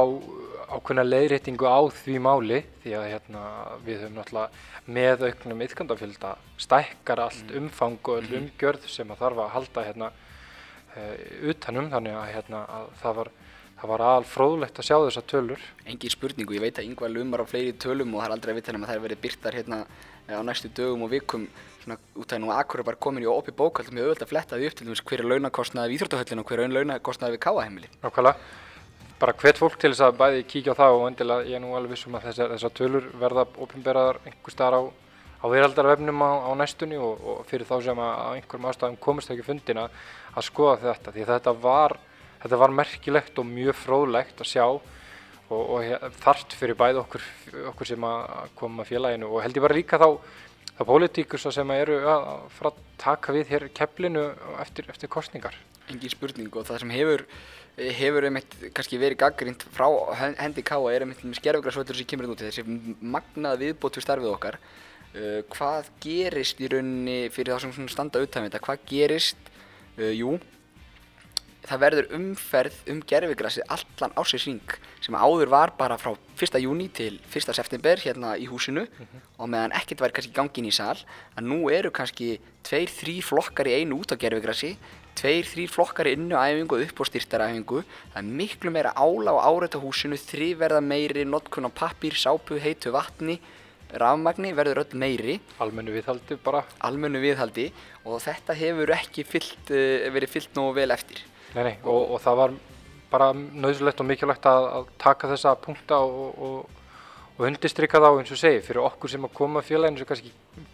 ákveðna 0.70 1.04
leiðréttingu 1.06 1.66
á 1.66 1.80
því 2.00 2.16
máli 2.22 2.62
því 2.84 2.96
að 2.96 3.06
hérna, 3.10 3.44
við 3.84 4.02
höfum 4.04 4.18
náttúrulega 4.20 4.90
með 4.90 5.24
auknum 5.28 5.64
ytkandafjölda 5.66 6.34
stækkar 6.60 7.24
allt 7.26 7.54
umfang 7.58 7.98
og 8.04 8.20
öll 8.20 8.40
umgjörð 8.40 8.86
sem 8.90 9.10
að 9.10 9.24
þarf 9.24 9.44
að 9.44 9.54
halda 9.56 9.86
hérna 9.88 10.10
uh, 10.14 11.14
utanum 11.50 11.90
þannig 11.92 12.18
að, 12.20 12.32
hérna, 12.36 12.64
að 12.78 12.90
það 13.02 13.18
var, 13.20 13.32
það 13.80 13.90
var 13.94 14.04
aðal 14.04 14.28
fróðlegt 14.28 14.78
að 14.80 14.86
sjá 14.86 14.96
þessar 15.06 15.26
tölur. 15.30 15.66
Engin 15.88 16.12
spurningu, 16.12 16.56
ég 16.56 16.64
veit 16.64 16.78
að 16.78 16.88
yngvar 16.90 17.12
lumar 17.14 17.42
á 17.44 17.46
fleiri 17.48 17.72
tölum 17.80 18.14
og 18.14 18.20
það 18.20 18.26
er 18.26 18.34
aldrei 18.36 18.52
að 18.52 18.58
vita 18.58 18.74
nema 18.76 18.86
að 18.86 18.90
það 18.90 18.98
er 18.98 19.04
verið 19.06 19.20
byrtar 19.24 19.56
hérna 19.56 19.78
eh, 20.28 20.36
á 20.36 20.42
næstu 20.44 20.70
dögum 20.76 21.04
og 21.06 21.12
vikum 21.14 21.46
svona 21.80 21.96
út 22.20 22.32
af 22.32 22.40
nú 22.42 22.50
að 22.52 22.60
Akkur 22.60 22.82
er 22.82 22.88
bara 22.90 23.00
komin 23.00 23.24
í 23.24 23.30
opið 23.30 23.56
bókald 23.56 23.92
með 23.94 24.10
auðvitað 24.10 24.26
að 24.26 24.32
fletta 24.34 24.58
því 24.58 24.68
upp 24.68 24.76
til 24.76 24.88
dæmis 24.88 25.04
hver 25.08 25.22
er 25.22 25.30
launakostnaði 25.30 25.92
við 25.92 25.96
Íþróttahöllin 25.96 26.42
og 26.42 26.50
hver 26.50 26.62
er 26.64 26.74
launakostnaði 26.76 27.36
við 27.36 27.42
Káaheimili. 27.46 27.90
Nákvæmlega. 28.04 28.36
Bara 29.20 29.36
hvet 29.36 29.60
fólk 29.60 29.80
til 29.80 29.92
þess 29.92 30.04
að 30.04 30.20
bæði 30.20 30.44
kíkja 30.48 30.76
á 30.76 30.80
það 30.80 30.98
og 30.98 31.06
endilega 31.08 31.48
ég 31.48 31.56
er 31.56 31.64
nú 31.64 31.72
alveg 31.76 31.96
vissum 31.96 32.14
að 32.16 32.28
þessar, 32.28 32.52
þessar 32.54 32.76
tölur 32.76 33.08
verða 33.20 33.46
ofinberaðar 33.60 34.20
einhver 34.24 34.54
staðar 34.54 34.76
á, 34.76 34.82
á 35.40 35.46
veraldarvefnum 35.52 36.24
á, 36.24 36.30
á 36.48 36.50
næstunni 36.56 36.96
og, 37.00 37.20
og 37.20 37.42
fyrir 37.48 37.68
þá 37.68 37.74
sem 37.84 38.00
að, 38.00 38.12
að 38.16 38.38
einhverjum 38.38 38.70
ástæðum 38.70 38.96
komist 39.04 39.32
ekki 39.34 39.44
fundin 39.44 39.82
að, 39.82 39.98
að 40.32 40.46
skoða 40.48 40.78
þetta 40.86 41.12
því 41.16 41.26
þetta 41.34 41.54
var, 41.66 41.96
þetta 42.42 42.60
var 42.62 42.74
merkilegt 42.74 43.40
og 43.40 43.48
mjög 43.48 43.78
fróðlegt 43.84 44.42
að 44.42 44.50
sjá 44.52 44.64
og, 44.66 44.82
og 45.50 46.12
þarft 46.22 46.54
fyrir 46.58 46.78
bæði 46.78 47.02
okkur, 47.02 47.26
okkur 47.72 47.90
sem 47.92 48.06
að 48.06 48.54
koma 48.58 48.86
félaginu. 48.88 49.30
Og 49.30 49.44
held 49.44 49.58
ég 49.58 49.66
bara 49.66 49.76
líka 49.76 50.00
þá 50.00 50.08
þá 50.80 50.84
pólitíkusa 50.88 51.52
sem 51.52 51.70
eru 51.74 51.98
að 52.08 52.28
fara 52.56 52.70
að 52.72 52.84
taka 53.00 53.34
við 53.36 53.50
hér 53.52 53.66
keflinu 53.76 54.22
eftir, 54.62 54.86
eftir 54.88 55.10
kostningar. 55.12 55.56
Engin 55.90 56.12
spurning 56.12 56.54
og 56.54 56.68
það 56.68 56.84
sem 56.84 56.94
hefur 56.94 57.26
hefur 57.80 58.26
einmitt 58.26 58.54
kannski 58.74 58.98
verið 59.00 59.20
gaggrínt 59.22 59.64
frá 59.72 59.86
hendi 60.40 60.62
Káa 60.66 60.92
er 60.92 61.04
einmitt 61.04 61.22
með 61.24 61.38
skerfugrasvöldur 61.38 61.96
sem 61.96 62.08
kemur 62.08 62.32
út 62.32 62.42
þessi 62.42 62.64
magnað 63.00 63.62
viðbót 63.64 63.98
við 63.98 64.06
starfið 64.06 64.32
okkar. 64.34 64.58
Uh, 65.10 65.40
hvað 65.50 65.88
gerist 66.02 66.60
í 66.62 66.68
rauninni 66.70 67.30
fyrir 67.34 67.56
þá 67.56 67.66
sem 67.66 67.88
standa 67.90 68.20
auðvitað 68.20 68.46
þetta? 68.46 68.62
Hvað 68.66 68.84
gerist, 68.90 69.48
uh, 69.98 70.12
jú 70.14 70.36
það 71.66 71.82
verður 71.84 72.12
umferð 72.16 72.78
um 72.92 73.00
gerfugrasið 73.10 73.66
allan 73.74 74.14
ásins 74.20 74.46
ring 74.48 74.76
sem 75.04 75.16
áður 75.16 75.52
var 75.52 75.72
bara 75.78 75.98
frá 76.00 76.14
1. 76.36 76.56
júni 76.62 76.88
til 76.92 77.18
1. 77.32 77.52
september 77.56 78.00
hérna 78.00 78.36
í 78.40 78.48
húsinu. 78.50 78.86
Og 79.40 79.50
meðan 79.50 79.74
ekkert 79.76 80.04
væri 80.04 80.16
kannski 80.16 80.34
gangin 80.36 80.70
í 80.70 80.74
sal 80.74 80.96
að 81.36 81.46
nú 81.46 81.60
eru 81.72 81.92
kannski 81.92 82.38
tveir, 82.66 82.90
þrý 82.92 83.20
flokkar 83.24 83.70
í 83.70 83.76
einu 83.80 84.00
út 84.00 84.12
á 84.12 84.16
tveir, 85.20 85.44
þrýr 85.44 85.68
flokkar 85.68 86.08
í 86.08 86.14
innu 86.16 86.36
æfingu 86.38 86.78
og 86.78 86.84
upp 86.86 87.00
á 87.02 87.04
styrtaræfingu. 87.08 87.80
Það 88.12 88.20
er 88.20 88.36
miklu 88.40 88.70
meira 88.72 88.92
ála 88.96 89.34
á 89.36 89.52
áreita 89.52 89.80
húsinu 89.82 90.16
þrýverða 90.16 90.80
meiri, 90.80 91.26
notkun 91.28 91.68
á 91.68 91.70
pappír, 91.70 92.16
sápu, 92.16 92.56
heitu 92.62 92.94
vatni 92.94 93.40
rafmagni 93.90 94.52
verður 94.54 94.84
öll 94.84 94.98
meiri. 95.02 95.40
Almennu 95.60 95.92
viðhaldi 95.96 96.38
bara. 96.44 96.62
Almennu 96.86 97.20
viðhaldi. 97.22 97.70
Og 98.06 98.22
þetta 98.22 98.56
hefur 98.56 98.94
ekki 98.94 99.26
fyllt, 99.26 99.74
uh, 99.74 100.08
verið 100.14 100.36
fyllt 100.36 100.56
nógu 100.56 100.78
vel 100.78 100.94
eftir 100.94 101.24
Nei, 101.54 101.64
nei, 101.66 101.76
og, 101.82 102.14
og 102.14 102.20
það 102.22 102.36
var 102.40 102.52
bara 103.10 103.30
nöðsulegt 103.34 104.02
og 104.02 104.06
mikilvægt 104.06 104.46
að, 104.46 104.66
að 104.76 104.92
taka 105.02 105.30
þessa 105.32 105.56
punkta 105.58 105.98
og, 106.06 106.36
og, 106.38 106.84
og 107.34 107.48
undistrykka 107.48 107.98
þá 108.02 108.10
eins 108.12 108.30
og 108.30 108.38
segi 108.38 108.60
fyrir 108.62 108.84
okkur 108.84 109.10
sem 109.10 109.26
að 109.26 109.34
koma 109.34 109.64
félaginu 109.66 110.06
kannski 110.06 110.30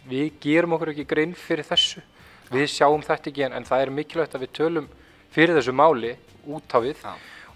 við 0.09 0.37
gerum 0.43 0.75
okkur 0.77 0.93
ekki 0.93 1.07
grein 1.09 1.33
fyrir 1.37 1.65
þessu 1.65 2.03
við 2.51 2.69
sjáum 2.71 3.01
þetta 3.03 3.31
ekki 3.31 3.47
en, 3.47 3.57
en 3.57 3.65
það 3.67 3.85
er 3.85 3.93
mikilvægt 3.97 4.37
að 4.37 4.45
við 4.45 4.53
tölum 4.59 4.91
fyrir 5.33 5.57
þessu 5.57 5.73
máli 5.75 6.13
út 6.47 6.77
á 6.77 6.79
við 6.83 7.01
Já. 7.01 7.13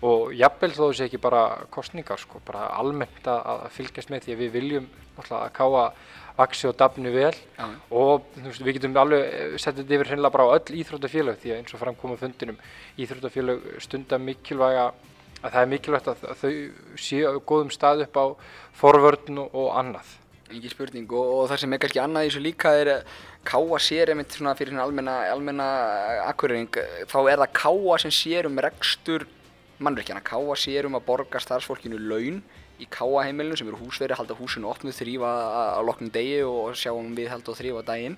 og 0.10 0.34
jafnvel 0.36 0.72
þó 0.76 0.84
þessi 0.88 1.06
ekki 1.06 1.22
bara 1.22 1.44
kostningar 1.72 2.20
sko, 2.20 2.42
bara 2.48 2.72
almennt 2.80 3.30
að, 3.30 3.46
að 3.54 3.70
fylgjast 3.78 4.12
með 4.12 4.26
því 4.26 4.36
að 4.36 4.44
við 4.44 4.56
viljum 4.58 4.90
náttúrulega 5.16 5.46
að 5.46 5.56
káa 5.60 5.86
vaksi 6.42 6.70
og 6.70 6.78
dafni 6.80 7.14
vel. 7.14 7.34
Já. 7.58 7.68
og 7.90 8.28
veist, 8.36 8.64
við 8.66 8.80
getum 8.80 8.98
alveg 9.02 9.26
eh, 9.28 9.56
sett 9.62 9.78
þetta 9.80 9.98
yfir 9.98 10.12
hreinlega 10.12 10.36
bara 10.36 10.48
á 10.50 10.56
öll 10.58 10.82
íþróttafélög 10.82 11.40
því 11.42 11.54
að 11.54 11.62
eins 11.62 11.76
og 11.76 11.84
framkoma 11.84 12.20
fundinum 12.20 12.60
íþróttafélög 13.02 13.68
stunda 13.86 14.20
mikilvæga 14.22 14.92
að 15.42 15.50
það 15.50 15.62
er 15.62 15.70
mikilvægt 15.72 16.10
að 16.12 16.26
þau 16.42 16.54
séu 17.02 17.30
á 17.30 17.34
góðum 17.40 17.72
stað 17.74 18.06
upp 18.06 18.18
á 18.18 18.26
forvörn 18.78 19.42
og, 19.42 19.56
og 19.58 19.72
annað. 19.80 20.18
Engin 20.52 20.74
spurning. 20.74 21.08
Og, 21.16 21.36
og 21.40 21.46
það 21.50 21.62
sem 21.64 21.74
er 21.74 21.82
kannski 21.82 22.02
annað 22.04 22.26
í 22.26 22.32
þessu 22.32 22.44
líka 22.44 22.74
er 22.78 22.92
káa 23.48 23.80
sér 23.82 24.12
einmitt 24.12 24.36
svona 24.36 24.54
fyrir 24.58 24.78
almenna, 24.82 25.22
almenna 25.32 25.68
akkurring 26.28 26.70
þá 27.10 27.20
er 27.32 27.42
það 27.42 27.54
káa 27.58 28.02
sem 28.04 28.14
sér 28.14 28.50
um 28.50 28.60
rekstur 28.62 29.26
mannvirkjana, 29.84 30.22
káa 30.26 30.56
sér 30.60 30.88
um 30.90 30.98
að 30.98 31.08
borga 31.08 31.42
starfsfólkinu 31.42 32.00
laun 32.00 32.42
í 32.82 32.88
káa 32.90 33.26
heimilinu 33.28 33.58
sem 33.60 33.70
eru 33.70 33.80
húsveri, 33.82 34.16
halda 34.18 34.38
húsinu 34.38 34.70
opnuð 34.72 34.98
þrýfa 34.98 35.32
á 35.78 35.82
loknum 35.86 36.12
degi 36.14 36.40
og 36.48 36.78
sjá 36.78 36.94
um 36.94 37.12
við 37.18 37.32
held 37.34 37.50
og 37.50 37.58
þrýfa 37.60 37.84
daginn. 37.90 38.18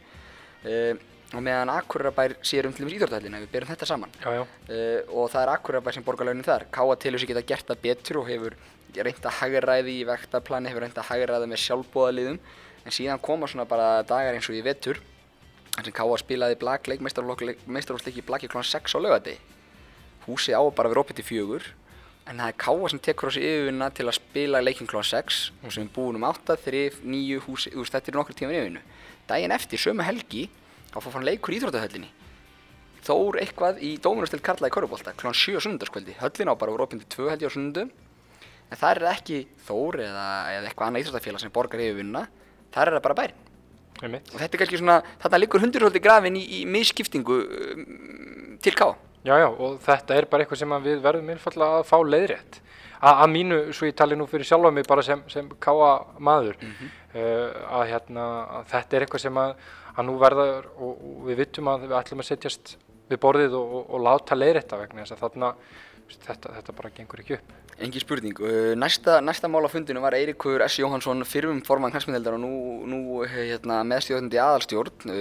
Uh, 0.64 0.94
og 1.34 1.42
meðan 1.42 1.72
Akurabær 1.74 2.36
sér 2.46 2.68
um 2.70 2.76
til 2.76 2.86
dæmis 2.86 3.00
íþróttahællina, 3.00 3.42
við 3.42 3.52
berum 3.56 3.72
þetta 3.72 3.88
saman. 3.90 4.12
Já, 4.22 4.30
já, 4.38 4.44
uh, 4.44 5.00
og 5.10 5.32
það 5.34 5.42
er 5.42 5.54
Akurabær 5.56 5.98
sem 5.98 6.06
borgar 6.06 6.30
launin 6.30 6.46
þar. 6.46 6.68
Káa 6.72 7.00
telur 7.02 7.20
sig 7.20 7.32
geta 7.32 7.46
gert 7.54 7.72
það 7.72 7.82
betur 7.88 8.22
og 8.22 8.30
hefur 8.30 8.56
reynt 8.94 9.26
að 9.26 9.40
hagræði 9.40 9.98
í 9.98 10.06
vektarplani 10.06 10.70
hefur 10.70 10.86
reynt 10.86 11.00
að 11.02 11.10
hagræða 11.10 11.50
með 11.50 11.64
sjálfbóðaliðum 11.64 12.38
en 12.84 12.94
síðan 12.94 13.22
koma 13.24 13.50
svona 13.50 13.66
bara 13.66 14.04
dagar 14.06 14.38
eins 14.38 14.50
og 14.52 14.60
í 14.60 14.62
vetur 14.66 15.00
þar 15.74 15.88
sem 15.88 15.96
Káa 15.98 16.20
spilaði 16.22 16.60
blag 16.62 16.86
leik 16.92 17.02
meistarflokksleik 17.02 18.20
í 18.22 18.26
blaki 18.28 18.52
kl. 18.52 18.62
6 18.62 18.94
á 18.94 19.00
laugardegi 19.02 19.40
húsið 20.28 20.58
á 20.58 20.62
bara 20.76 20.92
vera 20.92 21.04
opið 21.04 21.20
til 21.20 21.28
fjögur 21.28 21.70
en 22.30 22.40
það 22.40 22.50
er 22.50 22.58
Káa 22.64 22.90
sem 22.92 23.02
tekur 23.04 23.30
á 23.30 23.36
sig 23.36 23.46
yfirvinna 23.46 23.90
til 23.92 24.08
að 24.08 24.18
spila 24.18 24.64
leikin 24.64 24.88
kl. 24.88 25.04
6 25.04 25.40
og 25.64 25.76
sem 25.76 25.86
er 25.86 25.94
búin 25.96 26.20
um 26.20 26.28
8, 26.28 26.56
3, 26.66 26.84
9 27.04 27.40
húsi, 27.48 27.74
veist 27.76 27.96
þetta 27.96 28.12
er 28.14 28.20
nokkur 28.20 28.38
tíma 28.40 28.56
yfirvinnu 28.56 28.84
daginn 29.28 29.56
eftir, 29.56 29.80
sömu 29.80 30.06
helgi 30.08 30.48
þá 30.94 31.00
fór 31.00 31.18
hann 31.18 31.28
leikur 31.28 31.54
í 31.54 31.60
Íþróttahöllinni 31.60 32.12
Þór 33.04 33.36
eitthvað 33.42 33.82
í 33.84 33.98
Dóminustil 34.00 34.40
Karla 34.40 34.70
í 34.70 34.72
Körubólta 34.72 35.12
kl. 35.12 35.34
7 35.36 35.60
á 35.60 35.62
sunnundaskvöldi. 35.66 36.14
Höllin 36.22 36.48
á 36.48 36.56
bara 36.56 36.72
voru 36.72 36.86
opinn 36.86 37.02
til 37.04 37.26
2 37.28 37.34
held 37.34 37.42
ég 37.44 37.52
á 37.52 37.56
sunnundum. 37.56 37.90
En 38.72 38.80
það 38.80 38.94
er 38.94 39.08
ekki 39.12 39.40
Þór 39.68 39.98
eða, 40.06 40.28
eða 40.54 40.70
eitthvað 40.70 40.88
annað 40.88 41.04
íþróttafélag 41.04 41.44
sem 41.44 41.52
borgar 41.52 41.84
yfir 41.84 41.98
vinna. 42.00 42.22
Það 42.72 42.86
er 42.86 42.96
það 42.96 43.04
bara 43.10 43.28
einmitt 44.02 44.32
Og 44.34 44.40
þetta 44.40 44.56
er 44.56 44.62
kannski 44.62 44.80
svona, 44.80 45.00
þarna 45.22 45.40
liggur 45.42 45.64
hundurhóldi 45.64 46.02
grafin 46.04 46.38
í, 46.40 46.44
í 46.58 46.64
misskiptingu 46.70 47.40
um, 47.44 47.84
til 48.64 48.74
Ká. 48.78 48.88
Já, 49.24 49.38
já, 49.40 49.48
og 49.48 49.78
þetta 49.80 50.16
er 50.20 50.26
bara 50.28 50.44
eitthvað 50.44 50.60
sem 50.60 50.74
við 50.84 50.98
verðum 51.04 51.30
einfallega 51.32 51.80
að 51.80 51.86
fá 51.88 51.96
leiðrétt. 52.04 52.58
Að 53.04 53.30
mínu, 53.32 53.60
svo 53.76 53.88
ég 53.88 53.96
tali 54.00 54.16
nú 54.20 54.26
fyrir 54.32 54.48
sjálfa 54.48 54.72
mig 54.72 54.88
bara 54.88 55.04
sem, 55.04 55.22
sem 55.32 55.48
káa 55.64 55.92
maður, 56.24 56.60
uh, 56.64 57.48
að, 57.80 57.84
hérna, 57.92 58.28
að 58.60 58.70
þetta 58.72 58.98
er 58.98 59.06
eitthvað 59.06 59.24
sem 59.26 59.40
að, 59.40 59.56
að 59.94 60.08
nú 60.08 60.18
verður 60.20 60.70
og, 60.76 60.92
og 61.10 61.26
við 61.30 61.42
vittum 61.42 61.72
að 61.72 61.88
við 61.88 61.98
ætlum 62.00 62.24
að 62.24 62.30
setjast 62.30 62.76
við 63.12 63.20
borðið 63.24 63.58
og, 63.60 63.74
og, 63.80 63.90
og 63.96 64.06
láta 64.08 64.40
leiðrétta 64.40 64.80
vegna 64.80 65.04
þess 65.04 65.16
að 65.18 65.26
þarna, 65.26 65.52
þetta, 66.14 66.54
þetta 66.60 66.78
bara 66.80 66.94
gengur 67.00 67.24
ekki 67.24 67.40
upp. 67.40 67.58
Engi 67.84 68.04
spurning. 68.04 68.44
Uh, 68.44 68.72
Næsta, 68.80 69.18
næsta 69.24 69.52
mál 69.52 69.64
á 69.68 69.72
fundinu 69.72 70.04
var 70.04 70.16
Eiríkur 70.20 70.64
S. 70.68 70.80
Jóhansson, 70.84 71.24
fyrrum 71.28 71.64
formann 71.68 71.96
knæsmyndeldar 71.96 72.36
og 72.36 72.44
nú, 72.44 72.54
nú 72.88 73.02
hérna, 73.24 73.82
meðstjórnandi 73.88 74.40
aðalstjórn. 74.44 75.12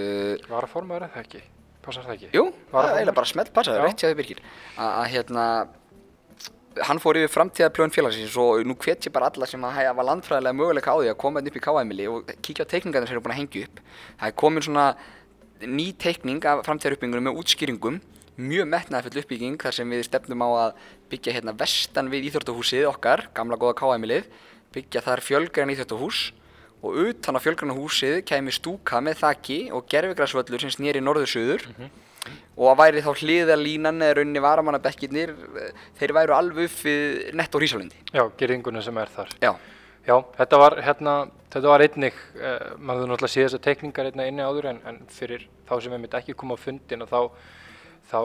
Var 0.50 0.66
að 0.66 0.72
formaður 0.74 1.10
eða 1.10 1.26
ekki? 1.26 1.46
Passar 1.82 2.06
það 2.06 2.16
ekki? 2.16 2.28
Jú, 2.36 2.44
Var 2.70 2.84
það 2.84 2.90
er 2.92 2.98
eiginlega 3.00 3.18
bara 3.18 3.30
smelt 3.32 3.52
passaður, 3.54 3.80
Já. 3.80 3.86
rétt 3.88 4.04
því 4.04 4.18
Birgir 4.20 4.42
að 4.78 5.06
hérna 5.12 5.46
hann 6.88 7.00
fór 7.02 7.18
yfir 7.20 7.32
framtíðarplön 7.34 7.92
félagsins 7.92 8.36
og 8.40 8.62
nú 8.64 8.76
hvet 8.80 9.04
ég 9.04 9.12
bara 9.12 9.28
alla 9.28 9.48
sem 9.50 9.64
að 9.66 9.74
hafa 9.76 10.04
landfræðilega 10.08 10.56
möguleika 10.56 10.94
á 10.94 10.96
því 11.02 11.10
að 11.12 11.18
koma 11.20 11.42
upp 11.42 11.58
í 11.58 11.62
K-heimili 11.66 12.06
og 12.08 12.30
kíkja 12.40 12.64
á 12.64 12.70
teikningarnir 12.70 13.10
sem 13.10 13.16
eru 13.18 13.24
búin 13.26 13.34
að 13.34 13.40
hengja 13.42 13.66
upp 13.66 13.82
það 14.22 14.30
er 14.30 14.36
komin 14.40 14.64
svona 14.64 14.86
ný 15.68 15.86
teikning 16.00 16.40
af 16.48 16.62
framtíðaruppbyggingunum 16.66 17.28
með 17.28 17.42
útskýringum 17.42 18.00
mjög 18.40 18.70
metnaðfull 18.72 19.20
uppbygging 19.20 19.58
þar 19.60 19.76
sem 19.76 19.92
við 19.92 20.06
stefnum 20.08 20.40
á 20.40 20.48
að 20.48 20.86
byggja 21.12 21.34
hérna 21.36 21.52
vestan 21.60 22.08
við 22.08 22.30
íþróttahúsið 22.30 22.88
okkar, 22.88 23.26
gamla 23.36 23.60
góða 23.60 23.76
K-heimilið 23.82 24.30
byggja 24.72 25.04
þar 25.04 25.20
fjölgræn 25.28 25.74
íþróttahús 25.74 26.30
og 26.82 26.96
utan 27.06 27.38
á 27.38 27.40
fjölgræna 27.44 27.76
húsið 27.76 28.22
kæmi 28.26 28.52
stúka 28.54 29.00
með 29.04 29.20
þaki 29.22 29.58
og 29.72 29.86
gerfigrasvöllur 29.90 30.64
sem 30.64 30.72
snýri 30.74 31.02
norður-suður. 31.02 31.68
Og 32.54 32.68
að 32.70 32.78
væri 32.78 33.02
þá 33.02 33.12
hliðarlínan 33.18 34.02
eða 34.04 34.16
rauninni 34.20 34.42
varamannabekkirnir 34.44 35.32
þeir 35.98 36.12
væru 36.14 36.34
alveg 36.36 36.68
upp 36.68 36.82
við 36.86 37.32
nett 37.38 37.54
og 37.54 37.62
hrísálindi 37.62 38.02
Já, 38.14 38.22
gerðinguna 38.38 38.82
sem 38.84 38.98
er 39.02 39.10
þar. 39.10 39.32
já, 39.42 39.52
Já, 40.02 40.16
þetta 40.34 40.58
var, 40.58 40.76
hérna, 40.82 41.12
þetta 41.54 41.68
var 41.70 41.82
einnig, 41.84 42.14
uh, 42.34 42.74
maður 42.78 43.10
náttúrulega 43.12 43.30
sé 43.30 43.44
þessar 43.46 43.60
teikningar 43.62 44.08
einna 44.10 44.24
inni 44.26 44.42
áður 44.42 44.66
en, 44.72 44.80
en 44.90 44.96
fyrir 45.14 45.44
þá 45.68 45.76
sem 45.84 45.92
við 45.94 46.00
mitt 46.02 46.16
ekki 46.18 46.34
koma 46.34 46.54
á 46.58 46.62
fundin 46.62 47.02
og 47.06 47.10
þá, 47.10 47.20
þá 48.10 48.18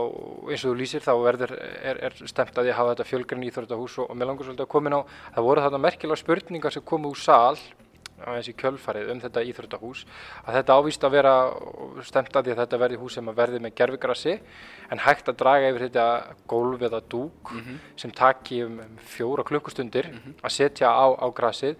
eins 0.49 0.64
og 0.66 0.72
þú 0.72 0.76
lýsir 0.80 1.05
þá 1.05 1.12
verður, 1.22 1.53
er, 1.58 1.99
er 2.10 2.18
stemt 2.26 2.58
að 2.58 2.72
ég 2.72 2.78
hafa 2.80 2.95
þetta 2.95 3.10
fjölgræn 3.12 3.45
íþróttahús 3.49 3.99
og, 4.01 4.10
og 4.10 4.18
mér 4.18 4.32
langar 4.32 4.49
svolítið 4.49 4.66
að 4.66 4.72
koma 4.74 4.89
inn 4.89 4.97
á 4.97 5.01
það 5.38 5.47
voru 5.49 5.66
þarna 5.68 5.84
merkilega 5.86 6.22
spurningar 6.24 6.74
sem 6.78 6.86
komu 6.93 7.14
úr 7.14 7.22
sal 7.22 7.62
á 8.22 8.30
þessi 8.38 8.53
kjölfarið 8.57 9.11
um 9.13 9.20
þetta 9.22 9.43
íþróttahús 9.51 10.05
að 10.45 10.57
þetta 10.57 10.78
ávist 10.78 11.03
að 11.03 11.15
vera 11.18 11.34
stemt 12.07 12.36
að 12.36 12.47
því 12.47 12.55
að 12.55 12.61
þetta 12.63 12.82
verði 12.84 13.01
hús 13.01 13.18
sem 13.18 13.30
að 13.30 13.38
verði 13.41 13.61
með 13.65 13.76
gerfigrassi 13.82 14.39
en 14.89 15.03
hægt 15.05 15.30
að 15.30 15.39
draga 15.43 15.70
yfir 15.70 15.86
þetta 15.88 16.07
gólf 16.47 16.82
eða 16.82 17.03
dúk 17.09 17.53
sem 17.95 18.11
taki 18.11 18.63
um 18.63 18.82
fjóra 18.97 19.43
klukkustundir 19.43 20.09
að 20.41 20.51
setja 20.51 20.89
á, 20.89 21.07
á 21.13 21.28
grassið 21.30 21.78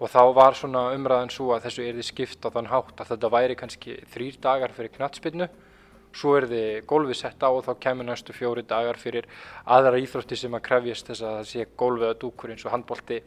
og 0.00 0.08
þá 0.08 0.22
var 0.34 0.54
svona 0.56 0.92
umræðan 0.96 1.30
svo 1.32 1.52
að 1.54 1.66
þessu 1.68 1.82
erði 1.84 2.02
skipt 2.02 2.44
á 2.44 2.48
þann 2.52 2.70
hátt 2.72 3.00
að 3.00 3.10
þetta 3.14 3.34
væri 3.36 3.56
kannski 3.56 3.98
þrýr 4.12 4.40
dagar 4.40 4.72
fyrir 4.72 4.94
knattspinnu 4.96 5.48
svo 6.16 6.36
er 6.38 6.46
þið 6.50 6.86
gólfið 6.90 7.18
sett 7.20 7.42
á 7.44 7.48
og 7.50 7.64
þá 7.66 7.72
kemur 7.84 8.08
næstu 8.08 8.34
fjóri 8.34 8.64
dagar 8.66 8.98
fyrir 8.98 9.28
aðra 9.64 10.00
íþrótti 10.00 10.38
sem 10.38 10.54
að 10.56 10.64
krefjast 10.66 11.10
þess 11.10 11.22
að 11.22 11.36
það 11.36 11.50
sé 11.50 11.66
gólfið 11.76 12.06
eða 12.08 12.18
dúkur 12.24 12.50
eins 12.50 12.64
og 12.66 12.74
handbolti, 12.74 13.20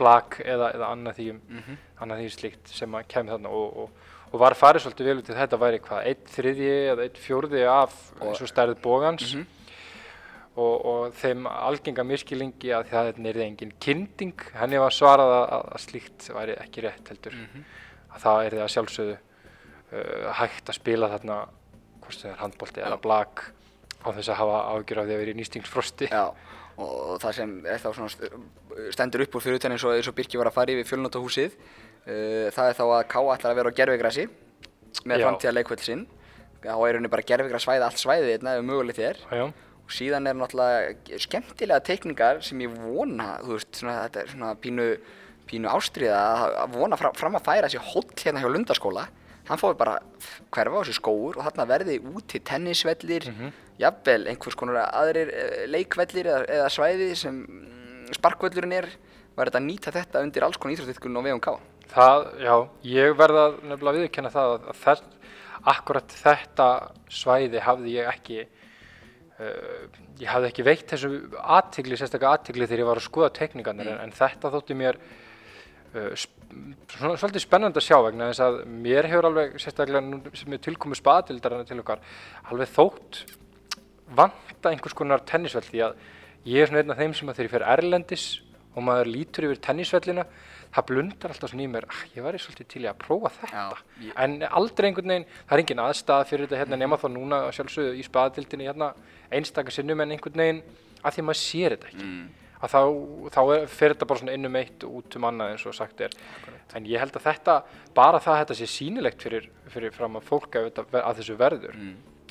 blak 0.00 0.40
eða, 0.44 0.72
eða 0.76 0.90
annað 0.94 1.20
því, 1.20 1.28
um, 1.34 1.78
annað 2.00 2.22
því 2.22 2.32
slíkt 2.36 2.72
sem 2.74 2.96
að 2.98 3.06
kemur 3.12 3.36
þarna 3.36 3.54
og, 3.60 3.78
og, 3.84 4.10
og 4.30 4.42
var 4.42 4.56
farið 4.58 4.86
svolítið 4.86 5.10
vel 5.10 5.20
í 5.20 5.26
þetta 5.28 5.60
væri 5.60 5.80
hvað, 5.86 6.10
einn 6.10 6.34
þriðji 6.34 6.74
eða 6.94 7.06
einn 7.06 7.22
fjórði 7.26 7.64
af 7.70 7.96
eins 8.20 8.44
og 8.44 8.50
stærð 8.50 8.76
bógans 8.84 9.34
og, 10.60 10.74
og 10.74 11.16
þeim 11.20 11.46
algenga 11.50 12.04
miskilingi 12.06 12.72
að 12.74 12.90
það 12.90 13.12
er 13.30 13.40
engin 13.44 13.72
kynding, 13.82 14.46
henni 14.58 14.80
var 14.82 14.94
svarað 14.94 15.36
að, 15.38 15.54
að 15.60 15.84
slíkt 15.86 16.28
væri 16.34 16.56
ekki 16.60 16.84
rétt 16.84 17.12
heldur. 17.12 17.36
Að 18.10 18.24
það 18.24 18.44
er 18.44 18.56
því 18.56 18.62
að 18.64 18.72
sjálfsögðu 18.74 19.16
uh, 19.16 20.28
hægt 20.40 20.72
að 20.72 20.78
spila 20.80 21.10
þarna 21.14 21.40
hvort 22.00 22.18
sem 22.18 22.32
er 22.32 22.40
handbolti 22.42 22.82
eða 22.82 22.98
blag 23.02 23.44
á 24.00 24.08
þess 24.16 24.32
að 24.32 24.40
hafa 24.40 24.60
ágjur 24.74 25.00
af 25.02 25.06
því 25.06 25.14
að 25.14 25.22
vera 25.22 25.32
í 25.32 25.38
nýstingsfrosti 25.38 26.08
Já, 26.10 26.24
og 26.80 27.20
það 27.22 27.36
sem 27.36 27.54
er 27.68 27.82
þá 27.82 27.90
svona 27.92 28.10
stendur 28.94 29.24
upp 29.24 29.36
úr 29.36 29.44
fyrir 29.44 29.60
utan 29.60 29.74
eins 29.74 29.84
og, 29.86 29.96
og 29.96 30.16
Birki 30.16 30.40
var 30.40 30.50
að 30.50 30.56
fara 30.58 30.74
yfir 30.74 30.88
fjölnótahúsið 30.90 31.56
uh, 31.56 32.46
það 32.54 32.66
er 32.66 32.78
þá 32.78 32.84
að 32.86 33.02
Ká 33.10 33.20
ætlar 33.22 33.52
að 33.52 33.60
vera 33.60 33.72
á 33.72 33.78
gerfigrassi 33.80 34.28
með 35.06 35.24
framtíða 35.24 35.56
leikvöld 35.56 35.84
sinn. 35.84 36.06
Þá 36.60 36.76
er 36.84 36.98
henni 36.98 37.08
bara 37.12 37.24
gerfigras 37.24 37.64
svæði 37.64 37.86
allt 37.86 38.00
svæðið 38.00 38.32
hérna 38.34 38.56
ef 38.58 38.64
mögulegt 38.68 39.00
er. 39.00 39.20
Já, 39.32 39.46
og 39.90 39.94
síðan 39.94 40.28
er 40.30 40.36
náttúrulega 40.38 41.20
skemmtilega 41.24 41.82
teikningar 41.86 42.44
sem 42.46 42.60
ég 42.62 42.74
vona 42.78 43.32
þú 43.42 43.56
veist, 43.56 43.72
svona, 43.80 43.96
þetta 44.04 44.20
er 44.22 44.28
svona 44.34 44.50
pínu, 44.62 44.84
pínu 45.50 45.70
ástriða 45.72 46.20
að 46.62 46.76
vona 46.76 46.98
fram, 47.00 47.16
fram 47.18 47.38
að 47.38 47.48
færa 47.48 47.70
sér 47.72 47.88
hótt 47.90 48.22
hérna 48.22 48.42
hjá 48.44 48.50
Lundaskóla. 48.52 49.08
Hann 49.48 49.58
fái 49.58 49.72
bara 49.80 49.96
hverfa 50.54 50.84
á 50.84 50.86
sér 50.86 50.98
skóur 51.00 51.40
og 51.40 51.42
þarna 51.42 51.66
verði 51.72 51.96
úti 52.12 52.38
tennisvellir 52.46 53.26
jafnvel 53.80 54.28
einhvers 54.30 54.58
konar 54.60 54.84
aðrir 54.84 55.32
eh, 55.34 55.64
leikvellir 55.66 56.28
eða, 56.28 56.44
eða 56.58 56.70
svæði 56.70 57.10
sem 57.18 57.40
mm, 58.10 58.18
sparkvöllurinn 58.18 58.76
er 58.76 58.90
var 59.36 59.48
þetta 59.48 59.60
að 59.60 59.68
nýta 59.68 59.94
þetta 59.94 60.24
undir 60.24 60.46
alls 60.46 60.58
konar 60.60 60.76
íþróttitkun 60.76 61.20
og 61.20 61.42
ká 61.44 61.52
það, 61.90 62.26
já, 62.44 62.54
ég 62.86 63.16
verða 63.18 63.44
nefnilega 63.62 63.90
að 63.90 63.98
viðurkenna 63.98 64.32
það 64.34 64.54
að, 64.54 64.66
að 64.72 64.80
þess, 64.84 65.36
akkurat 65.70 66.16
þetta 66.22 66.68
svæði 67.12 67.62
hafði 67.64 67.94
ég 67.96 68.10
ekki 68.10 68.38
uh, 68.44 69.88
ég 70.20 70.28
hafði 70.30 70.50
ekki 70.50 70.66
veitt 70.66 70.92
þessu 70.94 71.10
aðtigli, 71.40 71.98
sérstaklega 71.98 72.36
aðtigli 72.36 72.68
þegar 72.68 72.84
ég 72.84 72.90
var 72.90 73.00
að 73.00 73.08
skoða 73.08 73.32
tekníkarnir 73.40 73.90
en, 73.94 74.04
en 74.06 74.14
þetta 74.16 74.52
þótti 74.54 74.78
mér 74.78 75.00
uh, 75.00 76.14
svona, 76.94 77.16
svolítið 77.16 77.44
spennandi 77.44 77.82
að 77.82 77.88
sjá 77.88 77.98
vegna 78.06 78.30
þess 78.30 78.46
að 78.46 78.62
mér 78.86 79.10
hefur 79.10 79.30
alveg 79.30 79.58
sérstaklega 79.60 80.04
nú 80.06 80.22
sem 80.38 80.56
er 80.56 80.64
tilkomu 80.64 80.98
spaðildarana 80.98 81.68
til 81.68 81.82
okkar 81.82 82.02
alveg 82.50 82.72
þótt 82.72 83.24
vanta 84.16 84.72
einhvers 84.72 84.96
konar 84.96 85.22
tennisvell 85.26 85.66
því 85.66 85.84
að 85.86 86.00
ég 86.48 86.62
er 86.62 86.70
svona 86.70 86.80
einn 86.84 86.94
af 86.94 86.98
þeim 87.02 87.14
sem 87.18 87.28
að 87.28 87.36
þegar 87.40 87.48
ég 87.48 87.54
fer 87.56 87.66
erlendis 87.74 88.24
og 88.76 88.84
maður 88.86 89.10
lítur 89.10 89.46
yfir 89.48 89.60
tennisvellina 89.66 90.24
það 90.70 90.86
blundar 90.86 91.32
alltaf 91.34 91.50
svona 91.50 91.64
í 91.66 91.70
mér 91.72 91.86
ah, 91.90 92.02
ég 92.14 92.22
væri 92.22 92.38
svolítið 92.38 92.68
til 92.70 92.82
í 92.84 92.88
að 92.90 92.98
prófa 93.02 93.30
þetta. 93.40 93.50
Já, 93.50 94.04
ég- 94.06 94.18
en 94.22 94.36
aldrei 94.46 94.86
einhvern 94.90 95.10
veginn, 95.10 95.24
það 95.48 95.56
er 95.56 95.62
engin 95.64 95.82
aðstæða 95.82 96.26
fyrir 96.30 96.46
þetta 96.46 96.60
hérna 96.62 96.78
nema 96.78 96.98
þá 97.02 97.08
núna 97.10 97.40
sjálfsögðu 97.56 97.96
í 97.98 98.04
spaðdildinni 98.06 98.68
hérna 98.70 98.92
einstaka 99.34 99.74
sinnum 99.74 100.00
en 100.04 100.14
einhvern 100.14 100.38
veginn 100.44 100.62
að 101.02 101.16
því 101.16 101.24
maður 101.26 101.40
sér 101.42 101.74
þetta 101.74 101.90
ekki. 101.90 102.06
Að 102.60 102.68
þá, 102.74 102.80
þá 103.34 103.40
er, 103.56 103.66
fer 103.72 103.94
þetta 103.94 104.06
bara 104.10 104.20
svona 104.20 104.32
inn 104.36 104.44
um 104.46 104.56
eitt 104.60 104.84
út 104.84 105.16
um 105.16 105.24
annað 105.30 105.50
eins 105.54 105.62
og 105.66 105.74
sagt 105.74 106.00
er. 106.04 106.10
En 106.76 106.84
ég 106.86 107.00
held 107.00 107.16
að 107.16 107.24
þetta, 107.26 107.54
bara 107.96 108.20
það 108.20 108.34
að 108.36 108.40
þetta 108.44 108.56
sé 108.60 108.66
sýnilegt 108.68 109.22
fyrir, 109.26 109.46
fyrir 109.72 109.94
fram 109.96 110.18
að 110.20 110.26
fólk 110.28 110.58
að, 110.60 110.70
að 111.00 111.16
þessu 111.22 111.36
verður 111.40 111.74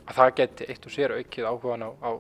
að 0.06 0.16
það 0.22 0.36
geti 0.40 0.68
eitt 0.70 0.86
og 0.86 0.94
sér 0.96 1.16
aukið 1.18 1.50
áhugan 1.50 1.84
á, 1.84 1.90
á, 2.00 2.12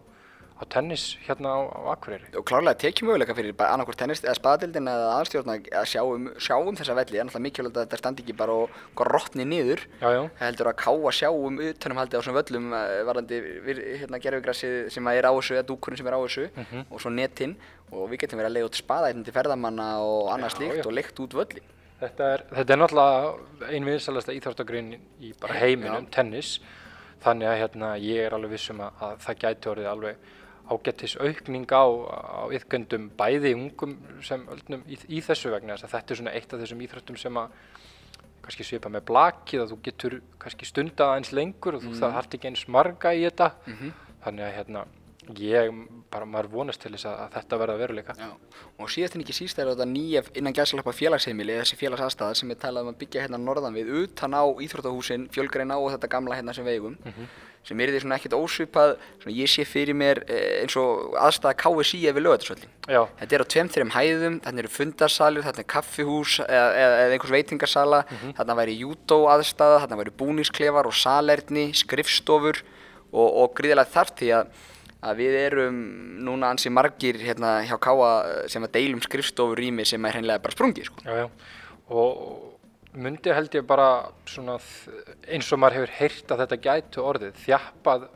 á 0.59 0.63
tennis 0.67 1.15
hérna 1.23 1.53
á, 1.55 1.59
á 1.71 1.79
Akureyri? 1.95 2.27
Og 2.35 2.43
klárlega 2.43 2.75
tekið 2.83 3.07
möguleika 3.07 3.35
fyrir 3.37 3.53
bara 3.55 3.71
annarkvort 3.77 3.97
tennis 4.01 4.19
eða 4.25 4.35
spaðadildin 4.35 4.89
eða 4.91 5.13
aðstjórna 5.21 5.55
að 5.79 5.85
sjá 5.87 6.01
um, 6.03 6.25
sjá 6.35 6.55
um 6.59 6.75
þessa 6.75 6.95
velli. 6.99 7.19
En 7.21 7.29
alltaf 7.29 7.41
mikilvægt 7.45 7.77
að 7.79 7.85
þetta 7.87 7.99
standi 8.01 8.23
ekki 8.25 8.35
bara 8.41 8.57
og 8.65 8.69
grotni 8.99 9.45
niður. 9.47 9.85
Já, 10.01 10.09
já, 10.17 10.21
heldur 10.41 10.71
að 10.73 10.77
ká 10.83 10.89
að 10.91 11.15
sjá 11.15 11.29
um 11.31 11.59
utanumhaldi 11.69 12.19
á 12.19 12.21
svona 12.25 12.41
völlum 12.41 12.67
eh, 12.75 12.99
varðandi 13.07 13.39
vir- 13.69 13.83
hérna 14.03 14.19
gerfugrassið 14.19 14.89
sem 14.91 15.07
er 15.13 15.29
á 15.29 15.31
þessu 15.31 15.55
eða 15.55 15.67
dúkurinn 15.71 15.97
sem 16.03 16.07
er 16.11 16.17
á 16.17 16.21
þessu 16.25 16.49
Mhm. 16.59 16.85
og 16.91 16.99
svo 17.01 17.09
netinn. 17.15 17.55
Og 17.91 18.09
við 18.11 18.19
getum 18.25 18.37
verið 18.43 18.51
að 18.51 18.55
leiða 18.59 18.69
út 18.69 18.77
spaðættin 18.83 19.23
til 19.25 19.33
ferðamanna 19.33 19.87
og 20.03 20.27
annað 20.35 20.51
Já, 20.51 20.55
slíkt 20.59 20.75
já. 20.77 20.85
og 20.85 20.93
leikt 20.93 21.19
út 21.23 21.33
völli 21.33 21.61
þetta 21.99 22.27
er, 22.33 22.43
þetta 22.55 22.71
er 22.73 22.79
náttúrulega 22.79 23.71
ein 23.75 23.83
vinsalasta 23.85 24.31
íþróttagrein 24.31 24.91
í 25.19 25.33
bara 25.41 25.53
heiminum, 25.59 26.05
tennis. 26.07 26.59
Þannig 27.19 27.49
að 27.51 27.57
hérna, 27.59 27.87
ég 27.99 28.21
er 28.27 28.31
alveg 28.37 28.53
vissum 28.53 28.79
að, 28.79 28.93
að 29.03 29.17
það 29.25 29.39
gæti 29.41 29.67
orðið 29.73 29.89
alveg 29.91 30.15
ágættis 30.69 31.15
aukning 31.17 31.69
á, 31.73 31.83
á 31.83 32.41
yðgöndum 32.53 33.09
bæði 33.17 33.55
ungum 33.57 33.97
sem 34.25 34.45
öllnum 34.53 34.85
í, 34.87 34.99
í 35.09 35.21
þessu 35.25 35.51
vegna 35.53 35.75
þess 35.75 35.87
að 35.87 35.95
þetta 35.95 36.13
er 36.13 36.21
svona 36.21 36.35
eitt 36.37 36.53
af 36.53 36.63
þessum 36.63 36.83
íþróttum 36.85 37.19
sem 37.19 37.39
að 37.41 37.55
kannski 38.45 38.65
svipa 38.65 38.89
með 38.93 39.05
blakið 39.09 39.63
að 39.63 39.73
þú 39.73 39.79
getur 39.85 40.15
kannski 40.41 40.69
stundað 40.69 41.15
eins 41.17 41.33
lengur 41.35 41.77
og 41.77 41.83
þú 41.85 41.97
það 41.99 42.15
þarft 42.17 42.37
ekki 42.37 42.51
eins 42.51 42.63
marga 42.71 43.13
í 43.13 43.25
þetta. 43.27 43.51
Þannig 44.23 44.45
að 44.45 44.55
hérna 44.57 44.85
ég 45.37 45.73
bara 46.09 46.25
maður 46.25 46.49
vonast 46.53 46.81
til 46.81 46.91
þess 46.95 47.05
að, 47.05 47.19
að 47.25 47.35
þetta 47.37 47.59
verða 47.61 47.75
veruleika. 47.83 48.15
Já. 48.17 48.29
og 48.79 48.89
síðast 48.89 49.15
en 49.15 49.21
ekki 49.25 49.35
síst 49.37 49.59
er 49.61 49.69
þetta 49.69 49.85
nýja 49.89 50.23
innan 50.39 50.55
gæsalappa 50.57 50.93
félagsheimili 50.95 51.59
þessi 51.59 51.77
félagsaðstæða 51.77 52.39
sem 52.39 52.53
er 52.53 52.59
talað 52.63 52.87
um 52.87 52.93
að 52.93 52.97
byggja 53.03 53.27
hérna 53.27 53.41
norðan 53.41 53.77
við 53.77 53.91
utan 54.03 54.33
á 54.33 54.43
íþróttahúsin, 54.65 55.27
fjölgreina 55.33 55.77
og 55.77 55.93
þetta 55.93 56.09
gamla 56.15 56.39
hérna 56.39 56.55
sem 56.57 56.65
við 56.65 56.79
eigum 56.79 56.97
sem 57.67 57.81
er 57.83 57.91
því 57.91 57.99
svona 58.01 58.17
ekkert 58.17 58.35
ósvipað 58.39 58.93
svona 59.19 59.35
ég 59.35 59.51
sé 59.51 59.65
fyrir 59.67 59.97
mér 59.97 60.23
eh, 60.31 60.61
eins 60.63 60.77
og 60.79 61.13
aðstæða 61.19 61.57
KSI 61.59 61.99
ef 62.07 62.15
við 62.15 62.25
lögatarsvöllin 62.25 62.71
Já, 62.89 63.01
Þetta 63.19 63.35
er 63.35 63.43
á 63.43 63.51
tveim 63.53 63.69
þreim 63.75 63.91
hæðum, 63.93 64.37
þarna 64.45 64.63
eru 64.63 64.71
fundarsalir, 64.73 65.43
þarna 65.45 65.61
er 65.65 65.69
kaffihús 65.75 66.39
eða, 66.45 66.69
eða, 66.71 66.95
eða 67.03 67.17
einhvers 67.17 67.35
veitingasala, 67.35 67.99
þarna 68.39 68.55
væri 68.63 68.77
júdó 68.79 69.19
aðstæða, 69.35 69.83
þarna 69.83 69.99
væri 69.99 70.15
búningsklefar 70.23 70.89
og 70.89 70.95
salerni, 70.97 71.67
skrifstofur 71.77 72.63
og, 73.11 73.27
og 73.27 73.53
gríðilega 73.59 73.93
þarft 73.93 74.23
því 74.23 74.31
að, 74.39 74.55
að 74.99 75.21
við 75.23 75.35
erum 75.39 75.79
núna 76.27 76.51
ansi 76.53 76.71
margir 76.73 77.19
hérna 77.21 77.59
hjá 77.67 77.77
Káa 77.79 78.11
sem 78.51 78.63
að 78.65 78.75
deilum 78.75 79.03
skrifstofur 79.03 79.59
rými 79.59 79.85
sem 79.87 80.05
er 80.05 80.17
hreinlega 80.17 80.43
bara 80.43 80.55
sprungið 80.55 80.89
sko. 80.89 81.03
já, 81.05 81.23
já. 81.23 81.29
Og 81.89 82.57
myndi 82.93 83.33
held 83.33 83.53
ég 83.55 83.65
bara 83.67 84.09
svona 84.29 84.57
eins 85.29 85.51
og 85.53 85.61
maður 85.61 85.79
hefur 85.79 85.95
heyrt 85.99 86.33
að 86.33 86.43
þetta 86.43 86.59
gætu 86.65 87.05
orðið 87.05 87.39
þjappað 87.45 88.09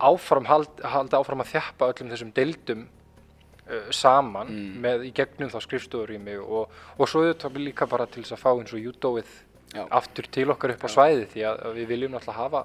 áfram, 0.00 0.48
hald, 0.48 0.80
halda 0.80 1.20
áfram 1.20 1.44
að 1.44 1.52
þjappa 1.52 1.90
öllum 1.92 2.10
þessum 2.14 2.32
deildum 2.36 2.84
uh, 2.86 3.90
saman 3.92 4.52
með 4.80 5.08
í 5.10 5.12
gegnum 5.16 5.52
þá 5.52 5.58
skrifstofurými 5.66 6.38
og, 6.40 6.72
og 6.96 7.10
svo 7.10 7.26
auðvitað 7.26 7.60
líka 7.60 7.88
bara 7.90 8.08
til 8.08 8.24
þess 8.24 8.38
að 8.38 8.44
fá 8.44 8.50
eins 8.54 8.72
og 8.72 8.84
júdóið 8.84 9.34
Já. 9.70 9.84
aftur 10.00 10.26
til 10.32 10.48
okkar 10.50 10.74
upp 10.74 10.86
á 10.86 10.88
svæði 10.90 11.26
því 11.34 11.44
að, 11.46 11.60
við 11.76 11.92
viljum 11.92 12.16
náttúrulega 12.16 12.40
hafa 12.40 12.64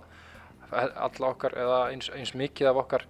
alla 1.05 1.29
okkar 1.29 1.53
eða 1.61 1.81
eins, 1.91 2.09
eins 2.15 2.33
mikið 2.37 2.71
af 2.71 2.79
okkar 2.85 3.05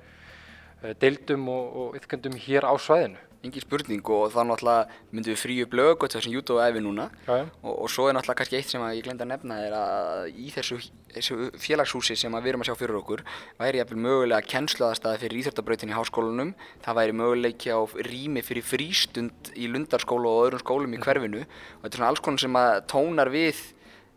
deildum 1.02 1.48
og, 1.50 1.78
og 1.82 1.96
yfkendum 2.02 2.36
hér 2.40 2.68
á 2.68 2.74
svæðinu. 2.78 3.22
Engin 3.46 3.62
spurning 3.62 4.02
og 4.10 4.32
þá 4.34 4.40
náttúrulega 4.50 4.86
myndum 5.14 5.36
við 5.36 5.38
fríu 5.38 5.66
blögut 5.70 6.16
þessum 6.16 6.34
júdó 6.34 6.56
æfi 6.64 6.80
núna 6.82 7.12
Já, 7.28 7.44
já. 7.44 7.46
og, 7.62 7.74
og 7.84 7.92
svo 7.94 8.08
er 8.10 8.16
náttúrulega 8.18 8.40
kannski 8.40 8.58
eitt 8.58 8.72
sem 8.72 8.82
ég 8.90 9.06
glemd 9.06 9.22
að 9.22 9.30
nefna 9.30 9.58
er 9.62 9.76
að 9.78 10.40
í 10.42 10.48
þessu, 10.56 10.80
þessu 11.14 11.38
félagshúsi 11.62 12.18
sem 12.18 12.34
við 12.40 12.50
erum 12.56 12.66
að 12.66 12.72
sjá 12.72 12.80
fyrir 12.80 12.98
okkur 12.98 13.22
væri 13.62 13.84
jafnvel 13.84 14.02
mögulega 14.08 14.50
kennsluðastæði 14.50 15.22
fyrir 15.22 15.44
íþjóttabrautin 15.44 15.94
í 15.94 15.98
háskólanum 16.00 16.56
það 16.88 17.00
væri 17.04 17.18
möguleiki 17.22 17.70
á 17.70 17.80
rými 18.10 18.42
fyrir 18.50 18.66
frístund 18.66 19.54
í 19.54 19.70
lundarskóla 19.70 20.34
og 20.34 20.48
öðrum 20.48 20.66
skólum 20.66 20.98
í 20.98 21.04
hverfinu 21.06 21.46
og 21.46 21.86
þetta 21.86 21.94
er 21.94 22.00
svona 22.02 22.10
alls 22.16 22.26
konar 22.26 22.46
sem 22.48 22.62
að 22.66 22.82
tónar 22.90 23.30
við 23.30 23.62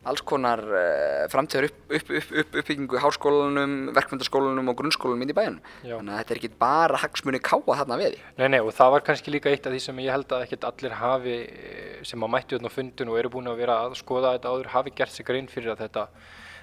alls 0.08 0.24
konar 0.26 0.62
uh, 0.64 1.26
framtíðar 1.32 1.68
upp, 1.68 1.78
upp, 1.88 2.12
upp, 2.20 2.32
upp, 2.42 2.56
uppbyggingu 2.62 2.98
í 2.98 3.02
háskólanum, 3.04 3.76
verkmyndaskólanum 3.96 4.72
og 4.72 4.78
grunnskólanum 4.80 5.26
inn 5.26 5.34
í 5.34 5.36
bæjanum 5.36 5.60
Já. 5.82 5.94
þannig 5.96 6.14
að 6.14 6.18
þetta 6.22 6.34
er 6.34 6.42
ekki 6.42 6.52
bara 6.64 7.02
hagsmunni 7.04 7.42
káa 7.44 7.78
þarna 7.82 8.00
við 8.00 8.18
Nei, 8.40 8.48
nei, 8.54 8.58
og 8.62 8.72
það 8.76 8.96
var 8.96 9.06
kannski 9.06 9.34
líka 9.34 9.52
eitt 9.52 9.68
af 9.68 9.76
því 9.76 9.84
sem 9.84 10.02
ég 10.04 10.12
held 10.14 10.34
að 10.34 10.44
ekkert 10.48 10.68
allir 10.68 10.98
hafi, 10.98 11.38
eh, 11.46 12.02
sem 12.08 12.26
að 12.26 12.34
mættu 12.34 12.58
hérna 12.58 12.72
á 12.72 12.76
fundin 12.76 13.12
og 13.12 13.20
eru 13.20 13.32
búin 13.36 13.50
að 13.50 13.62
vera 13.62 13.80
að 13.86 13.96
skoða 14.00 14.34
þetta 14.36 14.52
áður, 14.52 14.74
hafi 14.74 14.94
gert 14.96 15.14
sig 15.14 15.26
grein 15.28 15.48
fyrir 15.50 15.74
að 15.74 15.86
þetta, 15.86 16.06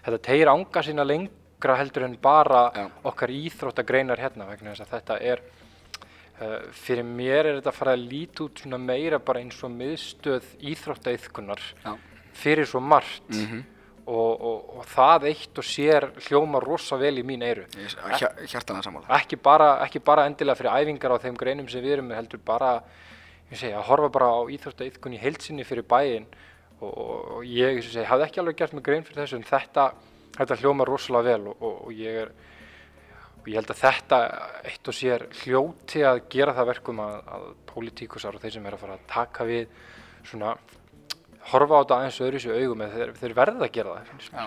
þetta 0.06 0.24
tegir 0.30 0.52
ánga 0.54 0.86
sína 0.86 1.06
leng, 1.08 1.30
lengra 1.66 1.78
heldur 1.80 2.04
en 2.04 2.18
bara 2.22 2.72
Já. 2.76 2.90
okkar 3.04 3.30
íþróttagreinar 3.30 4.20
hérna 4.20 4.46
vegna 4.46 4.74
þess 4.74 4.86
að 4.86 4.92
þetta 4.94 5.20
er 5.22 5.42
uh, 6.42 6.72
fyrir 6.72 7.04
mér 7.04 7.46
er 7.46 7.56
þetta 7.60 7.72
að 7.72 7.80
fara 7.80 7.96
að 7.96 8.06
líti 8.12 8.44
út 8.44 8.60
svona 8.62 8.78
meira 8.78 9.20
bara 9.20 9.40
eins 9.40 9.64
og 9.64 9.72
miðstöð 9.72 10.44
íþróttaiðkunar. 10.62 11.62
Fyrir 12.36 12.68
svo 12.70 12.82
margt 12.84 13.30
Mhm. 13.32 13.64
og, 14.06 14.42
og, 14.42 14.78
og 14.78 14.86
það 14.86 15.24
eitt 15.32 15.58
og 15.58 15.66
sér 15.66 16.10
hljóma 16.28 16.60
rosa 16.62 16.98
vel 17.02 17.16
í 17.18 17.24
mín 17.26 17.42
eyru 17.42 17.64
Ég- 17.74 17.96
hja- 18.20 18.36
Hjartanlega 18.46 18.84
sammála. 18.86 19.08
ekki 19.18 19.36
bara, 19.42 19.70
ekki 19.86 20.00
bara 20.04 20.26
endilega 20.30 20.56
fyrir 20.60 20.76
æfingar 20.78 21.16
á 21.16 21.24
þeim 21.24 21.38
greinum 21.40 21.68
sem 21.70 21.82
við 21.82 21.94
erum 21.98 22.12
heldur 22.14 22.40
bara 22.46 22.82
segi, 23.52 23.72
að 23.74 23.84
horfa 23.88 24.10
bara 24.12 24.28
á 24.30 24.42
íþróttaiðkun 24.52 25.16
í 25.16 25.22
heilsinni 25.22 25.64
fyrir 25.66 25.84
bæinn 25.90 26.26
og, 26.82 26.92
og, 26.98 27.32
og 27.38 27.44
ég 27.46 27.78
ég 27.80 27.84
segi, 27.88 28.06
hafði 28.06 28.28
ekki 28.28 28.40
alveg 28.44 28.56
gert 28.58 28.74
mig 28.74 28.84
grein 28.84 29.04
fyrir 29.08 29.24
þessu 29.26 29.36
en 29.40 29.44
þetta, 29.48 29.88
þetta 30.38 30.58
hljóma 30.62 30.86
rosalega 30.86 31.24
vel 31.32 31.48
og, 31.48 31.62
og, 31.62 31.82
og 31.88 31.92
ég 31.94 32.22
er 32.26 32.32
og 33.40 33.48
ég 33.48 33.56
held 33.60 33.70
að 33.74 33.82
þetta 33.82 34.20
eitt 34.66 34.88
og 34.90 34.94
sér 34.98 35.26
hljóti 35.44 36.02
að 36.06 36.22
gera 36.34 36.54
það 36.58 36.70
verkum 36.74 37.00
að, 37.00 37.18
að 37.36 37.44
pólitíkusar 37.70 38.36
og 38.36 38.42
þeir 38.42 38.54
sem 38.58 38.66
er 38.66 38.74
að 38.78 38.80
fara 38.86 38.94
að 39.00 39.06
taka 39.08 39.46
við 39.46 39.68
svona 40.26 40.56
horfa 41.52 41.80
á 41.80 41.82
þetta 41.82 41.98
aðeins 42.00 42.22
öðru 42.26 42.44
sér 42.44 42.62
augum 42.62 42.86
eða 42.86 43.00
þeir, 43.00 43.12
þeir 43.22 43.36
verða 43.38 43.68
að 43.68 43.74
gera 43.76 43.98
það. 43.98 44.30
Já, 44.30 44.46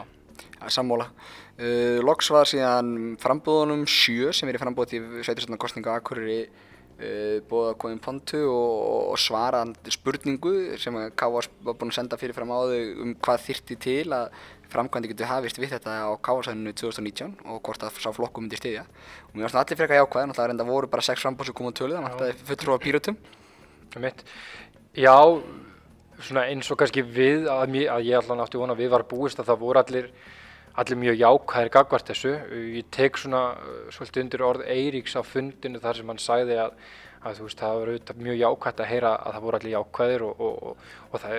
það 0.59 0.73
sammála. 0.77 1.11
Uh, 1.59 1.99
Loks 2.07 2.31
var 2.31 2.49
síðan 2.49 2.95
frambúðunum 3.23 3.85
sjö 3.91 4.33
sem 4.37 4.51
er 4.51 4.59
í 4.59 4.63
frambúð 4.63 4.93
til 4.93 5.03
sveiturstofna 5.27 5.59
kostninga 5.61 5.97
Akureyri 5.99 6.45
uh, 6.47 7.39
búið 7.51 7.73
að 7.73 7.79
koma 7.83 7.97
inn 7.97 8.03
pontu 8.03 8.45
og, 8.47 8.85
og 9.15 9.19
svara 9.23 9.65
spurningu 9.91 10.55
sem 10.79 10.99
Káas 11.19 11.51
var 11.67 11.79
búin 11.79 11.91
að 11.91 11.99
senda 11.99 12.21
fyrir 12.21 12.37
fram 12.37 12.55
á 12.55 12.59
þau 12.63 13.03
um 13.05 13.17
hvað 13.19 13.45
þyrti 13.49 13.79
til 13.89 14.07
að 14.15 14.31
framkvæmdi 14.69 15.13
getur 15.13 15.31
hafist 15.31 15.59
við 15.59 15.73
þetta 15.77 15.95
á 16.05 16.13
Káasæðinu 16.25 16.75
2019 16.77 17.39
og 17.49 17.63
hvort 17.65 17.85
að 17.87 18.01
sá 18.03 18.11
flokku 18.13 18.43
myndi 18.45 18.59
styðja. 18.61 18.85
Og 19.31 19.37
mér 19.37 19.47
varst 19.47 19.57
það 19.57 19.63
allir 19.65 19.81
frekar 19.81 20.01
jákvæðin, 20.03 20.33
náttúrulega 20.33 20.53
reynda 20.53 20.67
voru 20.69 20.91
bara 20.93 21.07
sex 21.07 21.25
frambúð 21.25 21.49
sem 21.49 21.57
kom 21.57 21.71
á 21.71 21.73
tölu, 21.73 21.97
þannig 21.97 22.11
að 22.11 22.19
þetta 22.21 22.29
er 22.35 22.51
fulltrúa 22.51 22.83
pírutum. 22.83 23.17
Einmitt. 23.97 24.25
Já, 24.99 25.17
svona 26.25 26.47
eins 26.51 26.69
og 26.73 26.79
kannski 26.81 27.05
við, 27.05 27.49
að, 27.53 27.73
mér, 27.73 27.89
að 27.95 28.09
ég 28.09 28.21
allan 28.21 28.43
átti 28.43 28.61
vona 28.61 28.75
að 28.75 28.83
við 28.83 28.93
var 28.95 29.05
búist 29.11 29.41
að 29.41 29.51
það 29.51 29.61
voru 29.63 29.83
allir, 29.83 30.09
allir 30.83 31.01
mjög 31.03 31.19
jákvæðir 31.23 31.73
gagvart 31.75 32.11
þessu. 32.11 32.33
Ég 32.79 32.89
tek 32.95 33.21
svona 33.21 33.43
uh, 33.55 33.77
svolítið 33.95 34.25
undir 34.25 34.47
orð 34.47 34.67
Eiríks 34.67 35.17
á 35.19 35.23
fundinu 35.27 35.83
þar 35.83 36.01
sem 36.01 36.13
hann 36.13 36.23
sagði 36.23 36.59
að, 36.65 36.77
að 37.23 37.43
veist, 37.45 37.63
það 37.63 37.81
var 37.81 37.93
auðvitað 37.93 38.23
mjög 38.27 38.41
jákvætt 38.43 38.83
að 38.83 38.91
heyra 38.93 39.15
að 39.17 39.37
það 39.37 39.47
voru 39.47 39.61
allir 39.61 39.75
jákvæðir 39.77 40.27
og, 40.29 40.45
og, 40.49 40.61
og, 40.71 40.93
og 41.09 41.25
það 41.25 41.39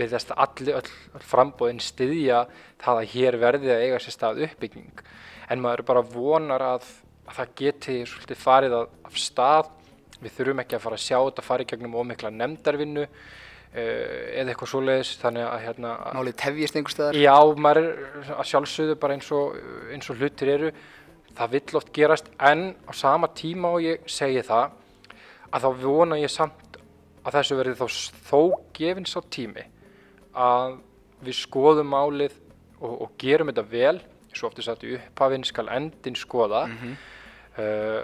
virðast 0.00 0.32
allir 0.36 0.78
öll, 0.78 0.94
öll 1.16 1.26
frambóðin 1.32 1.84
styðja 1.84 2.44
það 2.80 3.02
að 3.02 3.12
hér 3.14 3.40
verði 3.40 3.74
að 3.74 3.84
eiga 3.86 4.00
sér 4.04 4.16
stað 4.16 4.44
uppbygging. 4.46 5.04
En 5.50 5.64
maður 5.64 5.86
bara 5.88 6.06
vonar 6.06 6.62
að, 6.62 6.88
að 7.26 7.40
það 7.40 7.54
geti 7.58 8.00
svolítið 8.06 8.42
farið 8.44 8.80
að, 8.80 8.96
af 9.08 9.18
stað 9.18 9.76
við 10.20 10.34
þurfum 10.36 10.62
ekki 10.62 10.76
að 10.76 10.82
fara 10.84 10.98
að 10.98 11.06
sjá 11.06 11.16
þetta 11.18 11.44
fara 11.44 11.64
í 11.64 11.68
gegnum 11.70 11.96
ómikla 11.96 12.30
nefndarvinnu 12.34 13.06
eða 13.70 14.50
eitthvað 14.50 14.70
svoleiðis 14.72 15.12
þannig 15.20 15.44
að 15.46 15.60
hérna 15.66 15.90
Málið 16.16 16.36
tefjist 16.42 16.78
einhver 16.78 16.94
staðar. 16.94 17.18
já, 17.22 17.36
maður 17.54 17.84
er 17.84 18.32
að 18.34 18.48
sjálfsögðu 18.50 18.96
bara 18.98 19.14
eins 19.14 19.28
og, 19.36 19.60
eins 19.94 20.10
og 20.10 20.18
hlutir 20.18 20.50
eru 20.56 20.72
það 21.38 21.52
vill 21.54 21.78
oft 21.78 21.92
gerast 21.94 22.30
en 22.50 22.64
á 22.74 22.92
sama 22.98 23.30
tíma 23.38 23.70
og 23.76 23.84
ég 23.86 24.02
segi 24.10 24.42
það 24.42 24.72
að 25.50 25.66
þá 25.66 25.70
vona 25.84 26.18
ég 26.18 26.32
samt 26.34 26.78
að 27.22 27.36
þessu 27.36 27.58
verði 27.60 27.76
þó, 27.78 27.86
þó 28.26 28.40
gefinn 28.74 29.06
sá 29.06 29.20
tími 29.30 29.64
að 30.34 30.78
við 31.26 31.36
skoðum 31.36 31.90
málið 31.92 32.34
og, 32.80 32.94
og 33.04 33.14
gerum 33.20 33.50
þetta 33.52 33.66
vel 33.70 34.00
svo 34.34 34.48
ofta 34.50 34.64
sagt 34.64 34.84
í 34.86 34.94
upphafinn 34.96 35.44
skal 35.46 35.68
endin 35.74 36.16
skoða 36.18 36.64
uh, 36.66 38.02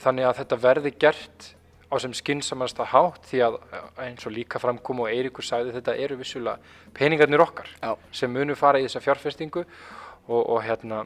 þannig 0.00 0.28
að 0.28 0.38
þetta 0.42 0.60
verði 0.64 0.92
gert 1.00 1.50
á 1.90 1.94
sem 1.98 2.14
skynnsamasta 2.14 2.86
hátt 2.92 3.26
því 3.30 3.42
að 3.46 3.58
uh, 3.60 3.86
eins 4.06 4.26
og 4.26 4.34
líka 4.34 4.60
framkom 4.62 5.02
og 5.04 5.10
Eiríkur 5.10 5.46
sagði 5.46 5.74
þetta 5.76 5.96
eru 5.98 6.18
vissulega 6.20 6.58
peningarnir 6.96 7.42
okkar 7.42 7.70
Já. 7.80 7.94
sem 8.14 8.32
munu 8.32 8.56
fara 8.58 8.80
í 8.80 8.86
þessa 8.86 9.02
fjárfestingu 9.04 9.64
og, 9.64 10.40
og 10.40 10.60
hérna 10.64 11.04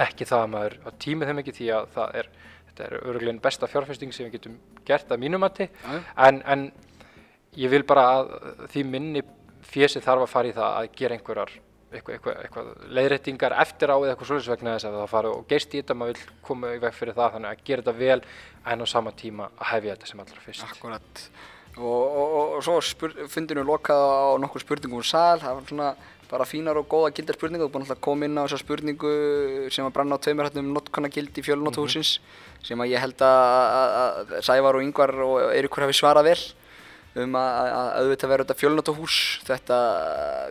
ekki 0.00 0.26
það 0.28 0.44
að 0.46 0.52
maður 0.54 0.78
að 0.88 0.98
tími 1.04 1.28
þeim 1.28 1.42
ekki 1.42 1.56
því 1.58 1.68
að 1.76 1.90
það 1.96 2.16
er 2.22 2.30
þetta 2.72 2.86
er 2.86 2.96
örgulegin 3.02 3.42
besta 3.44 3.68
fjárfesting 3.68 4.14
sem 4.14 4.26
við 4.26 4.38
getum 4.38 4.56
gert 4.88 5.12
að 5.12 5.22
mínumati 5.22 5.68
Já. 5.68 5.98
en, 6.28 6.42
en 6.46 6.66
ég 7.60 7.72
vil 7.72 7.84
bara 7.86 8.06
að 8.18 8.32
því 8.72 8.86
minni 8.88 9.22
fjösi 9.72 10.02
þarf 10.02 10.26
að 10.26 10.32
fara 10.32 10.50
í 10.50 10.56
það 10.56 10.78
að 10.80 10.96
gera 10.98 11.18
einhverjar 11.18 11.52
eitthvað, 11.98 12.14
eitthvað, 12.16 12.38
eitthvað 12.42 12.92
leiðréttingar 12.98 13.56
eftir 13.62 13.92
á 13.92 13.96
eða 13.96 14.12
eitthvað 14.12 14.30
svolítið 14.30 14.52
vegna 14.54 14.76
þess 14.76 14.88
að 14.88 14.98
það 14.98 15.12
fara 15.12 15.32
og 15.32 15.44
geist 15.50 15.74
í 15.74 15.82
þetta 15.82 15.96
maður 15.98 16.20
vil 16.20 16.36
koma 16.48 16.72
í 16.72 16.80
veg 16.82 16.96
fyrir 16.98 17.18
það 17.18 17.36
þannig 17.36 17.52
að 17.52 17.64
gera 17.68 17.84
þetta 17.84 17.98
vel 17.98 18.20
en 18.72 18.84
á 18.84 18.86
sama 18.92 19.12
tíma 19.22 19.50
að 19.58 19.70
hefja 19.72 19.96
þetta 19.96 20.10
sem 20.12 20.24
allra 20.24 20.46
fyrst. 20.46 20.64
Akkurat. 20.68 21.26
Og, 21.72 21.84
og, 21.84 22.32
og, 22.38 22.56
og 22.58 22.64
svo 22.66 23.04
fundinu 23.32 23.64
lokað 23.64 24.02
á 24.02 24.36
nokkur 24.42 24.64
spurningum 24.64 25.00
úr 25.00 25.08
sal, 25.08 25.38
það 25.40 25.54
var 25.56 25.70
svona 25.70 25.92
bara 26.32 26.48
fínar 26.48 26.78
og 26.80 26.88
góða 26.88 27.12
gildar 27.12 27.36
spurningar, 27.36 27.66
þú 27.66 27.68
er 27.68 27.72
búin 27.74 27.84
alltaf 27.84 27.98
að 27.98 28.04
koma 28.06 28.28
inn 28.28 28.40
á 28.40 28.44
þessa 28.44 28.62
spurningu 28.62 29.12
sem 29.72 29.84
að 29.84 29.94
branna 29.96 30.16
á 30.16 30.22
tveimur 30.24 30.48
hættum 30.48 30.70
um 30.70 30.76
notkunnagild 30.78 31.36
í 31.36 31.44
fjölunótahúsins 31.44 32.12
sem 32.64 32.80
að 32.80 32.92
ég 32.94 33.02
held 33.04 33.24
að, 33.26 34.32
Sævar 34.46 34.78
og 34.78 34.84
Yngvar 34.86 35.12
og 35.26 35.34
Eiríkur 35.52 35.84
hafi 35.84 35.96
svarað 35.98 36.30
vel 36.30 36.38
um 37.12 37.34
að, 37.36 37.50
að 37.52 37.68
að 37.72 37.90
auðvitað 38.00 38.30
vera 38.32 38.44
þetta 38.46 38.56
fjölunótahús, 38.56 39.16
þetta, 39.44 39.78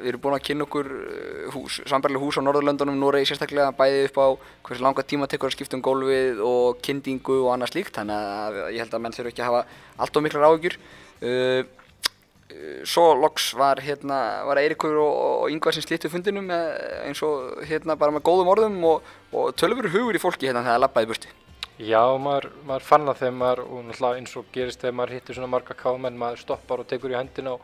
við 0.04 0.12
erum 0.12 0.22
búin 0.22 0.36
að 0.38 0.44
kynna 0.46 0.68
okkur 0.68 0.90
uh, 0.94 1.48
hús, 1.56 1.80
sambarlega 1.90 2.22
hús 2.22 2.38
á 2.38 2.46
Norðurlöndunum, 2.46 3.00
Noregi 3.02 3.32
sérstaklega, 3.32 3.74
bæði 3.78 4.04
upp 4.12 4.20
á 4.22 4.28
hversu 4.68 4.86
langa 4.86 5.06
tíma 5.08 5.30
tekur 5.32 5.50
að 5.50 5.58
skipta 5.58 5.80
um 5.80 5.84
gólfið 5.86 6.42
og 6.46 6.82
kyndingu 6.86 7.40
og 7.48 7.52
annað 7.56 7.74
slíkt, 7.74 7.98
þannig 7.98 8.30
að 8.46 8.60
ég 8.76 8.84
held 8.84 8.98
að 8.98 9.06
menn 9.08 9.18
þurfa 9.18 9.34
ekki 9.34 9.46
að 9.46 9.50
hafa 9.50 9.64
allt 10.06 10.20
of 10.20 10.26
miklar 10.28 10.48
áhyggjur. 10.52 10.78
Uh, 11.22 11.62
uh, 11.66 12.80
svo 12.86 13.08
loks 13.18 13.52
var 13.58 13.82
hérna 13.82 14.22
var 14.46 14.62
Eiríkur 14.62 15.02
og, 15.02 15.14
og 15.18 15.54
Yngvar 15.56 15.74
sem 15.74 15.88
slittu 15.88 16.14
fundinum 16.14 16.46
með, 16.52 16.76
eins 17.08 17.26
og 17.26 17.66
hérna 17.66 17.98
bara 17.98 18.14
með 18.14 18.28
góðum 18.30 18.54
orðum 18.54 18.82
og, 18.94 19.14
og 19.34 19.56
tölfur 19.58 19.90
hugur 19.90 20.18
í 20.20 20.22
fólki 20.22 20.52
hérna 20.52 20.62
þegar 20.62 20.78
það 20.78 20.86
labbaði 20.86 21.10
í 21.10 21.16
burti. 21.16 21.38
Já, 21.80 22.04
maður, 22.22 22.50
maður 22.68 22.86
fann 22.86 23.08
það 23.08 23.22
þegar 23.22 23.38
maður, 23.38 23.62
og 23.66 23.86
náttúrulega 23.88 24.20
eins 24.20 24.36
og 24.38 24.50
gerist 24.54 24.82
þegar 24.84 24.98
maður 25.00 25.16
hittir 25.16 25.38
svona 25.38 25.52
marga 25.54 25.78
kámenn, 25.78 26.20
maður 26.20 26.42
stoppar 26.44 26.84
og 26.84 26.90
tekur 26.90 27.14
í 27.14 27.18
hendina 27.18 27.56
á 27.56 27.58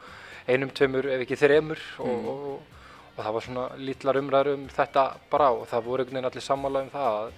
einum, 0.48 0.72
tveimur, 0.72 1.10
ef 1.12 1.26
ekki 1.26 1.38
þremur 1.38 1.84
og, 2.02 2.30
og, 2.32 2.46
og 3.12 3.20
það 3.20 3.36
var 3.36 3.46
svona 3.48 3.66
lítlar 3.82 4.22
umræður 4.22 4.54
um 4.56 4.64
þetta 4.74 5.04
bara 5.32 5.52
og 5.54 5.68
það 5.70 5.90
voru 5.90 6.06
einhvern 6.06 6.18
veginn 6.18 6.30
allir 6.32 6.48
sammála 6.48 6.86
um 6.86 6.94
það 6.94 7.18
að, 7.18 7.34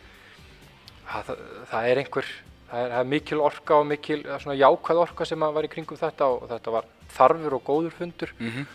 að 1.09 1.31
það, 1.31 1.41
það 1.71 1.89
er 1.89 2.03
einhver, 2.03 2.33
það 2.69 2.83
er, 2.83 2.93
það 2.93 2.99
er 3.01 3.09
mikil 3.15 3.41
orka 3.49 3.79
og 3.79 3.89
mikil, 3.89 4.19
svona 4.29 4.59
jákvæð 4.59 5.01
orka 5.07 5.27
sem 5.27 5.47
að 5.47 5.57
var 5.57 5.67
í 5.67 5.73
kringum 5.73 6.03
þetta 6.03 6.29
og 6.35 6.45
þetta 6.53 6.75
var 6.77 6.93
þarfur 7.17 7.57
og 7.57 7.65
góður 7.71 7.97
fundur. 7.97 8.35
Mm 8.37 8.69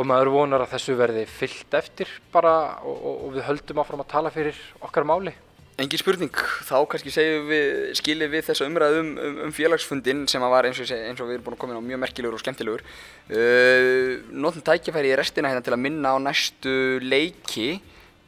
og 0.00 0.06
maður 0.08 0.30
vonar 0.32 0.64
að 0.64 0.74
þessu 0.76 0.94
verði 0.96 1.26
fyllt 1.28 1.74
eftir 1.76 2.10
bara 2.32 2.52
og, 2.86 2.94
og, 2.96 3.16
og 3.26 3.32
við 3.34 3.46
höldum 3.48 3.80
áfram 3.82 4.00
að 4.04 4.12
tala 4.14 4.32
fyrir 4.32 4.58
okkar 4.80 5.04
máli. 5.08 5.34
Engin 5.80 5.96
spurning, 5.96 6.40
þá 6.68 6.74
kannski 6.92 7.08
segjum 7.14 7.46
við, 7.48 7.68
skilið 7.96 8.32
við 8.34 8.42
þessa 8.50 8.66
umræðu 8.68 8.98
um, 9.00 9.12
um, 9.16 9.36
um 9.46 9.52
félagsfundin 9.56 10.26
sem 10.28 10.42
að 10.44 10.52
var 10.52 10.66
eins 10.68 10.80
og, 10.82 10.90
eins 10.92 11.22
og 11.22 11.30
við 11.30 11.38
erum 11.38 11.46
búin 11.46 11.56
að 11.56 11.60
koma 11.62 11.72
inn 11.72 11.80
á 11.80 11.88
mjög 11.88 12.00
merkilegur 12.02 12.36
og 12.36 12.42
skemmtilegur. 12.42 12.84
Uh, 13.30 14.18
Nótum 14.44 14.64
tækifæri 14.66 15.14
í 15.14 15.16
restina 15.16 15.48
hérna 15.48 15.64
til 15.64 15.72
að 15.72 15.80
minna 15.86 16.12
á 16.12 16.18
næstu 16.20 16.74
leiki 17.00 17.70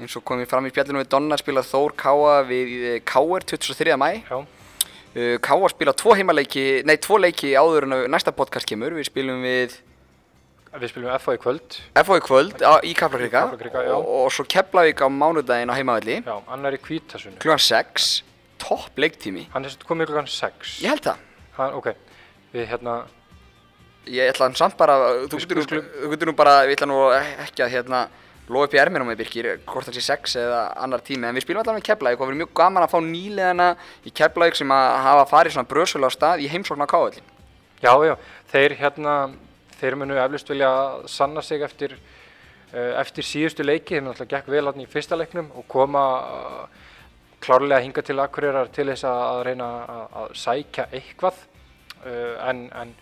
eins 0.01 0.17
og 0.17 0.25
komið 0.31 0.49
fram 0.49 0.65
í 0.65 0.73
spjallinu 0.73 1.03
við 1.03 1.13
Donna 1.13 1.37
spila 1.37 1.67
Þór 1.67 1.97
Káa 2.01 2.39
við 2.49 2.73
KR 3.05 3.49
23. 3.53 3.99
mæ. 4.01 4.09
Uh, 4.33 5.37
Káa 5.45 5.73
spila 5.75 5.93
tvo 5.93 6.17
heimaleiki, 6.17 6.67
nei 6.89 6.97
tvo 7.05 7.21
leiki 7.21 7.53
áður 7.53 7.91
en 7.91 7.99
næsta 8.15 8.33
podcast 8.33 8.71
kemur. 8.71 8.97
Við 8.97 9.11
spilum 9.13 9.45
við 9.45 9.77
við 10.81 10.89
spilum 10.93 11.13
FA 11.21 11.35
í 11.37 11.41
kvöld. 11.43 11.79
FO 12.07 12.17
í 12.17 12.23
kvöld 12.25 12.63
á, 12.65 12.73
í 12.81 12.95
já. 13.85 13.93
og, 13.97 14.07
og 14.25 14.31
svo 14.33 14.45
Keflavík 14.49 15.03
á 15.05 15.09
mánudaginn 15.13 15.69
á 15.69 15.77
heimavelli 15.77 16.21
Já, 16.25 16.37
annar 16.49 16.73
í 16.73 16.81
kvítasunni. 16.81 17.37
klugan 17.43 17.61
6, 17.61 18.23
topp 18.63 18.97
leiktími. 18.97 19.49
Hann 19.53 19.65
er 19.69 19.77
komið 19.85 20.09
klokkan 20.13 20.31
6. 20.33 20.79
Ég 20.85 20.89
held 20.95 21.05
það. 21.05 21.19
Hann, 21.59 21.75
ok, 21.77 21.93
við 22.55 22.71
hérna, 22.73 23.03
Ég 24.11 24.33
ætla 24.33 24.49
hann 24.49 24.57
samt 24.59 24.75
bara, 24.77 24.97
þú 25.31 25.39
Við 25.39 25.45
getur 25.47 26.27
nú- 26.27 26.33
nú 26.33 26.35
bara, 26.35 26.65
ég 26.67 26.75
ætla 26.75 26.89
nú 26.91 26.97
ekki 27.15 27.63
að 27.63 27.71
hérna 27.71 28.09
lofa 28.49 28.65
upp 28.67 28.73
í 28.75 28.79
ermina 28.83 29.05
með 29.07 29.21
Birkir, 29.21 29.47
hvort 29.65 29.87
það 29.87 29.95
sé 29.95 30.03
6 30.09 30.35
eða 30.41 30.63
annar 30.83 30.99
tími, 31.07 31.29
en 31.29 31.37
við 31.37 31.45
spilum 31.45 31.63
allavega 31.63 31.79
með 31.79 31.87
Keflavík 31.87 32.19
og 32.19 32.27
við 32.27 32.33
erum 32.33 32.41
mjög 32.43 32.55
gaman 32.59 32.83
að 32.83 32.91
fá 32.91 32.99
nýleðana 32.99 33.69
í 34.05 34.11
Keflavík 34.11 34.57
sem 34.59 34.69
að 34.75 34.97
hafa 35.07 35.29
farið 35.31 35.55
svona 35.55 35.69
brösulega 35.71 36.11
á 36.11 36.17
stað 36.17 36.43
í 36.43 36.49
heimsókn 36.51 36.83
á 36.83 36.87
káallin. 36.91 37.23
já, 37.83 37.93
já, 38.11 38.17
þeir 38.51 38.75
hérna, 38.83 39.15
þeir 39.83 39.99
munu 40.01 40.19
eflust 40.23 40.53
vilja 40.53 40.73
sanna 41.11 41.43
sig 41.45 41.63
eftir, 41.67 41.97
uh, 42.73 42.93
eftir 43.03 43.27
síðustu 43.27 43.67
leiki, 43.67 43.99
þeim 43.99 44.09
náttúrulega 44.09 44.39
gekk 44.39 44.53
vel 44.55 44.65
hann 44.71 44.85
í 44.85 44.89
fyrsta 44.91 45.19
leiknum 45.19 45.51
og 45.59 45.67
koma 45.71 46.05
uh, 46.23 46.83
klárlega 47.43 47.83
hinga 47.83 48.07
til 48.07 48.21
Akureyrar 48.23 48.71
til 48.75 48.87
þess 48.93 49.09
að, 49.11 49.43
reyna 49.49 49.69
að, 49.83 50.05
að 50.23 50.37
sækja 50.45 50.89
eitthvað, 50.95 51.45
uh, 52.07 52.35
en, 52.49 52.67
en 52.79 52.95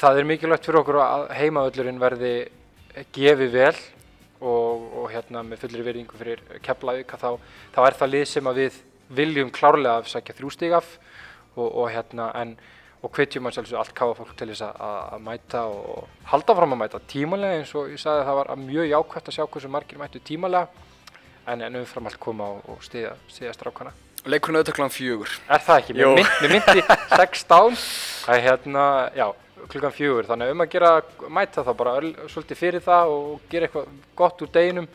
það 0.00 0.20
er 0.22 0.30
mikilvægt 0.32 0.68
fyrir 0.68 0.80
okkur 0.80 1.00
að 1.04 1.26
heimavöllurinn 1.36 2.00
verði 2.00 2.34
gefið 3.14 3.52
vel 3.54 3.74
og, 4.40 4.86
og 5.02 5.10
hérna 5.12 5.42
með 5.44 5.64
fullri 5.64 5.84
verðingu 5.84 6.18
fyrir 6.18 6.40
Keflavík 6.64 7.12
þá, 7.20 7.36
þá 7.74 7.80
er 7.84 7.96
það 7.98 8.12
lið 8.14 8.26
sem 8.30 8.48
að 8.50 8.60
við 8.64 8.78
viljum 9.20 9.50
klárlega 9.54 10.00
að 10.00 10.10
sækja 10.14 10.36
þrjú 10.38 10.52
stig 10.54 10.74
af 10.76 10.88
og, 11.56 11.66
og 11.66 11.90
hérna 11.92 12.30
en 12.40 12.54
og 13.00 13.12
hvetjum 13.16 13.48
að 13.48 13.56
sjálfsög 13.56 13.80
allt 13.80 13.94
káfa 13.96 14.16
fólk 14.18 14.36
til 14.36 14.50
þess 14.50 14.66
að, 14.68 15.16
mæta 15.24 15.64
og 15.72 16.08
halda 16.28 16.56
fram 16.58 16.76
að 16.76 16.80
mæta 16.82 17.00
tímalega 17.08 17.60
eins 17.60 17.72
og 17.78 17.88
ég 17.88 18.00
sagði 18.02 18.22
að 18.22 18.28
það 18.28 18.38
var 18.40 18.60
mjög 18.60 18.88
jákvæmt 18.90 19.30
að 19.30 19.36
sjá 19.36 19.44
hversu 19.46 19.70
margir 19.72 20.00
mættu 20.00 20.20
tímalega 20.20 20.88
en, 21.48 21.62
en 21.64 21.80
umfram 21.80 22.10
allt 22.10 22.20
koma 22.20 22.48
og, 22.56 22.62
og 22.74 22.82
stiða, 22.84 23.14
stiða 23.32 23.54
strákana. 23.56 23.94
Leikurinn 24.28 24.60
auðvitað 24.60 24.76
kláðan 24.76 24.92
fjögur. 24.92 25.36
Er 25.48 25.62
það 25.64 25.78
ekki? 25.80 25.94
Jú. 25.96 26.10
Mér, 26.10 26.18
mynd, 26.18 26.34
mér 26.42 26.52
myndi 26.52 26.82
16, 27.16 27.78
það 28.26 28.34
er 28.36 28.44
hérna, 28.44 28.84
já, 29.16 29.26
klukkan 29.72 29.94
fjögur, 29.96 30.28
þannig 30.28 30.50
að 30.50 30.54
um 30.54 30.64
að 30.64 30.74
gera, 30.74 30.90
mæta 31.38 31.64
það 31.64 31.78
bara 31.78 31.94
öll, 32.02 32.10
svolítið 32.28 32.60
fyrir 32.60 32.84
það 32.84 33.14
og 33.14 33.46
gera 33.52 33.68
eitthvað 33.68 33.94
gott 34.20 34.44
úr 34.44 34.52
deginum. 34.52 34.90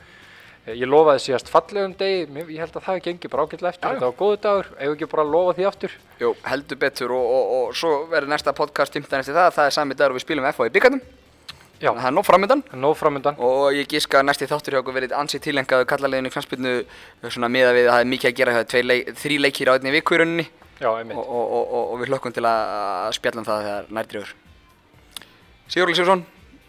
Eh, 0.66 0.74
Ég 0.82 0.88
lofaði 0.90 1.22
síðast 1.28 1.50
fallegum 1.54 1.94
degi, 2.00 2.26
ég 2.56 2.62
held 2.64 2.74
að 2.80 2.86
það 2.88 3.02
gengi 3.06 3.30
bara 3.30 3.44
ágætlega 3.46 3.74
eftir, 3.76 3.90
þetta 3.92 4.08
var 4.10 4.16
góðu 4.18 4.38
dagur, 4.42 4.70
eigum 4.80 4.96
ekki 4.96 5.10
bara 5.12 5.24
að 5.26 5.34
lofa 5.36 5.54
því 5.60 5.68
aftur. 5.70 5.92
Jú, 6.20 6.32
heldur 6.50 6.80
betur 6.82 7.12
og, 7.14 7.26
og, 7.36 7.52
og 7.60 7.76
svo 7.78 7.92
verður 8.10 8.32
næsta 8.34 8.54
podcast 8.58 8.94
15 8.98 9.20
eftir 9.20 9.38
það, 9.38 9.52
það 9.60 9.70
er 9.70 9.76
sami 9.78 9.94
dagur 10.00 10.18
við 10.18 10.26
spilum 10.26 10.48
FH 10.50 10.66
í 10.70 10.74
byggarnum. 10.80 11.04
Já, 11.76 11.90
Það 11.92 12.06
er 12.08 12.14
nóg 12.16 12.24
framöndan 12.26 12.62
nóg 12.80 12.94
framöndan. 12.96 13.36
og 13.38 13.74
ég 13.76 13.86
gíska 13.92 14.22
að 14.22 14.30
næsti 14.30 14.48
þáttur 14.48 14.74
hjá 14.74 14.80
okkur 14.80 14.96
verið 14.96 15.12
ansið 15.20 15.42
tilengaðu 15.44 15.86
kallaliðinu 15.92 16.32
knastbyrnu 16.32 16.72
svona 17.28 17.50
miða 17.52 17.74
við 17.76 17.90
að 17.90 17.92
það 17.92 18.04
er 18.06 18.10
mikið 18.14 18.30
að 18.32 18.38
gera 18.40 18.54
hjá 18.56 18.62
þér, 18.72 18.86
leik, 18.88 19.10
þrý 19.20 19.40
leikir 19.44 19.68
á 19.70 19.74
einni 19.76 19.92
viku 19.92 20.16
í 20.16 20.20
rauninni 20.22 20.46
Já, 20.80 20.88
einmitt. 20.96 21.18
og, 21.20 21.28
og, 21.28 21.68
og, 21.76 21.84
og 21.92 22.00
við 22.00 22.14
hlökkum 22.14 22.34
til 22.34 22.46
að 22.48 23.12
spjalla 23.20 23.44
um 23.44 23.48
það 23.52 23.68
þegar 23.68 23.92
nærdrifur. 24.00 24.34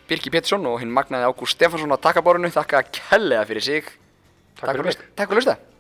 Birki 0.07 0.31
Pétursson 0.31 0.66
og 0.70 0.78
hinn 0.83 0.93
magnaði 0.95 1.27
Ágúst 1.27 1.57
Stefansson 1.57 1.91
á 1.91 1.99
takkaborinu, 1.99 2.51
þakka 2.55 2.85
kellega 2.95 3.47
fyrir 3.49 3.65
sig. 3.66 3.89
Takk 4.61 4.70
fyrir 4.70 4.87
mig. 4.87 5.01
Takk 5.19 5.33
fyrir 5.33 5.43
að 5.43 5.43
hlusta. 5.43 5.76